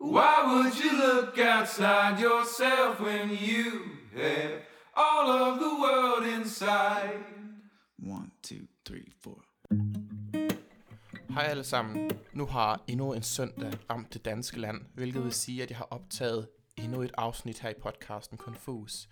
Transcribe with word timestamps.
Why 0.00 0.44
would 0.46 0.74
you 0.78 0.92
look 0.92 1.38
outside 1.38 2.20
yourself 2.20 3.00
when 3.00 3.30
you 3.30 3.82
have 4.14 4.62
all 4.94 5.28
of 5.30 5.58
the 5.58 5.70
world 5.82 6.40
inside? 6.40 7.24
One, 7.98 8.30
two, 8.42 8.66
three, 8.84 9.12
four. 9.20 9.42
Hej 11.30 11.42
alle 11.42 11.64
sammen. 11.64 12.10
Nu 12.32 12.46
har 12.46 12.84
endnu 12.86 13.12
en 13.12 13.22
søndag 13.22 13.72
ramt 13.90 14.14
det 14.14 14.24
danske 14.24 14.60
land, 14.60 14.80
hvilket 14.94 15.24
vil 15.24 15.32
sige, 15.32 15.62
at 15.62 15.70
jeg 15.70 15.78
har 15.78 15.88
optaget 15.90 16.48
endnu 16.76 17.02
et 17.02 17.12
afsnit 17.18 17.58
her 17.58 17.70
i 17.70 17.74
podcasten 17.82 18.38
Confus. 18.38 19.08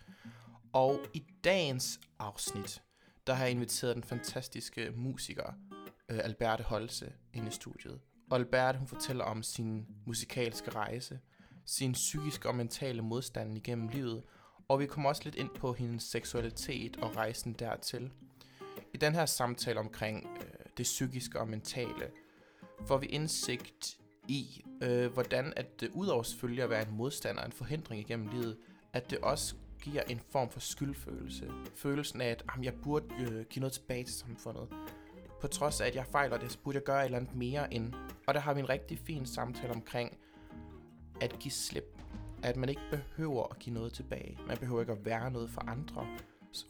Og 0.73 1.01
i 1.15 1.25
dagens 1.45 2.01
afsnit, 2.19 2.83
der 3.27 3.35
har 3.35 3.45
jeg 3.45 3.51
inviteret 3.51 3.95
den 3.95 4.05
fantastiske 4.05 4.93
musiker 4.97 5.53
øh, 6.09 6.19
Alberte 6.19 6.63
Holse 6.65 7.13
ind 7.33 7.49
i 7.49 7.51
studiet. 7.51 8.01
Og 8.31 8.77
hun 8.79 8.87
fortæller 8.87 9.25
om 9.25 9.43
sin 9.43 9.87
musikalske 10.07 10.71
rejse, 10.71 11.19
sin 11.67 11.93
psykiske 11.93 12.49
og 12.49 12.55
mentale 12.55 13.03
modstand 13.03 13.57
igennem 13.57 13.89
livet, 13.89 14.23
og 14.69 14.81
vi 14.81 14.87
kommer 14.87 15.09
også 15.09 15.23
lidt 15.25 15.35
ind 15.35 15.51
på 15.57 15.73
hendes 15.73 16.03
seksualitet 16.03 16.97
og 16.97 17.17
rejsen 17.17 17.53
dertil. 17.53 18.13
I 18.95 18.97
den 18.97 19.15
her 19.15 19.27
samtale 19.27 19.81
omkring 19.81 20.27
øh, 20.37 20.67
det 20.77 20.83
psykiske 20.83 21.41
og 21.41 21.49
mentale, 21.49 22.11
får 22.87 22.99
vi 22.99 23.07
indsigt 23.07 23.99
i, 24.29 24.65
øh, 24.83 25.13
hvordan 25.13 25.53
at 25.57 25.81
det 25.81 25.91
udover 25.95 26.23
selvfølgelig 26.23 26.65
at 26.65 26.71
være 26.71 26.89
en 26.89 26.97
modstander, 26.97 27.45
en 27.45 27.53
forhindring 27.53 28.01
igennem 28.01 28.29
livet, 28.29 28.57
at 28.93 29.11
det 29.11 29.19
også 29.19 29.55
giver 29.83 30.03
en 30.03 30.21
form 30.31 30.51
for 30.51 30.61
skyldfølelse. 30.61 31.51
Følelsen 31.75 32.21
af, 32.21 32.29
at 32.29 32.45
jamen, 32.51 32.65
jeg 32.65 32.75
burde 32.75 33.07
øh, 33.19 33.45
give 33.45 33.61
noget 33.61 33.73
tilbage 33.73 34.05
til 34.05 34.15
samfundet. 34.15 34.69
På 35.41 35.47
trods 35.47 35.81
af, 35.81 35.87
at 35.87 35.95
jeg 35.95 36.07
fejler 36.07 36.39
det, 36.39 36.53
så 36.53 36.59
burde 36.59 36.77
jeg 36.77 36.85
gøre 36.85 37.01
et 37.01 37.05
eller 37.05 37.19
andet 37.19 37.35
mere 37.35 37.75
end. 37.75 37.93
Og 38.27 38.35
der 38.35 38.41
har 38.41 38.55
vi 38.55 38.61
en 38.61 38.69
rigtig 38.69 38.99
fin 38.99 39.27
samtale 39.27 39.73
omkring 39.73 40.19
at 41.21 41.39
give 41.39 41.53
slip. 41.53 42.03
At 42.43 42.57
man 42.57 42.69
ikke 42.69 42.83
behøver 42.91 43.47
at 43.51 43.59
give 43.59 43.75
noget 43.75 43.93
tilbage. 43.93 44.39
Man 44.47 44.57
behøver 44.57 44.81
ikke 44.81 44.93
at 44.93 45.05
være 45.05 45.31
noget 45.31 45.51
for 45.51 45.61
andre. 45.61 46.07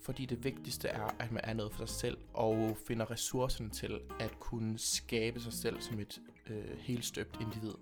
Fordi 0.02 0.26
det 0.26 0.44
vigtigste 0.44 0.88
er, 0.88 1.14
at 1.18 1.32
man 1.32 1.40
er 1.44 1.54
noget 1.54 1.72
for 1.72 1.86
sig 1.86 1.96
selv, 1.96 2.18
og 2.34 2.76
finder 2.86 3.10
ressourcerne 3.10 3.70
til 3.70 4.00
at 4.20 4.40
kunne 4.40 4.78
skabe 4.78 5.40
sig 5.40 5.52
selv 5.52 5.80
som 5.80 6.00
et 6.00 6.20
øh, 6.50 6.78
helt 6.78 7.04
støbt 7.04 7.36
individ. 7.40 7.74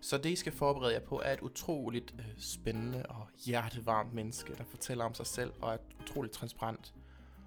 Så 0.00 0.18
det, 0.18 0.30
I 0.30 0.36
skal 0.36 0.52
forberede 0.52 0.92
jer 0.92 1.00
på, 1.00 1.20
er 1.24 1.32
et 1.32 1.40
utroligt 1.40 2.14
øh, 2.18 2.24
spændende 2.38 3.06
og 3.08 3.28
hjertevarmt 3.46 4.14
menneske, 4.14 4.54
der 4.54 4.64
fortæller 4.64 5.04
om 5.04 5.14
sig 5.14 5.26
selv 5.26 5.52
og 5.60 5.74
er 5.74 5.78
utroligt 6.00 6.34
transparent. 6.34 6.94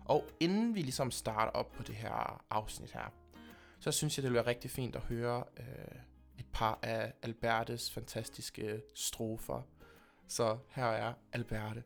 Og 0.07 0.23
inden 0.39 0.75
vi 0.75 0.81
ligesom 0.81 1.11
starter 1.11 1.51
op 1.51 1.71
på 1.71 1.83
det 1.83 1.95
her 1.95 2.43
afsnit 2.49 2.91
her, 2.91 3.13
så 3.79 3.91
synes 3.91 4.17
jeg, 4.17 4.23
det 4.23 4.29
ville 4.31 4.43
være 4.43 4.47
rigtig 4.47 4.71
fint 4.71 4.95
at 4.95 5.01
høre 5.01 5.43
øh, 5.57 5.65
et 6.37 6.45
par 6.53 6.79
af 6.81 7.13
Albertes 7.23 7.91
fantastiske 7.91 8.81
strofer. 8.95 9.61
Så 10.27 10.57
her 10.69 10.85
er 10.85 11.13
Alberte. 11.33 11.83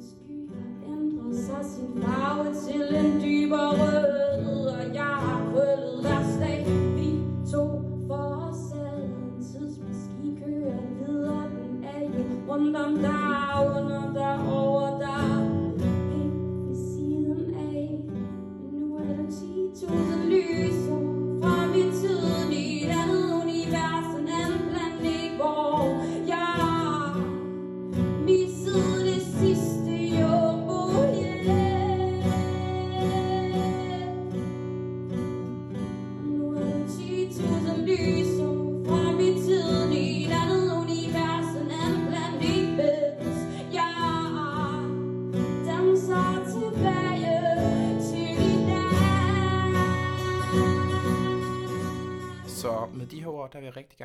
sky 0.00 0.48
har 0.54 0.92
ændret 0.92 1.36
sig 1.36 1.64
sin 1.64 2.02
farve 2.02 2.54
til 2.54 2.94
en 2.94 3.20
dybere 3.20 3.70
rød, 3.70 4.66
og 4.66 4.94
jeg 4.94 5.02
har 5.02 5.50
krøllet 5.52 6.00
hver 6.00 6.38
dag. 6.40 6.66
Vi 6.96 7.08
to 7.52 7.64
for 8.06 8.48
os 8.48 8.56
selv, 8.70 9.02
en 9.04 9.44
tidsmaskine 9.52 10.40
kører 10.40 10.80
videre, 11.06 11.50
den 11.50 11.84
er 11.84 12.00
jo 12.00 12.52
rundt 12.52 12.76
om 12.76 12.94
dig, 12.98 13.76
under 13.76 13.93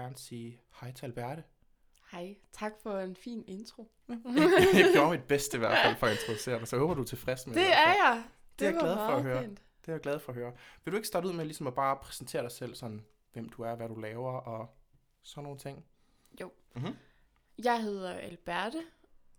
gerne 0.10 0.18
sige 0.18 0.62
hej 0.82 0.92
til 0.92 1.06
Alberte. 1.06 1.44
Hej, 2.12 2.36
tak 2.52 2.72
for 2.84 3.00
en 3.00 3.16
fin 3.16 3.44
intro. 3.48 3.92
jeg 4.74 4.90
gjorde 4.94 5.12
mit 5.12 5.24
bedste 5.24 5.58
i 5.58 5.60
hvert 5.64 5.86
fald 5.86 5.96
for 5.96 6.08
at 6.08 6.14
introducere 6.14 6.60
dig, 6.60 6.68
så 6.68 6.76
jeg 6.76 6.82
håber, 6.82 6.94
du 6.94 7.02
er 7.02 7.06
tilfreds 7.06 7.48
med 7.48 7.56
Det 7.56 7.64
fald. 7.64 7.74
er 7.74 7.94
jeg. 8.06 8.24
Det 8.60 8.68
er 8.68 8.72
jeg 8.72 8.80
glad 8.80 8.96
for 8.96 9.02
at 9.16 9.24
høre. 9.24 9.44
fint. 9.44 9.62
Det 9.82 9.88
er 9.88 9.94
jeg 9.94 10.02
glad 10.02 10.20
for 10.20 10.32
at 10.32 10.36
høre. 10.38 10.54
Vil 10.86 10.92
du 10.92 10.98
ikke 10.98 11.08
starte 11.08 11.28
ud 11.28 11.34
med 11.34 11.46
ligesom 11.46 11.68
at 11.68 11.76
bare 11.76 11.96
præsentere 12.02 12.42
dig 12.44 12.52
selv, 12.52 12.76
sådan 12.76 13.06
hvem 13.34 13.50
du 13.50 13.62
er, 13.64 13.76
hvad 13.76 13.90
du 13.90 13.96
laver 13.96 14.32
og 14.32 14.78
sådan 15.24 15.44
nogle 15.44 15.60
ting? 15.60 15.86
Jo. 16.42 16.52
Mhm. 16.76 16.96
Jeg 17.64 17.82
hedder 17.84 18.14
Alberte. 18.14 18.78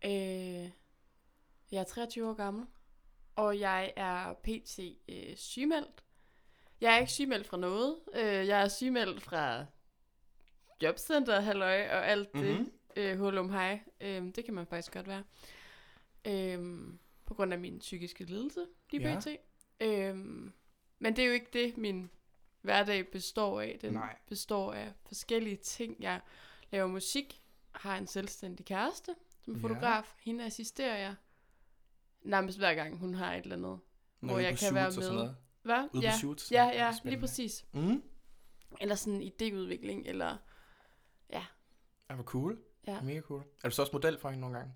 Øh, 0.05 0.11
jeg 1.73 1.81
er 1.81 1.85
23 1.85 2.29
år 2.29 2.35
gammel. 2.35 2.67
Og 3.37 3.59
jeg 3.61 3.93
er 3.97 4.33
pt. 4.33 4.79
Øh, 5.09 5.37
sygemeldt. 5.37 6.05
Jeg 6.81 6.95
er 6.95 6.99
ikke 6.99 7.13
sygemeldt 7.13 7.47
fra 7.47 7.57
noget. 7.57 7.97
Øh, 8.15 8.23
jeg 8.47 8.63
er 8.63 8.69
sygemeldt 8.69 9.23
fra 9.23 9.65
jobcenter, 10.83 11.41
halløj 11.41 11.89
og 11.89 12.09
alt 12.09 12.33
det. 12.35 12.59
Mhm. 12.61 12.73
Øh, 12.97 13.19
hulum 13.19 13.51
hej. 13.51 13.81
Øh, 14.01 14.23
det 14.35 14.45
kan 14.45 14.55
man 14.55 14.67
faktisk 14.67 14.93
godt 14.93 15.07
være. 15.09 15.25
Øh, 16.25 16.79
på 17.27 17.35
grund 17.35 17.53
af 17.53 17.59
min 17.59 17.79
psykiske 17.79 18.25
lidelse, 18.25 18.67
lige 18.91 19.09
Ja. 19.11 19.19
pt. 19.21 19.27
Øh, 19.81 20.17
men 20.99 21.17
det 21.17 21.19
er 21.19 21.27
jo 21.27 21.33
ikke 21.33 21.51
det, 21.53 21.77
min 21.77 22.11
hverdag 22.61 23.09
består 23.11 23.61
af. 23.61 23.79
Den 23.83 23.93
Nej. 23.93 24.17
består 24.27 24.73
af 24.73 24.93
forskellige 25.07 25.57
ting. 25.57 25.97
Jeg 26.01 26.21
laver 26.71 26.87
musik, 26.87 27.41
har 27.73 27.97
en 27.99 28.07
selvstændig 28.07 28.67
kæreste, 28.67 29.15
som 29.45 29.55
Ja. 29.55 29.61
fotograf. 29.63 30.15
Hende 30.21 30.45
assisterer 30.45 30.99
jeg 30.99 31.15
nærmest 32.23 32.59
hver 32.59 32.75
gang, 32.75 32.97
hun 32.99 33.15
har 33.15 33.35
et 33.35 33.43
eller 33.43 33.57
andet. 33.57 33.81
Når 34.21 34.33
Hvor 34.33 34.39
jeg 34.39 34.59
kan 34.59 34.75
være 34.75 34.87
og 34.87 34.93
sådan 34.93 35.09
med. 35.09 35.17
noget. 35.17 35.37
Hvad? 35.63 35.89
Ude 35.95 36.03
ja. 36.03 36.11
på 36.13 36.19
shoots? 36.19 36.53
ja, 36.53 36.65
ja, 36.65 36.95
lige 37.05 37.21
præcis. 37.21 37.65
Mm. 37.73 38.03
Eller 38.81 38.95
sådan 38.95 39.23
idéudvikling, 39.23 40.09
eller... 40.09 40.37
Ja, 41.33 41.45
hvor 42.15 42.25
cool. 42.25 42.59
Ja. 42.87 43.01
Mega 43.01 43.21
cool. 43.21 43.45
Er 43.65 43.69
du 43.69 43.75
så 43.75 43.83
også 43.83 43.93
model 43.93 44.19
for 44.21 44.29
hende 44.29 44.41
nogle 44.41 44.57
gange? 44.59 44.75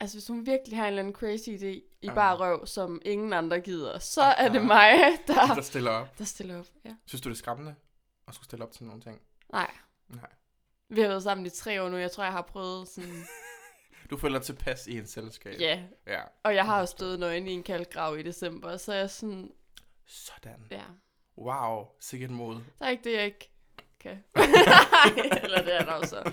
Altså, 0.00 0.16
hvis 0.16 0.26
hun 0.28 0.46
virkelig 0.46 0.78
har 0.78 0.84
en 0.84 0.88
eller 0.88 1.02
anden 1.02 1.14
crazy 1.14 1.48
idé 1.48 1.66
i 1.66 1.84
Ja. 2.02 2.14
bare 2.14 2.36
røv, 2.36 2.66
som 2.66 3.00
ingen 3.04 3.32
andre 3.32 3.60
gider, 3.60 3.98
så 3.98 4.22
Ah, 4.22 4.34
er 4.38 4.48
det 4.48 4.58
ja. 4.60 4.64
mig, 4.64 4.92
der, 5.26 5.54
Der 5.54 5.60
stiller 5.62 5.90
op. 5.90 6.18
der 6.18 6.24
stiller 6.24 6.58
op. 6.58 6.66
Ja. 6.84 6.94
Synes 7.06 7.20
du, 7.22 7.28
det 7.28 7.34
er 7.34 7.38
skræmmende 7.38 7.74
at 8.28 8.34
skulle 8.34 8.44
stille 8.44 8.64
op 8.64 8.72
til 8.72 8.84
nogle 8.84 9.00
ting? 9.02 9.20
Nej, 9.52 9.70
Nej. 10.08 10.30
vi 10.88 11.00
har 11.00 11.08
været 11.08 11.22
sammen 11.22 11.46
i 11.46 11.50
tre 11.50 11.82
år 11.82 11.88
nu. 11.88 11.96
Jeg 11.96 12.10
tror, 12.10 12.24
jeg 12.24 12.32
har 12.32 12.42
prøvet 12.42 12.88
sådan... 12.88 13.24
Du 14.10 14.16
føler 14.16 14.38
dig 14.38 14.46
tilpas 14.46 14.86
i 14.86 14.98
en 14.98 15.06
selskab? 15.06 15.60
Ja, 15.60 15.82
Ja. 16.06 16.22
og 16.42 16.54
jeg 16.54 16.64
har 16.64 16.80
jo 16.80 16.86
stået 16.86 17.20
nøgen 17.20 17.46
i 17.48 17.52
en 17.52 17.62
kald 17.62 17.86
grav 17.90 18.18
i 18.18 18.22
december, 18.22 18.76
så 18.76 18.92
jeg 18.92 19.02
er 19.02 19.06
sådan... 19.06 19.50
Sådan. 20.06 20.66
Ja, 20.70 20.82
Wow, 21.38 21.86
sikkert 22.00 22.30
mod. 22.30 22.54
der 22.54 22.86
er 22.86 22.88
ikke 22.88 23.04
det, 23.04 23.12
jeg 23.16 23.24
ikke 23.24 23.50
kan. 24.08 24.24
Eller 25.44 25.62
det 25.64 25.74
er 25.74 25.84
der 25.84 25.94
jo 25.94 26.06
så. 26.06 26.32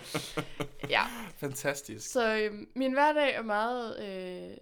Ja, 0.89 1.03
Fantastisk. 1.37 2.11
så 2.11 2.35
øh, 2.37 2.67
min 2.75 2.93
hverdag 2.93 3.33
er 3.35 3.41
meget... 3.41 3.99
Øh, 4.51 4.57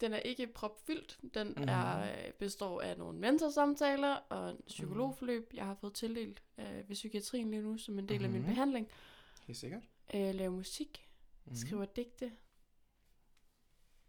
den 0.00 0.12
er 0.12 0.18
ikke 0.18 0.46
propfyldt. 0.46 1.18
Den 1.34 1.54
mm. 1.56 1.62
er, 1.68 2.02
øh, 2.02 2.32
består 2.38 2.80
af 2.80 2.98
nogle 2.98 3.18
mentorsamtaler 3.18 4.14
og 4.14 4.50
en 4.50 4.56
psykologforløb, 4.66 5.50
jeg 5.54 5.64
har 5.64 5.74
fået 5.74 5.94
tildelt 5.94 6.42
øh, 6.58 6.74
ved 6.88 6.94
psykiatrien 6.94 7.50
lige 7.50 7.62
nu, 7.62 7.78
som 7.78 7.98
en 7.98 8.08
del 8.08 8.18
mm. 8.18 8.24
af 8.24 8.30
min 8.30 8.40
Mhm. 8.40 8.48
behandling. 8.50 8.88
Helt 9.46 9.58
sikkert. 9.58 9.82
Øh, 10.14 10.34
laver 10.34 10.50
musik, 10.50 11.06
Mhm. 11.44 11.56
skriver 11.56 11.84
digte 11.84 12.32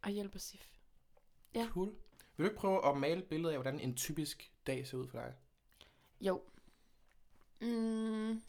og 0.01 0.09
hjælper 0.09 0.39
SIF. 0.39 0.67
ja. 1.55 1.67
Cool. 1.71 1.87
Vil 2.37 2.43
du 2.45 2.49
ikke 2.49 2.59
prøve 2.59 2.87
at 2.89 2.97
male 2.97 3.17
et 3.21 3.25
billede 3.27 3.53
af, 3.53 3.57
hvordan 3.61 3.79
en 3.79 3.95
typisk 3.95 4.51
dag 4.67 4.87
ser 4.87 4.97
ud 4.97 5.07
for 5.07 5.17
dig? 5.19 5.33
Jo. 6.21 6.41
Mm. 7.61 8.41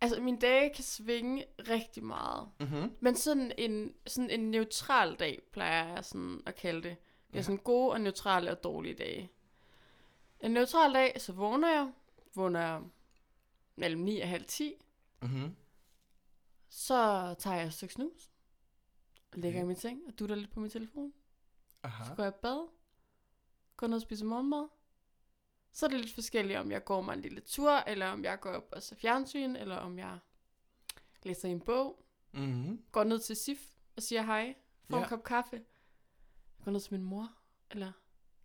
Altså, 0.00 0.20
mine 0.20 0.38
dage 0.38 0.74
kan 0.74 0.84
svinge 0.84 1.46
rigtig 1.58 2.04
meget. 2.04 2.50
Mhm. 2.60 2.96
Men 3.00 3.16
sådan 3.16 3.52
en, 3.58 3.94
sådan 4.06 4.30
en 4.30 4.50
neutral 4.50 5.14
dag, 5.14 5.42
plejer 5.52 5.94
jeg 5.94 6.04
sådan 6.04 6.42
at 6.46 6.54
kalde 6.54 6.82
det. 6.82 6.96
Det 7.26 7.32
er 7.34 7.38
Ja. 7.38 7.42
sådan 7.42 7.58
gode 7.58 7.92
og 7.92 8.00
neutrale 8.00 8.50
og 8.50 8.64
dårlige 8.64 8.94
dage. 8.94 9.30
En 10.40 10.50
neutral 10.50 10.94
dag, 10.94 11.20
så 11.20 11.32
vågner 11.32 11.68
jeg. 11.68 11.92
Vågner 12.34 12.60
jeg 12.60 12.82
mellem 13.76 14.00
9 14.02 14.20
og 14.20 14.28
halv 14.28 14.44
10. 14.44 14.74
Mhm. 15.22 15.56
Så 16.68 17.34
tager 17.38 17.56
jeg 17.56 17.66
et 17.66 17.72
stykke 17.74 17.94
snus. 17.94 18.30
Og 19.32 19.38
ligger 19.38 19.58
Okay. 19.60 19.64
i 19.64 19.66
min 19.66 19.76
seng 19.76 20.00
og 20.06 20.18
dutter 20.18 20.36
lidt 20.36 20.50
på 20.50 20.60
min 20.60 20.70
telefon. 20.70 21.12
Aha. 21.82 22.04
Så 22.04 22.14
går 22.14 22.22
jeg 22.22 22.32
i 22.32 22.38
bad. 22.42 22.68
Går 23.76 23.86
ned 23.86 23.96
og 23.96 24.02
spiser 24.02 24.24
morgenmad. 24.26 24.68
Så 25.76 25.86
er 25.86 25.90
det 25.90 26.00
lidt 26.00 26.14
forskelligt, 26.14 26.58
om 26.58 26.70
jeg 26.70 26.84
går 26.84 27.00
mig 27.00 27.14
en 27.14 27.20
lille 27.20 27.40
tur, 27.40 27.70
eller 27.72 28.06
om 28.06 28.24
jeg 28.24 28.40
går 28.40 28.50
op 28.50 28.68
og 28.72 28.82
ser 28.82 28.96
fjernsyn, 28.96 29.56
eller 29.56 29.76
om 29.76 29.98
jeg 29.98 30.18
læser 31.22 31.48
en 31.48 31.60
bog, 31.60 32.00
Mm-hmm. 32.32 32.84
går 32.92 33.04
ned 33.04 33.18
til 33.18 33.36
Sif 33.36 33.58
og 33.96 34.02
siger 34.02 34.22
hej, 34.22 34.54
får 34.90 34.96
ja. 34.96 35.00
Ja. 35.00 35.04
en 35.04 35.08
kop 35.08 35.24
kaffe, 35.24 35.64
går 36.64 36.72
ned 36.72 36.80
til 36.80 36.92
min 36.92 37.02
mor, 37.02 37.32
eller... 37.70 37.92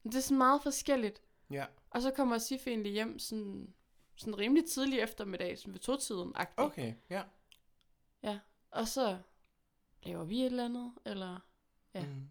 Men 0.03 0.11
det 0.11 0.17
er 0.17 0.21
sådan 0.21 0.37
meget 0.37 0.63
forskelligt. 0.63 1.21
Ja. 1.51 1.65
Og 1.89 2.01
så 2.01 2.11
kommer 2.11 2.37
Sif 2.37 2.67
egentlig 2.67 2.91
hjem 2.91 3.19
sådan, 3.19 3.73
sådan 4.15 4.37
rimelig 4.37 4.65
tidlig 4.65 4.99
eftermiddag, 4.99 5.57
sådan 5.59 5.73
ved 5.73 5.79
to-tiden. 5.79 6.33
Okay, 6.57 6.93
ja. 7.09 7.23
Og 8.71 8.87
så 8.87 9.17
laver 10.03 10.23
vi 10.23 10.39
et 10.39 10.45
eller 10.45 10.65
andet, 10.65 10.93
eller... 11.05 11.39
Ja. 11.93 12.05
Mm. 12.05 12.29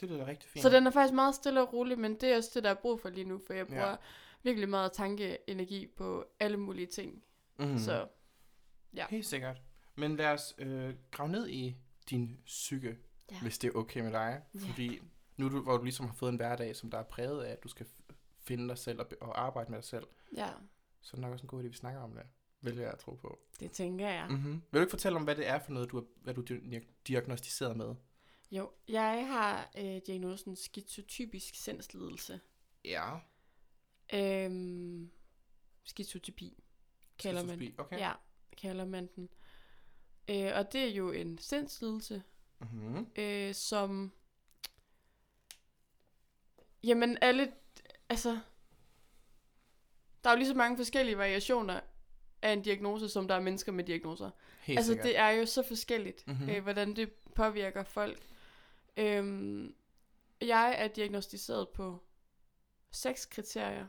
Det 0.00 0.08
lyder 0.10 0.26
rigtig 0.26 0.50
fint. 0.50 0.62
Så 0.62 0.68
den 0.70 0.86
er 0.86 0.90
faktisk 0.90 1.14
meget 1.14 1.34
stille 1.34 1.60
og 1.62 1.72
rolig, 1.72 1.98
men 1.98 2.14
det 2.14 2.32
er 2.32 2.36
også 2.36 2.50
det, 2.54 2.64
der 2.64 2.70
er 2.70 2.74
brug 2.74 3.00
for 3.00 3.08
lige 3.08 3.24
nu, 3.24 3.40
for 3.46 3.54
jeg 3.54 3.66
bruger 3.66 3.88
ja. 3.90 3.96
virkelig 4.42 4.68
meget 4.68 4.92
tankeenergi 4.92 5.86
på 5.96 6.24
alle 6.40 6.56
mulige 6.56 6.86
ting. 6.86 7.22
mm. 7.58 7.78
Så 7.78 8.08
Ja. 8.96 9.06
Helt 9.10 9.26
sikkert. 9.26 9.62
Men 9.94 10.16
lad 10.16 10.26
os 10.26 10.54
øh, 10.58 10.94
grave 11.10 11.28
ned 11.30 11.48
i 11.48 11.76
din 12.10 12.38
psyke, 12.46 12.96
Ja. 13.32 13.40
hvis 13.40 13.58
det 13.58 13.68
er 13.68 13.78
okay 13.78 14.00
med 14.00 14.12
dig. 14.12 14.42
Ja. 14.54 14.58
Fordi 14.60 15.00
nu 15.36 15.48
du, 15.48 15.60
hvor 15.62 15.76
du 15.76 15.82
ligesom 15.84 16.06
har 16.06 16.14
fået 16.14 16.30
en 16.30 16.36
hverdag, 16.36 16.76
som 16.76 16.90
der 16.90 16.98
er 16.98 17.02
præget 17.02 17.44
af, 17.44 17.52
at 17.52 17.62
du 17.62 17.68
skal 17.68 17.86
finde 18.40 18.68
dig 18.68 18.78
selv 18.78 19.00
og, 19.00 19.06
be- 19.06 19.22
og 19.22 19.40
arbejde 19.40 19.70
med 19.70 19.78
dig 19.78 19.84
selv, 19.84 20.06
ja, 20.36 20.48
så 21.00 21.10
er 21.12 21.16
det 21.16 21.20
nok 21.20 21.32
også 21.32 21.42
en 21.42 21.48
god 21.48 21.60
idé, 21.60 21.64
at 21.64 21.70
vi 21.72 21.76
snakker 21.76 22.00
om 22.00 22.12
det. 22.12 22.22
Vælger 22.62 22.82
jeg 22.82 22.92
at 22.92 22.98
tro 22.98 23.14
på. 23.14 23.38
det 23.60 23.70
tænker 23.70 24.08
jeg. 24.08 24.26
Mm-hmm. 24.30 24.52
Vil 24.52 24.62
du 24.72 24.80
ikke 24.80 24.90
fortælle 24.90 25.16
om, 25.18 25.24
hvad 25.24 25.36
det 25.36 25.48
er 25.48 25.58
for 25.58 25.72
noget, 25.72 25.90
du 25.90 25.98
er, 25.98 26.02
hvad 26.22 26.34
du 26.34 26.40
er 26.40 26.44
di- 26.46 26.86
diagnostiseret 27.06 27.76
med? 27.76 27.94
Jo, 28.50 28.70
jeg 28.88 29.26
har 29.28 29.70
øh, 29.78 30.00
diagnosen 30.06 30.56
skizotypisk 30.56 31.54
sindslidelse. 31.54 32.40
Ja. 32.84 33.18
Øhm, 34.14 35.10
skizotypi 35.84 36.62
kalder 37.18 37.44
man. 37.44 37.74
Okay. 37.78 37.98
Ja, 37.98 38.12
kalder 38.56 38.84
man 38.84 39.08
den. 39.16 39.28
Øh, 40.30 40.52
og 40.54 40.72
det 40.72 40.84
er 40.84 40.88
jo 40.94 41.10
en 41.12 41.38
sindslidelse, 41.38 42.22
Mm-hmm. 42.60 43.06
øh, 43.16 43.54
som... 43.54 44.12
Jamen 46.84 47.18
alle... 47.20 47.52
Altså... 48.08 48.40
Der 50.24 50.30
er 50.30 50.34
jo 50.34 50.38
lige 50.38 50.48
så 50.48 50.54
mange 50.54 50.76
forskellige 50.76 51.18
variationer 51.18 51.80
af 52.42 52.52
en 52.52 52.62
diagnose, 52.62 53.08
som 53.08 53.28
der 53.28 53.34
er 53.34 53.40
mennesker 53.40 53.72
med 53.72 53.84
diagnoser. 53.84 54.30
Helt 54.60 54.78
altså 54.78 54.92
sikkert. 54.92 55.04
det 55.06 55.16
er 55.18 55.28
jo 55.28 55.46
så 55.46 55.62
forskelligt, 55.62 56.26
Mhm. 56.26 56.36
mm-hmm. 56.36 56.50
øh, 56.54 56.62
hvordan 56.62 56.96
det 56.96 57.12
påvirker 57.34 57.84
folk. 57.84 58.22
Øhm, 58.96 59.74
jeg 60.40 60.74
er 60.78 60.88
diagnostiseret 60.88 61.68
på 61.68 62.02
seks 62.90 63.26
kriterier 63.26 63.86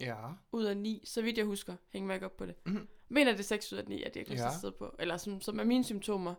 Ja. 0.00 0.16
ud 0.52 0.64
af 0.64 0.76
ni, 0.76 1.02
så 1.06 1.22
vidt 1.22 1.38
jeg 1.38 1.46
husker. 1.46 1.76
Hæng 1.88 2.06
mig 2.06 2.14
ikke 2.14 2.26
op 2.26 2.36
på 2.36 2.46
det. 2.46 2.54
Mhm. 2.66 2.88
mener, 3.08 3.30
det 3.32 3.38
er 3.40 3.44
6 3.44 3.72
ud 3.72 3.78
af 3.78 3.84
9, 3.88 3.98
jeg 4.00 4.06
er 4.06 4.10
diagnostiseret 4.10 4.72
ja. 4.72 4.78
på. 4.78 4.96
Eller 4.98 5.16
som, 5.16 5.40
som 5.40 5.58
er 5.60 5.64
mine 5.64 5.84
symptomer. 5.84 6.34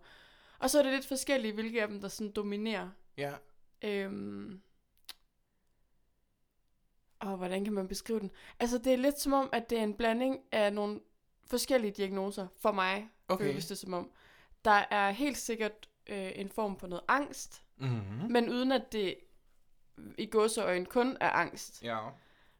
Og 0.59 0.69
så 0.69 0.79
er 0.79 0.83
det 0.83 0.93
lidt 0.93 1.07
forskelligt, 1.07 1.53
hvilke 1.53 1.81
af 1.81 1.87
dem, 1.87 2.01
der 2.01 2.07
sådan 2.07 2.31
dominerer. 2.31 2.89
Ja. 3.17 3.33
Øhm, 3.81 4.61
og 7.19 7.37
hvordan 7.37 7.63
kan 7.63 7.73
man 7.73 7.87
beskrive 7.87 8.19
den? 8.19 8.31
Altså, 8.59 8.77
det 8.77 8.93
er 8.93 8.97
lidt 8.97 9.19
som 9.19 9.33
om, 9.33 9.49
at 9.53 9.69
det 9.69 9.77
er 9.79 9.83
en 9.83 9.93
blanding 9.93 10.39
af 10.51 10.73
nogle 10.73 10.99
forskellige 11.45 11.91
diagnoser 11.91 12.47
for 12.57 12.71
mig, 12.71 13.09
Okay. 13.27 13.45
føles 13.45 13.67
det 13.67 13.77
som 13.77 13.93
om. 13.93 14.11
Der 14.65 14.85
er 14.91 15.11
helt 15.11 15.37
sikkert 15.37 15.89
øh, 16.07 16.31
en 16.35 16.49
form 16.49 16.77
for 16.79 16.87
noget 16.87 17.03
angst, 17.07 17.62
Mm-hmm. 17.77 18.31
men 18.31 18.49
uden 18.49 18.71
at 18.71 18.91
det 18.91 19.15
i 20.17 20.25
gåseøjne 20.25 20.85
kun 20.85 21.17
er 21.19 21.29
angst. 21.29 21.83
Ja. 21.83 22.09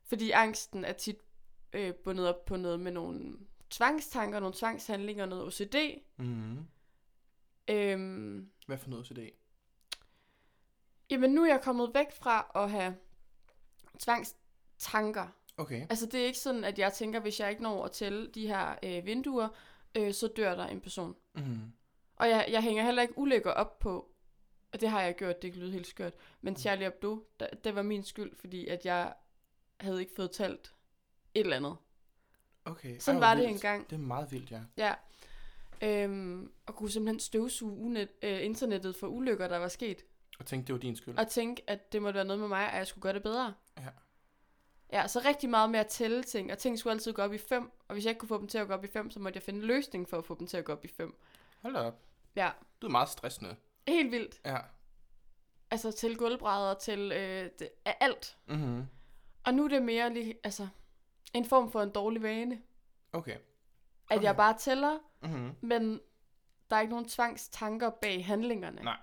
Fordi 0.03 0.31
angsten 0.31 0.85
er 0.85 0.93
tit 0.93 1.17
øh, 1.73 1.93
bundet 1.93 2.27
op 2.29 2.45
på 2.45 2.57
noget 2.57 2.79
med 2.79 2.91
nogle 2.91 3.37
tvangstanker, 3.69 4.39
nogle 4.39 4.55
tvangshandlinger, 4.57 5.25
noget 5.25 5.45
OCD. 5.45 5.75
Mm-hmm. 6.17 6.65
Øhm, 7.67 8.49
Hvad 8.67 8.77
for 8.77 8.89
noget 8.89 9.11
OCD? 9.11 9.19
jamen 11.09 11.31
nu 11.31 11.43
er 11.43 11.47
jeg 11.47 11.61
kommet 11.61 11.91
væk 11.93 12.11
fra 12.11 12.51
at 12.55 12.71
have 12.71 12.95
tvangstanker. 13.99 15.27
Okay. 15.57 15.81
Altså 15.89 16.05
det 16.05 16.21
er 16.21 16.25
ikke 16.25 16.39
sådan, 16.39 16.63
at 16.63 16.79
jeg 16.79 16.93
tænker, 16.93 17.19
hvis 17.19 17.39
jeg 17.39 17.49
ikke 17.49 17.63
når 17.63 17.85
at 17.85 17.91
tælle 17.91 18.27
de 18.27 18.47
her 18.47 18.75
øh, 18.83 19.05
vinduer, 19.05 19.47
øh, 19.95 20.13
så 20.13 20.27
dør 20.27 20.55
der 20.55 20.67
en 20.67 20.81
person. 20.81 21.15
Mm-hmm. 21.35 21.73
Og 22.15 22.29
jeg, 22.29 22.47
jeg 22.49 22.63
hænger 22.63 22.83
heller 22.83 23.01
ikke 23.01 23.17
ulykker 23.17 23.51
op 23.51 23.79
på, 23.79 24.12
og 24.73 24.81
det 24.81 24.89
har 24.89 25.01
jeg 25.01 25.15
gjort, 25.15 25.41
det 25.41 25.51
kan 25.51 25.61
lyde 25.61 25.71
helt 25.71 25.87
skørt, 25.87 26.13
men 26.41 26.55
Charlie 26.55 26.83
Hebdo, 26.85 27.27
der, 27.39 27.47
det 27.63 27.75
var 27.75 27.81
min 27.81 28.03
skyld, 28.03 28.35
fordi 28.35 28.67
at 28.67 28.85
jeg 28.85 29.13
havde 29.79 29.99
ikke 29.99 30.13
fået 30.15 30.31
talt 30.31 30.73
et 31.33 31.39
eller 31.39 31.55
andet. 31.57 31.75
Okay. 32.65 32.99
Sådan 32.99 33.21
Ej, 33.23 33.27
var 33.29 33.35
det 33.35 33.49
engang. 33.49 33.89
Det 33.89 33.95
er 33.95 33.99
meget 33.99 34.31
vildt, 34.31 34.51
ja. 34.51 34.61
Ja. 34.77 34.93
Øhm, 35.81 36.51
og 36.65 36.75
kunne 36.75 36.89
simpelthen 36.91 37.19
støvsuge 37.19 37.77
unet, 37.77 38.09
øh, 38.21 38.45
internettet 38.45 38.95
for 38.95 39.07
ulykker, 39.07 39.47
der 39.47 39.57
var 39.57 39.67
sket. 39.67 40.01
Og 40.39 40.45
tænkte, 40.45 40.67
det 40.67 40.73
var 40.73 40.79
din 40.79 40.95
skyld. 40.95 41.17
Og 41.17 41.27
tænke, 41.27 41.63
at 41.67 41.93
det 41.93 42.01
måtte 42.01 42.15
være 42.17 42.25
noget 42.25 42.39
med 42.39 42.47
mig, 42.47 42.71
at 42.71 42.77
jeg 42.77 42.87
skulle 42.87 43.01
gøre 43.01 43.13
det 43.13 43.23
bedre. 43.23 43.53
Ja. 43.77 43.89
Ja, 44.93 45.07
så 45.07 45.19
rigtig 45.25 45.49
meget 45.49 45.69
med 45.69 45.79
at 45.79 45.87
tælle 45.87 46.23
ting, 46.23 46.51
og 46.51 46.57
ting 46.57 46.79
skulle 46.79 46.93
altid 46.93 47.13
gå 47.13 47.21
op 47.21 47.33
i 47.33 47.37
fem. 47.37 47.71
Og 47.87 47.93
hvis 47.93 48.05
jeg 48.05 48.11
ikke 48.11 48.19
kunne 48.19 48.27
få 48.29 48.37
dem 48.37 48.47
til 48.47 48.57
at 48.57 48.67
gå 48.67 48.73
op 48.73 48.83
i 48.83 48.87
fem, 48.87 49.11
så 49.11 49.19
måtte 49.19 49.37
jeg 49.37 49.43
finde 49.43 49.59
en 49.59 49.65
løsning 49.65 50.09
for 50.09 50.17
at 50.17 50.25
få 50.25 50.35
dem 50.39 50.47
til 50.47 50.57
at 50.57 50.65
gå 50.65 50.71
op 50.71 50.85
i 50.85 50.87
fem. 50.87 51.15
Hold 51.61 51.75
op. 51.75 51.99
Ja, 52.35 52.51
Du 52.81 52.87
er 52.87 52.91
meget 52.91 53.09
stressende. 53.09 53.55
Helt 53.87 54.11
vildt. 54.11 54.41
Ja. 54.45 54.57
Altså 55.71 55.91
til 55.91 56.17
gulvbrædder, 56.17 56.73
til 56.73 57.11
øh, 57.11 57.49
det, 57.59 57.69
af 57.85 57.97
alt. 57.99 58.37
Mm-hmm. 58.47 58.83
Og 59.45 59.53
nu 59.53 59.63
er 59.63 59.67
det 59.67 59.81
mere 59.83 60.13
lige, 60.13 60.35
altså, 60.43 60.67
en 61.33 61.45
form 61.45 61.71
for 61.71 61.81
en 61.81 61.89
dårlig 61.89 62.21
vane. 62.23 62.61
Okay. 63.13 63.31
At 63.35 64.17
Okay. 64.17 64.23
jeg 64.23 64.35
bare 64.35 64.57
tæller, 64.57 64.97
Mm-hmm. 65.21 65.55
men 65.61 65.99
der 66.69 66.75
er 66.75 66.81
ikke 66.81 66.91
nogen 66.91 67.09
tvangstanker 67.09 67.89
bag 67.89 68.25
handlingerne. 68.25 68.81
Nej. 68.83 68.97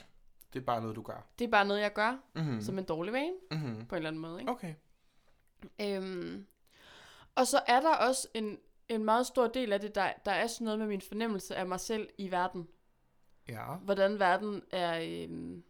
Det 0.53 0.61
er 0.61 0.65
bare 0.65 0.81
noget, 0.81 0.97
du 0.97 1.03
gør. 1.03 1.27
Det 1.38 1.44
er 1.44 1.49
bare 1.50 1.65
noget, 1.65 1.81
jeg 1.81 1.93
gør, 1.93 2.19
Mm-hmm. 2.35 2.61
som 2.61 2.79
en 2.79 2.85
dårlig 2.85 3.12
vane, 3.12 3.32
Mm-hmm. 3.50 3.87
på 3.87 3.94
en 3.94 3.97
eller 3.97 4.09
anden 4.09 4.23
måde. 4.23 4.41
Ikke? 4.41 4.53
Okay. 4.53 4.75
Øhm, 5.81 6.47
og 7.35 7.47
så 7.47 7.61
er 7.67 7.81
der 7.81 7.94
også 7.97 8.29
en, 8.35 8.59
en 8.88 9.05
meget 9.05 9.27
stor 9.27 9.47
del 9.47 9.73
af 9.73 9.81
det, 9.81 9.94
der, 9.94 10.12
der 10.25 10.32
er 10.32 10.47
sådan 10.47 10.65
noget 10.65 10.79
med 10.79 10.87
min 10.87 11.00
fornemmelse 11.00 11.56
af 11.56 11.67
mig 11.67 11.81
selv 11.81 12.09
i 12.19 12.31
verden. 12.31 12.69
Ja. 13.50 13.75
Hvordan 13.75 14.19
verden 14.19 14.62
er... 14.70 15.00
Øhm, 15.02 15.64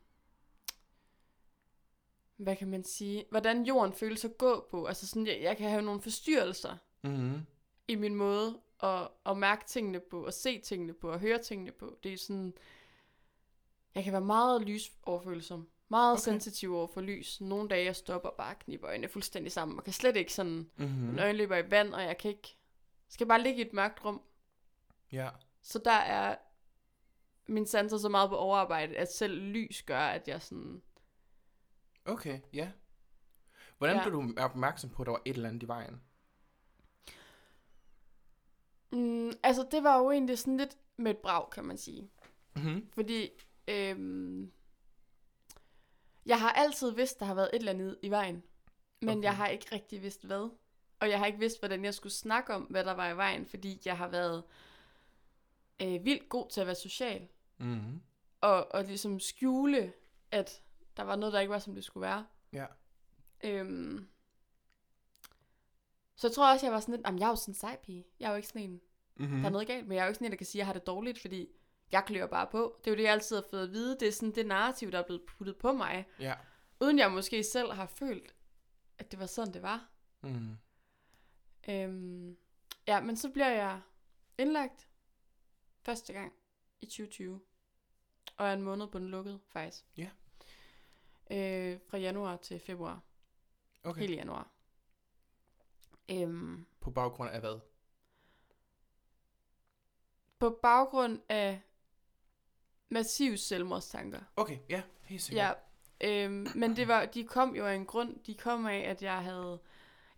hvad 2.37 2.57
kan 2.57 2.69
man 2.69 2.85
sige? 2.85 3.25
Hvordan 3.31 3.63
jorden 3.67 3.93
føles 3.93 4.25
at 4.25 4.39
gå 4.39 4.67
på. 4.71 4.87
Altså 4.87 5.07
sådan, 5.07 5.27
jeg, 5.27 5.39
jeg 5.43 5.57
kan 5.57 5.71
have 5.71 5.83
nogle 5.83 6.01
forstyrrelser 6.01 6.77
Mm-hmm. 7.03 7.41
i 7.89 7.95
min 7.95 8.15
måde 8.15 8.61
at, 8.83 9.09
at 9.27 9.37
mærke 9.37 9.65
tingene 9.67 10.01
på, 10.01 10.27
og 10.27 10.35
se 10.35 10.59
tingene 10.61 10.93
på, 10.93 11.11
og 11.11 11.21
høre 11.21 11.39
tingene 11.39 11.73
på. 11.73 11.99
Det 12.03 12.13
er 12.13 12.17
sådan... 12.19 12.55
Jeg 13.95 14.05
kan 14.05 14.13
være 14.13 14.21
meget 14.21 14.63
lysoverfølsom. 14.63 15.69
Meget 15.89 16.13
Okay. 16.13 16.23
sensitiv 16.23 16.75
over 16.75 16.87
for 16.87 17.01
lys. 17.01 17.41
Nogle 17.41 17.69
dage 17.69 17.85
jeg 17.85 17.97
stopper 17.97 18.31
bare 18.31 18.55
og 18.55 18.59
kniber 18.59 18.89
øjnene 18.89 19.09
fuldstændig 19.09 19.53
sammen, 19.53 19.79
og 19.79 19.85
kan 19.85 19.93
slet 19.93 20.17
ikke 20.17 20.33
sådan... 20.33 20.71
Mm-hmm. 20.77 20.99
Mine 20.99 21.23
øjne 21.23 21.39
løber 21.39 21.57
i 21.57 21.71
vand, 21.71 21.95
og 21.95 22.03
jeg 22.03 22.19
kan 22.19 22.31
ikke... 22.31 22.57
skal 23.09 23.27
bare 23.27 23.43
ligge 23.43 23.59
i 23.59 23.67
et 23.67 23.73
mørkt 23.73 24.05
rum. 24.05 24.23
Ja. 25.13 25.31
Så 25.63 25.79
der 25.85 25.91
er 25.91 26.37
min 27.51 27.67
sanser 27.67 27.99
så 27.99 28.09
meget 28.09 28.31
på 28.31 28.37
overarbejde, 28.37 28.97
at 28.97 29.13
selv 29.13 29.41
lys 29.41 29.83
gør, 29.83 30.01
at 30.01 30.29
jeg 30.29 30.43
sådan... 30.43 30.83
Okay, 32.05 32.41
ja. 32.53 32.71
Hvordan 33.79 33.97
Ja. 33.97 34.03
blev 34.03 34.13
du 34.13 34.35
opmærksom 34.37 34.91
på, 34.91 35.03
at 35.03 35.07
der 35.07 35.13
var 35.13 35.23
et 35.25 35.37
eller 35.37 35.49
andet 35.49 35.63
i 35.63 35.69
vejen? 35.69 36.01
Mm, 38.93 39.33
altså, 39.43 39.69
det 39.71 39.85
var 39.85 39.99
jo 39.99 40.11
egentlig 40.11 40.39
sådan 40.39 40.57
lidt 40.57 40.77
med 40.97 41.11
et 41.11 41.19
brag, 41.19 41.51
kan 41.51 41.65
man 41.65 41.79
sige. 41.79 42.11
Mm-hmm. 42.57 42.91
Fordi 42.93 43.31
øhm, 43.69 44.53
jeg 46.27 46.41
har 46.41 46.53
altid 46.53 46.91
vidst, 46.91 47.21
der 47.21 47.27
har 47.27 47.35
været 47.35 47.51
et 47.53 47.59
eller 47.59 47.73
andet 47.73 47.99
i 48.03 48.11
vejen. 48.11 48.43
Men 49.01 49.09
okay. 49.19 49.23
jeg 49.23 49.37
har 49.37 49.47
ikke 49.47 49.67
rigtig 49.73 50.03
vidst 50.03 50.25
hvad. 50.27 50.51
Og 51.01 51.11
jeg 51.11 51.19
har 51.19 51.27
ikke 51.27 51.39
vidst, 51.39 51.59
hvordan 51.61 51.85
jeg 51.85 51.95
skulle 51.95 52.13
snakke 52.13 52.55
om, 52.55 52.63
hvad 52.63 52.85
der 52.85 52.93
var 52.93 53.09
i 53.09 53.17
vejen, 53.17 53.47
fordi 53.47 53.81
jeg 53.85 53.97
har 53.99 54.09
været 54.09 54.45
øh, 55.83 56.05
vildt 56.05 56.29
god 56.29 56.49
til 56.51 56.61
at 56.61 56.67
være 56.67 56.77
social. 56.77 57.29
Mm-hmm. 57.61 58.01
Og, 58.41 58.75
og 58.75 58.85
ligesom 58.85 59.21
skjule, 59.21 59.93
at 60.31 60.63
der 60.97 61.03
var 61.03 61.17
noget, 61.17 61.33
der 61.33 61.41
ikke 61.41 61.53
var, 61.53 61.59
som 61.59 61.75
det 61.75 61.85
skulle 61.85 62.03
være. 62.03 62.27
Ja. 62.53 62.67
Øhm, 63.45 64.09
så 66.17 66.27
jeg 66.27 66.35
tror 66.35 66.53
også, 66.53 66.67
jeg 66.67 66.73
var 66.73 66.81
sådan 66.81 66.95
lidt, 66.95 67.07
jamen 67.07 67.19
jeg 67.19 67.27
er 67.27 67.31
jo 67.31 67.37
sådan 67.37 67.53
en 67.53 67.59
sej 67.59 67.77
pige. 67.83 68.05
Jeg 68.21 68.27
er 68.27 68.31
jo 68.31 68.37
ikke 68.37 68.49
sådan 68.49 68.63
en, 68.63 68.81
Mm-hmm. 69.17 69.39
der 69.41 69.47
er 69.47 69.53
noget 69.53 69.67
galt, 69.67 69.89
men 69.89 69.95
jeg 69.97 70.01
er 70.01 70.05
jo 70.07 70.09
ikke 70.09 70.15
sådan 70.17 70.27
en, 70.27 70.31
der 70.33 70.37
kan 70.37 70.47
sige, 70.47 70.59
at 70.59 70.59
jeg 70.59 70.67
har 70.67 70.73
det 70.73 70.87
dårligt, 70.87 71.21
fordi 71.21 71.49
jeg 71.93 72.05
klør 72.07 72.27
bare 72.27 72.47
på. 72.47 72.77
Det 72.79 72.87
er 72.87 72.91
jo 72.91 72.97
det, 72.97 73.03
jeg 73.03 73.13
altid 73.13 73.37
har 73.37 73.45
fået 73.51 73.63
at 73.63 73.73
vide. 73.73 73.97
Det 74.01 74.09
er 74.09 74.13
sådan 74.13 74.35
det 74.35 74.47
narrativ, 74.47 74.93
der 74.93 74.99
er 74.99 75.03
blevet 75.07 75.23
puttet 75.27 75.57
på 75.57 75.73
mig, 75.73 76.07
Ja. 76.21 76.35
uden 76.81 76.99
jeg 76.99 77.11
måske 77.11 77.45
selv 77.45 77.73
har 77.73 77.87
følt, 77.87 78.35
at 78.99 79.11
det 79.11 79.19
var 79.21 79.27
sådan, 79.27 79.55
det 79.55 79.63
var. 79.63 79.89
Mm. 80.23 80.57
Øhm, 81.69 82.37
ja, 82.87 83.01
men 83.01 83.17
så 83.17 83.29
bliver 83.31 83.49
jeg 83.51 83.81
indlagt 84.39 84.89
første 85.83 86.13
gang 86.13 86.33
i 86.81 86.87
2020. 86.87 87.41
Og 88.41 88.47
er 88.49 88.53
en 88.53 88.63
måned 88.63 88.87
på 88.89 88.99
den 88.99 89.09
lukkede, 89.09 89.41
faktisk. 89.49 89.85
Ja. 89.97 90.11
Øh, 91.31 91.79
fra 91.89 91.99
januar 91.99 92.37
til 92.37 92.61
februar. 92.61 93.01
Okay. 93.85 94.01
Hele 94.01 94.15
januar. 94.15 94.49
Øhm, 96.11 96.67
På 96.81 96.91
baggrund 96.91 97.31
af 97.31 97.41
hvad? 97.41 97.61
på 100.39 100.59
baggrund 100.63 101.21
af 101.29 101.61
massive 102.89 103.37
selvmordstanker. 103.37 104.21
Okay, 104.37 104.59
ja, 104.69 104.83
helt 105.05 105.23
sikkert. 105.23 105.57
Ja, 106.01 106.25
øhm, 106.25 106.47
men 106.55 106.77
det 106.77 106.89
var, 106.89 107.05
de 107.07 107.25
kom 107.25 107.57
jo 107.57 107.67
af 107.67 107.75
en 107.75 107.87
grund. 107.87 108.25
De 108.25 108.35
kom 108.35 108.67
af, 108.67 108.79
at 108.79 109.03
jeg 109.03 109.23
havde, 109.25 109.61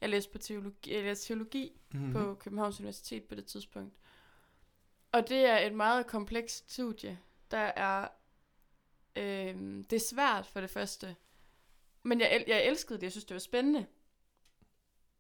jeg 0.01 0.09
læste 0.11 0.33
på 0.33 0.39
teologi, 0.39 0.95
jeg 0.95 1.03
læste 1.03 1.27
teologi 1.27 1.73
Mm-hmm. 1.95 2.07
mm. 2.09 2.13
på 2.13 2.35
Københavns 2.35 2.81
Universitet 2.81 3.25
på 3.25 3.35
det 3.35 3.47
tidspunkt. 3.47 3.95
Og 5.13 5.29
det 5.29 5.47
er 5.47 5.59
et 5.67 5.75
meget 5.75 6.07
komplekst 6.07 6.73
studie. 6.73 7.19
Der 7.53 7.59
er, 7.59 8.09
øhm, 9.17 9.85
det 9.85 9.97
er 9.97 10.07
svært 10.11 10.47
for 10.47 10.61
det 10.61 10.71
første. 10.71 11.17
Men 12.03 12.21
jeg, 12.21 12.45
jeg 12.47 12.67
elskede 12.67 12.99
det, 12.99 13.03
jeg 13.03 13.11
synes 13.11 13.25
det 13.25 13.35
var 13.35 13.41
spændende. 13.41 13.87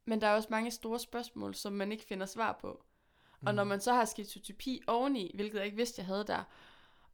Men 0.04 0.20
der 0.20 0.26
er 0.26 0.34
også 0.34 0.48
mange 0.50 0.70
store 0.70 0.98
spørgsmål, 0.98 1.54
som 1.54 1.72
man 1.72 1.92
ikke 1.92 2.04
finder 2.04 2.26
svar 2.26 2.58
på. 2.60 2.84
Mm. 3.40 3.46
Og 3.46 3.54
når 3.54 3.64
man 3.64 3.80
så 3.80 3.92
har 3.92 4.04
skizotypi 4.04 4.82
oveni, 4.86 5.30
hvilket 5.34 5.58
jeg 5.58 5.64
ikke 5.64 5.76
vidste, 5.76 6.00
jeg 6.00 6.06
havde 6.06 6.24
der, 6.26 6.44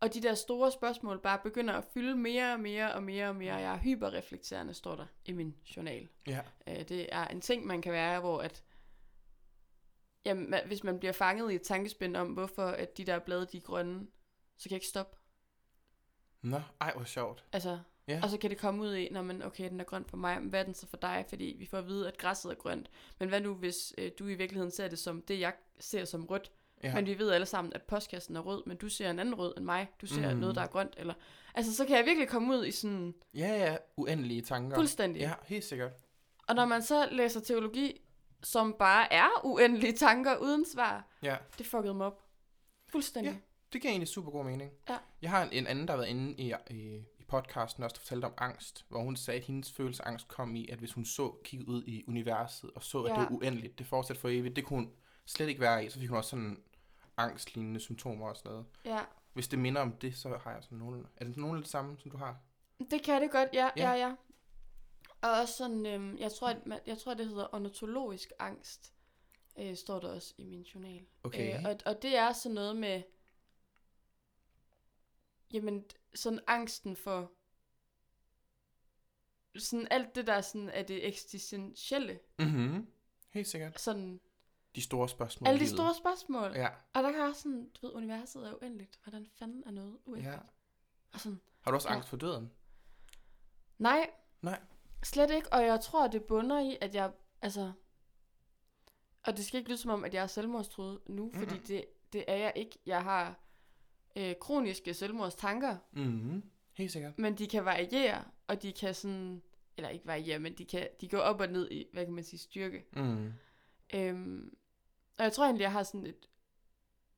og 0.01 0.15
de 0.15 0.23
der 0.23 0.35
store 0.35 0.73
spørgsmål 0.73 1.21
bare 1.21 1.39
begynder 1.39 1.75
at 1.75 1.85
fylde 1.85 2.17
mere 2.17 2.53
og 2.53 2.61
mere 2.61 2.95
og 2.95 3.03
mere 3.03 3.29
og 3.29 3.37
mere. 3.37 3.55
Jeg 3.55 3.73
er 3.73 3.79
hyperreflekterende, 3.79 4.75
står 4.75 4.97
der 4.97 5.07
i 5.25 5.33
min 5.33 5.55
journal. 5.77 6.09
Ja. 6.27 6.41
Øh, 6.67 6.89
det 6.89 7.09
er 7.13 7.27
en 7.27 7.41
ting, 7.41 7.67
man 7.67 7.83
kan 7.83 7.93
være, 7.93 8.21
hvor 8.21 8.41
at, 8.41 8.65
jamen, 10.25 10.55
hvis 10.67 10.85
man 10.85 10.99
bliver 10.99 11.13
fanget 11.13 11.53
i 11.53 11.55
et 11.55 11.63
tankespind 11.63 12.17
om, 12.17 12.29
hvorfor 12.29 12.67
at 12.67 12.97
de 12.97 13.05
der 13.05 13.19
blade, 13.19 13.47
de 13.53 13.57
er 13.57 13.61
grønne, 13.61 14.07
så 14.59 14.63
kan 14.63 14.71
jeg 14.71 14.77
ikke 14.77 14.87
stoppe. 14.87 15.17
Nå, 16.43 16.61
ej, 16.81 16.93
hvor 16.95 17.05
sjovt. 17.05 17.45
Altså, 17.53 17.79
Ja. 18.09 18.21
Og 18.23 18.31
så 18.31 18.39
kan 18.39 18.51
det 18.51 18.59
komme 18.59 18.83
ud 18.83 18.95
i, 18.95 19.09
når 19.11 19.23
man, 19.23 19.43
okay, 19.43 19.71
den 19.71 19.81
er 19.81 19.85
grøn 19.85 20.05
for 20.05 20.17
mig, 20.17 20.41
men 20.41 20.51
hvad 20.51 20.61
er 20.61 20.65
den 20.65 20.75
så 20.75 20.87
for 20.87 20.97
dig? 20.97 21.25
Fordi 21.29 21.57
vi 21.59 21.67
får 21.67 21.79
at 21.79 21.87
vide, 21.87 22.09
at 22.09 22.19
græsset 22.19 22.51
er 22.51 22.55
grønt. 22.55 22.91
Men 23.19 23.29
hvad 23.29 23.41
nu, 23.41 23.55
hvis 23.55 23.95
øh, 23.99 24.11
du 24.19 24.27
i 24.27 24.35
virkeligheden 24.35 24.71
ser 24.71 24.89
det 24.89 24.99
som 24.99 25.23
det, 25.23 25.41
jeg 25.41 25.53
ser 25.79 26.05
som 26.05 26.27
rødt? 26.27 26.53
Ja. 26.83 26.95
Men 26.95 27.07
vi 27.07 27.19
ved 27.19 27.31
alle 27.31 27.47
sammen, 27.47 27.73
at 27.73 27.83
postkassen 27.83 28.37
er 28.37 28.41
rød, 28.41 28.63
men 28.67 28.77
du 28.77 28.89
ser 28.89 29.11
en 29.11 29.19
anden 29.19 29.35
rød 29.35 29.55
end 29.57 29.65
mig. 29.65 29.89
Du 30.01 30.07
ser 30.07 30.35
mm. 30.35 30.41
noget, 30.41 30.55
der 30.55 30.63
er 30.63 30.67
grønt. 30.67 30.95
Eller, 30.97 31.15
altså, 31.55 31.75
så 31.77 31.85
kan 31.85 31.97
jeg 31.97 32.05
virkelig 32.05 32.29
komme 32.29 32.55
ud 32.57 32.67
i 32.67 32.71
sådan 32.71 33.15
Ja, 33.35 33.49
ja, 33.49 33.77
uendelige 33.97 34.43
tanker. 34.43 34.77
fuldstændig. 34.77 35.21
Ja, 35.21 35.35
helt 35.47 35.65
sikkert. 35.65 35.93
Og 36.49 36.55
når 36.55 36.65
man 36.65 36.83
så 36.83 37.09
læser 37.11 37.41
teologi, 37.41 38.01
som 38.43 38.75
bare 38.79 39.13
er 39.13 39.29
uendelige 39.45 39.93
tanker 39.93 40.37
uden 40.37 40.65
svar, 40.65 41.07
Ja, 41.23 41.37
det 41.59 41.67
fuckede 41.67 41.95
mig 41.95 42.07
op. 42.07 42.23
Fuldstændig. 42.89 43.33
Ja. 43.33 43.39
Det 43.73 43.81
giver 43.81 43.91
egentlig 43.91 44.09
super 44.09 44.31
god 44.31 44.45
mening. 44.45 44.73
Ja. 44.89 44.99
Jeg 45.23 45.31
har 45.31 45.43
en, 45.45 45.53
en 45.53 45.67
anden, 45.67 45.87
der 45.89 45.93
har 45.93 45.99
været 45.99 46.09
inde 46.11 46.35
i, 46.35 46.53
i, 46.71 46.97
i 47.19 47.25
podcasten, 47.29 47.83
også 47.85 47.95
der 47.95 48.01
fortalte 48.01 48.25
om 48.25 48.35
angst, 48.37 48.85
hvor 48.89 49.03
hun 49.03 49.17
sagde, 49.17 49.41
at 49.41 49.47
hendes 49.47 49.73
følelse 49.73 50.05
af 50.05 50.09
angst 50.11 50.29
kom 50.29 50.57
i, 50.57 50.69
at 50.69 50.79
hvis 50.79 50.93
hun 50.93 51.05
så, 51.05 51.33
kiggede 51.45 51.69
ud 51.71 51.85
i 51.87 52.05
universet, 52.09 52.71
og 52.75 52.83
så, 52.83 53.03
at 53.03 53.11
Ja. 53.11 53.15
det 53.15 53.23
var 53.23 53.31
uendeligt, 53.37 53.79
det 53.79 53.87
fortsat 53.87 54.17
for 54.17 54.29
evigt, 54.29 54.57
det 54.57 54.65
kunne 54.65 54.79
hun 54.85 54.93
slet 55.27 55.49
ikke 55.49 55.61
være 55.61 55.85
i, 55.85 55.91
så 55.91 55.99
fik 56.01 56.09
hun 56.09 56.19
også 56.19 56.31
sådan 56.31 56.63
angstlignende 57.17 57.81
symptomer 57.81 58.29
og 58.29 58.37
sådan 58.37 58.51
noget. 58.51 58.67
Ja. 58.85 59.01
Hvis 59.33 59.49
det 59.49 59.59
minder 59.59 59.81
om 59.81 59.93
det, 59.93 60.17
så 60.17 60.39
har 60.45 60.53
jeg 60.53 60.63
sådan 60.63 60.79
nogle... 60.79 61.05
Er 61.17 61.25
det 61.25 61.37
nogle 61.37 61.57
af 61.59 61.63
det 61.63 61.71
samme, 61.71 61.99
som 61.99 62.11
du 62.11 62.17
har? 62.17 62.37
Det 62.91 63.03
kan 63.03 63.23
det 63.23 63.31
godt, 63.31 63.49
ja, 63.53 63.71
Ja. 63.77 63.91
ja, 63.91 64.07
ja. 64.07 64.15
Og 65.23 65.31
også 65.31 65.55
sådan, 65.57 65.87
øhm, 65.87 66.19
jeg, 66.19 66.33
tror, 66.33 66.49
at 66.49 66.67
man, 66.67 66.79
jeg 66.87 66.99
tror, 66.99 67.15
det 67.15 67.29
hedder 67.29 67.55
ornitologisk 67.55 68.33
angst, 68.39 68.93
øh, 69.59 69.77
står 69.77 69.99
der 70.01 70.09
også 70.09 70.35
i 70.39 70.45
min 70.45 70.63
journal. 70.63 71.01
Okay. 71.23 71.59
Øh, 71.59 71.65
og, 71.65 71.77
og 71.87 72.03
det 72.03 72.17
er 72.17 72.33
sådan 72.33 72.55
noget 72.55 72.77
med, 72.77 73.03
jamen, 75.53 75.85
sådan 76.15 76.41
angsten 76.47 76.97
for, 76.97 77.33
sådan 79.59 79.89
alt 79.91 80.15
det 80.15 80.27
der 80.27 80.41
sådan 80.41 80.69
er 80.69 80.83
det 80.83 81.07
eksistentielle, 81.09 82.21
Mhm. 82.39 82.87
Helt 83.31 83.47
sikkert. 83.47 83.81
sådan 83.81 84.21
De 84.75 84.83
store 84.83 85.09
spørgsmål. 85.09 85.47
i 85.47 85.49
alle 85.49 85.61
de 85.61 85.65
livet. 85.65 85.77
store 85.79 85.95
spørgsmål. 85.95 86.53
Ja, 86.55 86.69
Og 86.95 87.03
der 87.03 87.13
kan 87.13 87.21
også 87.21 87.43
sådan, 87.43 87.71
du 87.71 87.87
ved, 87.87 87.95
universet 87.95 88.47
er 88.49 88.55
uendeligt. 88.63 88.99
Hvordan 89.05 89.27
fanden 89.39 89.63
er 89.67 89.71
noget 89.71 89.99
uendeligt? 90.05 90.33
ja. 90.35 90.39
Og 91.13 91.21
sådan, 91.21 91.41
Har 91.61 91.71
du 91.71 91.75
også 91.75 91.89
Ja. 91.89 91.95
angst 91.95 92.09
for 92.09 92.17
døden? 92.17 92.53
nej, 93.79 94.11
Nej. 94.43 94.61
Slet 95.05 95.31
ikke, 95.31 95.53
og 95.53 95.63
jeg 95.67 95.81
tror, 95.81 96.07
det 96.09 96.25
bunder 96.25 96.61
i, 96.61 96.79
at 96.81 96.95
jeg, 96.95 97.13
altså, 97.43 97.73
og 99.27 99.37
det 99.37 99.47
skal 99.47 99.59
ikke 99.59 99.71
lyde 99.71 99.79
som 99.79 99.91
om, 99.91 100.05
at 100.05 100.15
jeg 100.15 100.23
er 100.23 100.27
selvmordstruet 100.27 101.01
nu, 101.07 101.31
fordi 101.35 101.59
det, 101.59 101.85
det 102.13 102.25
er 102.29 102.37
jeg 102.37 102.53
ikke. 102.57 102.79
Jeg 102.87 103.03
har 103.03 103.41
øh, 104.17 104.35
kroniske 104.41 104.95
selvmordstanker, 104.95 105.77
Mhm. 105.93 106.43
Helt 106.73 106.93
sikkert. 106.93 107.19
men 107.19 107.35
de 107.39 107.47
kan 107.49 107.65
variere, 107.65 108.25
og 108.47 108.63
de 108.63 108.73
kan 108.73 108.95
sådan, 108.95 109.43
eller 109.77 109.89
ikke 109.89 110.07
variere, 110.07 110.39
men 110.39 110.53
de 110.59 110.65
kan 110.65 110.89
de 111.01 111.09
går 111.09 111.19
op 111.19 111.41
og 111.41 111.47
ned 111.49 111.71
i, 111.71 111.87
hvad 111.93 112.05
kan 112.05 112.15
man 112.15 112.25
sige, 112.25 112.41
styrke. 112.41 112.85
Mm. 112.93 113.33
Øhm, 113.95 114.57
og 115.19 115.25
jeg 115.25 115.33
tror 115.33 115.45
egentlig, 115.45 115.63
jeg 115.63 115.73
har 115.73 115.83
sådan 115.83 116.07
et, 116.07 116.29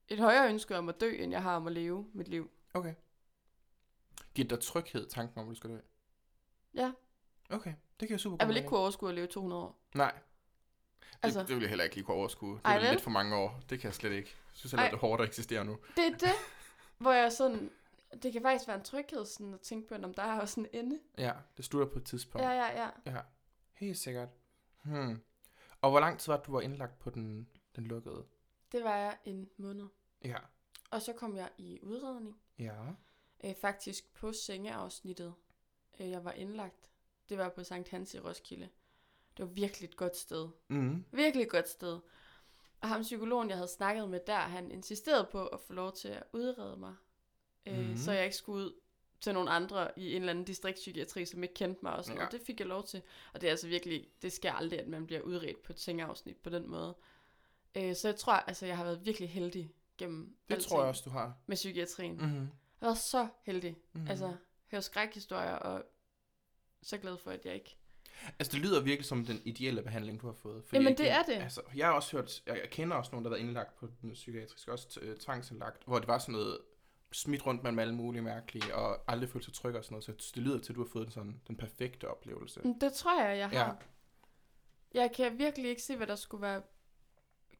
et 0.08 0.18
højere 0.18 0.48
ønske 0.48 0.76
om 0.78 0.88
at 0.88 1.00
dø, 1.00 1.10
end 1.18 1.32
jeg 1.32 1.42
har 1.42 1.56
om 1.56 1.66
at 1.66 1.72
leve 1.72 2.06
mit 2.12 2.28
liv. 2.28 2.50
Okay. 2.74 2.94
Giver 4.34 4.48
dig 4.48 4.60
tryghed, 4.60 5.06
tanken 5.08 5.38
om, 5.40 5.46
at 5.48 5.50
du 5.50 5.54
skal 5.54 5.70
dø? 5.70 5.78
Ja, 6.74 6.92
Okay, 7.52 7.74
det 8.00 8.08
kan 8.08 8.10
jeg 8.10 8.20
super 8.20 8.36
jeg 8.40 8.46
god 8.46 8.48
vil 8.48 8.56
ikke 8.56 8.68
kunne 8.68 8.80
overskue 8.80 9.08
at 9.08 9.14
leve 9.14 9.26
200 9.26 9.62
år. 9.62 9.80
Nej. 9.94 10.12
Det, 11.00 11.18
Altså- 11.22 11.40
det 11.40 11.48
vil 11.48 11.60
jeg 11.60 11.68
heller 11.68 11.84
ikke 11.84 11.96
lige 11.96 12.04
kunne 12.04 12.16
overskue. 12.16 12.54
Det 12.54 12.60
er 12.64 12.90
lidt 12.90 13.00
for 13.02 13.10
mange 13.10 13.36
år. 13.36 13.60
Det 13.70 13.80
kan 13.80 13.88
jeg 13.88 13.94
slet 13.94 14.12
ikke. 14.12 14.28
Jeg 14.28 14.58
synes 14.58 14.70
det 14.70 14.80
er 14.80 14.96
hårdt 14.96 15.22
at 15.22 15.28
eksistere 15.28 15.64
nu. 15.64 15.78
Det 15.96 16.06
er 16.06 16.10
det, 16.10 16.28
hvor 17.00 17.12
jeg 17.12 17.32
sådan, 17.32 17.70
det 18.22 18.32
kan 18.32 18.42
faktisk 18.42 18.68
være 18.68 18.76
en 18.76 18.84
tryghed 18.84 19.24
sådan 19.24 19.54
at 19.54 19.60
tænke 19.60 19.88
på, 19.88 19.94
om 19.94 20.14
der 20.14 20.22
er 20.22 20.40
også 20.40 20.60
en 20.60 20.66
ende. 20.72 21.00
Ja, 21.18 21.32
det 21.56 21.64
slutter 21.64 21.92
på 21.92 21.98
et 21.98 22.04
tidspunkt. 22.04 22.44
Ja, 22.44 22.50
ja, 22.50 22.82
ja. 22.82 22.90
ja. 23.06 23.20
Helt 23.72 23.98
sikkert. 23.98 24.28
Hmm. 24.82 25.22
Og 25.80 25.90
hvor 25.90 26.00
lang 26.00 26.18
tid 26.18 26.32
var 26.32 26.40
du 26.40 26.52
var 26.52 26.60
indlagt 26.60 26.98
på 26.98 27.10
den, 27.10 27.48
den 27.76 27.84
lukkede? 27.84 28.24
Det 28.72 28.84
var 28.84 28.96
jeg 28.96 29.18
en 29.24 29.48
måned. 29.56 29.86
Ja. 30.24 30.36
Og 30.90 31.02
så 31.02 31.12
kom 31.12 31.36
jeg 31.36 31.48
i 31.58 31.78
udredning. 31.82 32.40
Ja. 32.58 32.76
Øh, 33.44 33.54
faktisk 33.54 34.14
på 34.14 34.32
sengeafsnittet. 34.32 35.34
Øh, 36.00 36.10
jeg 36.10 36.24
var 36.24 36.32
indlagt. 36.32 36.90
Det 37.28 37.38
var 37.38 37.48
på 37.48 37.64
Sankt 37.64 37.88
Hans 37.88 38.14
i 38.14 38.18
Roskilde. 38.18 38.68
Det 39.36 39.46
var 39.46 39.52
virkelig 39.52 39.88
et 39.88 39.96
godt 39.96 40.16
sted. 40.16 40.48
Mm. 40.68 41.04
Virkelig 41.12 41.44
et 41.44 41.50
godt 41.50 41.68
sted. 41.68 42.00
Og 42.80 42.88
ham 42.88 43.02
psykologen, 43.02 43.48
jeg 43.48 43.56
havde 43.56 43.68
snakket 43.70 44.08
med 44.08 44.20
der, 44.26 44.36
han 44.38 44.70
insisterede 44.70 45.28
på 45.32 45.46
at 45.46 45.60
få 45.60 45.72
lov 45.72 45.92
til 45.92 46.08
at 46.08 46.22
udrede 46.32 46.76
mig. 46.76 46.94
Øh, 47.66 47.78
Mhm. 47.78 47.96
Så 47.96 48.12
jeg 48.12 48.24
ikke 48.24 48.36
skulle 48.36 48.64
ud 48.66 48.72
til 49.20 49.34
nogle 49.34 49.50
andre 49.50 49.98
i 49.98 50.10
en 50.14 50.22
eller 50.22 50.30
anden 50.30 50.44
distriktspsykiatri, 50.44 51.24
som 51.24 51.42
ikke 51.42 51.54
kendte 51.54 51.80
mig 51.82 51.92
og 51.96 52.04
sådan 52.04 52.16
Ja. 52.16 52.24
noget. 52.24 52.32
Det 52.32 52.46
fik 52.46 52.60
jeg 52.60 52.66
lov 52.68 52.84
til. 52.86 53.02
Og 53.34 53.40
det 53.40 53.46
er 53.46 53.50
altså 53.50 53.68
virkelig, 53.68 54.08
det 54.22 54.32
sker 54.32 54.52
aldrig, 54.52 54.80
at 54.80 54.88
man 54.88 55.06
bliver 55.06 55.20
udredt 55.22 55.62
på 55.62 55.72
et 55.72 55.80
sengeafsnit 55.80 56.36
på 56.36 56.50
den 56.50 56.68
måde. 56.70 56.96
Øh, 57.74 57.96
så 57.96 58.08
jeg 58.08 58.16
tror, 58.16 58.32
altså, 58.32 58.66
jeg 58.66 58.76
har 58.76 58.84
været 58.84 59.04
virkelig 59.06 59.30
heldig 59.30 59.74
gennem 59.98 60.36
Det 60.48 60.54
alting 60.54 60.68
tror 60.70 60.80
jeg 60.80 60.88
også, 60.88 61.02
du 61.04 61.10
har. 61.10 61.34
med 61.46 61.56
psykiatrien. 61.56 62.16
Mm. 62.16 62.22
Mm-hmm. 62.22 62.38
Jeg 62.40 62.48
har 62.80 62.86
været 62.86 62.98
så 62.98 63.28
heldig. 63.42 63.76
Mhm. 63.92 64.02
Mm. 64.04 64.10
Altså, 64.10 64.36
høre 64.70 64.82
skrækhistorier, 64.82 65.52
og 65.56 65.84
så 66.82 66.98
glad 66.98 67.16
for, 67.16 67.30
at 67.30 67.44
jeg 67.46 67.54
ikke... 67.54 67.76
Altså, 68.38 68.52
det 68.52 68.60
lyder 68.60 68.80
virkelig 68.80 69.06
som 69.06 69.24
den 69.24 69.42
ideelle 69.44 69.82
behandling, 69.82 70.20
du 70.20 70.26
har 70.26 70.34
fået. 70.34 70.64
Jamen, 70.72 70.98
det 70.98 71.10
er 71.10 71.22
det. 71.22 71.32
Altså, 71.32 71.60
jeg 71.76 71.86
har 71.86 71.92
også 71.94 72.16
hørt, 72.16 72.42
jeg, 72.46 72.58
jeg 72.62 72.70
kender 72.70 72.96
også 72.96 73.10
nogen, 73.12 73.24
der 73.24 73.30
har 73.30 73.36
været 73.36 73.46
indlagt 73.46 73.76
på 73.76 73.88
den 74.02 74.12
psykiatriske, 74.12 74.72
også 74.72 75.00
øh, 75.02 75.16
tvangsindlagt, 75.16 75.82
hvor 75.86 75.98
det 75.98 76.08
var 76.08 76.18
sådan 76.18 76.32
noget 76.32 76.58
smidt 77.12 77.46
rundt 77.46 77.62
mellem 77.62 77.78
alle 77.78 77.94
mulige 77.94 78.22
mærkelige, 78.22 78.74
og 78.74 78.98
aldrig 79.12 79.28
følt 79.30 79.44
sig 79.44 79.54
tryg 79.54 79.74
og 79.74 79.84
sådan 79.84 79.94
noget. 79.94 80.04
Så 80.04 80.32
det 80.34 80.42
lyder 80.42 80.58
til, 80.58 80.72
at 80.72 80.76
du 80.76 80.82
har 80.82 80.90
fået 80.92 81.04
den, 81.04 81.12
sådan, 81.12 81.40
den 81.48 81.56
perfekte 81.56 82.08
oplevelse. 82.08 82.60
Men 82.62 82.80
Det 82.80 82.92
tror 82.92 83.22
jeg, 83.22 83.38
jeg 83.38 83.48
har. 83.50 83.66
Ja. 83.66 85.00
Jeg 85.00 85.12
kan 85.12 85.38
virkelig 85.38 85.70
ikke 85.70 85.82
se, 85.82 85.96
hvad 85.96 86.06
der 86.06 86.16
skulle 86.16 86.42
være 86.42 86.62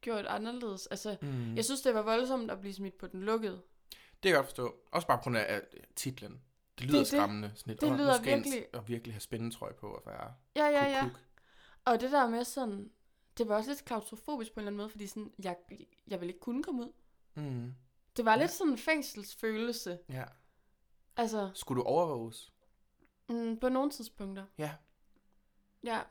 gjort 0.01 0.25
anderledes. 0.25 0.87
Altså, 0.87 1.17
Mm. 1.21 1.27
mm. 1.27 1.55
jeg 1.55 1.65
synes, 1.65 1.81
det 1.81 1.93
var 1.93 2.01
voldsomt 2.01 2.51
at 2.51 2.59
blive 2.61 2.73
smidt 2.73 2.97
på 2.97 3.07
den 3.07 3.23
lukkede. 3.23 3.61
Det 3.91 4.21
kan 4.21 4.29
jeg 4.29 4.35
godt 4.37 4.45
forstå. 4.47 4.75
Også 4.91 5.07
bare 5.07 5.17
på 5.17 5.21
grund 5.23 5.37
af 5.37 5.61
titlen. 5.95 6.41
Det 6.79 6.85
lyder 6.87 6.91
Det 6.91 6.97
er 6.97 6.99
det. 6.99 7.07
skræmmende. 7.07 7.51
Sådan 7.55 7.71
lidt, 7.71 7.81
Det 7.81 7.89
nu 7.91 7.95
lyder 7.97 8.21
virkelig- 8.21 8.65
Og 8.75 8.87
virkelig 8.87 9.13
have 9.13 9.21
spændetrøje 9.21 9.73
på 9.73 9.87
og 9.87 10.03
være 10.05 10.33
Ja, 10.55 10.65
ja, 10.65 10.85
ja. 10.89 11.03
kuk. 11.03 11.19
Og 11.85 12.01
det 12.01 12.11
der 12.11 12.29
med 12.29 12.43
sådan... 12.43 12.91
Det 13.37 13.47
var 13.47 13.55
også 13.55 13.69
lidt 13.69 13.85
klaustrofobisk 13.85 14.53
på 14.53 14.59
en 14.59 14.61
eller 14.61 14.67
anden 14.69 14.77
måde, 14.77 14.89
fordi 14.89 15.07
sådan, 15.07 15.33
jeg, 15.43 15.57
jeg 16.07 16.19
ville 16.21 16.33
ikke 16.33 16.39
kunne 16.39 16.63
komme 16.63 16.81
ud. 16.81 16.91
Mm. 17.35 17.73
Det 18.17 18.25
var 18.25 18.31
Ja. 18.33 18.39
lidt 18.39 18.51
sådan 18.51 18.71
en 18.71 18.77
fængselsfølelse. 18.77 19.99
Ja. 20.09 20.23
Altså, 21.17 21.51
Skulle 21.53 21.79
du 21.81 21.83
overvåges? 21.87 22.51
mm, 23.29 23.57
på 23.59 23.69
nogle 23.69 23.91
tidspunkter. 23.91 24.45
Ja. 24.57 24.75
Ja. 25.83 26.01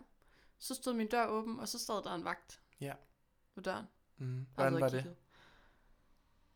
Så 0.58 0.74
stod 0.74 0.92
min 0.94 1.06
dør 1.08 1.26
åben, 1.26 1.60
og 1.60 1.68
så 1.68 1.78
stod 1.78 2.02
der 2.02 2.14
en 2.14 2.24
vagt. 2.24 2.60
Ja. 2.80 2.94
På 3.54 3.60
døren. 3.60 3.86
Mm. 4.16 4.46
Hvordan 4.54 4.80
var 4.80 4.88
det? 4.88 5.16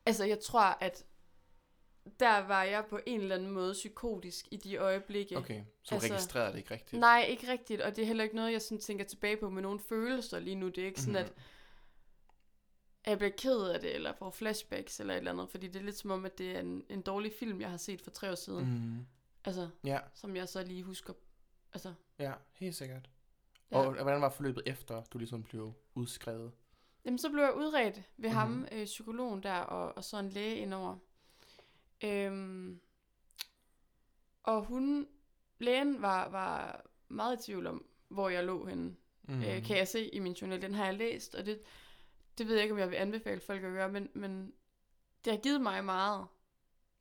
Altså, 0.06 0.24
jeg 0.24 0.40
tror, 0.40 0.60
at 0.60 1.04
der 2.20 2.46
var 2.46 2.62
jeg 2.64 2.84
på 2.90 2.98
en 3.06 3.20
eller 3.20 3.34
anden 3.34 3.50
måde 3.50 3.72
psykotisk 3.72 4.48
i 4.50 4.56
de 4.56 4.76
øjeblikke. 4.76 5.36
Okay, 5.38 5.62
så 5.82 5.94
Altså, 5.94 6.12
registrerede 6.12 6.52
det 6.52 6.58
ikke 6.58 6.74
rigtigt. 6.74 7.00
Nej, 7.00 7.26
ikke 7.28 7.52
rigtigt, 7.52 7.80
og 7.80 7.96
det 7.96 8.02
er 8.02 8.06
heller 8.06 8.24
ikke 8.24 8.36
noget, 8.36 8.52
jeg 8.52 8.62
sådan 8.62 8.80
tænker 8.80 9.04
tilbage 9.04 9.36
på 9.36 9.50
med 9.50 9.62
nogle 9.62 9.80
følelser 9.80 10.38
lige 10.38 10.54
nu. 10.56 10.68
Det 10.68 10.78
er 10.78 10.86
ikke 10.86 11.00
sådan, 11.00 11.22
Mhm. 11.22 11.32
at 13.04 13.10
jeg 13.10 13.18
bliver 13.18 13.32
ked 13.38 13.60
af 13.68 13.80
det, 13.80 13.94
eller 13.94 14.12
får 14.12 14.30
flashbacks 14.30 15.00
eller 15.00 15.14
et 15.14 15.18
eller 15.18 15.30
andet, 15.32 15.50
fordi 15.50 15.66
det 15.68 15.76
er 15.80 15.84
lidt 15.84 15.98
som 15.98 16.10
om, 16.10 16.24
at 16.24 16.38
det 16.38 16.56
er 16.56 16.60
en, 16.60 16.84
en 16.88 17.02
dårlig 17.02 17.32
film, 17.38 17.60
jeg 17.60 17.70
har 17.70 17.76
set 17.76 18.02
for 18.02 18.10
tre 18.10 18.30
år 18.30 18.34
siden. 18.34 18.64
Mm. 18.64 18.70
Mm. 18.70 19.06
Altså, 19.44 19.68
Ja, 19.84 19.98
som 20.14 20.36
jeg 20.36 20.48
så 20.48 20.62
lige 20.64 20.82
husker. 20.82 21.12
Altså, 21.72 21.94
ja, 22.18 22.32
helt 22.52 22.74
sikkert. 22.76 23.10
Ja. 23.70 23.76
Og 23.76 23.92
hvordan 24.02 24.20
var 24.20 24.28
forløbet 24.30 24.62
efter, 24.66 25.02
du 25.02 25.18
ligesom 25.18 25.42
blev 25.42 25.72
udskrevet? 25.94 26.52
Jamen, 27.04 27.18
så 27.18 27.30
blev 27.30 27.42
jeg 27.42 27.54
udredt 27.54 27.96
ved 28.16 28.30
mm-hmm. 28.30 28.38
ham, 28.38 28.68
øh, 28.72 28.84
psykologen 28.84 29.42
der, 29.42 29.54
og, 29.54 29.96
og 29.96 30.04
så 30.04 30.18
en 30.18 30.28
læge 30.28 30.56
indover. 30.56 30.96
Øhm, 32.04 32.80
og 34.42 34.64
hun, 34.64 35.08
lægen 35.58 36.02
var, 36.02 36.28
var 36.28 36.84
meget 37.08 37.40
i 37.40 37.42
tvivl 37.42 37.66
om, 37.66 37.86
hvor 38.08 38.28
jeg 38.28 38.44
lå 38.44 38.66
henne. 38.66 38.96
Mm. 39.22 39.42
Øh, 39.42 39.64
kan 39.64 39.76
jeg 39.76 39.88
se 39.88 40.08
i 40.08 40.18
min 40.18 40.32
journal. 40.32 40.62
Den 40.62 40.74
har 40.74 40.84
jeg 40.84 40.94
læst, 40.94 41.34
og 41.34 41.46
det, 41.46 41.60
det 42.38 42.48
ved 42.48 42.54
jeg 42.54 42.62
ikke, 42.62 42.72
om 42.72 42.78
jeg 42.78 42.90
vil 42.90 42.96
anbefale 42.96 43.40
folk 43.40 43.64
at 43.64 43.72
gøre, 43.72 43.92
men, 43.92 44.08
men 44.14 44.52
det 45.24 45.32
har 45.32 45.40
givet 45.40 45.60
mig 45.60 45.84
meget. 45.84 46.26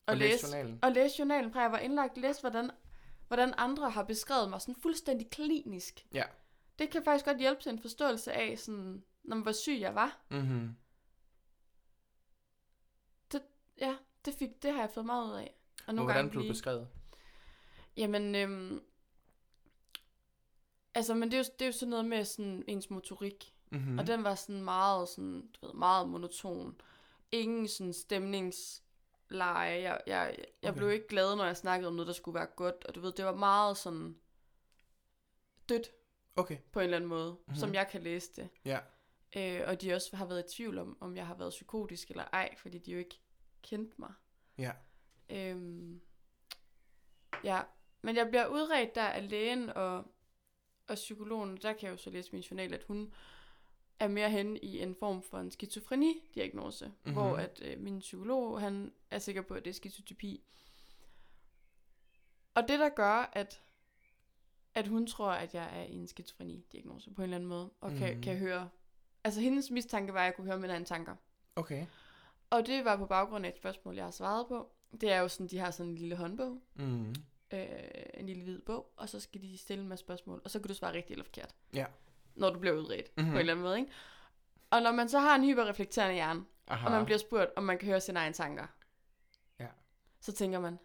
Og 0.05 0.17
læse 0.17 0.47
journalen? 0.47 0.79
Og 0.81 0.91
læse 0.91 1.15
journalen, 1.19 1.51
fra 1.51 1.61
jeg 1.61 1.71
var 1.71 1.79
indlagt. 1.79 2.17
Læse, 2.17 2.41
hvordan, 2.41 2.71
hvordan 3.27 3.53
andre 3.57 3.89
har 3.89 4.03
beskrevet 4.03 4.49
mig 4.49 4.61
sådan 4.61 4.81
fuldstændig 4.81 5.29
klinisk. 5.29 6.07
Ja. 6.13 6.23
Det 6.79 6.89
kan 6.89 7.03
faktisk 7.03 7.25
godt 7.25 7.37
hjælpe 7.37 7.61
til 7.61 7.69
en 7.69 7.79
forståelse 7.79 8.33
af, 8.33 8.59
sådan, 8.59 9.03
når 9.23 9.35
man 9.35 9.45
var 9.45 9.51
syg 9.51 9.77
jeg 9.79 9.95
var. 9.95 10.19
Mm-hmm. 10.29 10.75
Ja, 13.81 13.95
det, 14.25 14.33
fik, 14.33 14.63
det 14.63 14.71
har 14.73 14.79
jeg 14.79 14.89
fået 14.93 15.05
meget 15.05 15.25
ud 15.27 15.33
af. 15.37 15.55
Og 15.77 15.83
Og 15.87 15.93
nogle 15.95 16.07
hvordan 16.07 16.15
gange 16.23 16.31
blev 16.31 16.43
du 16.43 16.47
beskrevet? 16.47 16.87
Jamen, 17.97 18.35
øhm, 18.35 18.81
altså, 20.93 21.13
men 21.13 21.31
det 21.31 21.33
er, 21.33 21.37
jo, 21.37 21.43
det 21.59 21.61
er 21.61 21.65
jo 21.65 21.71
sådan 21.71 21.89
noget 21.89 22.05
med 22.05 22.25
sådan 22.25 22.63
ens 22.67 22.89
motorik. 22.89 23.53
Mm-hmm. 23.71 23.91
Mm. 23.91 23.99
Og 23.99 24.07
den 24.07 24.23
var 24.23 24.35
sådan 24.35 24.63
meget, 24.63 25.09
sådan, 25.09 25.47
du 25.61 25.65
ved, 25.65 25.73
meget 25.73 26.09
monoton. 26.09 26.81
Ingen 27.31 27.67
sådan 27.67 27.93
stemningsleje. 27.93 29.81
Jeg, 29.81 30.01
jeg, 30.07 30.35
jeg 30.61 30.69
Okay. 30.69 30.77
blev 30.77 30.91
ikke 30.91 31.07
glad, 31.07 31.35
når 31.35 31.45
jeg 31.45 31.57
snakkede 31.57 31.87
om 31.87 31.93
noget, 31.93 32.07
der 32.07 32.13
skulle 32.13 32.35
være 32.35 32.45
godt. 32.55 32.85
Og 32.85 32.95
du 32.95 32.99
ved, 33.01 33.11
det 33.11 33.25
var 33.25 33.35
meget 33.35 33.77
sådan 33.77 34.15
dødt 35.69 35.91
Okay, 36.35 36.57
på 36.71 36.79
en 36.79 36.83
eller 36.83 36.95
anden 36.97 37.09
måde, 37.09 37.31
Mhm. 37.31 37.39
mm-hmm. 37.47 37.59
som 37.59 37.73
jeg 37.73 37.87
kan 37.91 38.01
læse 38.03 38.31
det. 38.35 38.49
ja. 38.65 38.79
Øh, 39.35 39.61
og 39.67 39.81
de 39.81 39.93
også 39.93 40.15
har 40.15 40.25
været 40.25 40.45
i 40.51 40.55
tvivl 40.55 40.77
om, 40.77 40.97
om 41.01 41.15
jeg 41.17 41.27
har 41.27 41.35
været 41.35 41.49
psykotisk 41.49 42.09
eller 42.09 42.23
ej, 42.33 42.55
fordi 42.57 42.77
de 42.77 42.91
jo 42.91 42.97
ikke 42.97 43.19
kendte 43.63 43.93
mig. 43.97 44.13
Ja. 44.57 44.71
Øhm, 45.29 46.01
ja, 47.43 47.61
men 48.01 48.15
jeg 48.15 48.27
bliver 48.27 48.47
udredt 48.47 48.95
der 48.95 49.03
af 49.03 49.29
lægen 49.29 49.69
og, 49.69 49.97
og 50.87 50.95
psykologen. 50.95 51.57
Der 51.57 51.73
kan 51.73 51.83
jeg 51.87 51.91
jo 51.91 51.97
så 51.97 52.09
læse 52.09 52.31
min 52.31 52.41
journal, 52.41 52.73
at 52.73 52.83
hun 52.83 53.13
er 53.99 54.07
mere 54.07 54.29
hen 54.29 54.57
i 54.57 54.79
en 54.79 54.95
form 54.95 55.21
for 55.23 55.39
en 55.39 55.51
skizofreni-diagnose, 55.51 56.85
Mhm. 56.85 56.95
mm-hmm. 57.03 57.13
hvor 57.13 57.37
at 57.37 57.61
øh, 57.65 57.79
min 57.79 57.99
psykolog, 57.99 58.61
han 58.61 58.93
er 59.11 59.19
sikker 59.19 59.41
på, 59.41 59.53
at 59.53 59.65
det 59.65 59.69
er 59.69 59.75
skizotypi. 59.75 60.43
Og 62.55 62.67
det, 62.67 62.79
der 62.79 62.89
gør, 62.89 63.29
at, 63.33 63.61
at 64.75 64.87
hun 64.87 65.07
tror, 65.07 65.31
at 65.31 65.53
jeg 65.53 65.79
er 65.79 65.83
i 65.83 65.93
en 65.95 66.07
skizofreni-diagnose 66.07 67.11
på 67.13 67.21
en 67.21 67.23
eller 67.23 67.35
anden 67.35 67.49
måde, 67.49 67.69
og 67.81 67.91
kan, 67.91 68.13
Mhm. 68.13 68.21
kan 68.23 68.37
høre... 68.37 68.69
Altså, 69.23 69.41
hendes 69.41 69.71
mistanke 69.71 70.13
var, 70.13 70.19
at 70.19 70.25
jeg 70.25 70.35
kunne 70.35 70.47
høre 70.47 70.59
mine 70.59 70.73
egne 70.73 70.85
tanker. 70.85 71.15
Okay. 71.55 71.85
Og 72.53 72.65
det 72.67 72.85
var 72.85 72.95
på 72.97 73.05
baggrund 73.05 73.45
af 73.45 73.49
et 73.49 73.55
spørgsmål, 73.57 73.95
jeg 73.95 74.03
har 74.03 74.11
svaret 74.11 74.47
på. 74.47 74.69
Det 75.01 75.11
er 75.11 75.19
jo 75.19 75.27
sådan, 75.27 75.47
de 75.47 75.57
har 75.59 75.71
sådan 75.71 75.89
en 75.91 75.97
lille 75.97 76.15
håndbog, 76.15 76.61
Mm. 76.75 77.09
øh, 77.53 77.67
en 78.13 78.25
lille 78.25 78.43
hvid 78.43 78.61
bog, 78.61 78.93
og 78.97 79.09
så 79.09 79.19
skal 79.19 79.41
de 79.41 79.57
stille 79.57 79.83
en 79.83 79.89
masse 79.89 80.05
spørgsmål, 80.05 80.41
og 80.43 80.51
så 80.51 80.59
kan 80.59 80.67
du 80.67 80.73
svare 80.73 80.93
rigtigt 80.93 81.11
eller 81.11 81.23
forkert. 81.23 81.55
Ja. 81.73 81.85
Når 82.35 82.49
du 82.49 82.59
bliver 82.59 82.75
udredt, 82.75 83.11
Mhm. 83.17 83.21
mm-hmm. 83.25 83.31
på 83.31 83.35
en 83.35 83.39
eller 83.39 83.53
anden 83.53 83.63
måde, 83.63 83.79
ikke? 83.79 83.91
Og 84.71 84.81
når 84.81 84.91
man 84.91 85.09
så 85.09 85.19
har 85.19 85.35
en 85.35 85.43
hyperreflekterende 85.43 86.13
hjerne, 86.13 86.45
Aha. 86.67 86.85
og 86.85 86.91
man 86.91 87.05
bliver 87.05 87.17
spurgt, 87.17 87.51
om 87.55 87.63
man 87.63 87.77
kan 87.77 87.87
høre 87.87 88.01
sine 88.01 88.19
egne 88.19 88.33
tanker, 88.33 88.67
Ja. 89.59 89.67
så 90.19 90.31
tænker 90.31 90.59
man, 90.59 90.79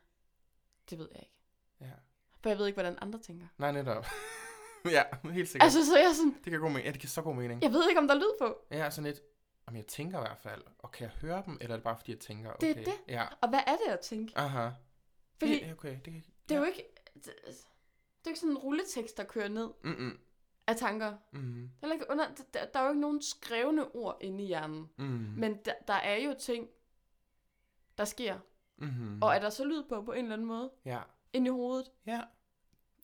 det 0.91 0.99
ved 0.99 1.09
jeg 1.13 1.21
ikke. 1.23 1.35
Ja. 1.81 1.97
For 2.43 2.49
jeg 2.51 2.59
ved 2.59 2.67
ikke, 2.67 2.77
hvordan 2.77 2.99
andre 3.01 3.19
tænker. 3.19 3.47
Nej, 3.59 3.73
netop. 3.73 4.07
ja, 4.97 5.03
helt 5.31 5.49
sikkert. 5.49 5.65
Altså, 5.67 5.87
så 5.87 5.99
jeg 5.99 6.13
sådan, 6.17 6.37
Det 6.45 6.51
kan 6.51 6.61
god 6.61 6.69
mening. 6.71 6.87
Ja, 6.87 6.93
det 6.93 7.01
kan 7.01 7.09
så 7.09 7.23
god 7.23 7.35
mening. 7.35 7.63
jeg 7.63 7.73
ved 7.73 7.89
ikke, 7.89 8.01
om 8.01 8.09
der 8.09 8.15
er 8.15 8.19
lyd 8.19 8.33
på. 8.41 8.59
Ja, 8.71 8.91
sådan 8.91 9.11
lidt. 9.11 9.21
Om 9.69 9.77
jeg 9.77 9.87
tænker 9.87 10.19
i 10.19 10.21
hvert 10.21 10.39
fald. 10.39 10.63
Og 10.79 10.91
kan 10.91 11.05
jeg 11.05 11.13
høre 11.21 11.43
dem, 11.47 11.59
eller 11.61 11.73
er 11.75 11.77
det 11.77 11.85
bare 11.85 11.97
fordi, 11.97 12.13
jeg 12.13 12.21
tænker? 12.21 12.53
Det 12.53 12.69
er 12.69 12.73
Okay. 12.75 12.85
det. 12.85 12.93
Ja. 13.09 13.27
Og 13.41 13.49
hvad 13.49 13.61
er 13.67 13.77
det 13.87 13.93
at 13.93 14.01
tænke? 14.01 14.33
Aha. 14.39 14.71
Fordi 15.39 15.61
Det, 15.65 15.73
okay, 15.73 15.95
det, 16.05 16.13
kan- 16.13 16.25
det 16.49 16.55
er 16.55 16.59
ja. 16.59 16.61
jo 16.61 16.65
ikke, 16.65 16.85
det, 17.15 17.25
det 17.25 17.31
er 17.47 17.51
jo 18.27 18.29
ikke 18.31 18.41
sådan 18.41 18.51
en 18.51 18.59
rulletekst, 18.59 19.17
der 19.17 19.25
kører 19.25 19.49
ned 19.49 19.71
Mm-mm. 19.85 20.19
af 20.67 20.77
tanker. 20.77 21.17
Mm. 21.33 21.71
Der 21.81 21.89
er, 21.89 21.93
ikke 21.93 22.07
under, 22.11 22.27
der, 22.55 22.67
der 22.67 22.81
er 22.81 22.85
jo 22.85 22.89
ikke 22.89 23.01
nogen 23.01 23.23
skrevne 23.23 23.95
ord 23.95 24.17
inde 24.21 24.45
i 24.45 24.47
hjernen. 24.47 24.91
Mm. 24.97 25.05
Men 25.37 25.57
der, 25.65 25.73
der 25.89 25.95
er 25.95 26.17
jo 26.17 26.35
ting, 26.41 26.69
der 27.99 28.05
sker. 28.05 28.39
Mm-hmm. 28.77 29.23
Og 29.23 29.35
er 29.35 29.39
der 29.39 29.51
så 29.51 29.65
lyd 29.65 29.85
på, 29.89 30.03
på 30.03 30.13
en 30.13 30.19
eller 30.25 30.33
anden 30.33 30.47
måde, 30.49 30.71
Ja. 30.85 31.01
ind 31.33 31.47
i 31.47 31.51
hovedet? 31.51 31.91
Ja. 32.07 32.21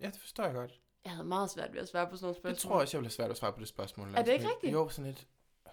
Ja, 0.01 0.07
det 0.07 0.17
forstår 0.21 0.45
jeg 0.45 0.55
godt. 0.55 0.81
Jeg 1.05 1.13
havde 1.13 1.29
meget 1.29 1.51
svært 1.51 1.73
ved 1.73 1.81
at 1.81 1.89
svare 1.89 2.11
på 2.11 2.17
sådan 2.17 2.25
nogle 2.25 2.35
spørgsmål. 2.37 2.51
Jeg 2.51 2.59
tror 2.59 2.81
også, 2.81 2.97
jeg 2.97 3.01
ville 3.01 3.07
have 3.09 3.15
svært 3.15 3.31
at 3.31 3.37
svare 3.37 3.53
på 3.53 3.61
det 3.61 3.69
spørgsmål. 3.69 4.15
Er 4.15 4.23
det 4.23 4.33
ikke 4.33 4.49
rigtigt? 4.51 4.73
Jo, 4.73 4.89
sådan 4.89 5.11
lidt. 5.11 5.27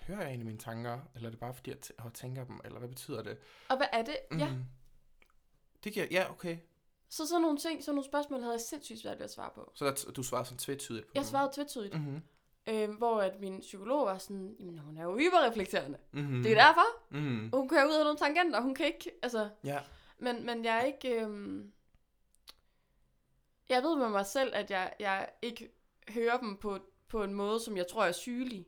Hører 0.07 0.19
jeg 0.19 0.27
egentlig 0.27 0.45
mine 0.45 0.57
tanker? 0.59 0.99
Eller 1.15 1.27
er 1.27 1.31
det 1.31 1.39
bare 1.39 1.53
fordi, 1.53 1.69
jeg 1.69 1.77
t- 1.85 2.03
jeg 2.03 2.13
tænker 2.13 2.43
dem? 2.43 2.59
Eller 2.65 2.79
hvad 2.79 2.89
betyder 2.89 3.23
det? 3.23 3.37
Og 3.69 3.77
hvad 3.77 3.87
er 3.93 4.01
det? 4.01 4.17
Mm. 4.31 4.37
Ja. 4.37 4.49
Det 5.83 5.93
giver, 5.93 6.05
ja, 6.11 6.31
okay. 6.31 6.57
så 7.09 7.27
sådan 7.27 7.41
nogle 7.41 7.57
ting, 7.57 7.83
sådan 7.83 7.95
nogle 7.95 8.05
spørgsmål 8.09 8.39
havde 8.39 8.53
jeg 8.53 8.61
sindssygt 8.61 8.99
svært 8.99 9.17
ved 9.17 9.23
at 9.25 9.31
svare 9.31 9.49
på. 9.55 9.71
Så 9.75 9.85
der, 9.85 10.11
du 10.11 10.23
svarede 10.23 10.45
sådan 10.45 10.57
tvetydigt 10.57 11.05
på 11.05 11.11
Jeg 11.15 11.25
svarede 11.25 11.51
tvetydigt, 11.55 11.93
mm. 11.93 11.99
Mhm. 12.01 12.21
øh, 12.67 12.89
hvor 12.97 13.21
at 13.21 13.39
min 13.39 13.59
psykolog 13.59 14.05
var 14.05 14.17
sådan, 14.17 14.55
jamen 14.59 14.79
hun 14.79 14.97
er 14.97 15.03
jo 15.03 15.17
hyperreflekterende. 15.17 15.97
Mhm. 16.11 16.43
Det 16.43 16.51
er 16.51 16.55
derfor. 16.55 17.11
Mhm. 17.11 17.49
Hun 17.53 17.69
kan 17.69 17.87
ud 17.87 17.93
af 17.93 18.03
nogle 18.03 18.17
tangenter, 18.17 18.61
hun 18.61 18.75
kan 18.75 18.85
ikke, 18.85 19.11
altså... 19.21 19.49
Ja. 19.63 19.79
Men, 20.17 20.45
men 20.45 20.65
jeg 20.65 20.77
er 20.77 20.81
ikke... 20.83 21.21
Øhm, 21.21 21.71
jeg 23.69 23.83
ved 23.83 23.95
med 23.97 24.09
mig 24.09 24.25
selv, 24.25 24.51
at 24.55 24.71
jeg, 24.71 24.93
jeg 24.99 25.29
ikke 25.41 25.69
hører 26.09 26.37
dem 26.39 26.57
på, 26.57 26.79
på 27.07 27.23
en 27.23 27.33
måde, 27.33 27.59
som 27.59 27.77
jeg 27.77 27.87
tror 27.87 28.05
er 28.05 28.11
sygelig. 28.11 28.67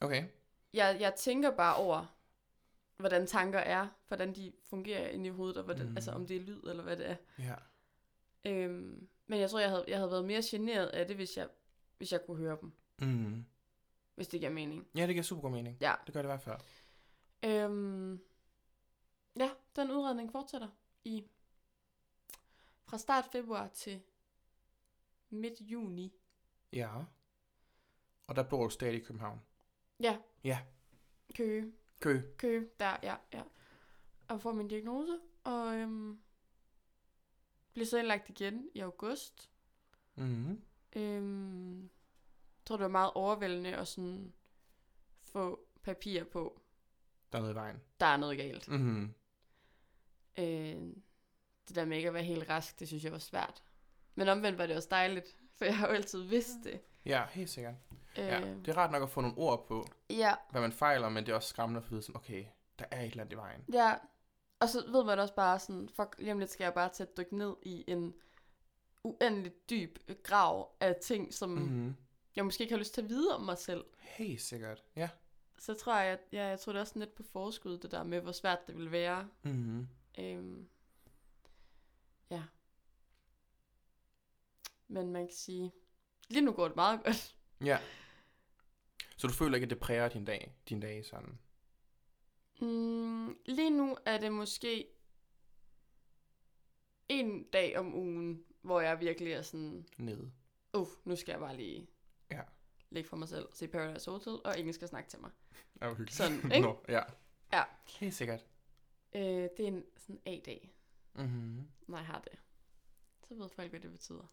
Okay. 0.00 0.24
Jeg, 0.72 0.96
jeg 1.00 1.14
tænker 1.14 1.56
bare 1.56 1.76
over, 1.76 2.16
hvordan 2.96 3.26
tanker 3.26 3.58
er, 3.58 3.88
hvordan 4.08 4.34
de 4.34 4.52
fungerer 4.64 5.08
inde 5.08 5.26
i 5.26 5.30
hovedet, 5.30 5.56
og 5.56 5.64
hvordan, 5.64 5.84
Mm. 5.84 5.90
mm. 5.90 5.96
altså 5.96 6.12
om 6.12 6.26
det 6.26 6.36
er 6.36 6.40
lyd, 6.40 6.62
eller 6.62 6.82
hvad 6.82 6.96
det 6.96 7.10
er. 7.10 7.16
Ja. 7.38 7.54
Øhm, 8.44 9.08
men 9.26 9.40
jeg 9.40 9.50
tror, 9.50 9.58
jeg 9.58 9.70
havde, 9.70 9.84
jeg 9.88 9.98
havde 9.98 10.10
været 10.10 10.24
mere 10.24 10.42
generet 10.50 10.86
af 10.86 11.06
det, 11.06 11.16
hvis 11.16 11.36
jeg, 11.36 11.48
hvis 11.98 12.12
jeg 12.12 12.26
kunne 12.26 12.36
høre 12.36 12.58
dem. 12.60 12.72
Mhm. 12.98 13.44
Hvis 14.14 14.28
det 14.28 14.40
giver 14.40 14.52
mening. 14.52 14.88
Ja, 14.96 15.06
det 15.06 15.14
giver 15.14 15.22
super 15.22 15.42
god 15.42 15.50
mening. 15.50 15.76
Ja. 15.80 15.94
Det 16.06 16.14
gør 16.14 16.22
det 16.22 16.26
i 16.26 16.32
hvert 16.32 16.42
fald. 16.42 16.60
Øhm, 17.44 18.20
ja, 19.38 19.50
den 19.76 19.90
udredning 19.90 20.32
fortsætter 20.32 20.68
i 21.04 21.24
fra 22.84 22.98
start 22.98 23.24
februar 23.32 23.68
til 23.68 24.02
midt 25.30 25.60
juni. 25.60 26.14
Ja. 26.72 26.90
Og 28.26 28.36
der 28.36 28.42
bor 28.42 28.64
du 28.64 28.70
stadig 28.70 28.94
i 28.94 29.04
København. 29.04 29.40
Ja. 30.00 30.18
Ja. 30.44 30.58
Køge. 31.36 31.72
Kø. 32.00 32.20
Køge, 32.38 32.68
der, 32.80 32.96
ja, 33.02 33.16
ja. 33.32 33.42
Og 34.28 34.40
får 34.40 34.52
min 34.52 34.68
diagnose, 34.68 35.18
og 35.44 35.74
øhm, 35.76 36.20
bliver 37.72 37.86
så 37.86 37.98
indlagt 37.98 38.28
igen 38.28 38.68
i 38.74 38.80
august. 38.80 39.50
Mhm. 40.14 40.62
Øhm, 40.96 41.82
jeg 41.82 42.64
tror, 42.64 42.76
det 42.76 42.82
var 42.82 42.88
meget 42.88 43.10
overvældende 43.14 43.76
at 43.76 43.88
sådan 43.88 44.32
få 45.22 45.66
papir 45.82 46.24
på, 46.24 46.60
Der 47.32 47.38
er 47.38 47.42
noget 47.42 47.54
i 47.54 47.56
vejen. 47.56 47.80
der 48.00 48.06
er 48.06 48.16
noget 48.16 48.38
galt. 48.38 48.68
Mhm. 48.68 49.14
Øh, 50.38 50.44
det 51.68 51.74
der 51.76 51.84
med 51.84 51.96
ikke 51.96 52.08
at 52.08 52.14
være 52.14 52.22
helt 52.24 52.48
rask, 52.48 52.80
det 52.80 52.88
synes 52.88 53.04
jeg 53.04 53.12
var 53.12 53.18
svært. 53.18 53.62
Men 54.14 54.28
omvendt 54.28 54.58
var 54.58 54.66
det 54.66 54.76
også 54.76 54.88
dejligt, 54.90 55.36
for 55.54 55.64
jeg 55.64 55.78
har 55.78 55.88
jo 55.88 55.94
altid 55.94 56.22
vidst 56.22 56.56
det. 56.64 56.80
Ja, 57.04 57.26
helt 57.30 57.50
sikkert. 57.50 57.74
Øh, 58.18 58.24
Ja. 58.24 58.40
Det 58.40 58.68
er 58.68 58.76
rart 58.76 58.90
nok 58.90 59.02
at 59.02 59.10
få 59.10 59.20
nogle 59.20 59.38
ord 59.38 59.66
på, 59.68 59.86
ja, 60.10 60.34
hvad 60.50 60.60
man 60.60 60.72
fejler, 60.72 61.08
men 61.08 61.26
det 61.26 61.32
er 61.32 61.36
også 61.36 61.48
skræmmende 61.48 61.80
at 61.84 61.90
vide 61.90 62.02
sådan, 62.02 62.16
okay, 62.16 62.44
der 62.78 62.84
er 62.90 63.00
et 63.00 63.10
eller 63.10 63.22
andet 63.22 63.34
i 63.34 63.36
vejen. 63.36 63.64
ja. 63.72 63.94
Og 64.60 64.68
så 64.68 64.84
ved 64.90 65.04
man 65.04 65.18
også 65.18 65.34
bare 65.34 65.58
sådan, 65.58 65.88
fuck, 65.88 66.14
lige 66.18 66.32
om 66.32 66.38
lidt 66.38 66.50
skal 66.50 66.64
jeg 66.64 66.74
bare 66.74 66.88
til 66.88 67.02
at 67.02 67.16
dykke 67.16 67.36
ned 67.36 67.56
i 67.62 67.84
en 67.88 68.14
uendelig 69.04 69.52
dyb 69.70 69.98
grav 70.22 70.72
af 70.80 70.96
ting, 71.02 71.34
som 71.34 71.48
mm. 71.50 71.62
Mhm. 71.62 71.96
jeg 72.36 72.44
måske 72.44 72.62
ikke 72.62 72.74
har 72.74 72.78
lyst 72.78 72.94
til 72.94 73.02
at 73.02 73.08
vide 73.08 73.34
om 73.34 73.40
mig 73.42 73.58
selv. 73.58 73.84
Helt 73.98 74.40
sikkert. 74.40 74.84
Ja. 74.96 75.08
Så 75.58 75.74
tror 75.74 75.96
jeg, 75.96 76.12
at 76.12 76.20
ja, 76.32 76.46
jeg 76.46 76.60
tror 76.60 76.72
det 76.72 76.76
er 76.78 76.80
også 76.82 76.98
lidt 76.98 77.14
på 77.14 77.22
forskud, 77.22 77.78
det 77.78 77.90
der 77.90 78.02
med, 78.02 78.20
hvor 78.20 78.32
svært 78.32 78.66
det 78.66 78.76
vil 78.76 78.92
være. 78.92 79.28
Mhm. 79.42 79.88
Øhm, 80.18 80.68
ja. 82.30 82.42
Men 84.88 85.12
man 85.12 85.26
kan 85.26 85.36
sige, 85.36 85.72
lige 86.30 86.44
nu 86.44 86.52
går 86.52 86.66
det 86.66 86.76
meget 86.76 87.04
godt. 87.04 87.36
Ja. 87.64 87.78
Så 89.16 89.26
du 89.26 89.32
føler 89.32 89.54
ikke, 89.54 89.64
at 89.64 89.70
det 89.70 89.78
præger 89.80 90.08
din 90.08 90.24
dag, 90.24 90.54
din 90.68 90.80
dag 90.80 91.04
sådan? 91.06 91.38
Mm, 92.60 93.36
lige 93.46 93.70
nu 93.70 93.96
er 94.06 94.18
det 94.18 94.32
måske 94.32 94.86
en 97.08 97.42
dag 97.44 97.78
om 97.78 97.94
ugen, 97.94 98.44
hvor 98.62 98.80
jeg 98.80 99.00
virkelig 99.00 99.32
er 99.32 99.42
sådan, 99.42 99.86
Nede. 99.96 100.32
uh, 100.74 100.86
nu 101.04 101.16
skal 101.16 101.32
jeg 101.32 101.40
bare 101.40 101.56
lige 101.56 101.86
Ja. 102.30 102.40
lægge 102.90 103.08
for 103.08 103.16
mig 103.16 103.28
selv, 103.28 103.48
se 103.52 103.68
Paradise 103.68 104.10
Hotel, 104.10 104.32
og 104.44 104.58
ingen 104.58 104.72
skal 104.74 104.88
snakke 104.88 105.10
til 105.10 105.20
mig. 105.20 105.30
Ja, 105.80 105.86
hvor 105.86 105.94
hyggeligt. 105.94 106.12
Sådan, 106.16 106.36
ikke? 106.54 106.60
Nå, 106.68 106.84
ja. 106.88 107.02
Ja. 107.52 107.62
Helt 108.00 108.14
sikkert. 108.14 108.44
Øh, 109.14 109.22
det 109.22 109.60
er 109.60 109.66
en 109.66 109.84
sådan 109.96 110.20
A-dag, 110.26 110.72
Mhm. 111.14 111.68
når 111.88 111.96
jeg 111.98 112.06
har 112.06 112.18
det. 112.20 112.38
Så 113.30 113.36
ved 113.36 113.48
folk, 113.48 113.70
hvad 113.70 113.80
det 113.80 113.90
betyder. 113.92 114.32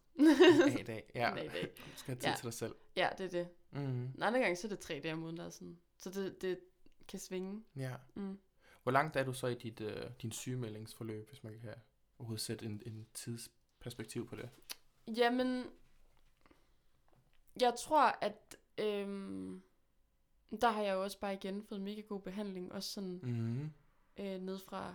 A 0.78 0.82
dag. 0.82 1.10
Ja. 1.14 1.32
En 1.32 1.38
A-dag. 1.38 1.72
Du 1.76 1.82
skal 1.98 2.14
have 2.14 2.20
tid 2.20 2.28
Ja. 2.28 2.34
til 2.36 2.44
dig 2.44 2.52
selv. 2.54 2.74
Ja, 2.96 3.08
det 3.18 3.24
er 3.26 3.30
det. 3.30 3.48
Mm. 3.70 4.02
En 4.04 4.22
anden 4.22 4.42
gang, 4.42 4.58
så 4.58 4.66
er 4.66 4.68
det 4.68 4.78
tre 4.78 5.00
dage 5.02 5.12
om 5.14 5.22
ugen, 5.22 5.36
der 5.36 5.44
er 5.44 5.50
sådan. 5.50 5.78
Så 5.96 6.10
det, 6.10 6.42
det 6.42 6.58
kan 7.08 7.18
svinge. 7.18 7.64
Ja. 7.76 7.94
Mm. 8.14 8.38
Hvor 8.82 8.92
langt 8.92 9.16
er 9.16 9.24
du 9.24 9.32
så 9.32 9.46
i 9.46 9.54
dit, 9.54 9.80
øh, 9.80 10.10
din 10.22 10.32
sygemeldingsforløb, 10.32 11.28
hvis 11.28 11.44
man 11.44 11.60
kan 11.60 11.74
overhovedet 12.18 12.40
sætte 12.42 12.66
en, 12.66 12.82
en 12.86 13.06
tidsperspektiv 13.14 14.28
på 14.28 14.36
det? 14.36 14.50
Jamen, 15.16 15.64
jeg 17.60 17.74
tror, 17.78 18.18
at 18.20 18.56
øhm, 18.78 19.62
der 20.60 20.70
har 20.70 20.82
jeg 20.82 20.94
jo 20.94 21.02
også 21.02 21.18
bare 21.20 21.34
igen 21.34 21.62
fået 21.62 21.80
mega 21.80 22.00
god 22.00 22.20
behandling. 22.20 22.72
Også 22.72 22.90
sådan 22.92 23.20
Mm. 23.22 23.72
øh, 24.24 24.40
ned 24.40 24.58
fra 24.58 24.94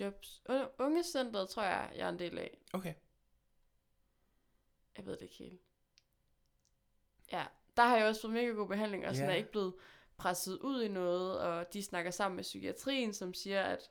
jobs. 0.00 0.42
Ungecentret 0.78 1.48
tror 1.48 1.62
jeg, 1.62 1.92
jeg 1.96 2.04
er 2.04 2.08
en 2.08 2.18
del 2.18 2.38
af. 2.38 2.58
Okay. 2.72 2.94
Jeg 4.96 5.06
ved 5.06 5.12
det 5.12 5.22
ikke 5.22 5.34
helt. 5.34 5.60
Ja, 7.32 7.44
der 7.76 7.82
har 7.82 7.96
jeg 7.96 8.06
også 8.06 8.20
fået 8.20 8.32
mega 8.32 8.46
god 8.46 8.68
behandling, 8.68 9.06
og 9.06 9.14
sådan 9.14 9.28
Ja. 9.28 9.32
er 9.32 9.36
ikke 9.38 9.50
blevet 9.50 9.74
presset 10.16 10.58
ud 10.58 10.82
i 10.82 10.88
noget, 10.88 11.38
og 11.40 11.72
de 11.72 11.82
snakker 11.82 12.10
sammen 12.10 12.36
med 12.36 12.44
psykiatrien, 12.44 13.14
som 13.14 13.34
siger, 13.34 13.62
at 13.62 13.90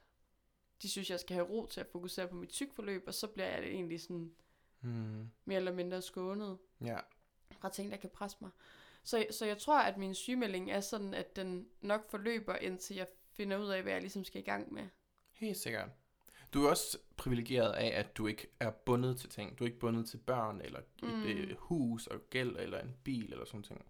de 0.81 0.89
synes, 0.89 1.09
jeg 1.09 1.19
skal 1.19 1.33
have 1.35 1.47
ro 1.47 1.65
til 1.65 1.79
at 1.79 1.87
fokusere 1.87 2.27
på 2.27 2.35
mit 2.35 2.53
sygforløb, 2.53 3.03
og 3.07 3.13
så 3.13 3.27
bliver 3.27 3.47
jeg 3.47 3.63
egentlig 3.63 4.01
sådan 4.01 4.33
Mm. 4.81 5.29
mere 5.45 5.57
eller 5.57 5.71
mindre 5.73 6.01
skånet 6.01 6.57
Ja. 6.81 6.99
fra 7.59 7.69
ting, 7.69 7.91
der 7.91 7.97
kan 7.97 8.09
presse 8.09 8.37
mig. 8.41 8.49
Så, 9.03 9.25
så 9.31 9.45
jeg 9.45 9.57
tror, 9.57 9.79
at 9.79 9.97
min 9.97 10.15
sygemelding 10.15 10.71
er 10.71 10.79
sådan, 10.81 11.13
at 11.13 11.35
den 11.35 11.69
nok 11.81 12.09
forløber, 12.09 12.55
indtil 12.55 12.95
jeg 12.95 13.07
finder 13.31 13.57
ud 13.57 13.67
af, 13.69 13.81
hvad 13.83 13.91
jeg 13.93 14.01
ligesom 14.01 14.23
skal 14.23 14.41
i 14.41 14.43
gang 14.43 14.73
med. 14.73 14.87
Helt 15.33 15.57
sikkert. 15.57 15.89
Du 16.53 16.65
er 16.65 16.69
også 16.69 16.97
privilegeret 17.17 17.71
af, 17.71 17.99
at 17.99 18.17
du 18.17 18.27
ikke 18.27 18.47
er 18.59 18.69
bundet 18.71 19.17
til 19.17 19.29
ting. 19.29 19.59
Du 19.59 19.63
er 19.63 19.67
ikke 19.67 19.79
bundet 19.79 20.09
til 20.09 20.17
børn, 20.17 20.61
eller 20.61 20.79
et 20.79 20.85
Mm. 21.03 21.23
øh, 21.23 21.55
hus 21.57 22.07
og 22.07 22.21
gæld, 22.29 22.55
eller 22.59 22.79
en 22.81 22.95
bil, 23.03 23.31
eller 23.33 23.45
sådan 23.45 23.63
ting. 23.63 23.85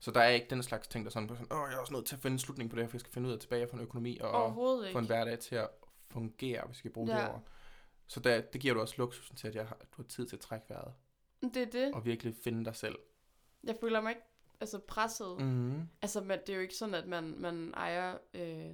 Så 0.00 0.10
der 0.10 0.20
er 0.20 0.28
ikke 0.28 0.46
den 0.50 0.62
slags 0.62 0.88
ting, 0.88 1.04
der 1.04 1.08
er 1.08 1.12
sådan, 1.12 1.28
sådan 1.28 1.46
åh, 1.52 1.58
jeg 1.70 1.76
er 1.76 1.80
også 1.80 1.92
nødt 1.92 2.06
til 2.06 2.16
at 2.16 2.22
finde 2.22 2.34
en 2.34 2.38
slutning 2.38 2.70
på 2.70 2.76
det 2.76 2.84
her, 2.84 2.88
for 2.88 2.96
jeg 2.96 3.00
skal 3.00 3.12
finde 3.12 3.28
ud 3.28 3.32
af 3.34 3.40
tilbage 3.40 3.68
for 3.68 3.76
en 3.76 3.82
økonomi, 3.82 4.18
og 4.18 4.54
få 4.92 4.98
en 4.98 5.06
hverdag 5.06 5.38
til 5.38 5.54
at 5.54 5.68
fungere, 6.10 6.62
hvis 6.66 6.74
vi 6.76 6.78
skal 6.78 6.90
bruge 6.90 7.14
Ja. 7.16 7.22
det 7.22 7.30
ord. 7.30 7.42
Så 8.06 8.20
der, 8.20 8.40
det 8.40 8.60
giver 8.60 8.74
du 8.74 8.80
også 8.80 8.94
luksusen 8.98 9.36
til, 9.36 9.48
at 9.48 9.54
jeg 9.54 9.66
har, 9.66 9.76
du 9.76 10.02
har 10.02 10.08
tid 10.08 10.26
til 10.26 10.36
at 10.36 10.40
trække 10.40 10.66
vejret, 10.68 10.92
Det 11.42 11.56
er 11.56 11.66
det. 11.70 11.94
og 11.94 12.04
virkelig 12.04 12.34
finde 12.44 12.64
dig 12.64 12.76
selv. 12.76 12.98
Jeg 13.64 13.76
føler 13.80 14.00
mig 14.00 14.10
ikke 14.10 14.22
altså, 14.60 14.78
presset. 14.78 15.36
Mm. 15.40 15.44
Mm. 15.46 15.88
Altså, 16.02 16.20
man, 16.20 16.38
det 16.40 16.48
er 16.48 16.54
jo 16.56 16.60
ikke 16.62 16.74
sådan, 16.74 16.94
at 16.94 17.06
man, 17.06 17.34
man 17.38 17.74
ejer 17.76 18.18
øh, 18.34 18.70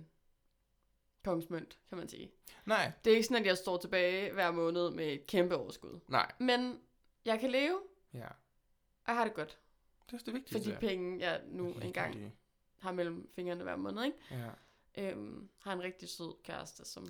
kongsmønt, 1.25 1.79
kan 1.89 1.99
man 1.99 2.09
sige. 2.09 2.31
Nej, 2.67 2.93
Det 3.05 3.11
er 3.11 3.15
ikke 3.17 3.27
sådan, 3.27 3.41
at 3.43 3.47
jeg 3.47 3.59
står 3.59 3.77
tilbage 3.77 4.33
hver 4.33 4.51
måned 4.51 4.91
med 4.91 5.13
et 5.13 5.27
kæmpe 5.27 5.57
overskud. 5.57 6.01
nej, 6.09 6.33
Men 6.39 6.81
jeg 7.25 7.41
kan 7.41 7.51
leve, 7.51 7.81
ja. 8.15 8.27
og 8.27 9.07
jeg 9.07 9.17
har 9.17 9.25
det 9.25 9.35
godt. 9.35 9.59
Det 10.07 10.13
er 10.13 10.19
det 10.19 10.25
For 10.27 10.33
vigtigste. 10.33 10.71
de 10.71 10.77
penge, 10.81 11.21
jeg 11.21 11.43
nu 11.47 11.73
engang 11.83 12.33
har 12.79 12.93
mellem 12.93 13.31
fingrene 13.35 13.63
hver 13.63 13.77
måned, 13.77 14.05
ikke? 14.05 14.17
Ja. 14.31 14.51
Øhm, 14.99 15.49
har 15.59 15.73
en 15.73 15.83
rigtig 15.83 16.09
sød 16.09 16.35
kæreste, 16.45 16.85
som 16.85 17.07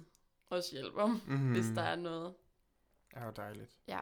også 0.51 0.73
hjælper, 0.73 1.07
mm. 1.07 1.20
Mm-hmm. 1.27 1.53
hvis 1.53 1.66
der 1.75 1.83
er 1.83 1.96
noget. 1.96 2.35
Ja, 3.16 3.20
hvor 3.23 3.31
dejligt. 3.31 3.77
Ja. 3.87 4.01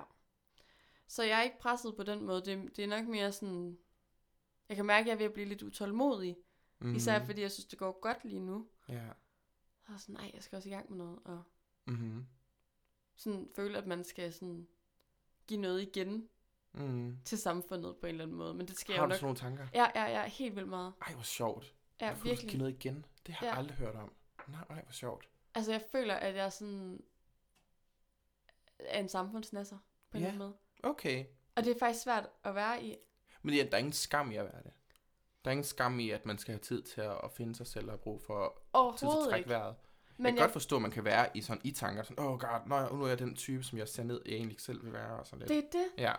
Så 1.07 1.23
jeg 1.23 1.39
er 1.39 1.43
ikke 1.43 1.59
presset 1.59 1.97
på 1.97 2.03
den 2.03 2.25
måde. 2.25 2.45
Det, 2.45 2.77
det 2.77 2.85
er 2.85 2.89
nok 2.89 3.07
mere 3.07 3.33
sådan... 3.33 3.79
Jeg 4.69 4.77
kan 4.77 4.87
mærke, 4.87 5.01
at 5.01 5.07
jeg 5.07 5.13
er 5.13 5.19
ved 5.19 5.27
at 5.27 5.33
blive 5.33 5.49
lidt 5.49 5.63
utålmodig. 5.63 6.37
Mm. 6.79 6.95
Især 6.95 7.25
fordi 7.25 7.41
jeg 7.41 7.51
synes, 7.51 7.67
det 7.67 7.79
går 7.79 8.01
godt 8.01 8.25
lige 8.25 8.41
nu. 8.41 8.67
Ja. 8.89 9.07
Og 9.89 10.01
sådan, 10.01 10.15
nej, 10.15 10.31
jeg 10.35 10.43
skal 10.43 10.57
også 10.57 10.69
i 10.69 10.73
gang 10.73 10.91
med 10.91 10.99
noget. 10.99 11.19
Og 11.25 11.43
Mm-hmm. 11.87 12.27
sådan 13.17 13.49
føle, 13.57 13.79
at 13.79 13.87
man 13.87 14.05
skal 14.05 14.33
sådan 14.33 14.69
give 15.47 15.61
noget 15.61 15.83
igen 15.83 16.29
Mm. 16.73 17.19
til 17.25 17.39
samfundet 17.39 17.97
på 17.97 18.07
en 18.07 18.11
eller 18.11 18.25
anden 18.25 18.37
måde. 18.37 18.55
Men 18.55 18.69
det 18.69 18.79
sker 18.79 18.95
Har 18.95 19.01
jo 19.01 19.05
du 19.05 19.09
nok... 19.09 19.17
sådan 19.17 19.25
nogle 19.25 19.39
tanker? 19.39 19.67
Ja, 19.75 19.87
ja, 19.95 20.21
ja, 20.21 20.27
helt 20.29 20.57
vildt 20.57 20.69
meget. 20.69 20.93
Ej, 21.07 21.13
hvor 21.13 21.23
sjovt. 21.23 21.75
Ja, 22.01 22.11
du 22.11 22.19
skal 22.19 22.23
give 22.31 22.37
virkelig. 22.37 22.59
noget 22.59 22.73
igen? 22.85 23.07
Det 23.27 23.35
har 23.35 23.47
jeg 23.47 23.53
Ja. 23.55 23.59
aldrig 23.59 23.77
hørt 23.77 23.95
om. 23.95 24.13
Nej, 24.49 24.65
ej, 24.71 24.83
hvor 24.83 24.93
sjovt. 24.93 25.29
Altså, 25.55 25.73
jeg 25.73 25.83
føler, 25.93 26.15
at 26.15 26.35
jeg 26.35 26.53
sådan... 26.53 27.03
er 28.79 29.01
en 29.01 29.09
samfundsnasser, 29.09 29.79
på 30.11 30.17
en 30.17 30.23
Ja. 30.23 30.29
eller 30.29 30.29
anden 30.29 30.39
måde. 30.83 30.91
Okay. 30.93 31.25
Og 31.55 31.65
det 31.65 31.75
er 31.75 31.79
faktisk 31.79 32.03
svært 32.05 32.29
at 32.45 32.55
være 32.55 32.85
i. 32.85 32.97
Men 33.43 33.55
ja, 33.55 33.63
der 33.65 33.71
er 33.73 33.79
ingen 33.79 33.93
skam 33.93 34.31
i 34.31 34.37
at 34.37 34.45
være 34.45 34.63
det. 34.63 34.73
Der 35.49 35.51
er 35.51 35.55
ingen 35.55 35.65
skam 35.65 36.01
i, 36.01 36.11
at 36.11 36.27
man 36.27 36.39
skal 36.39 36.53
have 36.53 36.61
tid 36.61 36.83
til 36.83 37.01
at, 37.01 37.21
at 37.25 37.33
finde 37.33 37.55
sig 37.55 37.67
selv 37.67 37.85
og 37.87 37.93
have 37.93 37.99
brug 37.99 38.23
for 38.23 38.63
tid 38.99 39.09
til 39.09 39.17
at 39.25 39.31
trække 39.31 39.49
vejret. 39.49 39.75
Men 40.17 40.25
jeg 40.27 40.33
kan 40.33 40.39
jeg, 40.39 40.45
godt 40.45 40.53
forstå, 40.53 40.77
at 40.77 40.83
man 40.83 40.91
kan 40.91 41.05
være 41.05 41.29
i 41.37 41.41
sådan 41.41 41.61
i 41.65 41.71
tanker, 41.71 42.03
sådan, 42.03 42.25
åh 42.25 42.33
oh 42.33 42.39
god, 42.39 42.67
nå, 42.67 42.97
nu 42.97 43.05
er 43.05 43.09
jeg 43.09 43.19
den 43.19 43.37
type, 43.37 43.63
som 43.63 43.79
jeg 43.79 43.89
ser 43.89 44.03
ned, 44.03 44.21
jeg 44.27 44.35
egentlig 44.35 44.61
selv 44.61 44.85
vil 44.85 44.93
være, 44.93 45.19
og 45.19 45.27
sådan 45.27 45.39
lidt. 45.39 45.49
det 45.49 45.59
er 45.59 45.79
det. 45.79 46.03
Ja. 46.03 46.15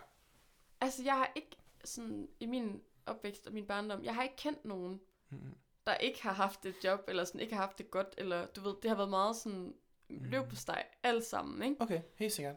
Altså, 0.80 1.02
jeg 1.02 1.14
har 1.14 1.32
ikke 1.34 1.56
sådan 1.84 2.28
i 2.40 2.46
min 2.46 2.82
opvækst 3.06 3.46
og 3.46 3.52
min 3.52 3.66
barndom, 3.66 4.04
jeg 4.04 4.14
har 4.14 4.22
ikke 4.22 4.36
kendt 4.36 4.64
nogen, 4.64 5.00
Mm. 5.30 5.54
der 5.86 5.94
ikke 5.94 6.22
har 6.22 6.32
haft 6.32 6.66
et 6.66 6.74
job, 6.84 7.00
eller 7.08 7.24
sådan 7.24 7.40
ikke 7.40 7.54
har 7.54 7.62
haft 7.62 7.78
det 7.78 7.90
godt, 7.90 8.14
eller 8.18 8.46
du 8.46 8.60
ved, 8.60 8.74
det 8.82 8.88
har 8.90 8.96
været 8.96 9.10
meget 9.10 9.36
sådan 9.36 9.74
løb 10.08 10.48
på 10.48 10.56
steg, 10.56 10.84
alt 11.02 11.24
sammen, 11.24 11.62
ikke? 11.62 11.76
Okay, 11.82 12.00
helt 12.14 12.32
sikkert. 12.32 12.56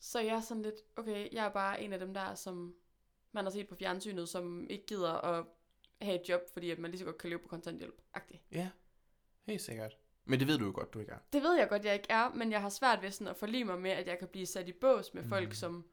Så 0.00 0.20
jeg 0.20 0.36
er 0.36 0.40
sådan 0.40 0.62
lidt, 0.62 0.74
okay, 0.96 1.28
jeg 1.32 1.44
er 1.46 1.50
bare 1.50 1.82
en 1.82 1.92
af 1.92 1.98
dem 1.98 2.14
der, 2.14 2.34
som 2.34 2.74
man 3.32 3.44
har 3.44 3.50
set 3.50 3.68
på 3.68 3.74
fjernsynet, 3.74 4.28
som 4.28 4.66
ikke 4.70 4.86
gider 4.86 5.12
at 5.12 5.44
have 6.02 6.20
et 6.22 6.28
job, 6.28 6.40
fordi 6.52 6.70
at 6.70 6.78
man 6.78 6.90
lige 6.90 6.98
så 6.98 7.04
godt 7.04 7.18
kan 7.18 7.30
leve 7.30 7.38
på 7.40 7.48
kontanthjælp. 7.48 8.00
-agtig. 8.16 8.38
Ja, 8.52 8.70
helt 9.46 9.62
sikkert. 9.62 9.96
Men 10.24 10.40
det 10.40 10.48
ved 10.48 10.58
du 10.58 10.64
jo 10.64 10.72
godt, 10.74 10.94
du 10.94 10.98
ikke 10.98 11.12
er. 11.12 11.18
Det 11.32 11.42
ved 11.42 11.54
jeg 11.58 11.68
godt, 11.68 11.84
jeg 11.84 11.94
ikke 11.94 12.06
er, 12.10 12.28
men 12.34 12.52
jeg 12.52 12.60
har 12.60 12.68
svært 12.68 13.02
ved 13.02 13.10
sådan 13.10 13.28
at 13.28 13.36
forlige 13.36 13.64
mig 13.64 13.80
med, 13.80 13.90
at 13.90 14.06
jeg 14.06 14.18
kan 14.18 14.28
blive 14.28 14.46
sat 14.46 14.68
i 14.68 14.72
bås 14.72 15.14
med 15.14 15.24
folk, 15.24 15.44
Mhm. 15.48 15.54
som... 15.54 15.88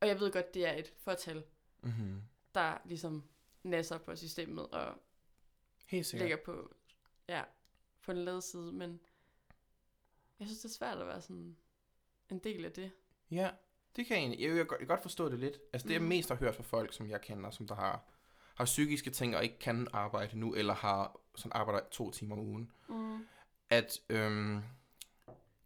Og 0.00 0.08
jeg 0.08 0.20
ved 0.20 0.32
godt, 0.32 0.54
det 0.54 0.66
er 0.68 0.72
et 0.72 0.92
fortal, 0.98 1.44
Mm-hmm. 1.82 2.22
der 2.54 2.78
ligesom 2.84 3.24
nasser 3.62 3.98
på 3.98 4.16
systemet 4.16 4.66
og 4.66 4.94
Helt 5.86 6.06
sikkert. 6.06 6.28
ligger 6.28 6.44
på, 6.44 6.74
ja, 7.28 7.42
på 8.02 8.12
den 8.12 8.24
lade 8.24 8.42
side, 8.42 8.72
men 8.72 9.00
jeg 10.38 10.46
synes, 10.48 10.60
det 10.60 10.68
er 10.68 10.72
svært 10.74 10.98
at 10.98 11.06
være 11.06 11.20
sådan 11.22 11.56
en 12.30 12.38
del 12.38 12.64
af 12.64 12.72
det. 12.72 12.90
Ja, 13.30 13.50
det 13.96 14.06
kan 14.06 14.16
jeg 14.16 14.22
egentlig. 14.22 14.56
Jeg, 14.56 14.68
kan 14.78 14.86
godt 14.86 15.02
forstå 15.02 15.28
det 15.28 15.38
lidt. 15.38 15.58
Altså 15.72 15.88
det, 15.88 15.94
jeg 15.94 16.00
Mhm. 16.02 16.08
mest 16.08 16.28
har 16.28 16.36
hørt 16.36 16.54
fra 16.54 16.62
folk, 16.62 16.92
som 16.92 17.08
jeg 17.10 17.20
kender, 17.20 17.50
som 17.50 17.66
der 17.66 17.74
har, 17.74 18.04
har 18.58 18.64
psykiske 18.64 19.10
ting 19.10 19.36
og 19.36 19.42
ikke 19.44 19.58
kan 19.58 19.88
arbejde 19.92 20.38
nu, 20.38 20.54
eller 20.54 20.74
har 20.74 21.20
sådan 21.36 21.52
arbejder 21.54 21.80
to 21.90 22.10
timer 22.10 22.36
om 22.36 22.40
ugen, 22.42 22.70
Mm. 22.88 23.24
at 23.70 23.98
øhm, 24.08 24.60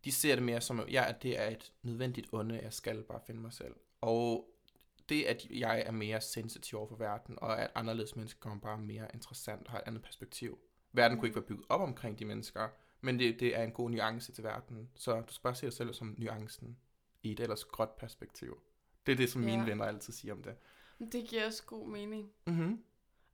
de 0.05 0.13
ser 0.13 0.35
det 0.35 0.45
mere 0.45 0.61
som, 0.61 0.89
ja, 0.89 1.05
at 1.09 1.23
det 1.23 1.41
er 1.41 1.49
et 1.49 1.73
nødvendigt 1.83 2.29
onde, 2.33 2.61
jeg 2.63 2.73
skal 2.73 3.03
bare 3.03 3.21
finde 3.27 3.41
mig 3.41 3.53
selv. 3.53 3.75
Og 4.01 4.49
det, 5.09 5.25
at 5.25 5.47
jeg 5.51 5.83
er 5.87 5.91
mere 5.93 6.21
sensitiv 6.21 6.79
over 6.79 6.89
for 6.89 6.97
verden, 6.97 7.39
og 7.39 7.61
at 7.63 7.71
anderledes 7.75 8.17
mennesker 8.17 8.41
kommer 8.41 8.61
bare 8.61 8.79
mere 8.79 9.07
interessant 9.15 9.67
og 9.67 9.71
har 9.73 9.79
et 9.79 9.85
andet 9.87 10.03
perspektiv. 10.03 10.59
Verden 10.93 11.19
kunne 11.19 11.29
ikke 11.29 11.37
være 11.37 11.47
bygget 11.47 11.67
op 11.69 11.81
omkring 11.81 12.19
de 12.19 12.25
mennesker, 12.25 12.69
men 13.01 13.19
det, 13.19 13.41
det 13.41 13.57
er 13.57 13.63
en 13.63 13.73
god 13.73 13.91
nuance 13.91 14.33
til 14.33 14.45
verden. 14.45 14.91
Så 14.95 15.21
du 15.21 15.33
skal 15.33 15.43
bare 15.43 15.55
se 15.55 15.67
dig 15.67 15.73
selv 15.73 15.95
som 15.95 16.15
nuancen 16.19 16.77
i 17.23 17.33
et 17.33 17.41
ellers 17.41 17.65
gråt 17.65 17.97
perspektiv. 17.97 18.61
Det 19.07 19.13
er 19.13 19.17
det, 19.17 19.31
som 19.31 19.43
Ja. 19.43 19.47
mine 19.47 19.67
venner 19.67 19.85
altid 19.85 20.13
siger 20.13 20.35
om 20.35 20.43
det. 20.43 20.55
Det 21.13 21.29
giver 21.29 21.47
også 21.47 21.63
god 21.67 21.89
mening. 21.89 22.33
Mm-hmm. 22.47 22.85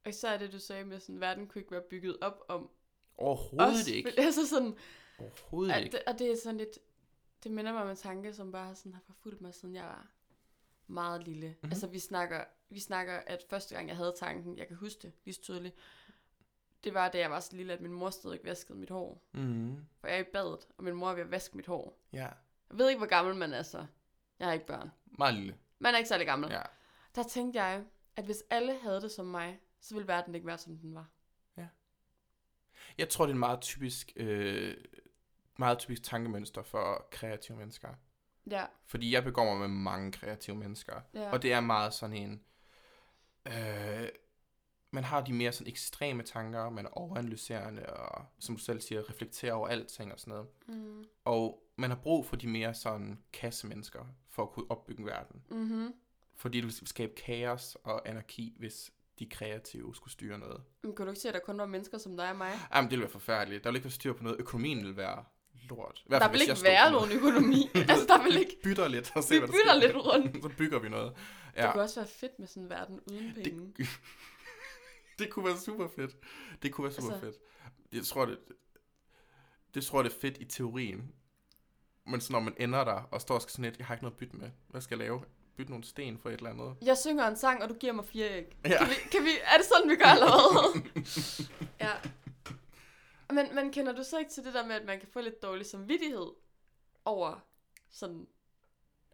Og 0.04 0.08
især 0.10 0.36
det, 0.38 0.52
du 0.52 0.58
sagde 0.58 0.84
med 0.84 1.00
sådan, 1.00 1.20
verden 1.20 1.46
kunne 1.46 1.60
ikke 1.60 1.72
være 1.72 1.82
bygget 1.90 2.16
op 2.20 2.44
om 2.48 2.70
Overhovedet 3.18 3.80
os. 3.80 3.88
ikke. 3.88 4.12
Altså 4.26 4.46
sådan, 4.48 4.76
Overhovedet 5.18 5.72
at, 5.72 5.84
ikke. 5.84 5.98
og 6.08 6.18
det 6.18 6.32
er 6.32 6.36
sådan 6.42 6.56
lidt, 6.58 6.78
det 7.44 7.50
minder 7.52 7.72
mig 7.72 7.82
om 7.82 7.90
en 7.90 7.96
tanke, 7.96 8.32
som 8.34 8.52
bare 8.52 8.74
sådan 8.74 8.92
har 8.94 9.00
forfulgt 9.06 9.40
mig, 9.40 9.54
siden 9.54 9.74
jeg 9.74 9.84
var 9.84 10.06
meget 10.86 11.24
lille. 11.24 11.46
Mhm. 11.46 11.54
Mm-hmm. 11.56 11.70
Altså 11.72 11.86
vi 11.86 11.98
snakker, 11.98 12.44
vi 12.70 12.80
snakker, 12.80 13.20
at 13.26 13.44
første 13.50 13.74
gang 13.74 13.88
jeg 13.88 13.96
havde 13.96 14.14
tanken, 14.18 14.58
jeg 14.58 14.66
kan 14.68 14.76
huske 14.76 15.02
det 15.02 15.12
lige 15.24 15.34
så 15.34 15.40
tydeligt, 15.42 15.74
det 16.84 16.94
var, 16.94 17.08
da 17.08 17.18
jeg 17.18 17.30
var 17.30 17.40
så 17.40 17.56
lille, 17.56 17.72
at 17.72 17.80
min 17.80 17.92
mor 17.92 18.10
stadig 18.10 18.40
vaskede 18.44 18.78
mit 18.78 18.90
hår. 18.90 19.22
Mm-hmm. 19.32 19.86
For 20.00 20.08
jeg 20.08 20.16
er 20.16 20.20
i 20.20 20.24
badet, 20.32 20.66
og 20.78 20.84
min 20.84 20.94
mor 20.94 21.10
er 21.10 21.14
ved 21.14 21.22
at 21.22 21.30
vaske 21.30 21.56
mit 21.56 21.66
hår. 21.66 21.98
Ja, 22.12 22.28
Jeg 22.70 22.78
ved 22.78 22.88
ikke, 22.88 22.98
hvor 22.98 23.06
gammel 23.06 23.34
man 23.36 23.52
er 23.52 23.62
så. 23.62 23.86
Jeg 24.38 24.46
har 24.46 24.54
ikke 24.54 24.66
børn. 24.66 24.90
meget 25.18 25.34
lille. 25.34 25.56
Man 25.78 25.94
er 25.94 25.98
ikke 25.98 26.08
særlig 26.08 26.26
gammel. 26.26 26.50
Ja. 26.50 26.62
Der 27.18 27.24
tænkte 27.24 27.62
jeg, 27.62 27.84
at 28.16 28.24
hvis 28.24 28.44
alle 28.50 28.78
havde 28.82 29.00
det 29.00 29.10
som 29.10 29.26
mig, 29.26 29.60
så 29.80 29.94
ville 29.94 30.08
verden 30.08 30.34
ikke 30.34 30.46
være, 30.46 30.58
som 30.58 30.76
den 30.76 30.94
var. 30.94 31.10
Jeg 32.98 33.08
tror, 33.08 33.26
det 33.26 33.30
er 33.30 33.34
en 33.34 33.40
meget 33.40 33.60
typisk, 33.60 34.12
øh, 34.16 34.76
meget 35.58 35.78
typisk 35.78 36.02
tankemønster 36.02 36.62
for 36.62 37.08
kreative 37.10 37.56
mennesker. 37.56 37.88
Ja, 38.50 38.66
Fordi 38.86 39.14
jeg 39.14 39.24
begår 39.24 39.44
mig 39.44 39.70
med 39.70 39.78
mange 39.78 40.12
kreative 40.12 40.56
mennesker. 40.56 41.00
ja. 41.14 41.30
Og 41.30 41.42
det 41.42 41.52
er 41.52 41.60
meget 41.60 41.94
sådan 41.94 42.16
en... 42.16 42.42
Øh, 43.46 44.08
man 44.90 45.04
har 45.04 45.20
de 45.20 45.32
mere 45.32 45.52
sådan 45.52 45.72
ekstreme 45.72 46.22
tanker, 46.22 46.70
man 46.70 46.86
er 46.86 46.90
overanalyserende, 46.90 47.86
og 47.86 48.24
som 48.38 48.56
du 48.56 48.62
selv 48.62 48.80
siger, 48.80 49.10
reflekterer 49.10 49.52
over 49.52 49.68
alting 49.68 50.12
og 50.12 50.20
sådan 50.20 50.32
noget. 50.32 50.48
Mm. 50.66 51.04
Og 51.24 51.62
man 51.76 51.90
har 51.90 51.96
brug 51.96 52.26
for 52.26 52.36
de 52.36 52.46
mere 52.46 52.74
sådan 52.74 53.22
kassemennesker, 53.32 54.06
for 54.28 54.42
at 54.42 54.50
kunne 54.50 54.70
opbygge 54.70 55.00
en 55.00 55.06
verden. 55.06 55.42
Mm-hmm. 55.50 55.94
Fordi 56.38 56.60
det 56.60 56.64
vil 56.80 56.88
skabe 56.88 57.12
kaos 57.14 57.76
og 57.84 58.08
anarki, 58.08 58.54
hvis 58.58 58.90
de 59.18 59.26
kreative 59.26 59.94
skulle 59.94 60.12
styre 60.12 60.38
noget. 60.38 60.62
Men 60.82 60.94
kunne 60.94 61.06
du 61.06 61.10
ikke 61.10 61.20
se, 61.20 61.28
at 61.28 61.34
der 61.34 61.40
kun 61.40 61.58
var 61.58 61.66
mennesker 61.66 61.98
som 61.98 62.16
dig 62.16 62.30
og 62.30 62.36
mig? 62.36 62.52
Jamen, 62.74 62.90
det 62.90 62.90
ville 62.90 63.02
være 63.02 63.10
forfærdeligt. 63.12 63.64
Der 63.64 63.70
ville 63.70 63.78
ikke 63.78 63.84
være 63.84 63.90
styr 63.92 64.12
på 64.12 64.22
noget. 64.22 64.40
Økonomien 64.40 64.78
ville 64.78 64.96
være 64.96 65.24
lort. 65.68 66.02
I 66.04 66.08
hvert 66.08 66.20
Der 66.22 66.28
fald, 66.28 66.38
vil 66.38 66.48
hvis 66.48 66.60
ikke 66.60 66.68
være 66.70 66.92
nogen 66.92 67.12
økonomi. 67.12 67.70
altså, 67.74 68.06
der 68.08 68.22
vil 68.22 68.36
ikke... 68.38 68.56
bytter 68.64 68.88
lidt 68.88 69.12
og 69.16 69.24
se, 69.24 69.34
Vi 69.34 69.38
hvad 69.38 69.48
der 69.48 69.52
bytter 69.54 69.80
sker. 69.80 69.86
lidt 69.86 69.96
rundt. 70.06 70.42
så 70.52 70.56
bygger 70.58 70.78
vi 70.78 70.88
noget. 70.88 71.16
Ja. 71.56 71.62
Det 71.62 71.72
kunne 71.72 71.82
også 71.82 72.00
være 72.00 72.08
fedt 72.08 72.38
med 72.38 72.46
sådan 72.48 72.62
en 72.62 72.70
verden 72.70 73.00
uden 73.10 73.34
penge. 73.34 73.72
det, 73.76 73.88
det 75.18 75.30
kunne 75.30 75.44
være 75.44 75.58
super 75.58 75.88
fedt. 75.96 76.16
Det 76.62 76.72
kunne 76.72 76.84
være 76.84 76.92
super 76.94 77.12
Altså- 77.12 77.26
fedt. 77.26 77.36
Jeg 77.92 78.04
tror, 78.04 78.26
det, 78.26 78.38
det 79.74 79.84
tror 79.84 80.02
det 80.02 80.12
er 80.12 80.16
fedt 80.20 80.38
i 80.40 80.44
teorien. 80.44 81.12
Men 82.06 82.20
så 82.20 82.32
når 82.32 82.40
man 82.40 82.54
ender 82.60 82.84
der 82.84 83.02
og 83.10 83.20
står 83.20 83.34
og 83.34 83.42
skal 83.42 83.52
sådan 83.52 83.64
lidt, 83.64 83.78
jeg 83.78 83.86
har 83.86 83.94
ikke 83.94 84.04
noget 84.04 84.14
at 84.14 84.18
bytte 84.18 84.36
med. 84.36 84.50
Hvad 84.68 84.80
skal 84.80 84.98
jeg 84.98 85.06
lave? 85.06 85.22
Bytte 85.58 85.72
nogle 85.72 85.84
sten 85.84 86.18
for 86.18 86.30
et 86.30 86.36
eller 86.36 86.50
andet. 86.50 86.76
Jeg 86.82 86.98
synger 86.98 87.28
en 87.28 87.36
sang, 87.36 87.62
og 87.62 87.68
du 87.68 87.74
giver 87.74 87.92
mig 87.92 88.04
fire 88.04 88.30
æg. 88.30 88.56
Ja. 88.64 88.78
Kan 88.78 88.88
vi, 88.88 88.94
kan 89.12 89.24
vi, 89.24 89.30
er 89.44 89.56
det 89.56 89.66
sådan, 89.66 89.90
vi 89.90 89.96
gør, 89.96 90.14
hvad? 90.18 90.82
ja. 91.86 91.92
Men, 93.34 93.54
men 93.54 93.72
kender 93.72 93.92
du 93.92 94.02
så 94.04 94.18
ikke 94.18 94.30
til 94.30 94.44
det 94.44 94.54
der 94.54 94.66
med, 94.66 94.74
at 94.74 94.84
man 94.84 95.00
kan 95.00 95.08
få 95.08 95.20
lidt 95.20 95.42
dårlig 95.42 95.66
samvittighed 95.66 96.26
over 97.04 97.46
sådan, 97.90 98.26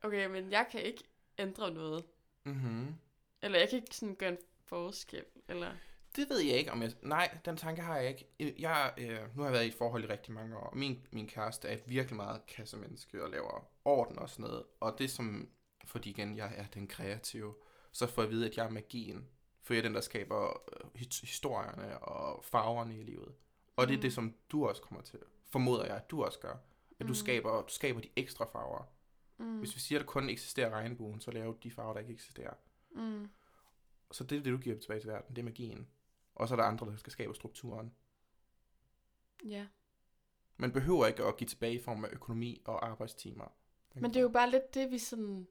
okay, 0.03 0.27
men 0.27 0.53
jeg 0.53 0.67
kan 0.71 0.83
ikke 0.83 1.05
ændre 1.39 1.71
noget. 1.71 2.05
Mm-hmm. 2.45 2.95
Eller 3.43 3.59
jeg 3.59 3.69
kan 3.69 3.77
ikke 3.79 3.97
sådan 3.97 4.15
gøre 4.15 4.31
en 4.31 4.39
forskel. 4.67 5.25
Eller... 5.49 5.73
Det 6.17 6.29
ved 6.29 6.41
jeg 6.41 6.57
ikke, 6.57 6.73
om 6.73 6.83
jeg... 6.83 6.93
Nej, 7.03 7.39
den 7.45 7.57
tanke 7.57 7.83
har 7.83 7.97
jeg 7.97 8.09
ikke. 8.09 8.55
Jeg, 8.59 8.95
øh, 8.99 9.37
nu 9.37 9.43
har 9.43 9.45
jeg 9.45 9.53
været 9.53 9.65
i 9.65 9.69
et 9.69 9.75
forhold 9.75 10.05
i 10.05 10.07
rigtig 10.07 10.33
mange 10.33 10.57
år. 10.57 10.75
Min, 10.75 11.07
min 11.13 11.29
kæreste 11.29 11.69
er 11.69 11.79
virkelig 11.87 12.17
meget 12.17 12.47
kassemenneske 12.47 13.25
og 13.25 13.31
laver 13.31 13.69
orden 13.85 14.19
og 14.19 14.31
sådan 14.31 14.43
noget. 14.43 14.65
Og 14.81 14.99
det 14.99 15.11
som... 15.11 15.49
Fordi 15.87 16.11
igen, 16.11 16.37
jeg 16.37 16.53
er 16.57 16.67
den 16.67 16.87
kreative. 16.87 17.55
Så 17.93 18.07
får 18.07 18.23
jeg 18.23 18.29
at 18.29 18.33
vide, 18.35 18.47
at 18.51 18.57
jeg 18.57 18.67
er 18.67 18.71
magien. 18.71 19.29
For 19.63 19.75
jeg 19.75 19.79
er 19.79 19.83
den, 19.83 19.95
der 19.95 20.01
skaber 20.01 20.49
øh, 20.73 20.91
his- 21.01 21.21
historierne 21.21 21.99
og 21.99 22.45
farverne 22.45 22.99
i 22.99 23.03
livet. 23.03 23.35
Og 23.77 23.87
det 23.87 23.95
er 23.95 23.99
Mm. 23.99 24.03
det, 24.03 24.13
som 24.13 24.35
du 24.51 24.69
også 24.69 24.83
kommer 24.83 25.03
til. 25.03 25.19
Formoder 25.51 25.85
jeg, 25.87 25.97
at 25.97 26.11
du 26.11 26.25
også 26.25 26.39
gør. 26.41 26.57
At 27.01 27.07
du, 27.07 27.11
Mm. 27.11 27.15
skaber, 27.15 27.63
du 27.63 27.69
skaber 27.73 28.01
de 28.01 28.09
ekstra 28.17 28.45
farver. 28.45 28.85
Mm. 29.39 29.59
Hvis 29.59 29.75
vi 29.75 29.81
siger, 29.81 29.99
at 29.99 30.01
der 30.01 30.07
kun 30.13 30.29
eksisterer 30.29 30.71
regnbuen, 30.71 31.21
så 31.21 31.31
laver 31.31 31.53
du 31.53 31.59
de 31.63 31.71
farver, 31.71 31.93
der 31.93 32.01
ikke 32.01 32.13
eksisterer. 32.13 32.55
Mm. 32.91 33.31
Så 34.13 34.25
det 34.25 34.39
er 34.39 34.43
det, 34.43 34.53
du 34.53 34.59
giver 34.59 34.79
tilbage 34.81 35.01
til 35.01 35.09
verden. 35.11 35.37
Det 35.37 35.43
er 35.43 35.45
magien. 35.45 35.89
Og 36.35 36.49
så 36.49 36.55
er 36.55 36.57
der 36.57 36.65
andre, 36.65 36.87
der 36.87 36.97
skal 36.97 37.13
skabe 37.13 37.35
strukturen. 37.35 37.93
Ja. 39.45 39.67
Man 40.57 40.73
behøver 40.73 41.07
ikke 41.07 41.25
at 41.25 41.37
give 41.37 41.49
tilbage 41.49 41.75
i 41.75 41.83
form 41.83 42.05
af 42.05 42.09
økonomi 42.13 42.63
og 42.65 42.87
arbejdstimer. 42.87 43.53
Men 43.95 44.05
det 44.11 44.17
er 44.17 44.21
jo 44.23 44.29
bare 44.29 44.51
lidt 44.51 44.75
det, 44.75 44.91
vi 44.91 44.99
sådan... 44.99 45.49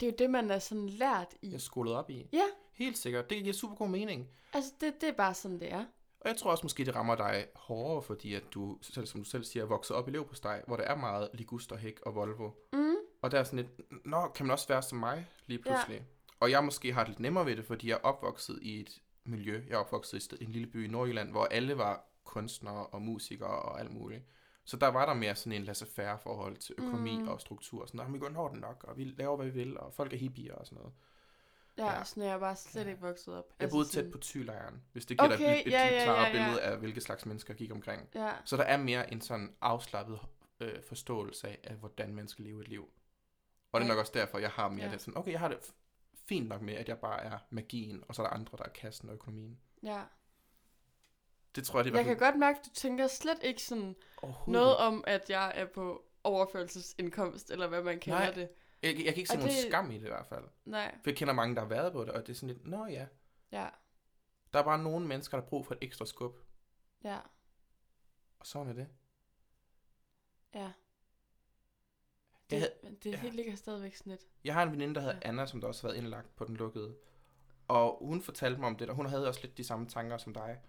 Det 0.00 0.06
er 0.06 0.10
jo 0.10 0.16
det, 0.18 0.30
man 0.30 0.50
er 0.50 0.58
sådan 0.58 0.88
lært 0.88 1.34
i. 1.42 1.52
Jeg 1.52 1.60
skolet 1.60 1.94
op 1.94 2.10
i. 2.10 2.28
Ja. 2.32 2.44
Helt 2.72 2.98
sikkert. 2.98 3.30
Det 3.30 3.42
giver 3.42 3.54
super 3.54 3.74
god 3.74 3.88
mening. 3.88 4.28
Altså, 4.52 4.72
det, 4.80 5.00
det 5.00 5.08
er 5.08 5.12
bare 5.12 5.34
sådan, 5.34 5.60
det 5.60 5.72
er. 5.72 5.84
Og 6.20 6.28
jeg 6.28 6.36
tror 6.36 6.50
også 6.50 6.64
måske, 6.64 6.84
det 6.84 6.94
rammer 6.94 7.16
dig 7.16 7.46
hårdere, 7.54 8.02
fordi 8.02 8.34
at 8.34 8.42
du, 8.54 8.78
selv, 8.82 9.06
som 9.06 9.20
du 9.20 9.28
selv 9.28 9.44
siger, 9.44 9.62
er 9.62 9.66
vokset 9.66 9.96
op 9.96 10.08
i 10.08 10.10
Leverpostej, 10.10 10.62
hvor 10.66 10.76
der 10.76 10.84
er 10.84 10.96
meget 10.96 11.28
Liguster, 11.34 11.76
Hæk 11.76 12.00
og 12.00 12.14
Volvo. 12.14 12.50
Mm. 12.72 12.94
Og 13.22 13.30
der 13.30 13.38
er 13.38 13.44
sådan 13.44 13.56
lidt, 13.56 14.06
nå, 14.06 14.28
kan 14.28 14.46
man 14.46 14.52
også 14.52 14.68
være 14.68 14.82
som 14.82 14.98
mig 14.98 15.26
lige 15.46 15.58
pludselig? 15.58 15.96
Ja. 15.96 16.02
Og 16.40 16.50
jeg 16.50 16.64
måske 16.64 16.92
har 16.92 17.00
det 17.00 17.08
lidt 17.08 17.20
nemmere 17.20 17.46
ved 17.46 17.56
det, 17.56 17.64
fordi 17.64 17.88
jeg 17.88 17.94
er 17.94 17.98
opvokset 17.98 18.58
i 18.62 18.80
et 18.80 18.98
miljø. 19.24 19.62
Jeg 19.68 19.74
er 19.74 19.78
opvokset 19.78 20.32
i 20.40 20.44
en 20.44 20.52
lille 20.52 20.66
by 20.66 20.84
i 20.84 20.88
Nordjylland, 20.88 21.30
hvor 21.30 21.44
alle 21.44 21.78
var 21.78 22.04
kunstnere 22.24 22.86
og 22.86 23.02
musikere 23.02 23.62
og 23.62 23.80
alt 23.80 23.90
muligt. 23.90 24.22
Så 24.64 24.76
der 24.76 24.86
var 24.88 25.06
der 25.06 25.14
mere 25.14 25.34
sådan 25.34 25.52
en 25.52 25.64
laissez-faire 25.64 26.16
forhold 26.18 26.56
til 26.56 26.74
økonomi 26.78 27.18
Mm. 27.18 27.28
og 27.28 27.40
struktur. 27.40 27.86
Sådan, 27.86 28.06
"Nå, 28.06 28.12
vi 28.12 28.18
går 28.18 28.28
når 28.28 28.48
den 28.48 28.58
nok, 28.60 28.84
og 28.88 28.96
vi 28.96 29.04
laver, 29.04 29.36
hvad 29.36 29.46
vi 29.46 29.52
vil, 29.52 29.78
og 29.78 29.94
folk 29.94 30.12
er 30.12 30.16
hippier 30.16 30.54
og 30.54 30.66
sådan 30.66 30.78
noget. 30.78 30.92
Ja, 31.78 31.86
Ja. 31.86 31.98
ja. 31.98 32.04
sådan 32.04 32.22
er 32.22 32.26
jeg 32.30 32.40
bare 32.40 32.56
slet 32.56 32.86
ikke 32.86 33.00
vokset 33.00 33.34
op. 33.38 33.44
Jeg 33.60 33.70
boede 33.70 33.86
sådan, 33.88 34.04
tæt 34.04 34.12
på 34.12 34.18
Thylejren, 34.18 34.82
hvis 34.92 35.06
det 35.06 35.18
giver 35.18 35.28
dig 35.28 35.36
Okay, 35.36 35.56
et, 35.60 35.66
et, 35.66 35.72
ja, 35.72 35.86
ja, 35.86 36.04
klarere 36.04 36.20
ja, 36.22 36.26
ja. 36.26 36.44
billede 36.44 36.62
af, 36.62 36.78
hvilke 36.78 37.00
slags 37.00 37.26
mennesker 37.26 37.54
gik 37.54 37.70
omkring. 37.72 38.08
Ja, 38.14 38.32
Så 38.44 38.56
der 38.56 38.62
er 38.62 38.76
mere 38.76 39.12
en 39.12 39.20
sådan 39.20 39.54
afslappet 39.60 40.18
øh, 40.60 40.82
forståelse 40.82 41.48
af, 41.48 41.58
af, 41.64 41.74
hvordan 41.76 42.14
man 42.14 42.28
skal 42.28 42.44
leve 42.44 42.60
et 42.62 42.68
liv. 42.68 42.82
Og 43.72 43.80
det 43.80 43.84
er 43.84 43.88
Ja. 43.88 43.94
nok 43.94 43.98
også 44.00 44.12
derfor, 44.14 44.38
jeg 44.38 44.50
har 44.50 44.68
mere 44.68 44.78
Ja. 44.80 44.86
ja. 44.86 44.92
det 44.92 45.00
sådan, 45.00 45.16
okay, 45.18 45.32
jeg 45.32 45.40
har 45.40 45.48
det 45.48 45.58
fint 46.14 46.48
nok 46.48 46.62
med, 46.62 46.74
at 46.74 46.88
jeg 46.88 46.98
bare 46.98 47.20
er 47.22 47.38
magien, 47.50 48.04
og 48.08 48.14
så 48.14 48.22
er 48.22 48.26
der 48.26 48.34
andre, 48.34 48.58
der 48.58 48.64
er 48.64 48.68
kassen 48.68 49.08
og 49.08 49.14
økonomien. 49.14 49.58
ja. 49.82 50.02
Det 51.54 51.64
tror 51.66 51.78
jeg, 51.78 51.84
det 51.84 51.92
er 51.92 51.96
Jeg 51.96 52.04
kan 52.04 52.16
godt 52.16 52.38
mærke, 52.38 52.58
at 52.58 52.64
du 52.66 52.70
tænker 52.74 53.06
slet 53.06 53.38
ikke 53.42 53.62
sådan 53.62 53.96
noget 54.46 54.76
om, 54.76 55.04
at 55.06 55.30
jeg 55.30 55.52
er 55.54 55.66
på 55.66 56.04
overførselsindkomst, 56.24 57.50
eller 57.50 57.66
hvad 57.68 57.82
man 57.82 58.00
kalder 58.00 58.18
Nej. 58.18 58.30
det. 58.30 58.48
Jeg, 58.82 58.94
jeg 58.96 59.04
kan 59.04 59.16
ikke 59.16 59.26
se 59.28 59.34
Og 59.34 59.38
nogen 59.38 59.54
det- 59.56 59.70
skam 59.70 59.90
i 59.90 59.94
det 59.94 60.04
i 60.04 60.08
hvert 60.08 60.26
fald. 60.26 60.44
Nej, 60.64 60.94
For 60.94 61.10
jeg 61.10 61.16
kender 61.16 61.34
mange, 61.34 61.54
der 61.54 61.60
har 61.60 61.68
været 61.68 61.92
på 61.92 62.04
det, 62.04 62.10
og 62.10 62.26
det 62.26 62.32
er 62.32 62.36
sådan 62.36 62.54
lidt, 62.54 62.66
nå 62.66 62.86
ja, 62.86 63.06
ja, 63.52 63.68
der 64.52 64.58
er 64.58 64.62
bare 64.62 64.78
nogle 64.82 65.06
mennesker, 65.06 65.36
der 65.36 65.42
har 65.44 65.48
brug 65.48 65.66
for 65.66 65.74
et 65.74 65.78
ekstra 65.82 66.06
skub. 66.06 66.36
ja, 67.04 67.18
Og 68.40 68.46
sådan 68.46 68.68
er 68.68 68.72
det. 68.72 68.88
ja. 70.54 70.60
Jeg 70.60 70.72
Det, 72.50 72.58
havde- 72.58 72.74
men 72.82 72.94
det 72.94 73.10
ja. 73.12 73.16
helt 73.16 73.34
ligger 73.34 73.54
stadigvæk 73.56 73.94
sådan 73.96 74.10
lidt. 74.10 74.22
Jeg 74.44 74.54
har 74.54 74.62
en 74.62 74.72
veninde, 74.72 74.94
der 74.94 75.00
hedder 75.00 75.14
Ja. 75.22 75.28
Anna, 75.28 75.46
som 75.46 75.60
der 75.60 75.68
også 75.68 75.82
har 75.82 75.88
været 75.88 76.02
indlagt 76.02 76.36
på 76.36 76.44
den 76.44 76.56
lukkede. 76.56 76.96
Og 77.68 77.98
hun 78.06 78.22
fortalte 78.22 78.60
mig 78.60 78.66
om 78.68 78.76
det, 78.76 78.88
og 78.88 78.94
hun 78.96 79.06
havde 79.06 79.28
også 79.28 79.40
lidt 79.42 79.56
de 79.58 79.64
samme 79.64 79.88
tanker 79.88 80.18
som 80.18 80.34
dig. 80.34 80.60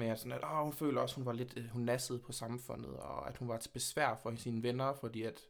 Med 0.00 0.08
at, 0.08 0.18
sådan, 0.18 0.32
at 0.32 0.44
åh, 0.44 0.64
hun 0.64 0.72
føler 0.72 1.00
også, 1.00 1.12
at 1.12 1.16
hun 1.16 1.26
var 1.26 1.32
lidt, 1.32 1.52
øh, 1.56 1.68
hun 1.68 1.82
nassede 1.82 2.18
på 2.18 2.32
samfundet, 2.32 2.96
og 2.96 3.28
at 3.28 3.36
hun 3.36 3.48
var 3.48 3.58
til 3.58 3.68
besvær 3.68 4.14
for 4.22 4.34
sine 4.36 4.62
venner, 4.62 4.94
fordi 4.94 5.22
at 5.22 5.40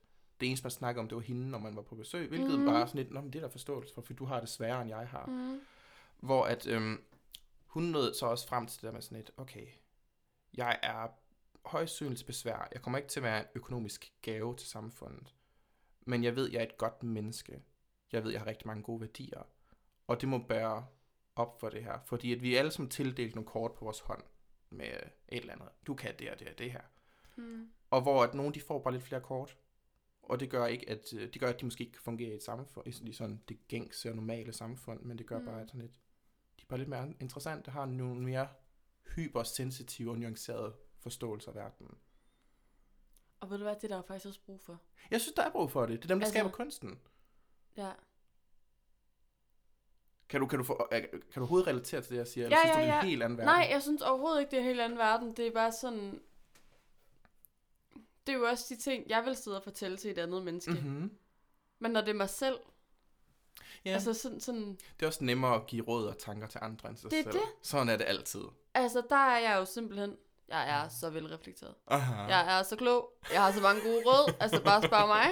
det 0.41 0.47
eneste, 0.47 0.65
man 0.65 0.71
snakkede 0.71 1.01
om, 1.01 1.09
det 1.09 1.17
var 1.17 1.23
hende, 1.23 1.51
når 1.51 1.59
man 1.59 1.77
var 1.77 1.83
på 1.83 1.95
besøg. 1.95 2.29
Hvilket 2.29 2.59
mm. 2.59 2.67
bare 2.67 2.87
sådan 2.87 2.99
lidt, 3.03 3.13
Nå, 3.13 3.21
men 3.21 3.33
det 3.33 3.39
er 3.39 3.43
der 3.43 3.51
forståelse 3.51 3.95
for, 3.95 4.03
for 4.03 4.13
du 4.13 4.25
har 4.25 4.41
det 4.41 4.49
sværere, 4.49 4.81
end 4.83 4.91
jeg 4.91 5.09
har. 5.09 5.27
Mm. 5.27 5.61
Hvor 6.21 6.45
at 6.45 6.67
øhm, 6.67 7.03
hun 7.67 7.83
nåede 7.83 8.15
så 8.15 8.27
også 8.27 8.49
frem 8.49 8.67
til 8.67 8.81
det 8.81 8.87
der 8.87 8.93
med 8.93 9.03
sådan 9.03 9.19
et, 9.19 9.31
okay, 9.37 9.67
jeg 10.55 10.79
er 10.83 11.09
højst 11.65 11.95
synligt 11.95 12.27
besvær. 12.27 12.69
Jeg 12.73 12.83
kommer 12.83 12.99
ikke 12.99 13.09
til 13.09 13.21
at 13.21 13.25
være 13.25 13.41
en 13.41 13.47
økonomisk 13.55 14.13
gave 14.23 14.57
til 14.57 14.69
samfundet. 14.69 15.35
Men 16.07 16.25
jeg 16.25 16.37
ved, 16.37 16.51
jeg 16.51 16.59
er 16.59 16.67
et 16.67 16.79
godt 16.79 17.03
menneske. 17.03 17.63
Jeg 18.13 18.25
ved, 18.25 18.31
jeg 18.31 18.41
har 18.41 18.47
rigtig 18.47 18.67
mange 18.67 18.83
gode 18.83 19.01
værdier. 19.01 19.43
Og 20.07 20.21
det 20.21 20.29
må 20.29 20.39
bære 20.39 20.87
op 21.37 21.61
for 21.61 21.69
det 21.69 21.85
her. 21.85 21.99
Fordi 22.05 22.33
at 22.33 22.43
vi 22.43 22.55
er 22.55 22.59
alle 22.59 22.71
sammen 22.71 22.91
tildelt 22.91 23.35
nogle 23.35 23.49
kort 23.49 23.73
på 23.73 23.85
vores 23.85 24.01
hånd 24.01 24.23
med 24.71 24.87
et 24.87 25.41
eller 25.41 25.53
andet. 25.53 25.69
Du 25.87 25.95
kan 25.95 26.15
det 26.19 26.31
og 26.31 26.39
det 26.39 26.49
og 26.49 26.59
det 26.59 26.73
her. 26.73 26.81
Mm. 27.37 27.71
Og 27.91 28.03
hvor 28.03 28.23
at 28.25 28.35
nogen 28.35 28.55
de 28.55 28.61
får 28.61 28.83
bare 28.83 28.93
lidt 28.95 29.05
flere 29.05 29.21
kort. 29.21 29.57
Og 30.23 30.41
det 30.41 30.51
gør 30.51 30.67
ikke, 30.67 30.91
at 30.91 31.13
øh, 31.15 31.33
det 31.33 31.41
gør, 31.41 31.49
at 31.49 31.61
de 31.61 31.65
måske 31.67 31.81
ikke 31.85 31.93
kan 31.93 32.03
fungere 32.03 32.31
i 32.31 32.35
et 32.35 32.43
samfund, 32.43 32.87
i 33.09 33.13
sådan- 33.13 33.43
det 33.49 33.69
gængse 33.69 34.09
og 34.11 34.17
normale 34.17 34.53
samfund, 34.53 35.01
men 35.03 35.19
det 35.19 35.27
gør 35.27 35.39
Mm. 35.39 35.45
bare, 35.45 35.61
at 35.61 35.69
sådan 35.69 35.81
lidt, 35.81 35.93
de 36.59 36.63
er 36.63 36.67
bare 36.69 36.79
lidt 36.79 36.89
mere 36.89 37.15
interessante, 37.21 37.71
har 37.71 37.87
nogle 37.87 38.23
mere 38.23 38.49
hypersensitive 39.15 40.11
og 40.11 40.19
nuancerede 40.19 40.75
forståelser 40.99 41.51
af 41.51 41.55
verden. 41.57 41.99
Og 43.41 43.51
ved 43.51 43.59
du 43.59 43.65
hvad, 43.65 43.75
det 43.77 43.85
er 43.93 43.97
der 43.97 44.03
faktisk 44.03 44.27
også 44.27 44.41
brug 44.47 44.61
for. 44.61 44.81
Jeg 45.11 45.21
synes, 45.21 45.35
der 45.35 45.43
er 45.43 45.51
brug 45.51 45.71
for 45.71 45.87
det. 45.87 45.99
Det 46.03 46.05
er 46.05 46.09
dem, 46.09 46.19
der 46.21 46.27
altså, 46.27 46.39
skaber 46.39 46.51
kunsten. 46.51 47.01
Ja, 47.77 47.93
Kan 50.31 50.41
du, 50.41 50.47
kan, 50.47 50.59
du 50.59 50.65
få, 50.65 50.89
øh, 50.93 51.01
kan 51.01 51.11
du 51.35 51.41
overhovedet 51.41 51.67
relatere 51.69 52.01
til 52.01 52.11
det, 52.11 52.17
jeg 52.19 52.27
siger? 52.27 52.49
Ja, 52.49 52.57
Eller 52.57 52.59
synes 52.75 52.77
ja, 52.77 52.81
du, 52.81 52.81
det 52.87 52.89
er 52.91 52.99
en 52.99 53.05
ja. 53.05 53.09
helt 53.11 53.23
anden 53.23 53.39
verden? 53.39 53.55
Nej, 53.55 53.69
jeg 53.71 53.83
synes 53.83 54.03
overhovedet 54.03 54.41
ikke, 54.41 54.51
det 54.51 54.57
er 54.57 54.61
en 54.61 54.67
helt 54.67 54.81
anden 54.81 54.99
verden. 54.99 55.37
Det 55.37 55.47
er 55.47 55.51
bare 55.53 55.73
sådan... 55.73 56.21
Det 58.27 58.35
er 58.35 58.39
jo 58.39 58.45
også 58.45 58.67
de 58.69 58.77
ting, 58.77 59.05
jeg 59.09 59.25
vil 59.25 59.37
sidde 59.37 59.57
og 59.57 59.63
fortælle 59.63 59.97
til 59.97 60.11
et 60.11 60.19
andet 60.19 60.43
menneske. 60.45 60.71
Mm-hmm. 60.73 61.11
Men 61.79 61.91
når 61.91 62.01
det 62.01 62.09
er 62.11 62.15
mig 62.15 62.29
selv, 62.31 62.59
Ja. 63.85 63.91
altså 63.91 64.15
sådan, 64.15 64.41
sådan... 64.41 64.79
Det 65.01 65.03
er 65.03 65.07
også 65.07 65.25
nemmere 65.25 65.55
at 65.55 65.67
give 65.67 65.85
råd 65.89 66.07
og 66.07 66.19
tanker 66.19 66.47
til 66.47 66.61
andre 66.63 66.89
end 66.89 66.97
sig 66.97 67.11
Det 67.11 67.23
selv. 67.25 67.33
det. 67.33 67.43
Sådan 67.63 67.89
er 67.89 67.97
det 67.97 68.05
altid. 68.09 68.41
Altså, 68.75 69.03
der 69.11 69.17
er 69.17 69.39
jeg 69.39 69.57
jo 69.59 69.65
simpelthen... 69.65 70.17
Jeg 70.49 70.71
er 70.85 70.89
så 70.89 71.11
velreflekteret. 71.11 71.75
Aha. 71.87 72.23
Jeg 72.23 72.59
er 72.59 72.63
så 72.63 72.77
klog. 72.77 73.13
Jeg 73.33 73.43
har 73.45 73.53
så 73.53 73.61
mange 73.61 73.81
gode 73.83 74.03
råd. 74.07 74.35
Altså, 74.41 74.63
bare 74.65 74.83
spørg 74.83 75.07
mig. 75.09 75.27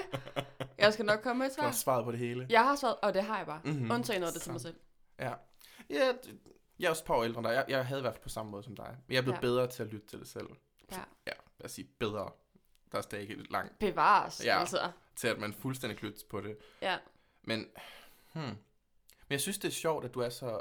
Jeg 0.79 0.93
skal 0.93 1.05
nok 1.05 1.21
komme 1.23 1.39
med 1.39 1.47
et 1.51 1.57
Du 1.57 1.63
har 1.63 1.71
svar. 1.71 1.77
svaret 1.77 2.05
på 2.05 2.11
det 2.13 2.19
hele. 2.21 2.47
Jeg 2.51 2.65
har 2.65 2.77
svaret, 2.77 2.97
og 3.03 3.15
det 3.15 3.23
har 3.23 3.37
jeg 3.37 3.47
bare. 3.47 3.61
Mhm. 3.65 3.73
Mm-hmm. 3.75 3.91
Undtagen 3.91 4.21
noget 4.21 4.35
det 4.35 4.43
til 4.43 4.53
mig 4.53 4.61
selv. 4.61 4.75
Ja. 5.19 5.35
Ja, 5.91 6.13
jeg 6.79 6.87
er 6.87 6.91
også 6.91 7.03
et 7.03 7.07
par 7.07 7.15
år 7.15 7.25
ældre 7.25 7.39
end 7.39 7.47
dig. 7.47 7.55
Jeg, 7.55 7.65
jeg 7.69 7.87
havde 7.87 8.01
i 8.01 8.03
hvert 8.03 8.15
fald 8.15 8.23
på 8.23 8.29
samme 8.29 8.51
måde 8.53 8.63
som 8.63 8.77
dig. 8.77 8.97
Men 9.07 9.13
jeg 9.15 9.19
er 9.19 9.23
blevet 9.23 9.37
Ja. 9.37 9.41
bedre 9.41 9.67
til 9.67 9.83
at 9.83 9.89
lytte 9.89 10.07
til 10.07 10.19
det 10.19 10.29
selv. 10.29 10.47
Ja. 10.93 10.97
Ja, 11.27 11.33
lad 11.59 11.65
os 11.65 11.73
sige 11.73 11.89
bedre. 11.99 12.31
Der 12.93 12.99
er 12.99 13.03
stadig 13.03 13.29
lidt 13.37 13.51
langt 13.51 13.79
Bevares, 13.79 14.45
Ja. 14.45 14.59
altså. 14.61 14.93
til, 15.17 15.29
at 15.29 15.39
man 15.39 15.53
fuldstændig 15.53 16.03
lytter 16.03 16.27
på 16.31 16.41
det. 16.41 16.59
Ja. 16.83 16.99
Men, 17.43 17.67
hmm. 18.33 18.43
Men 18.43 18.57
jeg 19.31 19.41
synes, 19.41 19.59
det 19.59 19.69
er 19.69 19.73
sjovt, 19.73 20.05
at 20.05 20.15
du 20.15 20.21
er 20.21 20.29
så 20.29 20.61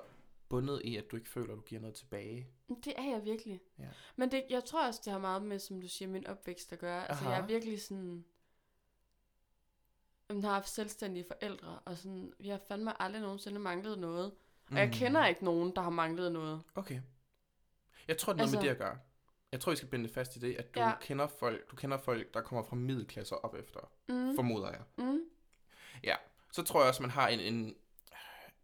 bundet 0.49 0.81
i, 0.83 0.97
at 0.97 1.11
du 1.11 1.15
ikke 1.15 1.29
føler, 1.29 1.53
at 1.53 1.57
du 1.57 1.61
giver 1.63 1.81
noget 1.81 1.95
tilbage. 1.95 2.47
Det 2.83 2.93
er 2.97 3.03
jeg 3.03 3.25
virkelig. 3.25 3.61
Ja. 3.79 3.87
Men 4.15 4.31
det, 4.31 4.43
jeg 4.49 4.63
tror 4.65 4.87
også, 4.87 5.01
det 5.05 5.11
har 5.13 5.19
meget 5.19 5.41
med, 5.41 5.59
som 5.59 5.81
du 5.81 5.87
siger, 5.87 6.09
min 6.09 6.27
opvækst 6.27 6.73
at 6.73 6.79
gøre. 6.79 7.07
Altså, 7.09 7.23
Aha. 7.25 7.33
jeg 7.35 7.43
er 7.43 7.47
virkelig 7.47 7.81
sådan... 7.81 8.25
Jeg 10.29 10.41
har 10.41 10.49
haft 10.53 10.69
selvstændige 10.69 11.25
forældre, 11.27 11.79
og 11.85 11.97
sådan, 11.97 12.33
vi 12.39 12.47
har 12.49 12.59
fandme 12.67 13.01
aldrig 13.01 13.21
nogensinde 13.21 13.59
manglet 13.59 13.99
noget. 13.99 14.31
Og 14.71 14.77
jeg 14.77 14.85
Mm. 14.87 14.93
kender 14.93 15.25
ikke 15.25 15.45
nogen, 15.45 15.75
der 15.75 15.81
har 15.81 15.89
manglet 15.89 16.31
noget. 16.31 16.61
Okay. 16.75 17.01
Jeg 18.07 18.17
tror, 18.17 18.33
det 18.33 18.39
er 18.41 18.45
noget 18.45 18.53
Altså- 18.53 18.57
med 18.57 18.63
det 18.63 18.69
at 18.71 18.77
gøre. 18.77 18.97
Jeg 19.51 19.59
tror, 19.59 19.71
vi 19.71 19.75
skal 19.75 19.89
binde 19.89 20.09
fast 20.09 20.35
i 20.35 20.39
det, 20.39 20.55
at 20.55 20.75
du, 20.75 20.79
Ja. 20.79 20.87
ja. 20.87 20.93
kender 21.01 21.27
folk, 21.27 21.71
du 21.71 21.75
kender 21.75 21.97
folk, 21.97 22.33
der 22.33 22.41
kommer 22.41 22.63
fra 22.63 22.75
middelklasser 22.75 23.35
op 23.35 23.55
efter, 23.55 23.79
Mm. 24.09 24.35
formoder 24.35 24.69
jeg. 24.71 24.81
Mm. 24.97 25.19
Så 26.51 26.63
tror 26.63 26.79
jeg 26.81 26.87
også, 26.89 27.01
man 27.01 27.11
har 27.11 27.27
en, 27.27 27.39
en, 27.39 27.75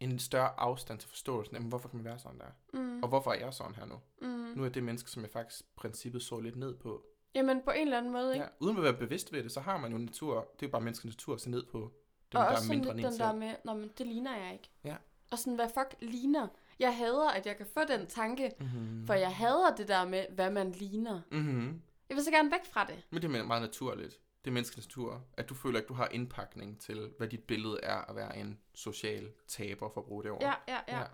en 0.00 0.18
større 0.18 0.60
afstand 0.60 0.98
til 0.98 1.08
forståelsen 1.08 1.56
af, 1.56 1.62
hvorfor 1.62 1.88
kan 1.88 1.96
man 1.96 2.04
være 2.04 2.18
sådan 2.18 2.38
der? 2.38 2.46
Mm. 2.72 3.02
Og 3.02 3.08
hvorfor 3.08 3.30
er 3.32 3.38
jeg 3.38 3.54
sådan 3.54 3.74
her 3.74 3.84
nu? 3.86 4.00
Mm. 4.22 4.28
Nu 4.28 4.64
er 4.64 4.68
det 4.68 4.82
menneske, 4.84 5.10
som 5.10 5.22
jeg 5.22 5.30
faktisk 5.30 5.76
princippet 5.76 6.22
så 6.22 6.40
lidt 6.40 6.56
ned 6.56 6.74
på. 6.74 7.04
Jamen, 7.34 7.62
på 7.64 7.70
en 7.70 7.80
eller 7.82 7.98
anden 7.98 8.12
måde, 8.12 8.32
ikke? 8.34 8.44
Ja, 8.44 8.50
uden 8.60 8.76
at 8.76 8.82
være 8.82 8.92
bevidst 8.96 9.32
ved 9.32 9.42
det, 9.44 9.52
så 9.52 9.60
har 9.60 9.76
man 9.78 9.92
jo 9.92 9.98
natur, 9.98 10.34
det 10.40 10.62
er 10.62 10.66
jo 10.66 10.70
bare 10.70 10.80
menneskets 10.80 11.14
natur 11.16 11.34
at 11.34 11.40
se 11.40 11.50
ned 11.50 11.66
på 11.66 11.78
dem, 11.78 11.84
og 11.86 11.92
der 12.32 12.38
også 12.44 12.64
er 12.72 12.74
mindre 12.74 12.96
lidt 12.96 13.06
end 13.06 13.06
en 13.06 13.12
den 13.12 13.20
der 13.20 13.30
selv. 13.30 13.38
med, 13.38 13.54
Nå, 13.64 13.74
men 13.74 13.90
det 13.98 14.06
ligner 14.06 14.36
jeg 14.44 14.52
ikke. 14.52 14.70
Ja. 14.84 14.96
Og 15.34 15.38
sådan, 15.38 15.54
hvad 15.54 15.68
fuck 15.68 15.94
ligner? 16.00 16.48
Jeg 16.78 16.96
hader, 16.96 17.30
at 17.30 17.46
jeg 17.46 17.56
kan 17.56 17.66
få 17.74 17.80
den 17.88 18.06
tanke, 18.06 18.50
Mm-hmm. 18.60 19.06
for 19.06 19.14
jeg 19.14 19.36
hader 19.36 19.74
det 19.76 19.88
der 19.88 20.04
med, 20.08 20.26
hvad 20.30 20.50
man 20.50 20.70
ligner. 20.72 21.20
Mm-hmm. 21.30 21.82
Jeg 22.08 22.16
vil 22.16 22.24
så 22.24 22.30
gerne 22.30 22.50
væk 22.50 22.64
fra 22.72 22.84
det. 22.86 23.02
Men 23.10 23.22
det 23.22 23.34
er 23.36 23.42
meget 23.44 23.62
naturligt. 23.62 24.20
Det 24.44 24.50
er 24.50 24.54
menneskets 24.54 24.86
natur, 24.86 25.24
at 25.36 25.48
du 25.48 25.54
føler, 25.54 25.80
at 25.80 25.88
du 25.88 25.94
har 25.94 26.08
indpakning 26.12 26.80
til, 26.80 27.12
hvad 27.18 27.28
dit 27.28 27.42
billede 27.42 27.80
er 27.82 27.96
at 28.10 28.16
være 28.16 28.36
en 28.36 28.58
social 28.74 29.32
taber, 29.48 29.88
for 29.88 30.00
at 30.00 30.06
bruge 30.06 30.22
det 30.22 30.30
ord. 30.30 30.42
Ja, 30.42 30.52
ja, 30.68 30.78
ja. 30.88 30.98
Ja. 30.98 31.04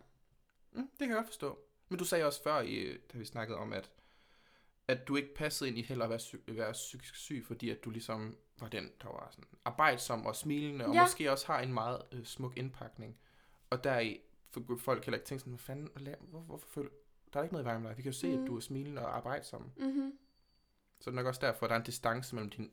Mm, 0.73 0.83
det 0.89 0.99
kan 0.99 1.09
jeg 1.09 1.17
godt 1.17 1.27
forstå. 1.27 1.59
Men 1.89 1.99
du 1.99 2.05
sagde 2.05 2.25
også 2.25 2.43
før, 2.43 2.61
i, 2.61 2.97
da 3.13 3.19
vi 3.19 3.25
snakkede 3.25 3.59
om, 3.59 3.73
at, 3.73 3.91
at 4.89 5.09
du 5.09 5.17
ikke 5.17 5.35
passede 5.35 5.71
ind 5.71 5.79
i 5.79 5.83
heller 5.83 6.05
at 6.05 6.11
være, 6.11 6.19
psy- 6.19 6.53
være 6.57 6.73
psykisk 6.73 7.15
syg, 7.17 7.45
fordi 7.47 7.71
at 7.71 7.85
du 7.85 7.91
ligesom 7.91 8.37
var 8.61 8.69
den, 8.69 8.91
der 9.03 9.09
var 9.09 9.29
sådan 9.31 9.45
arbejdsom 9.65 10.27
og 10.27 10.37
smilende, 10.37 10.87
og 10.87 10.95
Ja. 10.95 11.03
måske 11.03 11.33
også 11.33 11.47
har 11.47 11.61
en 11.61 11.73
meget 11.75 12.03
øh, 12.13 12.25
smuk 12.25 12.57
indpakning. 12.57 13.17
Og 13.71 13.85
deri 13.85 14.21
kunne 14.53 14.79
folk 14.79 15.05
heller 15.05 15.19
ikke 15.19 15.27
tænke 15.29 15.41
sådan, 15.41 15.51
hvad 15.53 15.59
fanden, 15.59 15.89
hvor, 16.29 16.41
hvorfor 16.41 16.69
føler 16.69 16.91
der 17.33 17.39
er 17.39 17.43
ikke 17.45 17.53
noget 17.55 17.65
i 17.65 17.67
vejen 17.69 17.83
med 17.83 17.89
dig. 17.91 17.97
Vi 17.97 18.03
kan 18.03 18.13
jo 18.13 18.19
se, 18.19 18.37
Mm. 18.37 18.43
at 18.43 18.47
du 18.49 18.57
er 18.57 18.61
smilende 18.61 19.03
og 19.07 19.17
arbejdsom. 19.17 19.71
Mm-hmm. 19.77 20.19
Så 21.01 21.11
det 21.11 21.17
er 21.17 21.21
nok 21.21 21.27
også 21.27 21.41
derfor, 21.47 21.67
at 21.67 21.71
der 21.71 21.75
er 21.77 21.81
en 21.81 21.87
distance 21.87 22.35
mellem 22.35 22.51
din 22.51 22.71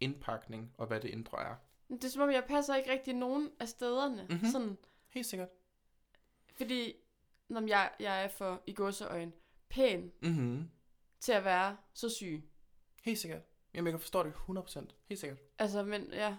indpakning 0.00 0.74
og 0.78 0.86
hvad 0.86 1.00
det 1.00 1.08
indre 1.08 1.42
er. 1.44 1.54
Det 1.88 2.04
er 2.04 2.08
som 2.08 2.22
om, 2.22 2.30
jeg 2.30 2.44
passer 2.48 2.74
ikke 2.76 2.90
rigtig 2.90 3.14
nogen 3.14 3.50
af 3.60 3.68
stederne. 3.68 4.22
Mhm. 4.22 4.32
Mm-hmm. 4.32 4.48
Sådan, 4.50 4.76
Helt 5.08 5.26
sikkert. 5.26 5.48
fordi 6.56 6.92
når 7.48 7.66
jeg, 7.66 7.90
jeg 8.00 8.24
er 8.24 8.28
for, 8.28 8.62
i 8.66 8.74
godseøjen, 8.74 9.32
pæn 9.68 10.12
Mhm. 10.22 10.70
til 11.20 11.32
at 11.32 11.44
være 11.44 11.76
så 11.94 12.08
syg. 12.08 12.48
Helt 13.02 13.18
sikkert. 13.18 13.42
Jamen, 13.74 13.86
jeg 13.86 13.92
kan 13.92 14.00
forstå 14.00 14.22
det 14.22 14.32
100%. 14.32 14.94
Helt 15.08 15.20
sikkert. 15.20 15.38
Altså, 15.58 15.82
men 15.82 16.08
ja. 16.12 16.36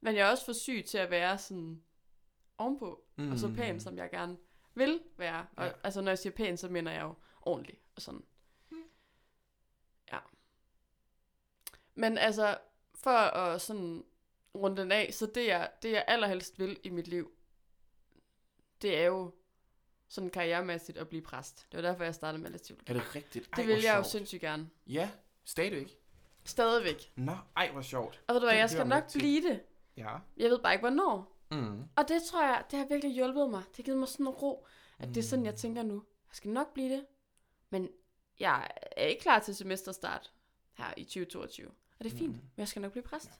Men 0.00 0.16
jeg 0.16 0.26
er 0.26 0.30
også 0.30 0.44
for 0.44 0.52
syg 0.52 0.84
til 0.88 0.98
at 0.98 1.10
være 1.10 1.38
sådan 1.38 1.82
ovenpå, 2.58 3.04
mm. 3.16 3.32
og 3.32 3.38
så 3.38 3.52
pæn, 3.56 3.80
som 3.80 3.98
jeg 3.98 4.10
gerne 4.10 4.36
vil 4.74 5.00
være. 5.16 5.46
Og, 5.56 5.66
Ja. 5.66 5.72
Altså, 5.84 6.00
når 6.00 6.10
jeg 6.10 6.18
siger 6.18 6.32
pæn, 6.32 6.56
så 6.56 6.68
mener 6.68 6.92
jeg 6.92 7.02
jo 7.02 7.14
ordentlig 7.42 7.80
og 7.96 8.02
sådan. 8.02 8.24
Ja. 10.12 10.18
Men 11.94 12.18
altså, 12.18 12.58
for 12.94 13.10
at 13.10 13.60
sådan 13.60 14.04
runde 14.54 14.82
den 14.82 14.92
af, 14.92 15.14
så 15.14 15.26
det 15.34 15.46
jeg, 15.46 15.70
det 15.82 15.90
jeg 15.92 16.04
allerhelst 16.08 16.58
vil 16.58 16.80
i 16.82 16.88
mit 16.90 17.08
liv, 17.08 17.30
det 18.82 18.98
er 18.98 19.04
jo 19.04 19.34
sådan 20.08 20.30
karrieremæssigt 20.30 20.98
at 20.98 21.08
blive 21.08 21.22
præst. 21.22 21.66
Det 21.72 21.82
var 21.82 21.88
derfor, 21.90 22.04
jeg 22.04 22.14
startede 22.14 22.42
med 22.42 22.58
teologi. 22.58 22.84
Er 22.86 22.92
det 22.92 23.14
rigtigt? 23.16 23.48
Ej, 23.52 23.56
Det 23.56 23.66
vil 23.66 23.82
jeg 23.82 23.96
jo 23.96 24.02
sjovt. 24.02 24.06
sindssygt 24.06 24.40
gerne. 24.40 24.70
Ja, 24.86 25.10
stadigvæk. 25.44 25.96
Stadigvæk. 26.44 27.12
Nå, 27.16 27.36
ej, 27.56 27.70
hvor 27.72 27.82
sjovt. 27.82 28.22
Og 28.26 28.34
ved 28.34 28.40
du 28.40 28.46
hvad, 28.46 28.56
jeg 28.56 28.70
skal 28.70 28.86
nok 28.86 29.12
blive 29.12 29.42
det. 29.48 29.60
Ja. 29.98 30.16
Jeg 30.36 30.50
ved 30.50 30.58
bare 30.58 30.72
ikke, 30.72 30.82
hvornår. 30.82 31.36
Mm. 31.50 31.82
Og 31.96 32.08
det 32.08 32.22
tror 32.30 32.42
jeg, 32.46 32.64
det 32.70 32.78
har 32.78 32.86
virkelig 32.86 33.14
hjulpet 33.14 33.50
mig. 33.50 33.62
Det 33.68 33.76
har 33.76 33.82
givet 33.82 33.98
mig 33.98 34.08
sådan 34.08 34.26
en 34.26 34.32
ro, 34.32 34.66
at 34.98 35.08
det 35.08 35.16
er 35.16 35.22
sådan, 35.22 35.44
jeg 35.44 35.52
Mm. 35.52 35.56
tænker 35.58 35.82
nu. 35.82 35.94
Jeg 36.28 36.36
skal 36.36 36.50
nok 36.50 36.74
blive 36.74 36.92
det. 36.92 37.06
Men 37.70 37.88
jeg 38.40 38.68
er 38.96 39.04
ikke 39.04 39.22
klar 39.22 39.38
til 39.38 39.54
semesterstart 39.54 40.32
her 40.74 40.94
i 40.96 41.04
2022. 41.04 41.68
Og 41.98 42.04
det 42.04 42.12
er 42.12 42.16
fint, 42.18 42.28
Mm. 42.32 42.34
men 42.34 42.52
jeg 42.56 42.68
skal 42.68 42.82
nok 42.82 42.92
blive 42.92 43.02
præst. 43.02 43.30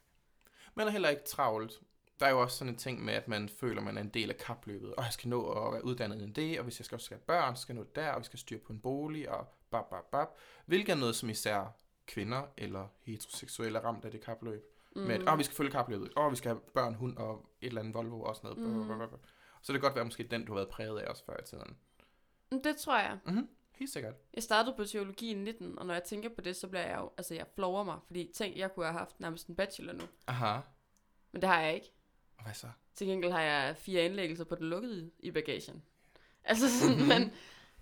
Man 0.74 0.86
er 0.86 0.90
heller 0.90 1.08
ikke 1.08 1.22
travlt. 1.24 1.80
Der 2.20 2.26
er 2.26 2.30
jo 2.30 2.40
også 2.42 2.56
sådan 2.58 2.72
en 2.74 2.78
ting 2.78 3.04
med, 3.04 3.14
at 3.14 3.28
man 3.28 3.48
føler, 3.48 3.78
at 3.80 3.84
man 3.84 3.96
er 3.96 4.00
en 4.00 4.08
del 4.08 4.30
af 4.30 4.36
kapløbet. 4.36 4.94
Og 4.94 5.04
jeg 5.04 5.12
skal 5.12 5.28
nå 5.28 5.50
at 5.52 5.72
være 5.72 5.84
uddannet 5.84 6.22
i 6.22 6.30
det, 6.32 6.58
og 6.58 6.62
hvis 6.64 6.80
jeg 6.80 6.84
skal 6.86 6.96
også 6.96 7.10
have 7.10 7.20
børn, 7.20 7.56
så 7.56 7.62
skal 7.62 7.74
jeg 7.76 7.84
nå 7.84 7.90
der, 7.94 8.10
og 8.12 8.20
vi 8.20 8.24
skal 8.24 8.38
styre 8.38 8.58
på 8.58 8.72
en 8.72 8.80
bolig, 8.80 9.28
og 9.30 9.46
bap, 9.70 9.90
bap, 9.90 10.04
bap. 10.10 10.28
Hvilket 10.66 10.92
er 10.92 10.96
noget, 10.96 11.16
som 11.16 11.30
især 11.30 11.76
kvinder 12.06 12.42
eller 12.56 12.86
heteroseksuelle 13.02 13.78
er 13.78 13.82
ramt 13.84 14.04
af 14.04 14.10
det 14.10 14.20
kapløb. 14.20 14.64
Mm. 14.96 15.02
Med 15.02 15.14
at, 15.14 15.28
åh, 15.28 15.38
vi 15.38 15.42
skal 15.44 15.56
følge 15.56 15.70
kapløbet. 15.70 16.12
Åh, 16.16 16.30
vi 16.30 16.36
skal 16.36 16.48
have 16.50 16.60
børn, 16.74 16.94
hund 16.94 17.16
og 17.16 17.50
et 17.60 17.66
eller 17.66 17.80
andet 17.80 17.94
Volvo 17.94 18.22
og 18.22 18.36
sådan 18.36 18.50
noget. 18.50 18.86
Mm. 18.88 18.92
Mm. 18.92 19.08
Så 19.62 19.72
det 19.72 19.80
kan 19.80 19.88
godt 19.88 19.94
være 19.94 20.04
måske 20.04 20.22
den, 20.22 20.44
du 20.44 20.52
har 20.52 20.58
været 20.58 20.68
præget 20.68 20.98
af 21.00 21.10
også 21.10 21.24
før 21.24 21.36
i 21.36 21.44
tiden. 21.44 21.76
Men 22.50 22.64
det 22.64 22.76
tror 22.76 22.98
jeg. 22.98 23.18
Mm-hmm. 23.26 23.48
Helt 23.72 23.90
sikkert. 23.92 24.14
Jeg 24.34 24.42
startede 24.42 24.76
på 24.76 24.84
teologi 24.84 25.30
i 25.30 25.34
19, 25.34 25.78
og 25.78 25.86
når 25.86 25.94
jeg 25.94 26.02
tænker 26.04 26.28
på 26.28 26.40
det, 26.40 26.56
så 26.56 26.68
bliver 26.68 26.86
jeg 26.86 26.98
jo, 26.98 27.10
altså 27.18 27.34
jeg 27.34 27.46
flover 27.54 27.82
mig, 27.84 27.98
fordi 28.06 28.30
tænk, 28.34 28.56
jeg 28.56 28.74
kunne 28.74 28.86
have 28.86 28.98
haft 28.98 29.20
nærmest 29.20 29.46
en 29.46 29.54
bachelor 29.56 29.92
nu. 29.92 30.02
Aha. 30.26 30.60
Men 31.32 31.42
det 31.42 31.48
har 31.48 31.60
jeg 31.60 31.74
ikke. 31.74 31.92
Og 32.38 32.44
hvad 32.44 32.54
så? 32.54 32.66
Til 32.94 33.06
gengæld 33.06 33.32
har 33.32 33.40
jeg 33.40 33.76
fire 33.76 34.04
indlæggelser 34.04 34.44
på 34.44 34.54
den 34.54 34.66
lukkede 34.70 35.10
i 35.18 35.30
bagagen. 35.30 35.82
Altså 36.44 36.78
sådan, 36.80 36.96
Mhm. 36.98 37.06
men 37.08 37.32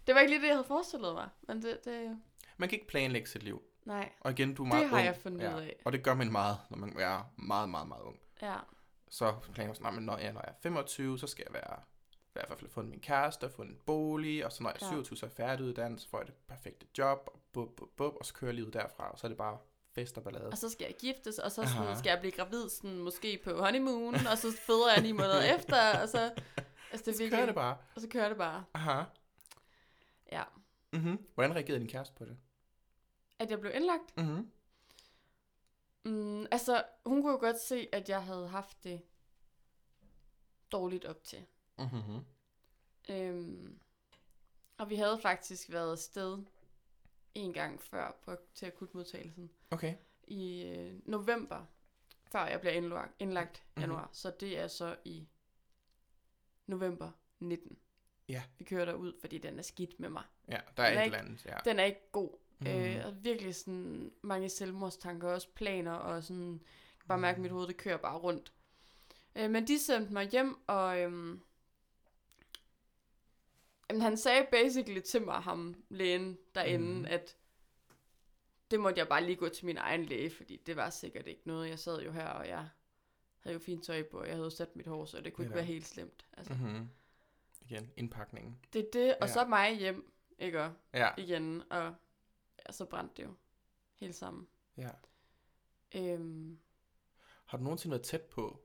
det 0.07 0.15
var 0.15 0.21
ikke 0.21 0.33
lige 0.33 0.41
det, 0.43 0.47
jeg 0.49 0.55
havde 0.57 0.67
forestillet 0.69 1.15
mig. 1.15 1.29
Men 1.43 1.63
det, 1.63 1.85
det 1.85 2.19
Man 2.57 2.69
kan 2.69 2.77
ikke 2.77 2.89
planlægge 2.89 3.29
sit 3.29 3.43
liv. 3.43 3.63
Nej, 3.87 4.13
Og 4.21 4.31
igen, 4.31 4.55
du 4.55 4.63
er 4.63 4.67
det 4.67 4.75
meget 4.75 4.89
har 4.89 4.97
ung. 4.97 5.07
jeg 5.07 5.17
fundet 5.17 5.39
ud 5.55 5.61
af. 5.61 5.77
Og 5.85 5.93
det 5.93 6.03
gør 6.03 6.15
man 6.15 6.33
meget, 6.33 6.57
når 6.71 6.79
man 6.79 6.99
er 6.99 7.33
meget, 7.37 7.69
meget, 7.69 7.89
meget 7.89 8.03
ung. 8.03 8.19
Ja. 8.43 8.57
Så 9.09 9.33
planlægger 9.33 9.67
man 9.67 9.75
sådan, 9.75 9.93
"Nå, 9.93 9.97
men 9.97 10.05
når 10.07 10.17
jeg, 10.19 10.33
når 10.33 10.41
jeg 10.41 10.49
er 10.51 10.59
25, 10.63 11.19
så 11.19 11.27
skal 11.27 11.45
jeg 11.49 11.55
være, 11.63 11.81
i 12.27 12.47
hvert 12.49 12.59
fald 12.59 12.71
fundet 12.71 12.91
min 12.91 13.01
kæreste, 13.01 13.51
fundet 13.51 13.73
en 13.73 13.81
bolig, 13.87 14.45
og 14.47 14.53
så 14.53 14.63
når 14.63 14.71
jeg 14.71 14.77
er 14.83 14.87
Ja. 14.87 14.91
27, 14.91 15.17
så 15.17 15.27
er 15.27 15.31
jeg 15.31 15.37
færdiguddannet, 15.37 16.01
så 16.01 16.09
får 16.09 16.19
jeg 16.19 16.27
det 16.27 16.35
perfekte 16.35 16.87
job, 16.99 17.29
og, 17.35 17.41
bub, 17.53 17.77
bub, 17.77 17.89
bub, 17.97 18.15
og 18.21 18.27
så 18.27 18.35
kører 18.35 18.53
livet 18.53 18.73
derfra, 18.73 19.11
og 19.11 19.19
så 19.19 19.27
er 19.27 19.29
det 19.29 19.39
bare 19.39 19.59
fest 19.95 20.17
og 20.19 20.25
ballade. 20.25 20.47
Og 20.49 20.59
så 20.59 20.71
skal 20.71 20.85
jeg 20.85 20.95
giftes, 21.01 21.39
og 21.39 21.53
så 21.53 21.63
Aha. 21.63 21.77
sådan, 21.77 21.97
skal 21.99 22.11
jeg 22.11 22.19
blive 22.21 22.33
gravid 22.33 22.69
sådan, 22.69 22.99
måske 22.99 23.41
på 23.45 23.51
honeymoon, 23.65 24.15
og 24.15 24.39
så 24.39 24.49
føder 24.67 24.93
jeg 24.95 25.03
ni 25.03 25.13
måneder 25.13 25.43
efter, 25.57 26.01
og 26.03 26.09
så... 26.09 26.33
Altså, 26.93 27.05
det 27.05 27.09
er 27.09 27.13
så 27.17 27.19
virkelig, 27.23 27.31
kører 27.31 27.47
det 27.47 27.55
bare. 27.55 27.77
Og 27.95 28.01
så 28.01 28.09
kører 28.09 28.29
det 28.29 28.39
bare. 28.39 28.65
Aha. 28.75 29.03
Ja. 30.33 30.43
Mm-hmm. 30.93 31.27
Hvordan 31.35 31.55
reagerede 31.55 31.81
din 31.81 31.89
kæreste 31.89 32.15
på 32.15 32.25
det? 32.25 32.37
At 33.39 33.51
jeg 33.51 33.61
blev 33.61 33.73
indlagt? 33.75 34.17
Mm-hmm. 34.17 34.51
Mm, 36.05 36.47
altså, 36.51 36.85
hun 37.07 37.23
kunne 37.23 37.33
jo 37.33 37.39
godt 37.39 37.61
se, 37.61 37.89
at 37.93 38.09
jeg 38.09 38.25
havde 38.25 38.49
haft 38.49 38.85
det 38.85 39.03
dårligt 40.73 41.05
op 41.05 41.25
til. 41.25 41.47
Mm-hmm. 41.79 42.25
Øhm, 43.09 43.79
og 44.79 44.91
vi 44.91 44.95
havde 44.97 45.19
faktisk 45.21 45.73
været 45.73 45.93
afsted 45.93 46.39
en 47.35 47.53
gang 47.53 47.83
før 47.83 48.17
på, 48.25 48.37
til 48.55 48.67
akutmodtagelsen 48.67 49.51
Okay. 49.71 49.95
i 50.27 50.63
øh, 50.63 51.01
november, 51.09 51.65
før 52.33 52.47
jeg 52.47 52.61
bliver 52.61 52.73
indlagt, 52.73 53.15
indlagt 53.19 53.63
Mhm. 53.75 53.81
januar. 53.81 54.09
Så 54.13 54.31
det 54.41 54.59
er 54.59 54.69
så 54.69 54.97
i 55.05 55.29
november 56.67 57.11
19. 57.39 57.79
Ja. 58.29 58.43
Vi 58.59 58.65
kører 58.65 58.85
derud, 58.85 59.13
fordi 59.21 59.39
den 59.39 59.59
er 59.59 59.63
skidt 59.63 60.01
med 60.01 60.09
mig. 60.09 60.25
Ja, 60.49 60.61
der 60.77 60.83
er 60.83 60.89
Den 60.91 60.99
er 60.99 61.01
et 61.03 61.05
ikke- 61.05 61.17
eller 61.17 61.29
andet, 61.29 61.47
ja. 61.47 61.57
Den 61.65 61.79
er 61.79 61.85
ikke 61.85 62.09
god. 62.13 62.31
Mm. 62.59 62.67
Øh, 62.67 63.07
og 63.07 63.25
virkelig 63.25 63.55
sådan 63.55 64.13
mange 64.23 64.49
selvmordstanker, 64.49 65.29
også 65.29 65.49
planer, 65.55 65.93
og 65.93 66.23
sådan, 66.23 66.63
bare 67.09 67.19
mærke, 67.19 67.37
at 67.37 67.43
mit 67.43 67.51
hoved, 67.51 67.67
det 67.67 67.77
kører 67.77 67.97
bare 67.97 68.19
rundt. 68.19 68.53
Øh, 69.37 69.51
men 69.51 69.67
de 69.67 69.79
sendte 69.79 70.13
mig 70.13 70.29
hjem, 70.29 70.57
og 70.67 71.01
øhm, 71.01 71.41
jamen, 73.91 74.03
han 74.03 74.17
sagde 74.17 74.47
basically 74.53 75.01
til 75.01 75.23
mig, 75.23 75.35
ham 75.43 75.85
lægen 75.89 76.39
derinde, 76.55 76.99
mm. 76.99 77.05
at 77.05 77.37
det 78.71 78.81
måtte 78.81 78.99
jeg 78.99 79.09
bare 79.09 79.25
lige 79.25 79.37
gå 79.37 79.49
til 79.49 79.67
min 79.67 79.77
egen 79.77 80.05
læge, 80.05 80.31
fordi 80.31 80.57
det 80.67 80.77
var 80.77 80.91
sikkert 80.91 81.27
ikke 81.27 81.43
noget. 81.45 81.69
Jeg 81.69 81.79
sad 81.79 82.03
jo 82.03 82.13
her, 82.13 82.27
og 82.29 82.49
jeg 82.49 82.69
havde 83.41 83.55
jo 83.55 83.61
fint 83.61 83.85
tøj 83.85 84.03
på, 84.03 84.19
og 84.19 84.27
jeg 84.27 84.35
havde 84.35 84.45
jo 84.45 84.51
sat 84.51 84.77
mit 84.77 84.87
hår, 84.87 85.05
så 85.05 85.21
det 85.21 85.33
kunne 85.33 85.45
Det 85.45 85.49
ikke 85.51 85.55
være 85.57 85.65
helt 85.65 85.87
slemt. 85.87 86.27
Altså, 86.33 86.55
mm. 86.55 86.61
Mm-hmm. 86.61 86.89
Igen, 87.61 87.91
indpakningen. 87.97 88.59
Det 88.73 88.81
er 88.81 88.91
det, 88.93 89.15
og 89.21 89.27
Ja. 89.29 89.33
så 89.33 89.45
mig 89.47 89.77
hjem, 89.79 90.13
ikke? 90.39 90.63
Og 90.63 90.73
Ja, 90.95 91.09
igen, 91.19 91.63
og 91.71 91.95
så 92.75 92.85
brændte 92.85 93.15
det 93.23 93.29
jo 93.29 93.35
helt 93.95 94.15
sammen. 94.15 94.49
ja. 94.77 94.91
Øhm, 95.95 96.59
Har 97.47 97.59
du 97.59 97.65
nogensinde 97.65 97.93
været 97.93 98.03
tæt 98.07 98.23
på 98.23 98.63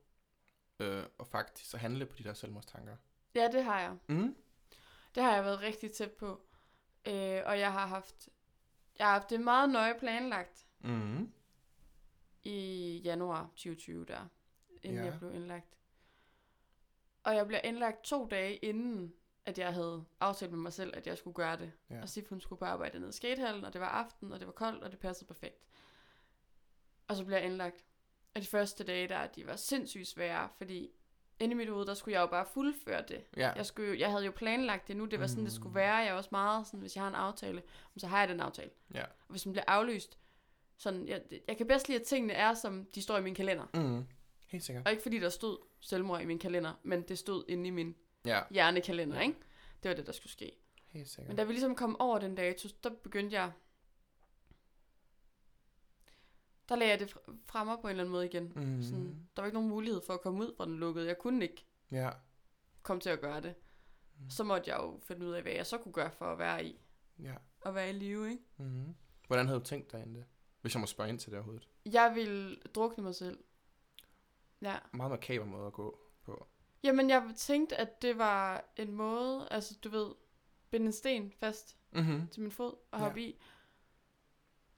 øh, 0.80 1.04
at 1.20 1.28
faktisk 1.28 1.74
at 1.74 1.80
handle 1.80 2.06
på 2.06 2.16
de 2.18 2.24
der 2.24 2.34
selvmordstanker? 2.34 2.96
ja, 3.36 3.48
det 3.52 3.64
har 3.64 3.80
jeg. 3.82 3.98
Mm. 4.08 4.36
Det 5.16 5.24
har 5.24 5.36
jeg 5.36 5.44
været 5.44 5.60
rigtig 5.62 5.92
tæt 5.92 6.12
på. 6.12 6.42
Øh, 7.08 7.42
og 7.46 7.60
jeg 7.60 7.72
har 7.74 7.88
haft 7.88 8.30
jeg 9.00 9.08
har 9.08 9.14
haft 9.14 9.30
det 9.30 9.42
meget 9.42 9.70
nøje 9.70 10.00
planlagt 10.00 10.66
Mm. 10.80 11.34
i 12.44 12.98
januar 13.04 13.44
2020 13.48 14.06
der, 14.06 14.28
inden 14.84 15.00
Ja. 15.00 15.06
jeg 15.06 15.20
blev 15.20 15.34
indlagt. 15.36 15.78
Og 17.24 17.36
jeg 17.36 17.48
blev 17.48 17.60
indlagt 17.64 18.04
to 18.04 18.28
dage 18.28 18.56
inden, 18.56 19.14
at 19.46 19.58
jeg 19.60 19.74
havde 19.74 20.04
aftalt 20.20 20.52
med 20.52 20.60
mig 20.60 20.74
selv, 20.74 20.94
at 20.98 21.08
jeg 21.08 21.18
skulle 21.18 21.34
gøre 21.34 21.58
det. 21.58 21.72
Ja. 21.90 22.02
Og 22.02 22.10
Sif, 22.10 22.30
hun 22.30 22.42
skulle 22.42 22.60
på 22.60 22.66
arbejde 22.66 23.00
nede 23.00 23.10
i 23.10 23.14
skatehallen, 23.14 23.66
og 23.66 23.74
det 23.74 23.82
var 23.82 23.88
aften, 23.88 24.32
og 24.32 24.40
det 24.40 24.48
var 24.48 24.54
koldt, 24.54 24.84
og 24.84 24.92
det 24.92 25.00
passede 25.00 25.28
perfekt. 25.28 25.64
Og 27.08 27.16
så 27.16 27.26
blev 27.26 27.38
jeg 27.38 27.46
indlagt. 27.46 27.86
Og 28.36 28.42
de 28.42 28.48
første 28.48 28.84
dage 28.84 29.08
der, 29.08 29.28
de 29.28 29.48
var 29.48 29.56
sindssygt 29.56 30.08
svære, 30.08 30.50
fordi 30.58 30.90
inde 31.40 31.54
i 31.54 31.58
mit 31.58 31.70
hoved, 31.70 31.86
der 31.86 31.94
skulle 31.94 32.14
jeg 32.16 32.22
jo 32.22 32.28
bare 32.28 32.46
fuldføre 32.46 33.04
det. 33.08 33.24
Ja. 33.38 33.52
Jeg, 33.56 33.66
skulle, 33.66 34.00
jeg 34.00 34.12
havde 34.12 34.26
jo 34.26 34.32
planlagt 34.32 34.88
det 34.88 34.98
nu, 34.98 35.06
det 35.06 35.20
var 35.20 35.28
sådan, 35.28 35.44
det 35.46 35.54
skulle 35.54 35.70
Mm. 35.70 35.76
være. 35.76 35.96
Jeg 35.96 36.08
er 36.08 36.14
også 36.14 36.30
meget 36.32 36.68
sådan, 36.68 36.80
hvis 36.80 36.96
jeg 36.96 37.04
har 37.04 37.10
en 37.10 37.16
aftale, 37.16 37.64
så 37.98 38.08
har 38.08 38.20
jeg 38.20 38.30
den 38.30 38.40
aftale. 38.40 38.70
Ja. 38.94 39.04
Og 39.04 39.08
hvis 39.30 39.42
den 39.44 39.52
bliver 39.52 39.66
aflyst, 39.68 40.18
sådan, 40.78 41.08
jeg, 41.08 41.22
jeg 41.48 41.58
kan 41.58 41.68
bedst 41.68 41.88
lide, 41.88 42.00
at 42.00 42.06
tingene 42.06 42.34
er, 42.34 42.54
som 42.54 42.86
de 42.96 43.02
står 43.02 43.18
i 43.18 43.22
min 43.22 43.36
kalender. 43.36 43.66
Mm. 43.74 44.06
Helt 44.48 44.64
sikkert. 44.64 44.86
Og 44.86 44.92
ikke 44.92 45.04
fordi 45.04 45.20
der 45.20 45.30
stod 45.30 45.58
selvmord 45.80 46.22
i 46.22 46.26
min 46.26 46.40
kalender, 46.40 46.74
men 46.84 47.02
det 47.02 47.18
stod 47.18 47.44
inde 47.48 47.68
i 47.68 47.70
min 47.72 47.96
Ja, 48.26 48.42
hjernekalender, 48.52 49.20
ikke? 49.22 49.36
Det 49.84 49.90
var 49.90 49.96
det, 49.96 50.06
der 50.06 50.12
skulle 50.12 50.32
ske. 50.32 50.52
helt 50.88 51.10
sikkert. 51.10 51.28
Men 51.28 51.38
da 51.38 51.44
vi 51.44 51.52
ligesom 51.54 51.76
kom 51.76 52.00
over 52.02 52.20
den 52.20 52.36
dato, 52.36 52.70
der 52.84 52.90
begyndte 53.04 53.36
jeg 53.42 53.52
der 56.70 56.76
lagde 56.76 56.92
jeg 56.92 57.00
det 57.00 57.12
fr- 57.14 57.36
fra 57.46 57.64
mig 57.64 57.78
på 57.82 57.88
en 57.88 57.90
eller 57.90 58.04
anden 58.04 58.12
måde 58.12 58.26
igen. 58.26 58.52
Mm. 58.56 58.84
Sådan, 58.84 59.28
der 59.36 59.42
var 59.42 59.46
ikke 59.46 59.54
nogen 59.54 59.70
mulighed 59.70 60.02
for 60.08 60.14
at 60.14 60.22
komme 60.22 60.40
ud 60.40 60.54
fra 60.58 60.66
den 60.66 60.78
lukkede. 60.80 61.08
Jeg 61.08 61.18
kunne 61.18 61.44
ikke 61.44 61.66
Ja. 61.92 62.10
komme 62.84 63.00
til 63.02 63.10
at 63.10 63.22
gøre 63.22 63.42
det. 63.42 63.56
Mm. 64.20 64.30
Så 64.30 64.44
måtte 64.44 64.70
jeg 64.70 64.78
jo 64.80 65.00
finde 65.04 65.26
ud 65.28 65.32
af, 65.32 65.42
hvad 65.42 65.52
jeg 65.52 65.66
så 65.66 65.78
kunne 65.78 65.94
gøre 65.94 66.12
for 66.12 66.26
at 66.26 66.38
være 66.40 66.66
i. 66.66 66.82
Ja. 67.20 67.34
At 67.66 67.76
være 67.76 67.90
i 67.90 67.94
live, 67.94 68.32
ikke? 68.32 68.44
Mm. 68.58 68.96
Hvordan 69.28 69.48
havde 69.48 69.60
du 69.60 69.66
tænkt 69.66 69.92
dig 69.92 70.06
det? 70.06 70.26
Hvis 70.62 70.74
jeg 70.74 70.80
må 70.82 70.88
spørge 70.88 71.10
ind 71.10 71.20
til 71.20 71.32
det 71.32 71.38
overhovedet. 71.40 71.70
Jeg 71.86 72.12
ville 72.16 72.56
drukne 72.56 73.04
mig 73.04 73.16
selv. 73.16 73.44
Ja. 74.62 74.76
Meget 74.94 75.12
makaber 75.12 75.46
måde 75.46 75.68
at 75.68 75.74
gå 75.74 76.00
på. 76.24 76.48
Jamen, 76.84 77.10
jeg 77.10 77.24
tænkte, 77.38 77.76
at 77.76 78.02
det 78.02 78.18
var 78.18 78.66
en 78.78 78.92
måde, 78.92 79.48
altså 79.52 79.76
du 79.84 79.90
ved, 79.90 80.12
binde 80.72 80.86
en 80.86 80.92
sten 80.92 81.32
fast 81.40 81.78
Mhm. 81.92 82.28
til 82.32 82.42
min 82.42 82.52
fod 82.52 82.74
og 82.92 83.00
Ja. 83.00 83.04
hoppe 83.06 83.22
i. 83.22 83.42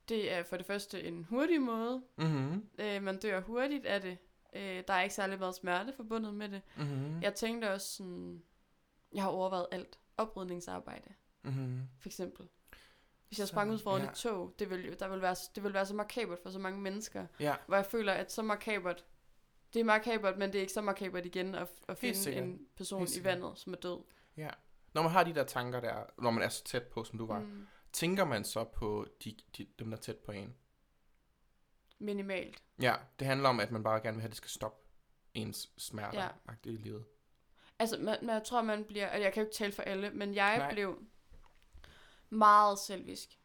Det 0.10 0.32
er 0.34 0.44
for 0.44 0.58
det 0.58 0.66
første 0.66 1.04
en 1.04 1.24
hurtig 1.24 1.62
måde. 1.62 2.04
Mhm. 2.18 2.70
Øh, 2.80 3.04
man 3.04 3.20
dør 3.20 3.42
hurtigt 3.42 3.86
af 3.86 4.02
det. 4.02 4.18
Øh, 4.56 4.84
der 4.88 4.94
er 4.94 5.02
ikke 5.02 5.16
særlig 5.16 5.40
meget 5.40 5.56
smerte 5.56 5.94
forbundet 5.96 6.34
med 6.34 6.50
det. 6.50 6.62
Mhm. 6.78 7.22
Jeg 7.22 7.36
tænkte 7.36 7.72
også 7.72 7.88
sådan, 7.96 8.44
jeg 9.14 9.24
har 9.24 9.30
overvejet 9.30 9.68
alt. 9.72 10.00
Oprydningsarbejde, 10.18 11.14
Mhm. 11.44 11.82
for 12.00 12.10
eksempel. 12.10 12.48
Hvis 13.28 13.40
jeg 13.40 13.48
Så, 13.48 13.52
sprang 13.52 13.72
ud 13.72 13.80
foran 13.80 14.02
ja. 14.02 14.10
et 14.10 14.16
tog, 14.16 14.56
det 14.60 14.70
ville, 14.70 14.94
der 14.96 15.08
ville 15.08 15.22
være, 15.22 15.36
det 15.56 15.64
ville 15.64 15.74
være 15.74 15.86
så 15.86 15.94
makabert 15.96 16.40
for 16.40 16.50
så 16.50 16.60
mange 16.60 16.82
mennesker. 16.82 17.26
Ja. 17.40 17.56
Hvor 17.68 17.76
jeg 17.76 17.86
føler, 17.86 18.14
at 18.14 18.32
så 18.32 18.42
makabert, 18.42 19.06
det 19.74 19.80
er 19.80 19.84
makabert, 19.84 20.38
men 20.38 20.50
det 20.50 20.58
er 20.58 20.62
ikke 20.62 20.74
så 20.74 20.82
makabert 20.82 21.26
igen 21.26 21.56
at, 21.56 21.68
at 21.88 21.98
finde 21.98 22.16
sikkert. 22.18 22.44
en 22.44 22.68
person 22.78 23.08
i 23.20 23.24
vandet, 23.24 23.52
som 23.60 23.74
er 23.74 23.78
død. 23.78 24.04
Ja. 24.38 24.50
Når 24.94 25.02
man 25.02 25.12
har 25.12 25.24
de 25.24 25.36
der 25.36 25.44
tanker 25.44 25.80
der, 25.80 26.04
når 26.22 26.32
man 26.32 26.44
er 26.44 26.50
så 26.50 26.64
tæt 26.64 26.84
på, 26.84 27.04
som 27.04 27.18
du 27.18 27.26
var, 27.26 27.40
mm. 27.40 27.68
Tænker 27.94 28.26
man 28.26 28.44
så 28.44 28.64
på 28.64 29.08
de, 29.24 29.36
de, 29.58 29.68
dem, 29.80 29.90
der 29.90 29.98
er 29.98 30.02
tæt 30.02 30.18
på 30.18 30.32
en? 30.32 30.56
minimalt. 32.00 32.64
Ja, 32.82 32.96
det 33.20 33.28
handler 33.28 33.50
om, 33.50 33.60
at 33.60 33.72
man 33.72 33.84
bare 33.84 34.00
gerne 34.02 34.16
vil 34.16 34.22
have, 34.22 34.28
at 34.28 34.32
det 34.32 34.38
skal 34.38 34.50
stoppe 34.50 34.88
ens 35.34 35.70
smerter 35.78 36.24
Ja. 36.24 36.30
i 36.64 36.70
livet. 36.78 37.06
Altså, 37.80 37.98
man, 37.98 38.18
man, 38.22 38.36
jeg 38.36 38.44
tror, 38.44 38.62
man 38.62 38.84
bliver... 38.84 39.10
Og 39.12 39.22
jeg 39.22 39.34
kan 39.34 39.42
jo 39.44 39.48
ikke 39.48 39.56
tale 39.58 39.72
for 39.72 39.84
alle, 39.84 40.10
men 40.10 40.36
jeg 40.36 40.58
Nej. 40.58 40.74
blev 40.74 41.00
meget 42.30 42.80
selvisk. 42.80 43.40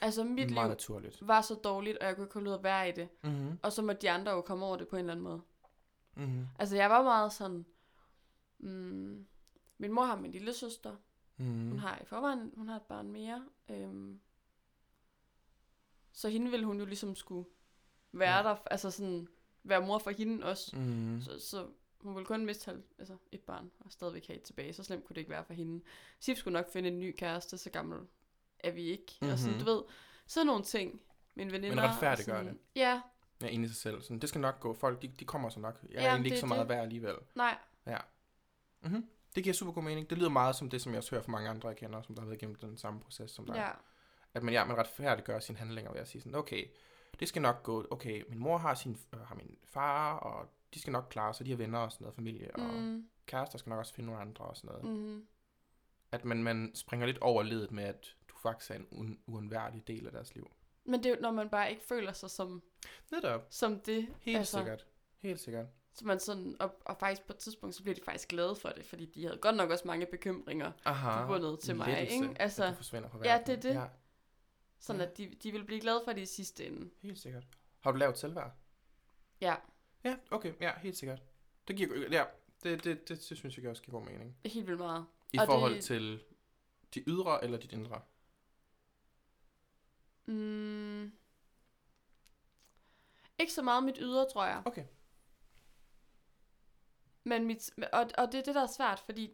Altså, 0.00 0.24
mit 0.24 0.34
Meget 0.36 0.48
liv 0.50 0.68
naturligt. 0.68 1.26
var 1.28 1.40
så 1.40 1.54
dårligt, 1.54 1.98
og 1.98 2.06
jeg 2.06 2.14
kunne 2.16 2.24
ikke 2.24 2.34
holde 2.34 2.50
ud 2.50 2.54
at 2.54 2.62
være 2.62 2.88
i 2.88 2.92
det. 2.92 3.08
Mhm. 3.24 3.58
Og 3.62 3.72
så 3.72 3.82
må 3.82 3.92
de 3.92 4.10
andre 4.10 4.32
jo 4.32 4.40
komme 4.40 4.66
over 4.66 4.76
det 4.76 4.88
på 4.88 4.96
en 4.96 5.00
eller 5.00 5.12
anden 5.12 5.24
måde. 5.24 5.40
Mhm. 6.16 6.46
Altså, 6.58 6.76
jeg 6.76 6.90
var 6.90 7.02
meget 7.02 7.32
sådan... 7.32 7.66
Mm, 8.58 9.26
min 9.78 9.92
mor 9.92 10.04
har 10.04 10.16
min 10.16 10.30
lille 10.32 10.54
søster. 10.54 10.96
Hun 11.38 11.46
Mhm. 11.68 11.78
har 11.78 11.98
i 12.02 12.04
forvejen, 12.04 12.52
hun 12.56 12.68
har 12.68 12.76
et 12.76 12.82
barn 12.82 13.12
mere. 13.12 13.46
Øhm, 13.68 14.20
så 16.12 16.28
hende 16.28 16.50
ville 16.50 16.66
hun 16.66 16.78
jo 16.78 16.84
ligesom 16.84 17.14
skulle 17.16 17.48
være 18.12 18.36
Ja. 18.36 18.42
der, 18.42 18.56
altså 18.70 18.90
sådan, 18.90 19.28
være 19.62 19.86
mor 19.86 19.98
for 19.98 20.10
hende 20.10 20.44
også. 20.46 20.76
Mhm. 20.76 21.20
Så, 21.22 21.38
så 21.38 21.66
hun 22.00 22.14
ville 22.14 22.26
kun 22.26 22.46
miste 22.46 22.66
halv, 22.70 22.82
altså 22.98 23.16
et 23.32 23.40
barn, 23.40 23.70
og 23.80 23.92
stadigvæk 23.92 24.26
have 24.26 24.36
et 24.36 24.42
tilbage. 24.42 24.72
Så 24.72 24.82
slemt 24.84 25.04
kunne 25.04 25.14
det 25.14 25.20
ikke 25.20 25.30
være 25.30 25.44
for 25.44 25.54
hende. 25.54 25.84
Sif 26.20 26.36
skulle 26.38 26.52
nok 26.52 26.68
finde 26.72 26.88
en 26.88 27.00
ny 27.00 27.14
kæreste, 27.18 27.58
så 27.58 27.70
gammel 27.70 27.98
er 28.64 28.70
vi 28.70 28.82
ikke. 28.82 29.12
Mm-hmm. 29.20 29.32
Og 29.32 29.38
sådan, 29.38 29.56
Mhm. 29.56 29.64
du 29.64 29.70
ved, 29.72 29.82
sådan 30.26 30.46
nogle 30.46 30.64
ting. 30.64 31.00
Mine 31.34 31.52
veninder. 31.52 31.82
og 31.82 31.88
retfærdiggør 31.90 32.32
sådan- 32.36 32.46
det. 32.52 32.58
Ja, 32.76 33.00
Ja, 33.42 33.46
inde 33.48 33.64
i 33.64 33.68
sig 33.68 33.76
selv. 33.76 34.02
Sådan, 34.02 34.18
det 34.18 34.28
skal 34.28 34.40
nok 34.40 34.60
gå. 34.60 34.74
Folk, 34.74 35.02
de, 35.02 35.08
de 35.08 35.24
kommer 35.24 35.48
så 35.48 35.60
nok. 35.60 35.78
Jeg 35.82 35.88
er 35.98 36.02
Jamen, 36.02 36.10
egentlig 36.10 36.26
ikke 36.26 36.40
så 36.40 36.46
er 36.46 36.48
meget 36.48 36.60
det. 36.60 36.68
værd 36.68 36.82
alligevel. 36.82 37.14
nej, 37.34 37.58
Mhm. 38.82 39.06
Det 39.34 39.42
giver 39.44 39.54
super 39.54 39.72
god 39.72 39.82
mening. 39.82 40.10
Det 40.10 40.18
lyder 40.18 40.28
meget 40.28 40.56
som 40.56 40.70
det, 40.70 40.82
som 40.82 40.92
jeg 40.92 40.98
også 40.98 41.10
hører 41.10 41.22
fra 41.22 41.32
mange 41.32 41.48
andre, 41.48 41.68
jeg 41.68 41.76
kender, 41.76 42.02
som 42.02 42.14
der 42.14 42.22
har 42.22 42.26
været 42.26 42.36
igennem 42.42 42.54
den 42.56 42.76
samme 42.76 43.00
proces 43.00 43.30
som 43.30 43.46
dig. 43.46 43.54
ja. 43.54 43.68
At 44.34 44.42
man, 44.42 44.54
ja, 44.54 44.64
man 44.64 44.76
retfærdiggør 44.78 45.38
sine 45.40 45.58
handlinger 45.58 45.92
ved 45.92 46.00
at 46.00 46.08
sige 46.08 46.22
sådan, 46.22 46.34
okay, 46.34 46.64
det 47.20 47.28
skal 47.28 47.42
nok 47.42 47.62
gå, 47.62 47.86
okay, 47.90 48.22
min 48.28 48.38
mor 48.38 48.58
har, 48.58 48.74
sin, 48.74 48.98
øh, 49.12 49.20
har 49.20 49.34
min 49.34 49.56
far, 49.64 50.14
og 50.16 50.48
de 50.74 50.80
skal 50.80 50.92
nok 50.92 51.06
klare 51.10 51.34
sig, 51.34 51.46
de 51.46 51.50
har 51.50 51.56
venner 51.56 51.78
og 51.78 51.92
sådan 51.92 52.04
noget, 52.04 52.14
familie, 52.14 52.50
og 52.54 52.60
Mm, 52.74 53.08
kærester 53.26 53.58
skal 53.58 53.70
nok 53.70 53.78
også 53.78 53.94
finde 53.94 54.06
nogle 54.06 54.20
andre 54.20 54.44
og 54.44 54.56
sådan 54.56 54.68
noget. 54.70 54.84
mm, 54.98 55.26
At 56.12 56.24
man, 56.24 56.42
man 56.42 56.74
springer 56.74 57.06
lidt 57.06 57.18
over 57.18 57.42
ledet 57.42 57.70
med, 57.72 57.84
at 57.84 58.14
du 58.28 58.34
faktisk 58.42 58.70
er 58.70 58.74
en 58.74 58.86
un, 58.90 59.18
uundværlig 59.26 59.86
del 59.86 60.06
af 60.06 60.12
deres 60.12 60.34
liv. 60.34 60.50
men 60.84 61.02
det 61.02 61.06
er 61.06 61.10
jo, 61.16 61.20
når 61.20 61.30
man 61.32 61.48
bare 61.50 61.70
ikke 61.70 61.82
føler 61.84 62.12
sig 62.12 62.30
som, 62.30 62.62
Netop. 63.12 63.46
som 63.50 63.80
det. 63.80 64.08
Helt 64.20 64.38
altså. 64.38 64.58
sikkert. 64.58 64.86
Helt 65.18 65.40
sikkert. 65.40 65.66
Så 65.94 66.06
man 66.06 66.20
sådan, 66.20 66.56
og, 66.60 66.74
og 66.84 66.96
faktisk 66.96 67.26
på 67.26 67.32
et 67.32 67.38
tidspunkt, 67.38 67.74
så 67.74 67.82
bliver 67.82 67.94
de 67.94 68.02
faktisk 68.04 68.28
glade 68.28 68.56
for 68.56 68.68
det, 68.68 68.84
fordi 68.86 69.06
de 69.06 69.24
havde 69.24 69.38
godt 69.38 69.56
nok 69.56 69.70
også 69.70 69.86
mange 69.86 70.06
bekymringer, 70.06 70.72
Aha. 70.84 71.22
Forbundet 71.22 71.60
til 71.60 71.76
mig, 71.76 71.86
Lettelse, 71.86 72.14
ikke? 72.14 72.28
at 72.28 72.36
Altså, 72.40 72.68
du 72.70 72.74
forsvinder 72.74 73.08
fra 73.08 73.18
ja, 73.24 73.30
verden. 73.32 73.46
det 73.46 73.56
er 73.56 73.60
det. 73.60 73.80
Ja, 73.80 73.86
sådan 74.78 75.00
Ja. 75.00 75.06
at 75.06 75.18
de, 75.18 75.26
de 75.42 75.52
vil 75.52 75.64
blive 75.64 75.80
glade 75.80 76.00
for 76.04 76.12
det 76.12 76.20
i 76.20 76.26
sidste 76.26 76.66
ende. 76.66 76.90
helt 77.02 77.18
sikkert. 77.18 77.44
Har 77.80 77.92
du 77.92 77.98
lavet 77.98 78.18
selvværd? 78.18 78.50
Ja, 79.40 79.54
Ja, 80.04 80.16
okay, 80.30 80.52
ja, 80.60 80.78
helt 80.78 80.96
sikkert. 80.96 81.22
Det 81.68 81.76
giver, 81.76 82.08
ja, 82.10 82.24
det, 82.62 82.84
det, 82.84 83.08
det, 83.08 83.18
det 83.28 83.36
synes 83.38 83.58
jeg 83.58 83.68
også 83.70 83.82
giver 83.82 83.98
god 83.98 84.06
mening. 84.06 84.36
helt 84.44 84.66
vildt 84.66 84.78
meget. 84.80 85.06
I 85.32 85.38
Og 85.38 85.46
forhold 85.46 85.74
det- 85.74 85.84
til 85.84 86.22
de 86.94 87.00
ydre 87.06 87.44
eller 87.44 87.58
dit 87.58 87.72
indre? 87.72 88.00
Mm, 90.26 91.12
ikke 93.38 93.52
så 93.52 93.62
meget 93.62 93.84
mit 93.84 93.96
ydre, 94.00 94.26
tror 94.32 94.44
jeg. 94.46 94.62
Okay. 94.64 94.84
Men 97.24 97.46
mit, 97.46 97.70
og, 97.92 98.10
og 98.18 98.32
det 98.32 98.38
er 98.38 98.42
det, 98.42 98.54
der 98.54 98.62
er 98.62 98.66
svært, 98.66 98.98
fordi 99.00 99.26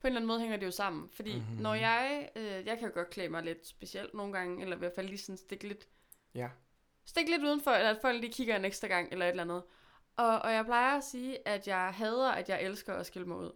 på 0.00 0.06
en 0.06 0.08
eller 0.08 0.18
anden 0.20 0.26
måde 0.26 0.40
hænger 0.40 0.56
det 0.56 0.66
jo 0.66 0.70
sammen. 0.70 1.10
Fordi 1.10 1.36
Mhm. 1.36 1.44
mm-hmm. 1.44 1.62
når 1.62 1.74
jeg, 1.74 2.30
øh, 2.36 2.44
jeg 2.66 2.78
kan 2.78 2.88
jo 2.88 2.94
godt 2.94 3.10
klæde 3.10 3.28
mig 3.28 3.42
lidt 3.42 3.66
specielt 3.66 4.14
nogle 4.14 4.32
gange, 4.32 4.62
eller 4.62 4.76
i 4.76 4.78
hvert 4.78 4.92
fald 4.94 5.06
lige 5.08 5.18
sådan 5.18 5.36
stikke 5.36 5.68
lidt, 5.68 5.88
Ja. 6.34 6.50
stikke 7.04 7.30
lidt 7.30 7.42
udenfor, 7.42 7.70
eller 7.70 7.90
at 7.90 7.98
folk 8.02 8.20
lige 8.20 8.32
kigger 8.32 8.56
en 8.56 8.64
ekstra 8.64 8.88
gang, 8.88 9.12
eller 9.12 9.24
et 9.26 9.30
eller 9.30 9.42
andet. 9.42 9.62
Og, 10.16 10.38
og 10.42 10.52
jeg 10.52 10.64
plejer 10.64 10.96
at 10.98 11.04
sige, 11.04 11.48
at 11.48 11.68
jeg 11.68 11.94
hader, 11.94 12.30
at 12.30 12.48
jeg 12.48 12.62
elsker 12.62 12.94
at 12.94 13.06
skille 13.06 13.28
mig 13.28 13.36
ud. 13.36 13.52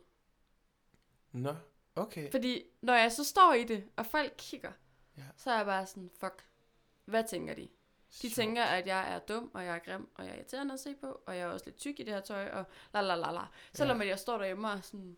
Nå, 1.32 1.55
okay. 1.97 2.30
Fordi 2.30 2.62
når 2.82 2.95
jeg 2.95 3.12
så 3.12 3.24
står 3.24 3.53
i 3.53 3.64
det, 3.64 3.84
og 3.97 4.07
folk 4.07 4.34
kigger, 4.38 4.72
Ja. 5.16 5.22
så 5.36 5.51
er 5.51 5.57
jeg 5.57 5.66
bare 5.66 5.86
sådan, 5.86 6.11
fuck, 6.20 6.45
hvad 7.05 7.24
tænker 7.28 7.55
de? 7.55 7.62
De 7.62 7.68
Sjovt. 8.11 8.34
tænker, 8.34 8.62
at 8.64 8.86
jeg 8.86 9.14
er 9.14 9.18
dum, 9.18 9.51
og 9.55 9.64
jeg 9.64 9.74
er 9.74 9.78
grim, 9.78 10.09
og 10.14 10.24
jeg 10.24 10.32
er 10.32 10.36
irriterende 10.36 10.74
at 10.74 10.80
se 10.80 10.95
på, 10.95 11.22
og 11.26 11.36
jeg 11.36 11.42
er 11.42 11.47
også 11.47 11.66
lidt 11.66 11.76
tyk 11.76 12.01
i 12.01 12.03
det 12.03 12.14
her 12.14 12.20
tøj, 12.20 12.49
og 12.51 12.64
la 12.95 13.01
la 13.01 13.14
la 13.14 13.30
la. 13.32 13.40
Selvom 13.74 14.03
Ja. 14.03 14.09
jeg 14.09 14.18
står 14.18 14.38
derhjemme 14.38 14.68
og 14.70 14.84
sådan, 14.84 15.16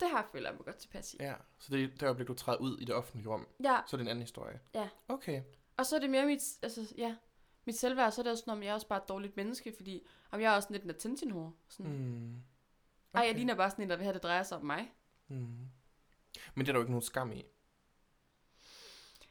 det 0.00 0.10
her 0.10 0.22
føler 0.32 0.48
jeg 0.48 0.56
mig 0.56 0.64
godt 0.64 0.76
tilpas 0.76 1.14
i. 1.14 1.16
Ja, 1.20 1.34
så 1.58 1.72
det 1.76 1.84
er 1.84 1.88
det 1.88 2.02
øjeblik, 2.02 2.28
du 2.28 2.34
træder 2.34 2.58
ud 2.58 2.78
i 2.78 2.84
det 2.84 2.94
offentlige 2.94 3.28
rum, 3.28 3.46
ja. 3.64 3.80
så 3.86 3.96
er 3.96 3.98
det 3.98 4.04
en 4.04 4.08
anden 4.08 4.22
historie. 4.22 4.60
Ja. 4.74 4.88
Okay. 5.08 5.42
Og 5.76 5.86
så 5.86 5.96
er 5.96 6.00
det 6.00 6.10
mere 6.10 6.26
mit, 6.26 6.40
altså, 6.62 6.94
ja, 6.98 7.16
mit 7.64 7.78
selvværd, 7.78 8.12
så 8.12 8.20
er 8.20 8.22
det 8.22 8.30
også 8.32 8.40
sådan, 8.40 8.52
om 8.52 8.62
jeg 8.62 8.70
er 8.70 8.74
også 8.74 8.88
bare 8.88 9.02
et 9.02 9.08
dårligt 9.08 9.36
menneske, 9.36 9.72
fordi 9.76 10.06
om 10.30 10.40
jeg 10.40 10.52
er 10.52 10.56
også 10.56 10.68
lidt 10.72 10.82
en 10.84 10.90
attention 10.90 11.32
whore. 11.32 11.52
Sådan, 11.68 11.92
mm. 11.92 11.98
Mm. 11.98 12.42
Ej, 13.14 13.22
jeg 13.26 13.34
ligner 13.34 13.54
bare 13.54 13.70
sådan 13.70 13.82
en, 13.84 13.90
der 13.90 13.96
vil 13.96 14.04
have, 14.04 14.14
det 14.14 14.22
drejer 14.22 14.42
sig 14.42 14.58
om 14.58 14.64
mig. 14.64 14.92
Mm. 15.28 15.68
Men 16.54 16.66
det 16.66 16.68
er 16.68 16.72
der 16.72 16.78
jo 16.78 16.80
ikke 16.80 16.92
nogen 16.92 17.02
skam 17.02 17.32
i. 17.32 17.44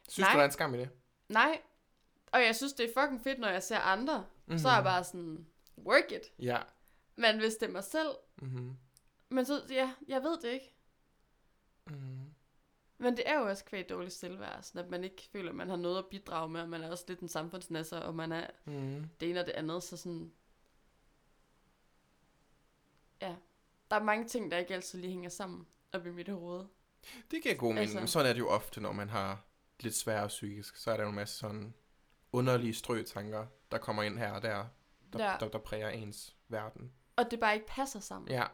Synes 0.10 0.26
Nej. 0.26 0.32
du, 0.34 0.38
der 0.38 0.42
er 0.42 0.46
en 0.46 0.52
skam 0.52 0.76
i 0.76 0.78
det? 0.78 0.90
Nej, 1.30 1.62
og 2.32 2.42
jeg 2.42 2.56
synes, 2.56 2.74
det 2.74 2.86
er 2.90 3.02
fucking 3.02 3.22
fedt, 3.24 3.40
når 3.40 3.48
jeg 3.48 3.64
ser 3.64 3.80
andre. 3.80 4.20
Mm. 4.46 4.52
Mhm. 4.52 4.60
Så 4.60 4.70
er 4.70 4.74
jeg 4.74 4.84
bare 4.84 5.04
sådan, 5.04 5.48
work 5.78 6.12
it. 6.12 6.32
Ja. 6.40 6.62
Men 7.16 7.38
hvis 7.40 7.56
det 7.56 7.68
er 7.68 7.72
mig 7.72 7.84
selv, 7.84 8.10
Mm-hmm. 8.42 8.78
men 9.30 9.46
så, 9.46 9.62
ja, 9.70 9.94
jeg 10.08 10.24
ved 10.24 10.40
det 10.42 10.50
ikke. 10.50 10.74
Mm. 11.88 12.34
Men 12.98 13.18
det 13.18 13.30
er 13.30 13.40
jo 13.40 13.50
også 13.50 13.66
kvæg 13.66 13.90
dårligt 13.90 14.14
selvværd, 14.14 14.64
sådan 14.64 14.86
at 14.86 14.92
man 14.92 15.04
ikke 15.04 15.30
føler, 15.32 15.50
at 15.50 15.56
man 15.56 15.70
har 15.70 15.76
noget 15.76 15.98
at 15.98 16.06
bidrage 16.06 16.50
med, 16.50 16.62
og 16.62 16.70
man 16.70 16.82
er 16.84 16.92
også 16.92 17.06
lidt 17.08 17.20
en 17.20 17.28
samfundsnasser, 17.30 18.00
og 18.00 18.16
man 18.16 18.32
er 18.32 18.48
Mm. 18.66 19.10
det 19.20 19.30
ene 19.30 19.40
og 19.40 19.46
det 19.46 19.52
andet, 19.52 19.84
så 19.84 19.98
sådan... 19.98 20.32
Ja, 23.22 23.36
der 23.92 23.96
er 23.96 24.04
mange 24.04 24.28
ting, 24.28 24.52
der 24.52 24.58
ikke 24.58 24.74
altid 24.74 25.00
lige 25.00 25.12
hænger 25.12 25.30
sammen 25.30 25.68
op 25.98 26.06
i 26.06 26.12
mit 26.12 26.30
hoved. 26.30 26.66
Det 27.32 27.44
giver 27.44 27.56
god 27.56 27.74
mening. 27.74 27.98
Altså... 28.00 28.14
Sådan 28.14 28.30
er 28.30 28.34
det 28.34 28.40
jo 28.40 28.50
ofte, 28.50 28.82
når 28.82 28.92
man 28.92 29.10
har 29.10 29.44
lidt 29.80 29.96
sværere 29.96 30.28
psykisk. 30.28 30.76
Så 30.78 30.92
er 30.92 30.98
der 30.98 31.04
jo 31.04 31.10
en 31.10 31.16
masse 31.16 31.38
sådan 31.38 31.74
underlige 32.32 32.74
strøtanker, 32.74 33.46
der 33.72 33.78
kommer 33.78 34.04
ind 34.04 34.18
her 34.18 34.32
og 34.32 34.42
der, 34.42 34.66
der, 35.14 35.24
Ja. 35.32 35.36
der, 35.40 35.48
der 35.50 35.58
præger 35.60 35.90
ens 35.90 36.36
verden. 36.48 36.92
Og 37.16 37.32
det 37.32 37.40
bare 37.40 37.54
ikke 37.54 37.68
passer 37.68 38.00
sammen. 38.00 38.32
Ja. 38.32 38.46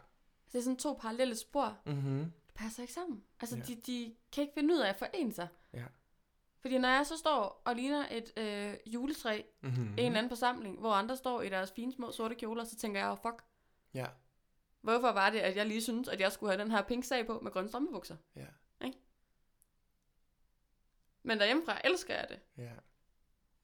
Det 0.51 0.57
er 0.57 0.63
sådan 0.63 0.77
to 0.77 0.93
parallelle 1.01 1.35
spor. 1.35 1.77
Mm-hmm. 1.85 2.19
Det 2.47 2.53
passer 2.55 2.81
ikke 2.83 2.93
sammen. 2.93 3.23
Altså, 3.41 3.55
Ja. 3.57 3.61
de, 3.61 3.75
de 3.75 4.15
kan 4.31 4.41
ikke 4.41 4.53
finde 4.53 4.73
ud 4.73 4.79
af 4.79 4.89
at 4.89 4.95
forene 4.95 5.33
sig. 5.33 5.47
Ja. 5.73 5.83
Fordi 6.61 6.77
når 6.77 6.89
jeg 6.89 7.05
så 7.05 7.17
står 7.17 7.61
og 7.65 7.75
ligner 7.75 8.05
et 8.11 8.33
øh, 8.37 8.93
juletræ 8.93 9.41
Mm-hmm. 9.61 9.83
i 9.97 10.01
en 10.01 10.05
eller 10.05 10.17
anden 10.17 10.29
forsamling, 10.29 10.79
hvor 10.79 10.91
andre 10.93 11.17
står 11.17 11.41
i 11.41 11.49
deres 11.49 11.71
fine 11.71 11.91
små 11.93 12.11
sorte 12.11 12.35
kjoler, 12.35 12.63
så 12.63 12.75
tænker 12.75 12.99
jeg 12.99 13.07
jo, 13.07 13.15
fuck, 13.15 13.43
Ja. 13.93 14.05
Hvorfor 14.83 15.11
var 15.11 15.29
det, 15.29 15.39
at 15.39 15.55
jeg 15.55 15.65
lige 15.65 15.81
synes, 15.81 16.07
at 16.07 16.19
jeg 16.19 16.31
skulle 16.31 16.51
have 16.51 16.61
den 16.63 16.71
her 16.71 16.81
pink 16.81 17.03
sag 17.03 17.25
på 17.25 17.39
med 17.39 17.51
grønne 17.51 17.69
strømpebukser? 17.69 18.17
Ja. 18.35 18.45
Men 21.23 21.39
derhjemmefra 21.39 21.81
elsker 21.83 22.15
jeg 22.15 22.27
det. 22.29 22.39
Ja. 22.57 22.73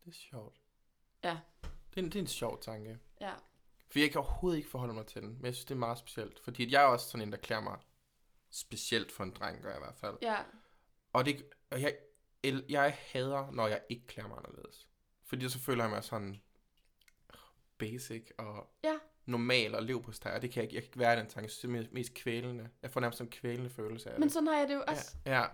Det 0.06 0.08
er 0.08 0.12
sjovt. 0.12 0.62
Ja. 1.24 1.40
Det 1.64 1.98
er, 1.98 2.04
en, 2.04 2.06
det 2.06 2.16
er 2.16 2.20
en 2.20 2.28
sjov 2.28 2.62
tanke. 2.62 3.00
Ja. 3.22 3.34
For 3.92 4.00
jeg 4.00 4.12
kan 4.12 4.22
overhovedet 4.22 4.58
ikke 4.58 4.70
forholde 4.70 4.94
mig 4.94 5.06
til 5.06 5.22
den, 5.22 5.30
men 5.30 5.46
jeg 5.46 5.54
synes, 5.54 5.66
det 5.66 5.76
er 5.76 5.80
meget 5.80 5.98
specielt. 5.98 6.40
Fordi 6.40 6.72
jeg 6.72 6.84
er 6.84 6.88
også 6.88 7.10
sådan 7.10 7.28
en, 7.28 7.32
der 7.32 7.38
klæder 7.38 7.62
mig 7.62 7.80
specielt 8.50 9.12
for 9.12 9.24
en 9.24 9.32
dreng, 9.32 9.62
gør 9.62 9.70
jeg 9.70 9.78
i 9.78 9.84
hvert 9.84 9.96
fald. 9.96 10.18
Ja. 10.22 10.38
Og, 11.14 11.26
det, 11.26 11.46
og 11.70 11.82
jeg, 11.82 11.98
jeg 12.70 12.98
hader, 13.12 13.52
når 13.52 13.68
jeg 13.68 13.82
ikke 13.90 14.08
klæder 14.08 14.30
mig 14.30 14.38
anderledes. 14.38 14.88
Fordi 15.24 15.50
så 15.50 15.60
føler 15.60 15.84
jeg 15.84 15.92
mig 15.92 16.04
sådan 16.04 16.42
basic 17.78 18.30
og 18.38 18.74
Ja. 18.84 19.00
Normal 19.30 19.76
og 19.76 19.84
lev 19.84 20.04
på 20.04 20.12
steg, 20.12 20.34
og 20.34 20.42
det 20.42 20.52
kan 20.52 20.62
jeg 20.62 20.64
ikke, 20.64 20.76
jeg 20.76 20.84
kan 20.84 20.88
ikke 20.88 21.00
være 21.00 21.14
i 21.14 21.20
den 21.20 21.28
tanke. 21.28 21.52
Jeg 21.64 21.72
det 21.72 21.86
er 21.86 21.94
mest, 21.94 22.14
kvælende. 22.14 22.70
Jeg 22.82 22.92
får 22.92 23.00
nærmest 23.00 23.18
sådan 23.18 23.28
en 23.28 23.32
kvælende 23.32 23.70
følelse 23.70 24.10
af 24.12 24.20
Men 24.20 24.24
det. 24.24 24.32
sådan 24.34 24.48
har 24.48 24.58
jeg 24.60 24.68
det 24.68 24.76
jo 24.76 24.84
også. 24.88 25.16
Ja, 25.26 25.40
ja. 25.40 25.46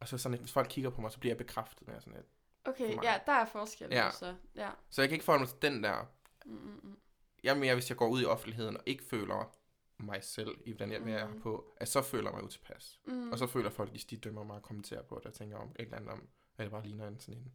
Og 0.00 0.08
så 0.08 0.18
sådan, 0.18 0.38
hvis 0.38 0.52
folk 0.52 0.66
kigger 0.70 0.90
på 0.90 1.00
mig, 1.00 1.12
så 1.12 1.18
bliver 1.18 1.30
jeg 1.30 1.38
bekræftet 1.38 1.88
med 1.88 2.00
sådan 2.00 2.12
lidt. 2.14 2.26
Okay, 2.64 3.02
ja, 3.04 3.18
der 3.26 3.32
er 3.32 3.44
forskel. 3.46 3.88
Ja. 3.90 4.10
Så, 4.10 4.34
ja. 4.56 4.70
Så 4.90 5.02
jeg 5.02 5.08
kan 5.08 5.14
ikke 5.14 5.24
forholde 5.24 5.42
mig 5.42 5.48
til 5.48 5.62
den 5.62 5.82
der. 5.84 6.06
Mm, 6.46 6.52
mm, 6.52 6.80
mm. 6.82 6.98
Jeg 7.42 7.50
er 7.54 7.58
mere, 7.58 7.74
hvis 7.74 7.90
jeg 7.90 7.96
går 7.96 8.08
ud 8.08 8.22
i 8.22 8.24
offentligheden 8.24 8.76
og 8.76 8.82
ikke 8.86 9.04
føler 9.04 9.54
mig 9.98 10.24
selv 10.24 10.58
i 10.64 10.72
den 10.72 10.92
jeg 10.92 11.00
er 11.20 11.28
Mhm. 11.28 11.40
på, 11.40 11.74
at 11.76 11.88
så 11.88 12.02
føler 12.02 12.30
jeg 12.30 12.34
mig 12.34 12.44
utilpas. 12.44 13.00
Mm. 13.06 13.30
Og 13.32 13.38
så 13.38 13.46
føler 13.46 13.70
folk, 13.70 13.90
hvis 13.90 14.04
de 14.04 14.16
dømmer 14.16 14.44
mig 14.44 14.56
og 14.56 14.62
kommenterer 14.62 15.02
på 15.02 15.14
det, 15.18 15.26
og 15.26 15.34
tænker 15.34 15.56
om 15.56 15.68
et 15.68 15.80
eller 15.84 15.96
andet 15.96 16.10
om, 16.10 16.28
at 16.58 16.64
det 16.64 16.70
bare 16.70 16.82
ligner 16.82 17.08
en 17.08 17.20
sådan 17.20 17.34
en 17.40 17.52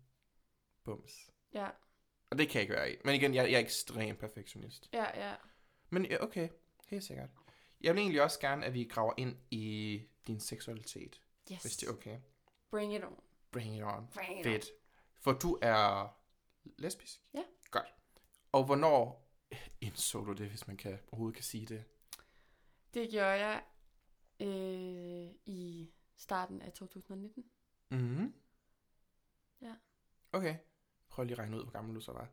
bums. 0.84 1.32
Ja, 1.54 1.68
Og 2.32 2.38
det 2.38 2.50
kan 2.50 2.56
jeg 2.56 2.62
ikke 2.62 2.74
være 2.74 2.92
i. 2.92 2.96
Men 3.06 3.16
igen, 3.16 3.34
jeg, 3.34 3.46
jeg 3.52 3.56
er 3.56 3.60
ekstrem 3.60 4.16
perfektionist. 4.16 4.90
ja, 4.94 5.28
ja. 5.30 5.36
Men 5.94 6.06
ja, 6.06 6.24
okay, 6.24 6.50
helt 6.88 7.04
sikkert. 7.04 7.30
Jeg 7.82 7.94
vil 7.94 8.02
egentlig 8.02 8.22
også 8.24 8.40
gerne, 8.40 8.66
at 8.66 8.74
vi 8.74 8.84
graver 8.84 9.14
ind 9.18 9.38
i 9.52 10.02
din 10.28 10.40
seksualitet, 10.40 11.22
Yes. 11.52 11.62
hvis 11.62 11.78
det 11.78 11.88
er 11.88 11.92
okay. 11.94 12.20
Bring 12.72 12.96
it 12.96 13.04
on. 13.04 13.20
Bring 13.52 13.76
it 13.78 13.84
on. 13.84 14.08
Bring 14.14 14.40
it 14.40 14.44
Fedt. 14.46 14.66
For 15.20 15.32
du 15.34 15.60
er 15.62 16.08
lesbisk? 16.78 17.22
Ja. 17.34 17.44
Godt. 17.72 17.86
Og 18.52 18.64
hvornår 18.66 19.30
indså 19.82 20.24
du 20.24 20.34
det, 20.34 20.50
hvis 20.50 20.68
man 20.68 20.78
kan, 20.78 21.00
overhovedet 21.12 21.36
kan 21.36 21.44
sige 21.44 21.66
det? 21.66 21.84
Det 22.94 23.10
gjorde 23.10 23.28
jeg 23.28 23.64
øh, 24.40 25.36
i 25.46 25.92
starten 26.16 26.62
af 26.62 26.74
2019. 26.74 27.44
Mhm. 27.92 28.34
Ja. 29.62 29.76
Okay. 30.32 30.56
Prøv 31.10 31.26
lige 31.26 31.34
at 31.34 31.40
regne 31.40 31.58
ud, 31.58 31.64
hvor 31.64 31.72
gammel 31.72 31.96
du 31.96 32.02
så 32.02 32.12
var. 32.12 32.28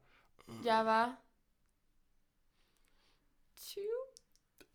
Jeg 0.64 0.86
var 0.86 1.22
20. 3.60 3.84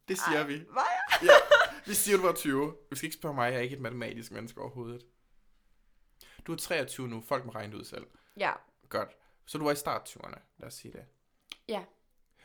Det 0.08 0.18
siger 0.20 0.40
Ej, 0.40 0.48
vi. 0.48 0.66
Var 0.70 0.88
jeg? 1.22 1.30
Ja, 1.30 1.58
vi 1.86 1.94
siger, 1.94 2.18
du 2.18 2.24
var 2.24 2.34
20. 2.34 2.78
Du 2.92 2.96
skal 2.96 3.08
ikke 3.08 3.18
spørge 3.18 3.36
mig, 3.36 3.52
jeg 3.52 3.58
er 3.58 3.62
ikke 3.62 3.76
et 3.76 3.82
matematisk 3.82 4.32
menneske 4.32 4.62
overhovedet. 4.62 5.06
Du 6.48 6.52
er 6.54 6.58
23 6.58 7.08
nu, 7.08 7.22
folk 7.22 7.46
må 7.46 7.52
regne 7.52 7.78
ud 7.78 7.84
selv. 7.84 8.08
Ja. 8.38 8.54
Godt. 8.90 9.10
Så 9.46 9.58
du 9.58 9.64
var 9.64 9.72
i 9.72 9.76
start 9.76 10.10
20'erne, 10.18 10.40
lad 10.58 10.68
os 10.68 10.74
sige 10.74 10.92
det. 10.92 11.06
Ja. 11.68 11.86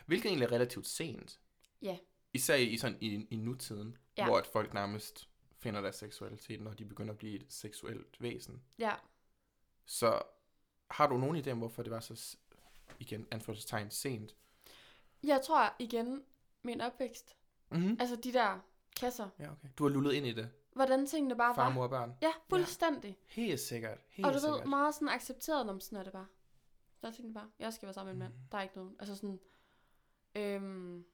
Hvilket 0.07 0.29
egentlig 0.29 0.47
er 0.47 0.53
relativt 0.53 0.87
sent. 0.87 1.41
Ja. 1.83 1.99
Især 2.33 2.55
i, 2.55 2.77
sådan, 2.77 2.99
i, 3.01 3.27
i 3.31 3.37
nutiden, 3.37 3.97
Ja. 4.19 4.25
hvor 4.25 4.39
at 4.39 4.47
folk 4.47 4.75
nærmest 4.75 5.29
finder 5.59 5.81
deres 5.81 5.97
seksualitet, 5.97 6.61
når 6.61 6.73
de 6.73 6.85
begynder 6.85 7.13
at 7.13 7.19
blive 7.19 7.35
et 7.41 7.47
seksuelt 7.53 8.23
væsen. 8.23 8.63
Ja. 8.79 8.95
Så 9.85 10.23
har 10.91 11.07
du 11.07 11.17
nogen 11.19 11.37
idé 11.45 11.51
om, 11.51 11.59
hvorfor 11.59 11.83
det 11.83 11.93
var 11.93 12.01
så, 12.01 12.37
igen, 12.99 13.27
anførselstegn, 13.31 13.91
sent? 13.91 14.37
Jeg 15.23 15.41
tror 15.47 15.75
igen, 15.79 16.25
min 16.63 16.81
opvækst, 16.81 17.37
Mm-hmm. 17.73 17.97
altså 18.01 18.17
de 18.17 18.33
der 18.33 18.59
kasser, 19.01 19.29
Ja, 19.39 19.53
okay. 19.53 19.69
Du 19.79 19.85
har 19.85 19.91
lullet 19.91 20.13
ind 20.13 20.27
i 20.27 20.33
det. 20.33 20.51
hvordan 20.73 21.07
tingene 21.07 21.37
bare 21.37 21.55
Far, 21.55 21.65
var. 21.65 21.73
mor 21.73 21.83
og 21.83 21.91
børn. 21.91 22.15
Ja, 22.23 22.33
fuldstændig. 22.49 23.19
Helt 23.27 23.61
sikkert. 23.61 23.99
Helt 24.09 24.27
Og 24.27 24.35
du 24.35 24.39
sikkert. 24.39 24.61
ved, 24.61 24.67
meget 24.67 24.95
sådan 24.95 25.09
accepteret, 25.09 25.67
når 25.67 25.79
sådan 25.79 25.99
er 25.99 26.03
det 26.03 26.13
bare. 26.13 26.27
Der 27.03 27.11
tænkte 27.11 27.27
jeg 27.27 27.35
bare, 27.35 27.51
jeg 27.59 27.73
skal 27.73 27.87
være 27.87 27.95
sammen 27.95 28.19
med 28.19 28.27
en 28.27 28.33
mand. 28.33 28.41
Mhm. 28.41 28.49
Der 28.53 28.59
er 28.59 28.63
ikke 28.63 28.77
nogen. 28.77 28.97
Altså 28.99 29.17
sådan, 29.17 29.41
øhm, 30.35 31.05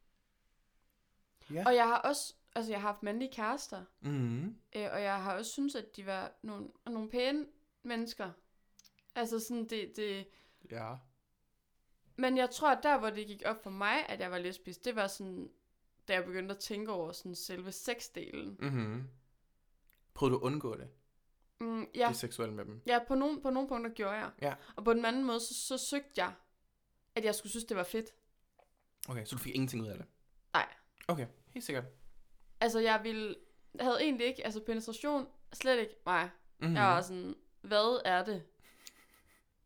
Ja. 1.51 1.62
Og 1.66 1.74
jeg 1.74 1.86
har 1.88 1.99
også, 1.99 2.34
altså 2.55 2.72
jeg 2.72 2.80
har 2.80 2.88
haft 2.88 3.03
mandlige 3.03 3.32
kærester, 3.32 3.84
Mm-hmm. 4.01 4.57
øh, 4.76 4.88
og 4.92 5.03
jeg 5.03 5.22
har 5.22 5.36
også 5.38 5.51
synes 5.53 5.74
at 5.74 5.97
de 5.97 6.07
var 6.07 6.32
nogle, 6.42 6.68
nogle 6.86 7.11
pæne 7.11 7.47
mennesker. 7.82 8.30
Altså 9.14 9.40
sådan, 9.40 9.64
det, 9.68 9.92
det, 9.97 10.26
Ja. 10.70 10.94
Men 12.17 12.37
jeg 12.37 12.51
tror, 12.51 12.71
at 12.71 12.79
der, 12.83 12.99
hvor 12.99 13.11
det 13.11 13.27
gik 13.27 13.43
op 13.47 13.62
for 13.62 13.71
mig, 13.71 14.07
at 14.09 14.21
jeg 14.21 14.31
var 14.31 14.39
lesbisk, 14.39 14.85
det 14.85 14.97
var 14.97 15.07
sådan, 15.07 15.51
da 16.09 16.12
jeg 16.14 16.25
begyndte 16.25 16.55
at 16.55 16.61
tænke 16.61 16.93
over 16.93 17.12
sådan 17.12 17.35
selve 17.35 17.73
sexdelen. 17.73 18.57
Mm-hmm. 18.61 19.09
Prøvede 20.14 20.33
du 20.35 20.39
at 20.39 20.43
undgå 20.43 20.77
det? 20.77 20.89
Mm, 21.61 21.87
Ja. 21.95 22.09
Det 22.09 22.17
seksuelle 22.17 22.55
med 22.55 22.64
dem? 22.64 22.83
ja 22.87 22.99
på, 23.09 23.14
nogle, 23.14 23.43
på 23.43 23.51
nogle 23.51 23.69
punkter 23.69 23.91
gjorde 23.91 24.14
jeg. 24.14 24.31
Ja. 24.43 24.55
Og 24.77 24.85
på 24.85 24.93
den 24.93 25.05
anden 25.05 25.25
måde, 25.25 25.41
så, 25.41 25.55
så 25.55 25.79
søgte 25.79 26.11
jeg, 26.17 26.33
at 27.14 27.25
jeg 27.25 27.35
skulle 27.35 27.51
synes, 27.51 27.64
det 27.64 27.77
var 27.77 27.83
fedt. 27.85 28.11
Okay, 29.09 29.25
så 29.25 29.37
du 29.37 29.43
fik 29.43 29.55
ingenting 29.55 29.83
ud 29.83 29.89
af 29.89 29.97
det? 29.97 30.07
Nej. 30.53 30.69
Okay, 31.09 31.27
helt 31.55 31.67
sikkert. 31.67 31.85
Altså, 32.61 32.79
jeg 32.81 33.01
ville, 33.05 33.35
jeg 33.75 33.85
havde 33.85 34.03
egentlig 34.03 34.27
ikke, 34.27 34.45
altså 34.45 34.61
penetration, 34.61 35.29
slet 35.53 35.79
ikke 35.81 35.95
mig. 36.07 36.23
Mm-hmm. 36.59 36.69
Mm. 36.71 36.77
Jeg 36.77 36.85
var 36.85 37.01
sådan, 37.03 37.35
hvad 37.61 38.01
er 38.05 38.25
det, 38.25 38.43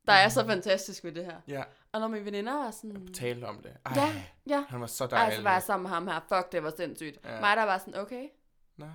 der 0.07 0.13
er 0.13 0.29
så 0.29 0.47
fantastisk 0.47 1.05
ved 1.05 1.13
det 1.13 1.25
her? 1.25 1.41
Ja, 1.49 1.65
Og 1.93 2.01
når 2.01 2.09
mine 2.09 2.25
veninder 2.25 2.53
var 2.53 2.71
sådan, 2.71 3.07
jeg 3.07 3.15
talte 3.15 3.45
om 3.45 3.63
det. 3.63 3.77
Ej, 3.87 3.93
Ja, 3.97 4.23
ja. 4.49 4.65
Han 4.69 4.81
var 4.81 4.87
så 4.87 5.05
ej, 5.05 5.11
dejlig. 5.11 5.37
så 5.37 5.43
var 5.43 5.53
jeg 5.53 5.63
sammen 5.63 5.83
med 5.83 5.91
ham 5.91 6.07
her, 6.09 6.21
fuck, 6.29 6.53
det 6.53 6.63
var 6.63 6.73
sindssygt. 6.77 7.19
Ja. 7.25 7.41
Mig, 7.41 7.57
der 7.57 7.63
var 7.63 7.79
sådan, 7.79 7.97
okay, 7.97 8.29
Nå, 8.77 8.87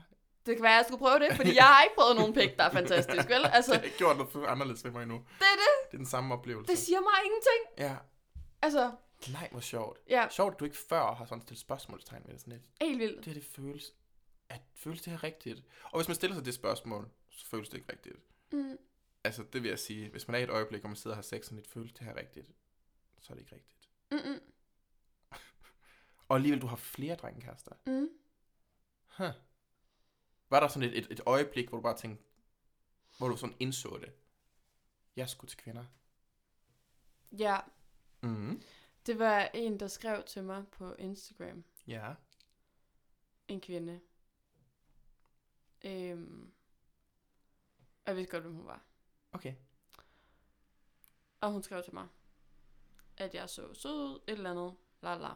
det 0.45 0.55
kan 0.55 0.63
være, 0.63 0.73
jeg 0.73 0.85
skulle 0.87 0.99
prøve 0.99 1.19
det, 1.19 1.35
fordi 1.35 1.55
jeg 1.55 1.63
har 1.63 1.83
ikke 1.83 1.95
prøvet 1.95 2.15
nogen 2.15 2.33
pik, 2.33 2.57
der 2.57 2.63
er 2.63 2.69
fantastisk, 2.71 3.29
vel? 3.29 3.45
Altså, 3.57 3.71
det 3.71 3.79
har 3.79 3.85
ikke 3.85 3.97
gjort 3.97 4.17
noget 4.17 4.31
for 4.31 4.45
anderledes 4.47 4.83
ved 4.85 4.91
mig 4.91 5.03
endnu. 5.03 5.17
det 5.17 5.45
er 5.45 5.55
det. 5.55 5.91
Det 5.91 5.93
er 5.93 5.97
den 5.97 6.05
samme 6.05 6.33
oplevelse. 6.35 6.71
Det 6.71 6.79
siger 6.79 6.99
mig 6.99 7.13
ingenting. 7.25 7.89
Ja. 7.91 7.95
Altså, 8.61 8.91
Nej, 9.31 9.47
hvor 9.51 9.59
sjovt. 9.59 9.99
ja, 10.09 10.27
Sjovt, 10.29 10.53
at 10.53 10.59
du 10.59 10.65
ikke 10.65 10.77
før 10.89 11.13
har 11.15 11.25
sådan 11.25 11.41
stillet 11.41 11.59
spørgsmålstegn 11.59 12.23
ved 12.25 12.33
det 12.33 12.41
sådan 12.41 12.53
lidt. 12.53 12.63
helt 12.81 12.99
vildt. 12.99 13.17
Det 13.17 13.25
her, 13.25 13.33
det 13.33 13.43
føles, 13.55 13.93
at 14.49 14.61
føles 14.75 15.01
det 15.01 15.11
her 15.11 15.23
rigtigt? 15.23 15.63
Og 15.83 15.99
hvis 15.99 16.07
man 16.07 16.15
stiller 16.15 16.35
sig 16.35 16.45
det 16.45 16.53
spørgsmål, 16.53 17.09
så 17.29 17.45
føles 17.45 17.69
det 17.69 17.77
ikke 17.77 17.91
rigtigt. 17.91 18.15
Mm. 18.51 18.77
Altså, 19.23 19.43
det 19.53 19.63
vil 19.63 19.69
jeg 19.69 19.79
sige. 19.79 20.09
Hvis 20.09 20.27
man 20.27 20.35
er 20.35 20.39
i 20.39 20.43
et 20.43 20.49
øjeblik, 20.49 20.83
og 20.83 20.89
man 20.89 20.95
sidder 20.95 21.13
og 21.13 21.17
har 21.17 21.21
sex 21.23 21.45
sådan 21.45 21.55
lidt, 21.55 21.67
føles 21.71 21.93
det 21.93 22.01
her 22.05 22.15
rigtigt? 22.15 22.47
Så 23.25 23.33
er 23.33 23.35
det 23.35 23.41
ikke 23.41 23.55
rigtigt. 23.55 23.89
Mm-mm. 24.11 24.39
Og 26.29 26.35
alligevel, 26.35 26.61
du 26.61 26.67
har 26.67 26.75
flere 26.75 27.15
drengekærester. 27.15 27.71
Mm. 27.85 28.09
Huh. 29.17 29.33
Var 30.49 30.59
der 30.59 30.67
sådan 30.67 30.89
et, 30.89 30.97
et, 30.97 31.11
et 31.11 31.21
øjeblik, 31.25 31.69
hvor 31.69 31.77
du 31.77 31.81
bare 31.81 31.97
tænkte, 31.97 32.23
hvor 33.17 33.27
du 33.27 33.37
sådan 33.37 33.55
indså 33.59 33.97
det? 33.97 34.13
Jeg 35.15 35.29
skulle 35.29 35.49
til 35.49 35.57
kvinder. 35.57 35.85
Ja, 37.31 37.59
Mm. 38.21 38.61
det 39.05 39.19
var 39.19 39.49
en, 39.53 39.79
der 39.79 39.87
skrev 39.87 40.23
til 40.23 40.43
mig 40.43 40.67
på 40.67 40.93
Instagram. 40.93 41.63
Ja. 41.87 42.13
En 43.47 43.61
kvinde. 43.61 44.01
Øhm, 45.85 46.51
og 48.05 48.07
jeg 48.07 48.15
vidste 48.15 48.31
godt, 48.31 48.43
hvem 48.43 48.55
hun 48.55 48.65
var. 48.65 48.83
Okay. 49.31 49.55
Og 51.41 51.51
hun 51.51 51.63
skrev 51.63 51.83
til 51.83 51.93
mig, 51.93 52.07
at 53.17 53.33
jeg 53.35 53.49
så 53.49 53.73
sød 53.73 53.91
ud, 54.03 54.19
et 54.27 54.31
eller 54.33 54.51
andet, 54.51 54.73
la 55.03 55.15
la. 55.17 55.29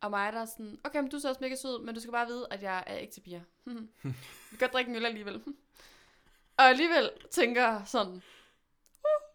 Og 0.00 0.10
mig 0.10 0.32
der 0.32 0.40
er 0.40 0.44
sådan, 0.44 0.80
okay, 0.84 0.98
men 1.00 1.10
du 1.10 1.18
ser 1.18 1.28
også 1.28 1.40
mega 1.40 1.54
sød, 1.56 1.82
men 1.84 1.94
du 1.94 2.00
skal 2.00 2.12
bare 2.12 2.26
vide, 2.26 2.46
at 2.50 2.62
jeg 2.62 2.84
er 2.86 2.96
ikke 2.96 3.12
til 3.12 3.20
piger. 3.20 3.40
Vi 4.02 4.12
kan 4.50 4.58
godt 4.58 4.72
drikke 4.72 4.88
en 4.90 4.96
øl 4.96 5.06
alligevel. 5.06 5.42
og 6.58 6.64
alligevel 6.64 7.10
tænker 7.30 7.84
sådan, 7.84 8.22
"Uh, 9.04 9.26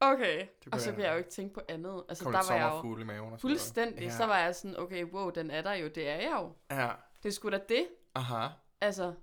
okay. 0.00 0.46
Og 0.72 0.80
så 0.80 0.92
kunne 0.92 1.04
jeg 1.04 1.12
jo 1.12 1.18
ikke 1.18 1.30
tænke 1.30 1.54
på 1.54 1.60
andet. 1.68 2.04
Altså, 2.08 2.24
Kom 2.24 2.32
der 2.32 2.42
var 2.48 2.56
jeg 2.56 2.80
jo 2.84 2.98
i 2.98 3.04
maven 3.04 3.38
fuldstændig, 3.38 4.02
Ja. 4.04 4.16
så 4.16 4.24
var 4.26 4.38
jeg 4.38 4.54
sådan, 4.56 4.78
okay, 4.78 5.04
wow, 5.04 5.30
den 5.30 5.50
er 5.50 5.62
der 5.62 5.72
jo, 5.74 5.88
det 5.88 6.08
er 6.08 6.16
jeg 6.16 6.32
jo. 6.40 6.52
Ja. 6.76 6.92
Det 7.22 7.28
er 7.28 7.32
sgu 7.32 7.50
da 7.50 7.60
det. 7.68 7.88
Aha. 8.14 8.48
Altså, 8.80 9.14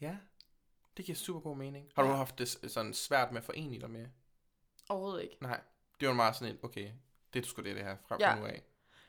Ja. 0.00 0.16
Det 0.96 1.04
giver 1.04 1.16
super 1.16 1.40
god 1.40 1.56
mening. 1.56 1.90
Har 1.94 2.02
du 2.02 2.08
Ja. 2.08 2.14
haft 2.14 2.38
det 2.38 2.48
sådan 2.48 2.94
svært 2.94 3.30
med 3.32 3.38
at 3.38 3.44
forene 3.44 3.80
dig 3.80 3.90
med? 3.90 4.06
overhovedet 4.88 5.22
ikke. 5.22 5.36
Nej. 5.40 5.60
Det 6.00 6.08
var 6.08 6.14
meget 6.14 6.36
sådan 6.36 6.54
et, 6.54 6.60
okay, 6.64 6.90
det 7.32 7.42
er 7.42 7.46
sgu 7.46 7.62
det, 7.62 7.76
det 7.76 7.84
her 7.84 7.96
fra 8.08 8.16
Ja. 8.20 8.38
nu 8.38 8.44
af. 8.46 8.62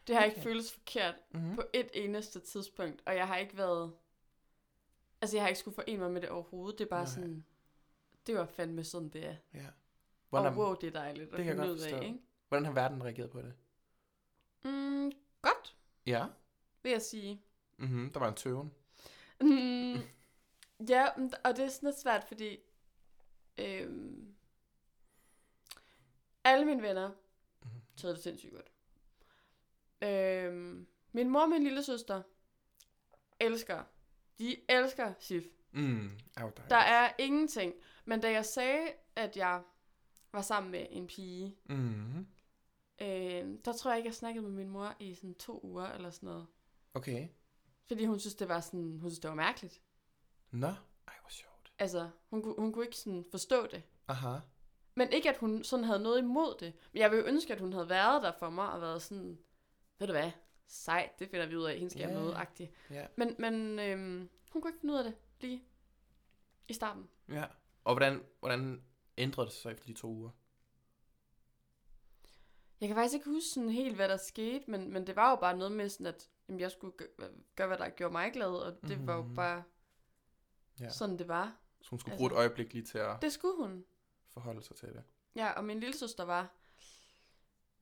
Det 0.07 0.15
har 0.15 0.21
Okay. 0.23 0.29
ikke 0.29 0.41
føltes 0.41 0.71
forkert 0.73 1.15
Mm-hmm. 1.31 1.55
på 1.55 1.63
et 1.73 1.89
eneste 1.93 2.39
tidspunkt, 2.39 3.01
og 3.05 3.15
jeg 3.15 3.27
har 3.27 3.37
ikke 3.37 3.57
været... 3.57 3.93
Altså, 5.21 5.37
jeg 5.37 5.43
har 5.43 5.47
ikke 5.47 5.59
skulle 5.59 5.75
forene 5.75 5.97
mig 5.97 6.11
med 6.11 6.21
det 6.21 6.29
overhovedet. 6.29 6.79
Det 6.79 6.85
er 6.85 6.89
bare 6.89 7.03
Nej. 7.03 7.13
sådan... 7.13 7.45
Det 8.27 8.35
var 8.35 8.45
fandme 8.45 8.83
sådan, 8.83 9.09
det 9.09 9.25
er. 9.25 9.35
Ja. 9.53 9.65
Hvordan, 10.29 10.53
og 10.53 10.59
wow, 10.59 10.75
det 10.75 10.87
er 10.87 10.91
dejligt 10.91 11.23
at 11.31 11.37
det 11.37 11.45
finde 11.45 11.55
godt 11.67 11.69
ud 11.69 11.79
af, 11.79 12.03
ikke? 12.03 12.19
hvordan 12.47 12.65
har 12.65 12.71
verden 12.71 13.03
reageret 13.03 13.29
på 13.29 13.41
det? 13.41 13.53
Mm, 14.63 15.11
godt, 15.41 15.75
Ja. 16.05 16.25
vil 16.83 16.91
jeg 16.91 17.01
sige. 17.01 17.41
Mm-hmm. 17.77 18.11
Der 18.13 18.19
var 18.19 18.27
en 18.27 18.35
tøven. 18.35 18.73
Mm, 19.41 19.93
ja, 20.89 21.05
og 21.43 21.55
det 21.55 21.65
er 21.65 21.67
sådan 21.69 21.87
lidt 21.89 21.99
svært, 21.99 22.23
fordi... 22.23 22.57
Øhm, 23.57 24.14
alle 26.45 26.65
mine 26.65 26.81
venner 26.81 27.11
Mhm. 27.63 27.71
taget 27.97 28.15
det 28.15 28.23
sindssygt 28.23 28.53
godt. 28.53 28.71
Øhm, 30.01 30.87
min 31.11 31.29
mor 31.29 31.41
og 31.41 31.49
min 31.49 31.63
lille 31.63 31.83
søster 31.83 32.21
elsker. 33.39 33.83
De 34.39 34.55
elsker 34.69 35.13
Sif. 35.19 35.43
Mm. 35.71 36.09
Dejligt. 36.35 36.69
Der 36.69 36.75
er 36.75 37.11
ingenting. 37.19 37.73
Men 38.05 38.19
da 38.21 38.31
jeg 38.31 38.45
sagde, 38.45 38.87
at 39.15 39.37
jeg 39.37 39.61
var 40.31 40.41
sammen 40.41 40.71
med 40.71 40.87
en 40.89 41.07
pige, 41.07 41.55
Mm-hmm. 41.65 42.27
øh, 43.01 43.57
der 43.65 43.73
tror 43.73 43.91
jeg 43.91 43.97
ikke, 43.97 44.07
jeg 44.07 44.15
snakkede 44.15 44.43
med 44.43 44.51
min 44.51 44.69
mor 44.69 44.95
i 44.99 45.13
sådan 45.15 45.35
to 45.35 45.59
uger 45.63 45.85
eller 45.87 46.09
sådan 46.09 46.27
noget. 46.27 46.47
Okay. 46.93 47.27
Fordi 47.87 48.05
hun 48.05 48.19
synes, 48.19 48.35
det 48.35 48.49
var 48.49 48.59
sådan, 48.61 48.79
hun 48.99 48.99
synes, 48.99 49.19
det 49.19 49.29
var 49.29 49.35
mærkeligt. 49.35 49.81
Nå. 50.51 50.67
Ej, 50.67 51.13
hvor 51.21 51.29
sjovt. 51.29 51.73
Altså, 51.79 52.09
hun, 52.29 52.55
hun 52.57 52.73
kunne 52.73 52.85
ikke 52.85 52.97
sådan 52.97 53.25
forstå 53.31 53.67
det. 53.67 53.83
Aha. 54.07 54.37
Men 54.95 55.11
ikke, 55.13 55.29
at 55.29 55.37
hun 55.37 55.63
sådan 55.63 55.85
havde 55.85 55.99
noget 55.99 56.19
imod 56.19 56.55
det. 56.59 56.73
Men 56.93 56.99
jeg 57.01 57.11
vil 57.11 57.19
jo 57.19 57.25
ønske, 57.25 57.53
at 57.53 57.59
hun 57.59 57.73
havde 57.73 57.89
været 57.89 58.23
der 58.23 58.31
for 58.39 58.49
mig, 58.49 58.71
og 58.71 58.81
været 58.81 59.01
sådan, 59.01 59.39
ved 59.99 60.07
du 60.07 60.13
hvad, 60.13 60.31
sejt, 60.67 61.19
det 61.19 61.29
finder 61.29 61.45
vi 61.45 61.55
ud 61.55 61.63
af, 61.63 61.75
hende 61.77 61.89
skal 61.89 62.09
yeah. 62.09 62.39
agtigt. 62.41 62.71
Ja. 62.89 63.07
Men, 63.15 63.35
men 63.39 63.79
øhm, 63.79 64.29
hun 64.51 64.61
kunne 64.61 64.69
ikke 64.69 64.79
finde 64.79 64.93
ud 64.93 64.99
af 64.99 65.03
det 65.03 65.15
lige 65.39 65.63
i 66.67 66.73
starten. 66.73 67.09
Ja. 67.29 67.45
Og 67.83 67.93
hvordan, 67.93 68.23
hvordan 68.39 68.83
ændrede 69.17 69.47
det 69.47 69.55
sig 69.55 69.71
efter 69.71 69.85
de 69.85 69.93
to 69.93 70.07
uger? 70.07 70.29
Jeg 72.81 72.89
kan 72.89 72.95
faktisk 72.95 73.13
ikke 73.13 73.29
huske 73.29 73.49
sådan 73.49 73.69
helt, 73.69 73.95
hvad 73.95 74.09
der 74.09 74.17
skete, 74.17 74.71
men, 74.71 74.93
men 74.93 75.07
det 75.07 75.15
var 75.15 75.29
jo 75.29 75.35
bare 75.35 75.57
noget 75.57 75.71
med 75.71 75.89
sådan, 75.89 76.05
at 76.05 76.29
jamen, 76.47 76.59
jeg 76.59 76.71
skulle 76.71 76.93
gøre, 76.97 77.29
gøre, 77.55 77.67
hvad 77.67 77.77
der 77.77 77.89
gjorde 77.89 78.11
mig 78.11 78.31
glad, 78.33 78.47
og 78.47 78.71
det 78.81 78.89
mm-hmm. 78.89 79.07
var 79.07 79.15
jo 79.15 79.21
Mhm. 79.23 79.35
bare 79.35 79.63
ja. 80.79 80.89
sådan, 80.89 81.17
det 81.17 81.27
var. 81.27 81.57
Så 81.81 81.89
hun 81.89 81.99
skulle 81.99 82.13
Altså- 82.13 82.19
bruge 82.21 82.31
et 82.31 82.37
øjeblik 82.37 82.73
lige 82.73 82.85
til 82.85 82.97
at 82.97 83.21
Det 83.21 83.33
skulle 83.33 83.55
hun. 83.57 83.85
Forholde 84.35 84.63
sig 84.63 84.75
til 84.75 84.87
det. 84.87 85.03
Ja, 85.35 85.51
og 85.51 85.65
min 85.65 85.79
lille 85.79 85.97
søster 85.97 86.23
var... 86.23 86.49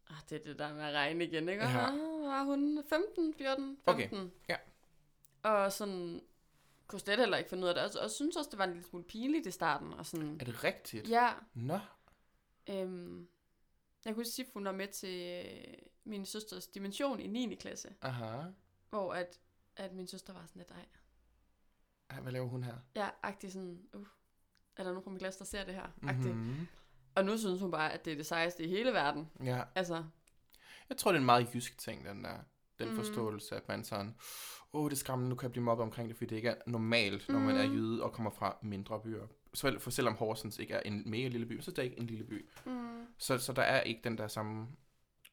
Ah, 0.09 0.17
det 0.29 0.39
er 0.39 0.43
det 0.43 0.59
der 0.59 0.73
med 0.73 0.83
at 0.83 0.93
regne 0.93 1.23
igen, 1.25 1.49
ikke? 1.49 1.63
Ja. 1.63 1.69
Ja. 1.69 1.91
Var 2.27 2.43
hun 2.43 2.83
15, 2.89 3.33
14, 3.33 3.77
Okay, 3.85 4.09
15? 4.09 4.31
ja. 4.49 4.57
Og 5.43 5.71
sådan 5.73 6.21
kunne 6.87 6.99
slet 6.99 7.19
heller 7.19 7.37
ikke 7.37 7.49
finde 7.49 7.63
ud 7.63 7.69
af 7.69 7.75
det. 7.75 7.83
Og, 7.97 8.03
og 8.03 8.11
synes 8.11 8.35
også, 8.35 8.49
det 8.49 8.57
var 8.59 8.63
en 8.65 8.69
lille 8.73 8.87
smule 8.87 9.03
pinligt 9.05 9.47
i 9.47 9.51
starten. 9.51 9.93
Og 9.93 10.05
sådan, 10.05 10.37
Er 10.41 10.45
det 10.45 10.63
rigtigt? 10.63 11.09
ja, 11.09 11.33
Nå. 11.53 11.79
øhm, 12.69 13.27
jeg 14.05 14.15
kunne 14.15 14.25
sige, 14.25 14.45
at 14.45 14.51
hun 14.53 14.65
var 14.65 14.71
med 14.71 14.87
til 14.87 15.45
øh, 15.45 15.73
min 16.03 16.25
søsters 16.25 16.67
dimension 16.67 17.19
i 17.19 17.27
9. 17.27 17.55
klasse. 17.55 17.95
Aha. 18.01 18.41
Hvor 18.89 19.13
at, 19.13 19.39
at 19.75 19.93
min 19.93 20.07
søster 20.07 20.33
var 20.33 20.45
sådan 20.45 20.59
lidt, 20.59 20.71
ej, 20.71 20.85
Ej, 22.09 22.19
hvad 22.21 22.31
laver 22.31 22.47
hun 22.47 22.63
her? 22.63 22.75
ja, 22.95 23.09
agtig 23.23 23.51
sådan, 23.51 23.87
uh, 23.93 24.07
er 24.77 24.83
der 24.83 24.91
nogen 24.91 25.03
fra 25.03 25.09
min 25.11 25.19
klasse, 25.19 25.39
der 25.39 25.45
ser 25.45 25.63
det 25.65 25.73
her? 25.73 25.87
Mm-hmm. 26.01 26.67
Og 27.15 27.25
nu 27.25 27.37
synes 27.37 27.61
hun 27.61 27.71
bare, 27.71 27.93
at 27.93 28.05
det 28.05 28.13
er 28.13 28.17
det 28.17 28.25
sejeste 28.25 28.63
i 28.63 28.67
hele 28.67 28.91
verden. 28.93 29.29
Ja. 29.43 29.63
Altså, 29.75 30.03
Jeg 30.89 30.97
tror, 30.97 31.11
det 31.11 31.17
er 31.17 31.19
en 31.19 31.25
meget 31.25 31.55
jysk 31.55 31.77
ting, 31.77 32.05
den 32.05 32.23
der. 32.23 32.37
Den 32.79 32.89
mm. 32.89 32.95
forståelse, 32.95 33.55
at 33.55 33.67
man 33.67 33.83
sådan, 33.83 34.15
åh, 34.73 34.81
oh, 34.83 34.89
det 34.89 34.95
er 34.95 34.99
skræmmende, 34.99 35.29
nu 35.29 35.35
kan 35.35 35.43
jeg 35.47 35.51
blive 35.51 35.63
mobbet 35.63 35.83
omkring 35.83 36.09
det, 36.09 36.17
fordi 36.17 36.29
det 36.29 36.35
ikke 36.35 36.49
er 36.49 36.55
normalt, 36.67 37.29
når 37.29 37.39
man 37.39 37.55
er 37.57 37.67
Mhm. 37.67 37.73
jyde 37.75 38.03
og 38.03 38.13
kommer 38.13 38.31
fra 38.31 38.57
mindre 38.61 38.99
byer. 38.99 39.27
Så, 39.53 39.79
for 39.79 39.91
selvom 39.91 40.13
Horsens 40.15 40.59
ikke 40.59 40.73
er 40.73 40.79
en 40.79 41.03
mega 41.09 41.27
lille 41.27 41.45
by, 41.45 41.61
så 41.61 41.71
er 41.71 41.75
det 41.75 41.83
ikke 41.83 41.99
en 41.99 42.07
lille 42.07 42.23
by. 42.23 42.49
mm, 42.65 43.05
Så, 43.17 43.37
så 43.37 43.53
der 43.53 43.61
er 43.61 43.81
ikke 43.81 44.01
den 44.03 44.17
der 44.17 44.27
samme 44.27 44.67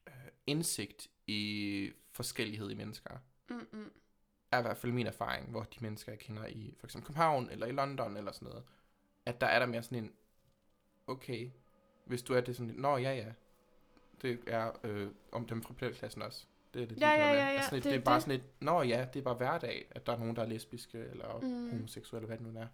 øh, 0.07 0.13
indsigt 0.47 1.07
i 1.27 1.91
forskellighed 2.13 2.69
i 2.69 2.75
mennesker. 2.75 3.17
mm, 3.49 3.67
mm. 3.73 3.91
er 4.51 4.59
i 4.59 4.61
hvert 4.61 4.77
fald 4.77 4.91
min 4.91 5.07
erfaring, 5.07 5.49
hvor 5.51 5.63
de 5.63 5.77
mennesker, 5.81 6.11
jeg 6.11 6.19
kender 6.19 6.45
i 6.47 6.75
for 6.79 6.87
eksempel 6.87 7.07
København 7.07 7.49
eller 7.49 7.65
i 7.65 7.71
London 7.71 8.17
eller 8.17 8.31
sådan 8.31 8.47
noget, 8.47 8.63
at 9.25 9.41
der 9.41 9.47
er 9.47 9.59
der 9.59 9.65
mere 9.65 9.83
sådan 9.83 10.03
en, 10.03 10.13
okay, 11.07 11.49
hvis 12.05 12.21
du 12.23 12.33
er 12.33 12.41
det 12.41 12.55
sådan, 12.55 12.73
nå 12.77 12.97
ja 12.97 13.13
ja, 13.15 13.31
det 14.21 14.39
er 14.47 14.71
øh, 14.83 15.09
om 15.31 15.45
dem 15.47 15.63
fra 15.63 15.73
klassen 15.93 16.21
også. 16.21 16.45
Det 16.73 16.81
er 16.83 16.85
det, 16.87 16.99
Ja, 17.01 17.09
ja, 17.09 17.27
ja, 17.27 17.33
ja, 17.33 17.47
Altså, 17.47 17.75
det, 17.75 17.83
det 17.83 17.91
det, 17.91 17.99
er 17.99 18.03
bare 18.03 18.15
det. 18.15 18.23
sådan 18.23 18.35
et, 18.39 18.43
nå 18.59 18.81
ja, 18.81 19.07
det 19.13 19.19
er 19.19 19.23
bare 19.23 19.35
hverdag, 19.35 19.87
at 19.91 20.05
der 20.05 20.13
er 20.13 20.17
nogen, 20.17 20.35
der 20.35 20.41
er 20.41 20.45
lesbiske 20.47 20.97
eller 20.97 21.39
Mm. 21.39 21.47
mm. 21.47 21.69
homoseksuelle, 21.69 22.27
hvad 22.27 22.37
det 22.37 22.45
nu 22.53 22.59
er. 22.59 22.67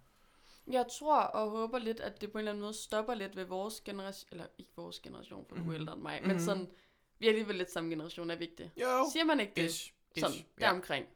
Jeg 0.70 0.86
tror 0.98 1.20
og 1.20 1.50
håber 1.50 1.78
lidt, 1.78 2.00
at 2.00 2.20
det 2.20 2.32
på 2.32 2.38
en 2.38 2.40
eller 2.40 2.50
anden 2.52 2.62
måde 2.62 2.74
stopper 2.74 3.14
lidt 3.14 3.36
ved 3.36 3.44
vores 3.44 3.80
generation, 3.80 4.28
eller 4.32 4.46
ikke 4.58 4.70
vores 4.76 5.00
generation, 5.00 5.46
for 5.48 5.54
du 5.54 5.60
er 5.60 5.64
Mhm. 5.64 5.74
ældre 5.74 5.92
end 5.92 6.02
mig, 6.02 6.18
Mhm. 6.20 6.28
men 6.28 6.40
sådan, 6.40 6.70
vi 7.18 7.26
er 7.26 7.30
alligevel 7.30 7.56
lidt 7.56 7.70
samme 7.70 7.90
generation, 7.90 8.30
er 8.30 8.36
vi 8.36 8.44
ikke 8.44 8.56
det? 8.58 8.70
Jo, 8.76 9.06
Siger 9.12 9.24
man 9.24 9.40
ikke 9.40 9.52
det? 9.56 9.64
ish, 9.64 9.92
ish, 10.14 10.20
Sådan, 10.26 10.36
ja. 10.60 10.66
deromkring. 10.66 11.06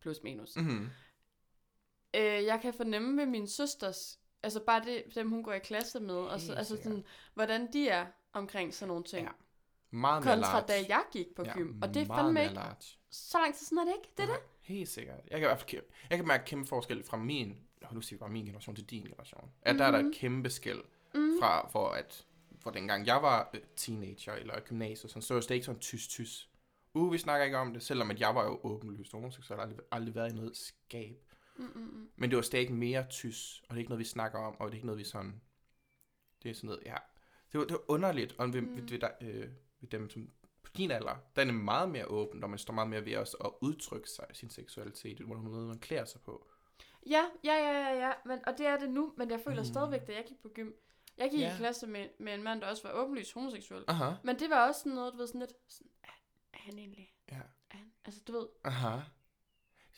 Plus 0.00 0.22
minus. 0.22 0.56
Mm. 0.56 0.62
Mm-hmm. 0.62 0.88
Øh, 2.14 2.22
jeg 2.44 2.58
kan 2.62 2.74
fornemme 2.74 3.12
med 3.12 3.26
min 3.26 3.46
søsters, 3.48 4.18
altså 4.42 4.60
bare 4.66 4.84
det, 4.84 5.02
dem 5.14 5.30
hun 5.30 5.42
går 5.42 5.52
i 5.52 5.58
klasse 5.58 6.00
med, 6.00 6.14
og 6.14 6.40
så, 6.40 6.52
altså 6.54 6.76
sådan, 6.76 7.04
hvordan 7.34 7.72
de 7.72 7.88
er 7.88 8.06
omkring 8.32 8.74
sådan 8.74 8.88
nogle 8.88 9.04
ting. 9.04 9.26
Ja, 9.26 9.32
Meget 9.90 10.24
mere 10.24 10.34
Kontra 10.34 10.52
large. 10.52 10.66
da 10.68 10.74
jeg 10.88 11.02
gik 11.12 11.26
på 11.36 11.44
gym. 11.56 11.82
Og 11.82 11.94
det 11.94 12.02
er 12.02 12.06
meget 12.06 12.18
fandme 12.18 12.32
mere 12.32 12.42
ikke 12.44 12.54
large. 12.54 12.98
så 13.10 13.38
lang 13.38 13.54
tid 13.54 13.66
siden 13.66 13.78
er 13.78 13.84
det 13.84 13.92
ikke. 13.98 14.08
Det 14.16 14.22
er 14.22 14.26
det. 14.26 14.34
Nej, 14.34 14.40
Helt 14.60 14.88
sikkert. 14.88 15.16
Jeg 15.16 15.30
kan 15.30 15.40
i 15.40 15.48
hvert 15.48 15.58
fald 15.58 15.68
kæmpe, 15.68 15.86
jeg 16.10 16.18
kan 16.18 16.26
mærke 16.28 16.44
kæmpe 16.44 16.68
forskel 16.68 17.02
fra 17.04 17.16
min, 17.16 17.58
nu 17.92 18.00
siger 18.00 18.18
bare 18.18 18.28
min 18.28 18.44
generation 18.44 18.74
til 18.76 18.84
din 18.84 19.02
generation. 19.02 19.50
At 19.62 19.78
der 19.78 19.84
er 19.84 19.90
der 19.90 19.98
et 19.98 20.14
kæmpe 20.14 20.50
skæld 20.50 20.82
Mm. 21.14 21.32
fra, 21.40 21.68
hvor 21.70 21.88
at, 21.88 22.26
hvor 22.62 22.70
dengang 22.70 23.06
jeg 23.06 23.22
var 23.22 23.50
øh, 23.54 23.60
teenager 23.76 24.32
eller 24.32 24.60
gymnasiet, 24.60 25.10
sådan, 25.10 25.22
så 25.22 25.34
var 25.34 25.40
det 25.40 25.50
ikke 25.50 25.66
sådan 25.66 25.80
tys-tys. 25.80 26.48
Uh, 26.94 27.12
vi 27.12 27.18
snakker 27.18 27.44
ikke 27.44 27.58
om 27.58 27.72
det, 27.72 27.82
selvom 27.82 28.10
at 28.10 28.20
jeg 28.20 28.34
var 28.34 28.44
jo 28.44 28.60
åbenlyst 28.62 29.12
homoseksuel, 29.12 29.60
aldrig, 29.60 29.78
aldrig 29.92 30.14
været 30.14 30.32
i 30.32 30.34
noget 30.34 30.56
skab. 30.56 31.27
Men 32.16 32.30
det 32.30 32.36
var 32.36 32.42
stadig 32.42 32.72
mere 32.72 33.06
tys, 33.10 33.60
og 33.62 33.68
det 33.68 33.74
er 33.74 33.78
ikke 33.78 33.88
noget, 33.90 33.98
vi 33.98 34.04
snakker 34.04 34.38
om, 34.38 34.56
og 34.60 34.66
det 34.66 34.72
er 34.72 34.76
ikke 34.76 34.86
noget, 34.86 34.98
vi 34.98 35.04
sådan... 35.04 35.40
Det 36.42 36.50
er 36.50 36.54
sådan 36.54 36.68
noget, 36.68 36.82
ja... 36.86 36.96
Det 37.52 37.60
var, 37.60 37.64
det 37.66 37.72
var 37.72 37.90
underligt, 37.90 38.34
og 38.38 38.52
ved, 38.52 38.60
mm. 38.60 38.76
ved, 38.76 38.82
ved, 38.82 38.98
der, 38.98 39.10
øh, 39.20 39.48
ved 39.80 39.88
dem, 39.88 40.10
som 40.10 40.30
på 40.62 40.70
din 40.76 40.90
alder, 40.90 41.16
der 41.36 41.42
er 41.42 41.46
det 41.46 41.54
meget 41.54 41.88
mere 41.88 42.06
åben, 42.06 42.44
og 42.44 42.50
man 42.50 42.58
står 42.58 42.74
meget 42.74 42.90
mere 42.90 43.04
ved 43.04 43.16
os 43.16 43.36
at 43.44 43.50
udtrykke 43.60 44.08
sig 44.08 44.26
sin 44.32 44.50
seksualitet, 44.50 45.18
hvor 45.20 45.36
noget, 45.36 45.68
man 45.68 45.78
klæder 45.78 46.04
sig 46.04 46.20
på. 46.20 46.46
Ja, 47.06 47.24
ja, 47.44 47.52
ja, 47.54 47.72
ja, 47.72 48.06
ja. 48.06 48.12
Men, 48.26 48.38
og 48.46 48.58
det 48.58 48.66
er 48.66 48.78
det 48.78 48.90
nu, 48.90 49.14
men 49.16 49.30
jeg 49.30 49.40
føler 49.44 49.58
Mm. 49.62 49.64
stadigvæk, 49.64 50.06
da 50.06 50.12
jeg 50.12 50.24
gik 50.28 50.42
på 50.42 50.48
gym. 50.54 50.70
Jeg 51.16 51.30
gik 51.30 51.40
Ja. 51.40 51.54
i 51.54 51.56
klasse 51.56 51.86
med, 51.86 52.08
med 52.18 52.34
en 52.34 52.42
mand, 52.42 52.60
der 52.60 52.66
også 52.66 52.88
var 52.88 52.94
åbenlyst 52.94 53.34
homoseksuel. 53.34 53.84
Aha. 53.88 54.10
Men 54.24 54.38
det 54.38 54.50
var 54.50 54.68
også 54.68 54.80
sådan 54.80 54.92
noget, 54.92 55.12
du 55.12 55.18
ved, 55.18 55.26
sådan 55.26 55.40
lidt, 55.40 55.52
sådan, 55.68 55.92
er 56.52 56.58
han 56.58 56.78
egentlig, 56.78 57.14
Ja. 57.32 57.36
er 57.70 57.76
han, 57.76 57.92
altså 58.04 58.20
du 58.26 58.32
ved, 58.32 58.46
Aha. 58.64 58.98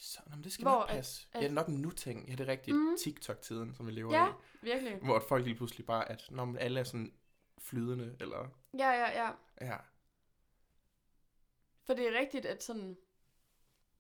Så, 0.03 0.21
nå, 0.27 0.35
men 0.37 0.45
det 0.45 0.53
skal 0.53 0.63
Hvor 0.65 0.71
nok 0.73 0.83
at- 0.91 0.97
passe. 0.97 1.27
at- 1.33 1.35
ja, 1.35 1.41
det 1.45 1.51
er 1.51 1.55
nok 1.55 1.67
en 1.67 1.75
nu-ting. 1.83 2.29
Ja, 2.29 2.33
det 2.35 2.41
er 2.41 2.47
rigtigt. 2.53 2.77
Mhm. 2.77 2.97
TikTok-tiden, 2.99 3.75
som 3.75 3.87
vi 3.87 3.93
lever 3.93 4.15
ja, 4.15 4.29
i. 4.29 4.33
virkelig. 4.63 4.97
Hvor 4.97 5.17
at 5.17 5.23
folk 5.23 5.45
lige 5.45 5.55
pludselig 5.57 5.87
bare, 5.87 6.09
at 6.11 6.27
når 6.31 6.45
man 6.45 6.59
alle 6.59 6.81
er 6.81 6.85
sådan 6.85 7.13
flydende, 7.59 8.17
eller... 8.21 8.49
Ja, 8.79 8.91
ja, 8.91 9.23
ja. 9.25 9.31
Ja. 9.61 9.77
For 11.85 11.95
det 11.95 12.09
er 12.09 12.19
rigtigt, 12.19 12.47
at 12.47 12.63
sådan, 12.63 12.97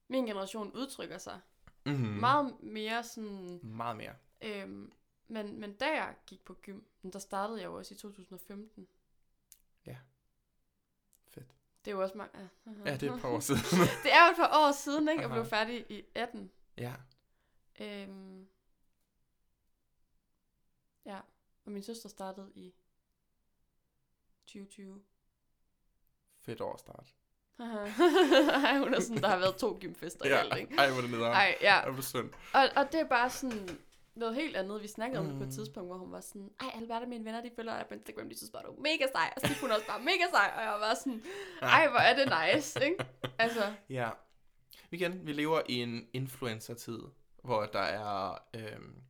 min 0.08 0.26
generation 0.26 0.72
udtrykker 0.72 1.18
sig 1.18 1.40
Mm-hmm. 1.86 2.04
mm. 2.08 2.10
meget 2.20 2.56
mere 2.62 3.04
sådan, 3.04 3.60
Meget 3.62 3.96
mere. 3.96 4.14
øhm, 4.42 4.92
men, 5.28 5.60
men 5.60 5.72
da 5.76 5.86
jeg 5.86 6.14
gik 6.26 6.44
på 6.44 6.54
gym, 6.62 6.80
der 7.12 7.18
startede 7.18 7.58
jeg 7.60 7.66
jo 7.66 7.74
også 7.78 7.94
i 7.94 7.96
2015. 7.96 8.86
Det 11.84 11.90
er 11.90 11.94
jo 11.94 12.02
også 12.02 12.18
mange, 12.18 12.38
ja. 12.38 12.70
Ja, 12.90 12.96
det 12.96 13.02
er 13.08 13.14
et 13.14 13.20
par 13.20 13.28
år 13.28 13.40
siden. 13.40 13.60
det 14.04 14.12
er 14.12 14.26
jo 14.26 14.30
et 14.30 14.36
par 14.36 14.50
år 14.68 14.72
siden, 14.72 15.08
ikke? 15.08 15.24
Aha. 15.24 15.32
blev 15.34 15.44
færdig 15.46 15.86
i 15.90 16.04
18. 16.14 16.50
ja. 16.78 16.92
Øhm, 17.80 18.46
ja, 21.06 21.20
og 21.64 21.72
min 21.72 21.82
søster 21.82 22.08
startede 22.08 22.50
i 22.54 22.74
2020. 24.46 25.02
Fedt 26.40 26.60
årstart. 26.60 27.14
Ej, 27.60 28.78
hun 28.78 28.94
er 28.94 29.00
sådan, 29.00 29.22
der 29.22 29.28
har 29.28 29.38
været 29.38 29.56
to 29.56 29.78
gymfester 29.80 30.24
i 30.24 30.28
Ja, 30.28 30.36
alt, 30.36 30.56
ikke? 30.58 30.74
ej, 30.78 30.90
hvor 30.92 31.00
det 31.00 31.10
nederen. 31.10 31.32
Ej, 31.32 31.58
ja. 31.60 31.74
Ej, 31.80 31.90
hvor 31.90 32.02
synd. 32.02 32.30
Og, 32.54 32.68
og 32.76 32.92
det 32.92 33.00
er 33.00 33.08
bare 33.08 33.30
sådan 33.30 33.78
noget 34.20 34.34
helt 34.34 34.56
andet. 34.56 34.82
Vi 34.82 34.88
snakkede 34.88 35.20
om 35.20 35.26
det 35.26 35.34
på 35.34 35.42
Mm. 35.42 35.48
et 35.48 35.54
tidspunkt, 35.54 35.88
hvor 35.88 35.98
hun 35.98 36.12
var 36.12 36.20
sådan, 36.20 36.50
ej, 36.60 36.70
Alberta, 36.74 37.06
mine 37.06 37.24
venner, 37.24 37.40
de 37.42 37.50
følger 37.56 37.76
dig 37.76 37.86
på 37.88 37.94
Instagram, 37.94 38.28
de 38.28 38.36
synes 38.36 38.50
bare, 38.50 38.62
du 38.62 38.68
er 38.72 38.80
mega 38.80 39.06
sej. 39.14 39.32
Og 39.36 39.40
så 39.40 39.48
hun 39.60 39.70
også 39.70 39.86
bare 39.86 40.00
mega 40.00 40.24
sej, 40.30 40.52
og 40.56 40.62
jeg 40.62 40.76
var 40.80 40.94
sådan, 40.94 41.22
ej, 41.62 41.88
hvor 41.88 41.98
er 41.98 42.14
det 42.16 42.32
nice, 42.54 42.84
ikke? 42.84 43.04
Altså, 43.38 43.74
Ja. 43.88 44.10
Igen, 44.90 45.26
vi 45.26 45.32
lever 45.32 45.62
i 45.68 45.74
en 45.82 46.08
influencer-tid, 46.12 46.98
hvor 47.42 47.64
der 47.66 47.80
er 47.80 48.38
øhm, 48.54 49.02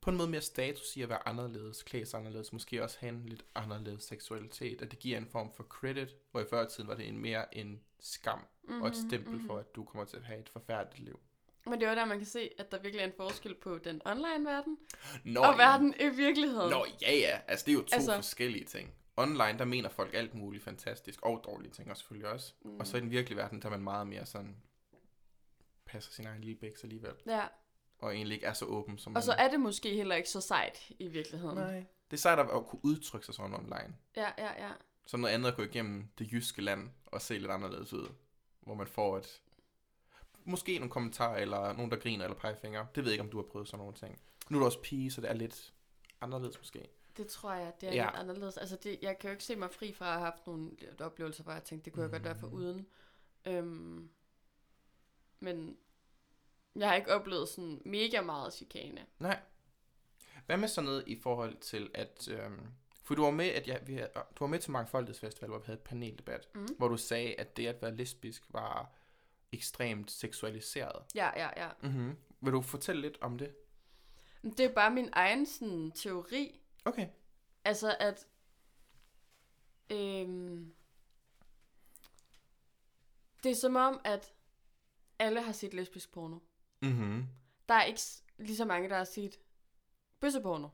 på 0.00 0.10
en 0.10 0.16
måde 0.16 0.28
mere 0.30 0.40
status 0.40 0.96
i 0.96 1.02
at 1.02 1.08
være 1.08 1.28
anderledes, 1.28 1.82
klæde 1.82 2.06
sig 2.06 2.18
anderledes, 2.20 2.52
måske 2.52 2.82
også 2.82 2.96
have 3.00 3.12
en 3.12 3.26
lidt 3.26 3.44
anderledes 3.54 4.02
seksualitet, 4.04 4.82
at 4.82 4.90
det 4.90 4.98
giver 4.98 5.18
en 5.18 5.26
form 5.26 5.52
for 5.56 5.62
credit, 5.62 6.08
hvor 6.30 6.40
i 6.40 6.44
før 6.50 6.64
tiden 6.68 6.88
var 6.88 6.94
det 6.94 7.08
en 7.08 7.18
mere 7.18 7.54
en 7.56 7.80
skam 8.00 8.38
mm-hmm, 8.64 8.82
og 8.82 8.88
et 8.88 8.96
stempel 8.96 9.32
mm-hmm. 9.32 9.46
for, 9.46 9.58
at 9.58 9.74
du 9.76 9.84
kommer 9.84 10.04
til 10.04 10.16
at 10.16 10.24
have 10.24 10.40
et 10.40 10.48
forfærdeligt 10.48 11.04
liv. 11.04 11.20
Men 11.66 11.80
det 11.80 11.86
er 11.86 11.90
jo 11.90 11.96
der, 11.96 12.04
man 12.04 12.18
kan 12.18 12.26
se, 12.26 12.50
at 12.58 12.72
der 12.72 12.78
virkelig 12.80 13.00
er 13.02 13.06
en 13.06 13.12
forskel 13.16 13.54
på 13.54 13.78
den 13.78 14.00
online-verden, 14.04 14.78
Nå, 15.24 15.40
og 15.40 15.58
verden 15.58 15.94
i 16.00 16.08
virkeligheden. 16.08 16.70
Nå, 16.70 16.86
ja, 17.02 17.12
ja. 17.14 17.38
Altså, 17.48 17.64
det 17.66 17.72
er 17.72 17.76
jo 17.76 17.82
to 17.84 17.94
Altså- 17.94 18.14
forskellige 18.14 18.64
ting. 18.64 18.94
Online, 19.16 19.58
der 19.58 19.64
mener 19.64 19.88
folk 19.88 20.14
alt 20.14 20.34
muligt 20.34 20.64
fantastisk, 20.64 21.22
og 21.22 21.40
dårlige 21.44 21.72
ting 21.72 21.90
og 21.90 21.96
selvfølgelig 21.96 22.28
også. 22.28 22.54
Mm. 22.64 22.76
Og 22.80 22.86
så 22.86 22.96
i 22.96 23.00
den 23.00 23.10
virkelige 23.10 23.36
verden, 23.38 23.62
der 23.62 23.66
er 23.66 23.70
man 23.70 23.82
meget 23.82 24.06
mere 24.06 24.26
sådan, 24.26 24.56
passer 25.86 26.12
sin 26.12 26.26
egen 26.26 26.40
lille 26.40 26.56
bæks 26.60 26.82
alligevel. 26.84 27.12
Ja, 27.26 27.42
Og 27.98 28.14
egentlig 28.14 28.34
ikke 28.34 28.46
er 28.46 28.52
så 28.52 28.64
åben, 28.64 28.98
som 28.98 29.16
og 29.16 29.22
så 29.22 29.32
er 29.32 29.48
det 29.50 29.60
måske 29.60 29.94
heller 29.96 30.14
ikke 30.14 30.28
så 30.28 30.40
sejt 30.40 30.90
i 30.98 31.08
virkeligheden. 31.08 31.56
Nej. 31.58 31.84
Det 32.10 32.16
er 32.16 32.20
sejt 32.20 32.38
at 32.38 32.50
at 32.50 32.66
kunne 32.66 32.80
udtrykke 32.84 33.26
sig 33.26 33.34
sådan 33.34 33.54
online. 33.54 33.96
Ja, 34.16 34.30
ja, 34.38 34.64
ja. 34.66 34.70
Så 35.06 35.16
noget 35.16 35.34
andet 35.34 35.48
at 35.50 35.56
gå 35.56 35.62
igennem 35.62 36.08
det 36.18 36.32
jyske 36.32 36.62
land 36.62 36.90
og 37.06 37.22
se 37.22 37.38
lidt 37.38 37.50
anderledes 37.50 37.92
ud. 37.92 38.08
Hvor 38.60 38.74
man 38.74 38.86
får 38.86 39.18
et... 39.18 39.40
Måske 40.44 40.78
nogle 40.78 40.90
kommentarer, 40.90 41.36
eller 41.36 41.72
nogen, 41.72 41.90
der 41.90 41.96
griner 41.96 42.24
eller 42.24 42.38
peger 42.38 42.54
fingre. 42.56 42.86
Det 42.94 43.04
ved 43.04 43.10
jeg 43.10 43.12
ikke, 43.12 43.22
om 43.24 43.30
du 43.30 43.36
har 43.36 43.44
prøvet 43.44 43.68
sådan 43.68 43.78
nogle 43.78 43.94
ting. 43.94 44.20
Nu 44.50 44.56
er 44.56 44.60
du 44.60 44.66
også 44.66 44.80
pige, 44.80 45.10
så 45.10 45.20
det 45.20 45.30
er 45.30 45.34
lidt 45.34 45.72
anderledes 46.20 46.58
måske. 46.58 46.88
Det 47.16 47.26
tror 47.26 47.52
jeg, 47.54 47.72
det 47.80 47.88
er 47.88 47.92
Ja. 47.94 48.04
lidt 48.04 48.14
anderledes. 48.16 48.56
Altså, 48.56 48.76
det, 48.76 48.98
jeg 49.02 49.18
kan 49.18 49.28
jo 49.28 49.32
ikke 49.32 49.44
se 49.44 49.56
mig 49.56 49.70
fri 49.70 49.92
fra 49.92 50.06
at 50.06 50.12
have 50.12 50.24
haft 50.24 50.46
nogle 50.46 50.70
oplevelser, 51.00 51.42
hvor 51.42 51.52
jeg 51.52 51.64
tænkte, 51.64 51.84
det 51.84 51.92
kunne 51.92 52.02
jeg 52.02 52.10
godt 52.10 52.24
være 52.24 52.38
for 52.38 52.46
Mm. 52.46 52.54
uden. 52.54 52.86
Øhm, 53.46 54.10
men 55.40 55.76
jeg 56.76 56.88
har 56.88 56.94
ikke 56.96 57.14
oplevet 57.14 57.48
sådan 57.48 57.82
mega 57.84 58.20
meget 58.20 58.54
chikane. 58.54 59.06
Nej. 59.18 59.40
Hvad 60.46 60.56
med 60.56 60.68
sådan 60.68 60.84
noget 60.86 61.04
i 61.06 61.20
forhold 61.20 61.56
til, 61.56 61.90
at... 61.94 62.28
Øhm, 62.30 62.60
For 63.02 63.14
du 63.14 63.22
var 63.22 63.30
med, 63.30 63.46
at 63.48 63.66
ja, 63.68 63.78
vi, 63.86 63.94
havde- 63.94 64.10
du 64.14 64.20
var 64.44 64.46
med 64.46 64.58
til 64.58 64.70
Mangfoldighedsfestival, 64.70 65.48
hvor 65.50 65.58
vi 65.58 65.64
havde 65.66 65.78
et 65.78 65.84
paneldebat, 65.84 66.48
Mm. 66.54 66.66
hvor 66.78 66.88
du 66.88 66.96
sagde, 66.96 67.34
at 67.40 67.56
det 67.56 67.66
at 67.66 67.82
være 67.82 67.94
lesbisk 67.96 68.42
var 68.48 68.90
ekstremt 69.54 70.10
seksualiseret. 70.10 71.04
Ja, 71.14 71.30
ja, 71.36 71.50
ja. 71.56 71.70
Mm-hmm. 71.82 72.16
Vil 72.40 72.52
du 72.52 72.60
fortælle 72.60 73.02
lidt 73.02 73.18
om 73.20 73.38
det? 73.38 73.56
Det 74.42 74.60
er 74.60 74.74
bare 74.74 74.90
min 74.90 75.08
egen 75.12 75.46
sådan, 75.46 75.90
teori. 75.90 76.60
Okay. 76.84 77.08
Altså, 77.64 77.96
at... 78.00 78.26
Øhm, 79.90 80.74
det 83.42 83.50
er 83.50 83.54
som 83.54 83.76
om, 83.76 84.00
at 84.04 84.34
alle 85.18 85.42
har 85.42 85.52
set 85.52 85.74
lesbisk 85.74 86.12
porno. 86.12 86.38
Mm-hmm. 86.82 87.28
Der 87.68 87.74
er 87.74 87.84
ikke 87.84 88.00
lige 88.38 88.56
så 88.56 88.64
mange, 88.64 88.88
der 88.88 88.96
har 88.96 89.04
set 89.04 89.38
bøsseporno. 90.20 90.68